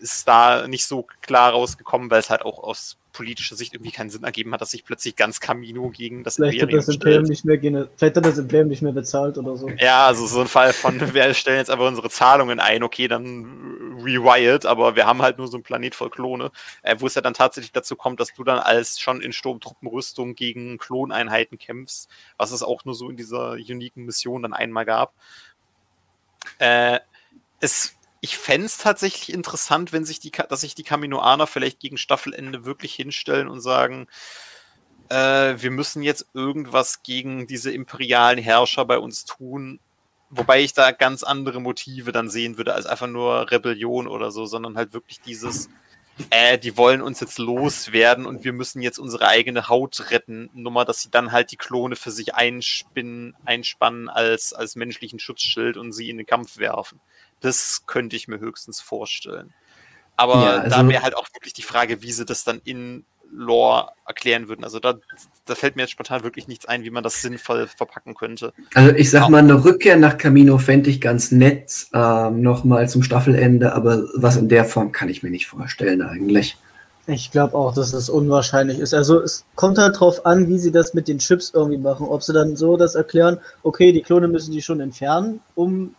ist 0.00 0.26
da 0.26 0.66
nicht 0.66 0.86
so 0.86 1.06
klar 1.20 1.52
rausgekommen, 1.52 2.10
weil 2.10 2.20
es 2.20 2.30
halt 2.30 2.42
auch 2.42 2.58
aus 2.58 2.96
politischer 3.12 3.56
Sicht 3.56 3.74
irgendwie 3.74 3.92
keinen 3.92 4.10
Sinn 4.10 4.24
ergeben 4.24 4.52
hat, 4.52 4.60
dass 4.60 4.70
sich 4.70 4.84
plötzlich 4.84 5.16
ganz 5.16 5.40
Camino 5.40 5.90
gegen 5.90 6.24
das 6.24 6.36
vielleicht 6.36 6.60
Imperium, 6.60 6.80
hat 6.80 6.88
das 6.88 6.94
Imperium 6.94 7.22
nicht 7.24 7.44
mehr 7.44 7.88
vielleicht 7.96 8.16
hat 8.16 8.24
das 8.24 8.38
Imperium 8.38 8.68
nicht 8.68 8.82
mehr 8.82 8.92
bezahlt 8.92 9.38
oder 9.38 9.56
so. 9.56 9.68
Ja, 9.78 10.06
also 10.06 10.26
so 10.26 10.40
ein 10.40 10.48
Fall 10.48 10.72
von, 10.72 11.00
wir 11.14 11.34
stellen 11.34 11.58
jetzt 11.58 11.70
aber 11.70 11.86
unsere 11.86 12.10
Zahlungen 12.10 12.60
ein, 12.60 12.82
okay, 12.82 13.08
dann 13.08 13.98
rewired, 14.02 14.66
aber 14.66 14.96
wir 14.96 15.06
haben 15.06 15.22
halt 15.22 15.38
nur 15.38 15.48
so 15.48 15.56
einen 15.56 15.62
Planet 15.62 15.94
voll 15.94 16.10
Klone, 16.10 16.50
äh, 16.82 16.96
wo 16.98 17.06
es 17.06 17.14
ja 17.14 17.20
dann 17.20 17.34
tatsächlich 17.34 17.72
dazu 17.72 17.96
kommt, 17.96 18.20
dass 18.20 18.34
du 18.34 18.44
dann 18.44 18.58
als 18.58 19.00
schon 19.00 19.20
in 19.20 19.32
Sturmtruppenrüstung 19.32 20.34
gegen 20.34 20.78
Kloneinheiten 20.78 21.58
kämpfst, 21.58 22.08
was 22.36 22.52
es 22.52 22.62
auch 22.62 22.84
nur 22.84 22.94
so 22.94 23.10
in 23.10 23.16
dieser 23.16 23.52
uniken 23.52 24.04
Mission 24.04 24.42
dann 24.42 24.52
einmal 24.52 24.84
gab. 24.84 25.14
Äh, 26.58 27.00
es 27.60 27.94
ich 28.20 28.36
fände 28.36 28.66
es 28.66 28.78
tatsächlich 28.78 29.32
interessant, 29.32 29.92
wenn 29.92 30.04
sich 30.04 30.20
die, 30.20 30.30
dass 30.30 30.60
sich 30.60 30.74
die 30.74 30.82
Kaminoaner 30.82 31.46
vielleicht 31.46 31.80
gegen 31.80 31.96
Staffelende 31.96 32.64
wirklich 32.64 32.94
hinstellen 32.94 33.48
und 33.48 33.60
sagen, 33.60 34.08
äh, 35.08 35.54
wir 35.56 35.70
müssen 35.70 36.02
jetzt 36.02 36.26
irgendwas 36.34 37.02
gegen 37.02 37.46
diese 37.46 37.72
imperialen 37.72 38.38
Herrscher 38.38 38.84
bei 38.84 38.98
uns 38.98 39.24
tun. 39.24 39.80
Wobei 40.30 40.60
ich 40.60 40.74
da 40.74 40.92
ganz 40.92 41.24
andere 41.24 41.60
Motive 41.60 42.12
dann 42.12 42.30
sehen 42.30 42.56
würde, 42.56 42.74
als 42.74 42.86
einfach 42.86 43.08
nur 43.08 43.50
Rebellion 43.50 44.06
oder 44.06 44.30
so, 44.30 44.46
sondern 44.46 44.76
halt 44.76 44.92
wirklich 44.92 45.20
dieses, 45.20 45.68
äh, 46.30 46.56
die 46.56 46.76
wollen 46.76 47.02
uns 47.02 47.18
jetzt 47.18 47.38
loswerden 47.38 48.26
und 48.26 48.44
wir 48.44 48.52
müssen 48.52 48.80
jetzt 48.80 48.98
unsere 48.98 49.26
eigene 49.26 49.68
Haut 49.68 50.10
retten. 50.10 50.48
Nummer, 50.54 50.84
dass 50.84 51.00
sie 51.00 51.10
dann 51.10 51.32
halt 51.32 51.50
die 51.50 51.56
Klone 51.56 51.96
für 51.96 52.12
sich 52.12 52.34
einspinnen, 52.34 53.34
einspannen 53.44 54.08
als, 54.08 54.52
als 54.52 54.76
menschlichen 54.76 55.18
Schutzschild 55.18 55.76
und 55.76 55.92
sie 55.92 56.10
in 56.10 56.18
den 56.18 56.26
Kampf 56.26 56.58
werfen. 56.58 57.00
Das 57.40 57.82
könnte 57.86 58.16
ich 58.16 58.28
mir 58.28 58.38
höchstens 58.38 58.80
vorstellen. 58.80 59.52
Aber 60.16 60.34
ja, 60.34 60.50
also, 60.58 60.76
da 60.76 60.88
wäre 60.88 61.02
halt 61.02 61.16
auch 61.16 61.26
wirklich 61.34 61.54
die 61.54 61.62
Frage, 61.62 62.02
wie 62.02 62.12
sie 62.12 62.26
das 62.26 62.44
dann 62.44 62.60
in 62.64 63.04
Lore 63.32 63.88
erklären 64.06 64.48
würden. 64.48 64.64
Also 64.64 64.80
da, 64.80 64.94
da 65.46 65.54
fällt 65.54 65.76
mir 65.76 65.82
jetzt 65.82 65.92
spontan 65.92 66.24
wirklich 66.24 66.48
nichts 66.48 66.66
ein, 66.66 66.84
wie 66.84 66.90
man 66.90 67.04
das 67.04 67.22
sinnvoll 67.22 67.68
verpacken 67.68 68.14
könnte. 68.14 68.52
Also 68.74 68.92
ich 68.94 69.10
sag 69.10 69.28
mal, 69.28 69.38
eine 69.38 69.64
Rückkehr 69.64 69.96
nach 69.96 70.18
Camino 70.18 70.58
fände 70.58 70.90
ich 70.90 71.00
ganz 71.00 71.30
nett, 71.30 71.86
ähm, 71.94 72.42
nochmal 72.42 72.88
zum 72.88 73.02
Staffelende, 73.02 73.72
aber 73.72 74.04
was 74.14 74.36
in 74.36 74.48
der 74.48 74.64
Form 74.64 74.92
kann 74.92 75.08
ich 75.08 75.22
mir 75.22 75.30
nicht 75.30 75.46
vorstellen 75.46 76.02
eigentlich. 76.02 76.56
Ich 77.06 77.30
glaube 77.30 77.56
auch, 77.56 77.74
dass 77.74 77.92
es 77.92 78.08
unwahrscheinlich 78.08 78.78
ist. 78.78 78.94
Also 78.94 79.20
es 79.20 79.44
kommt 79.54 79.78
halt 79.78 79.98
drauf 79.98 80.26
an, 80.26 80.48
wie 80.48 80.58
sie 80.58 80.70
das 80.70 80.94
mit 80.94 81.08
den 81.08 81.18
Chips 81.18 81.50
irgendwie 81.54 81.78
machen. 81.78 82.06
Ob 82.06 82.22
sie 82.22 82.32
dann 82.32 82.56
so 82.56 82.76
das 82.76 82.94
erklären, 82.94 83.38
okay, 83.62 83.92
die 83.92 84.02
Klone 84.02 84.28
müssen 84.28 84.52
die 84.52 84.62
schon 84.62 84.80
entfernen, 84.80 85.40
um 85.54 85.94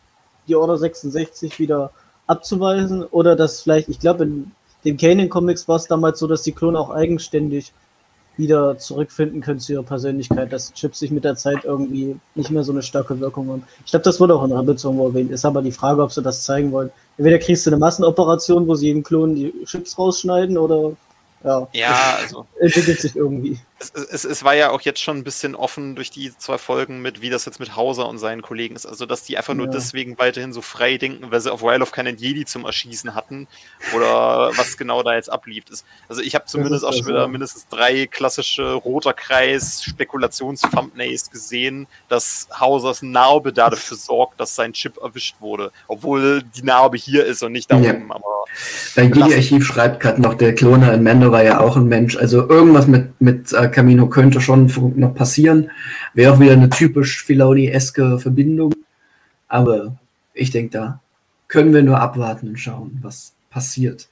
die 0.47 0.55
Order 0.55 0.77
66 0.77 1.59
wieder 1.59 1.91
abzuweisen 2.27 3.03
oder 3.03 3.35
dass 3.35 3.61
vielleicht, 3.61 3.89
ich 3.89 3.99
glaube, 3.99 4.23
in 4.23 4.51
den 4.85 4.97
Kanan 4.97 5.29
Comics 5.29 5.67
war 5.67 5.75
es 5.75 5.87
damals 5.87 6.19
so, 6.19 6.27
dass 6.27 6.43
die 6.43 6.51
Klone 6.51 6.79
auch 6.79 6.89
eigenständig 6.89 7.71
wieder 8.37 8.77
zurückfinden 8.77 9.41
können 9.41 9.59
zu 9.59 9.73
ihrer 9.73 9.83
Persönlichkeit, 9.83 10.51
dass 10.51 10.73
Chips 10.73 10.99
sich 10.99 11.11
mit 11.11 11.23
der 11.23 11.35
Zeit 11.35 11.65
irgendwie 11.65 12.15
nicht 12.35 12.49
mehr 12.49 12.63
so 12.63 12.71
eine 12.71 12.81
starke 12.81 13.19
Wirkung 13.19 13.49
haben. 13.49 13.63
Ich 13.85 13.91
glaube, 13.91 14.03
das 14.03 14.19
wurde 14.19 14.35
auch 14.35 14.43
in 14.43 14.53
Rebels 14.53 14.83
irgendwo 14.83 15.07
erwähnt. 15.07 15.31
Ist 15.31 15.45
aber 15.45 15.61
die 15.61 15.71
Frage, 15.71 16.01
ob 16.01 16.11
sie 16.11 16.21
das 16.21 16.43
zeigen 16.43 16.71
wollen. 16.71 16.89
Entweder 17.17 17.39
kriegst 17.39 17.65
du 17.65 17.69
eine 17.69 17.77
Massenoperation, 17.77 18.67
wo 18.67 18.75
sie 18.75 18.87
jedem 18.87 19.03
Klon 19.03 19.35
die 19.35 19.53
Chips 19.65 19.97
rausschneiden, 19.97 20.57
oder 20.57 20.93
ja, 21.43 21.67
ja 21.73 22.17
also. 22.21 22.45
Entwickelt 22.59 23.01
sich 23.01 23.15
irgendwie. 23.15 23.59
Es, 23.81 23.91
es, 23.93 24.25
es, 24.25 24.43
war 24.43 24.53
ja 24.53 24.69
auch 24.69 24.81
jetzt 24.81 25.01
schon 25.01 25.17
ein 25.17 25.23
bisschen 25.23 25.55
offen 25.55 25.95
durch 25.95 26.11
die 26.11 26.31
zwei 26.37 26.57
Folgen 26.57 27.01
mit, 27.01 27.21
wie 27.21 27.29
das 27.29 27.45
jetzt 27.45 27.59
mit 27.59 27.75
Hauser 27.75 28.07
und 28.07 28.19
seinen 28.19 28.41
Kollegen 28.41 28.75
ist. 28.75 28.85
Also, 28.85 29.05
dass 29.05 29.23
die 29.23 29.37
einfach 29.37 29.55
nur 29.55 29.65
ja. 29.65 29.71
deswegen 29.71 30.19
weiterhin 30.19 30.53
so 30.53 30.61
frei 30.61 30.97
denken, 30.97 31.31
weil 31.31 31.41
sie 31.41 31.51
auf 31.51 31.63
Wild 31.63 31.81
of 31.81 31.91
keinen 31.91 32.17
Jedi 32.17 32.45
zum 32.45 32.65
Erschießen 32.65 33.15
hatten 33.15 33.47
oder 33.95 34.51
was 34.55 34.77
genau 34.77 35.01
da 35.01 35.15
jetzt 35.15 35.31
ablief. 35.31 35.63
Also, 36.07 36.21
ich 36.21 36.35
habe 36.35 36.45
zumindest 36.45 36.85
auch 36.85 36.93
schon 36.93 37.07
wieder 37.07 37.27
mindestens 37.27 37.67
drei 37.67 38.05
klassische 38.05 38.73
roter 38.73 39.13
Kreis 39.13 39.83
Spekulations-Thumbnails 39.83 41.31
gesehen, 41.31 41.87
dass 42.07 42.47
Hausers 42.59 43.01
Narbe 43.01 43.51
dafür 43.51 43.97
sorgt, 43.97 44.39
dass 44.39 44.55
sein 44.55 44.73
Chip 44.73 44.97
erwischt 45.01 45.35
wurde. 45.39 45.71
Obwohl 45.87 46.43
die 46.43 46.63
Narbe 46.63 46.97
hier 46.97 47.25
ist 47.25 47.41
und 47.41 47.51
nicht 47.51 47.71
da 47.71 47.79
ja. 47.79 47.93
oben. 47.93 48.11
Aber 48.11 48.45
Dein 48.95 49.13
Jedi-Archiv 49.13 49.65
schreibt 49.65 50.01
gerade 50.01 50.21
noch, 50.21 50.33
der 50.33 50.53
Kloner 50.53 50.93
in 50.93 51.03
Mando 51.03 51.31
war 51.31 51.43
ja 51.43 51.59
auch 51.59 51.77
ein 51.77 51.85
Mensch. 51.85 52.17
Also 52.17 52.47
irgendwas 52.47 52.87
mit, 52.87 53.19
mit 53.21 53.53
äh, 53.53 53.69
Camino 53.71 54.07
könnte 54.07 54.41
schon 54.41 54.71
noch 54.95 55.15
passieren. 55.15 55.71
Wäre 56.13 56.33
auch 56.33 56.39
wieder 56.39 56.53
eine 56.53 56.69
typisch 56.69 57.23
Filoni-eske 57.23 58.19
Verbindung. 58.19 58.73
Aber 59.47 59.97
ich 60.33 60.51
denke, 60.51 60.71
da 60.71 60.99
können 61.47 61.73
wir 61.73 61.83
nur 61.83 61.99
abwarten 61.99 62.49
und 62.49 62.57
schauen, 62.57 62.99
was 63.01 63.33
passiert. 63.49 64.07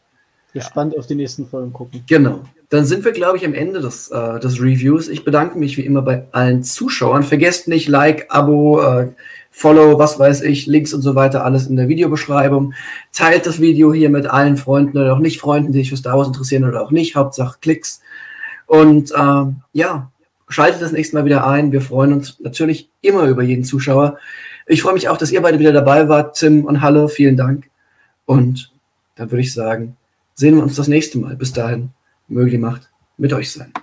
Gespannt 0.53 0.93
ja. 0.93 0.99
auf 0.99 1.07
die 1.07 1.15
nächsten 1.15 1.47
Folgen 1.47 1.71
gucken. 1.71 2.03
Genau. 2.07 2.41
Dann 2.69 2.85
sind 2.85 3.03
wir, 3.05 3.13
glaube 3.13 3.37
ich, 3.37 3.45
am 3.45 3.53
Ende 3.53 3.81
des, 3.81 4.09
äh, 4.09 4.39
des 4.39 4.59
Reviews. 4.61 5.07
Ich 5.07 5.23
bedanke 5.23 5.57
mich 5.57 5.77
wie 5.77 5.85
immer 5.85 6.01
bei 6.01 6.25
allen 6.31 6.63
Zuschauern. 6.63 7.23
Vergesst 7.23 7.67
nicht, 7.67 7.87
Like, 7.87 8.27
Abo, 8.29 8.81
äh, 8.81 9.11
Follow, 9.51 9.97
was 9.97 10.19
weiß 10.19 10.41
ich, 10.43 10.67
Links 10.67 10.93
und 10.93 11.01
so 11.01 11.15
weiter, 11.15 11.43
alles 11.43 11.67
in 11.67 11.75
der 11.75 11.87
Videobeschreibung. 11.87 12.73
Teilt 13.11 13.47
das 13.47 13.59
Video 13.59 13.93
hier 13.93 14.09
mit 14.09 14.27
allen 14.27 14.57
Freunden 14.57 14.97
oder 14.97 15.13
auch 15.13 15.19
nicht 15.19 15.39
Freunden, 15.39 15.71
die 15.71 15.79
sich 15.79 15.89
für 15.89 15.97
Star 15.97 16.17
Wars 16.17 16.27
interessieren 16.27 16.65
oder 16.65 16.81
auch 16.81 16.91
nicht. 16.91 17.15
Hauptsache 17.15 17.57
Klicks. 17.59 18.01
Und 18.69 19.11
äh, 19.11 19.45
ja, 19.73 20.11
schaltet 20.47 20.83
das 20.83 20.91
nächste 20.91 21.15
Mal 21.15 21.25
wieder 21.25 21.47
ein. 21.47 21.71
Wir 21.71 21.81
freuen 21.81 22.13
uns 22.13 22.39
natürlich 22.39 22.91
immer 23.01 23.23
über 23.23 23.41
jeden 23.41 23.63
Zuschauer. 23.63 24.19
Ich 24.67 24.83
freue 24.83 24.93
mich 24.93 25.09
auch, 25.09 25.17
dass 25.17 25.31
ihr 25.31 25.41
beide 25.41 25.57
wieder 25.57 25.73
dabei 25.73 26.07
wart, 26.07 26.37
Tim 26.37 26.65
und 26.65 26.81
Halle. 26.81 27.09
Vielen 27.09 27.35
Dank. 27.35 27.67
Und 28.27 28.71
dann 29.15 29.31
würde 29.31 29.41
ich 29.41 29.55
sagen, 29.55 29.97
sehen 30.35 30.55
wir 30.55 30.61
uns 30.61 30.75
das 30.75 30.87
nächste 30.87 31.17
Mal. 31.17 31.35
Bis 31.35 31.51
dahin, 31.51 31.89
möge 32.27 32.51
die 32.51 32.59
Macht 32.59 32.91
mit 33.17 33.33
euch 33.33 33.51
sein. 33.51 33.73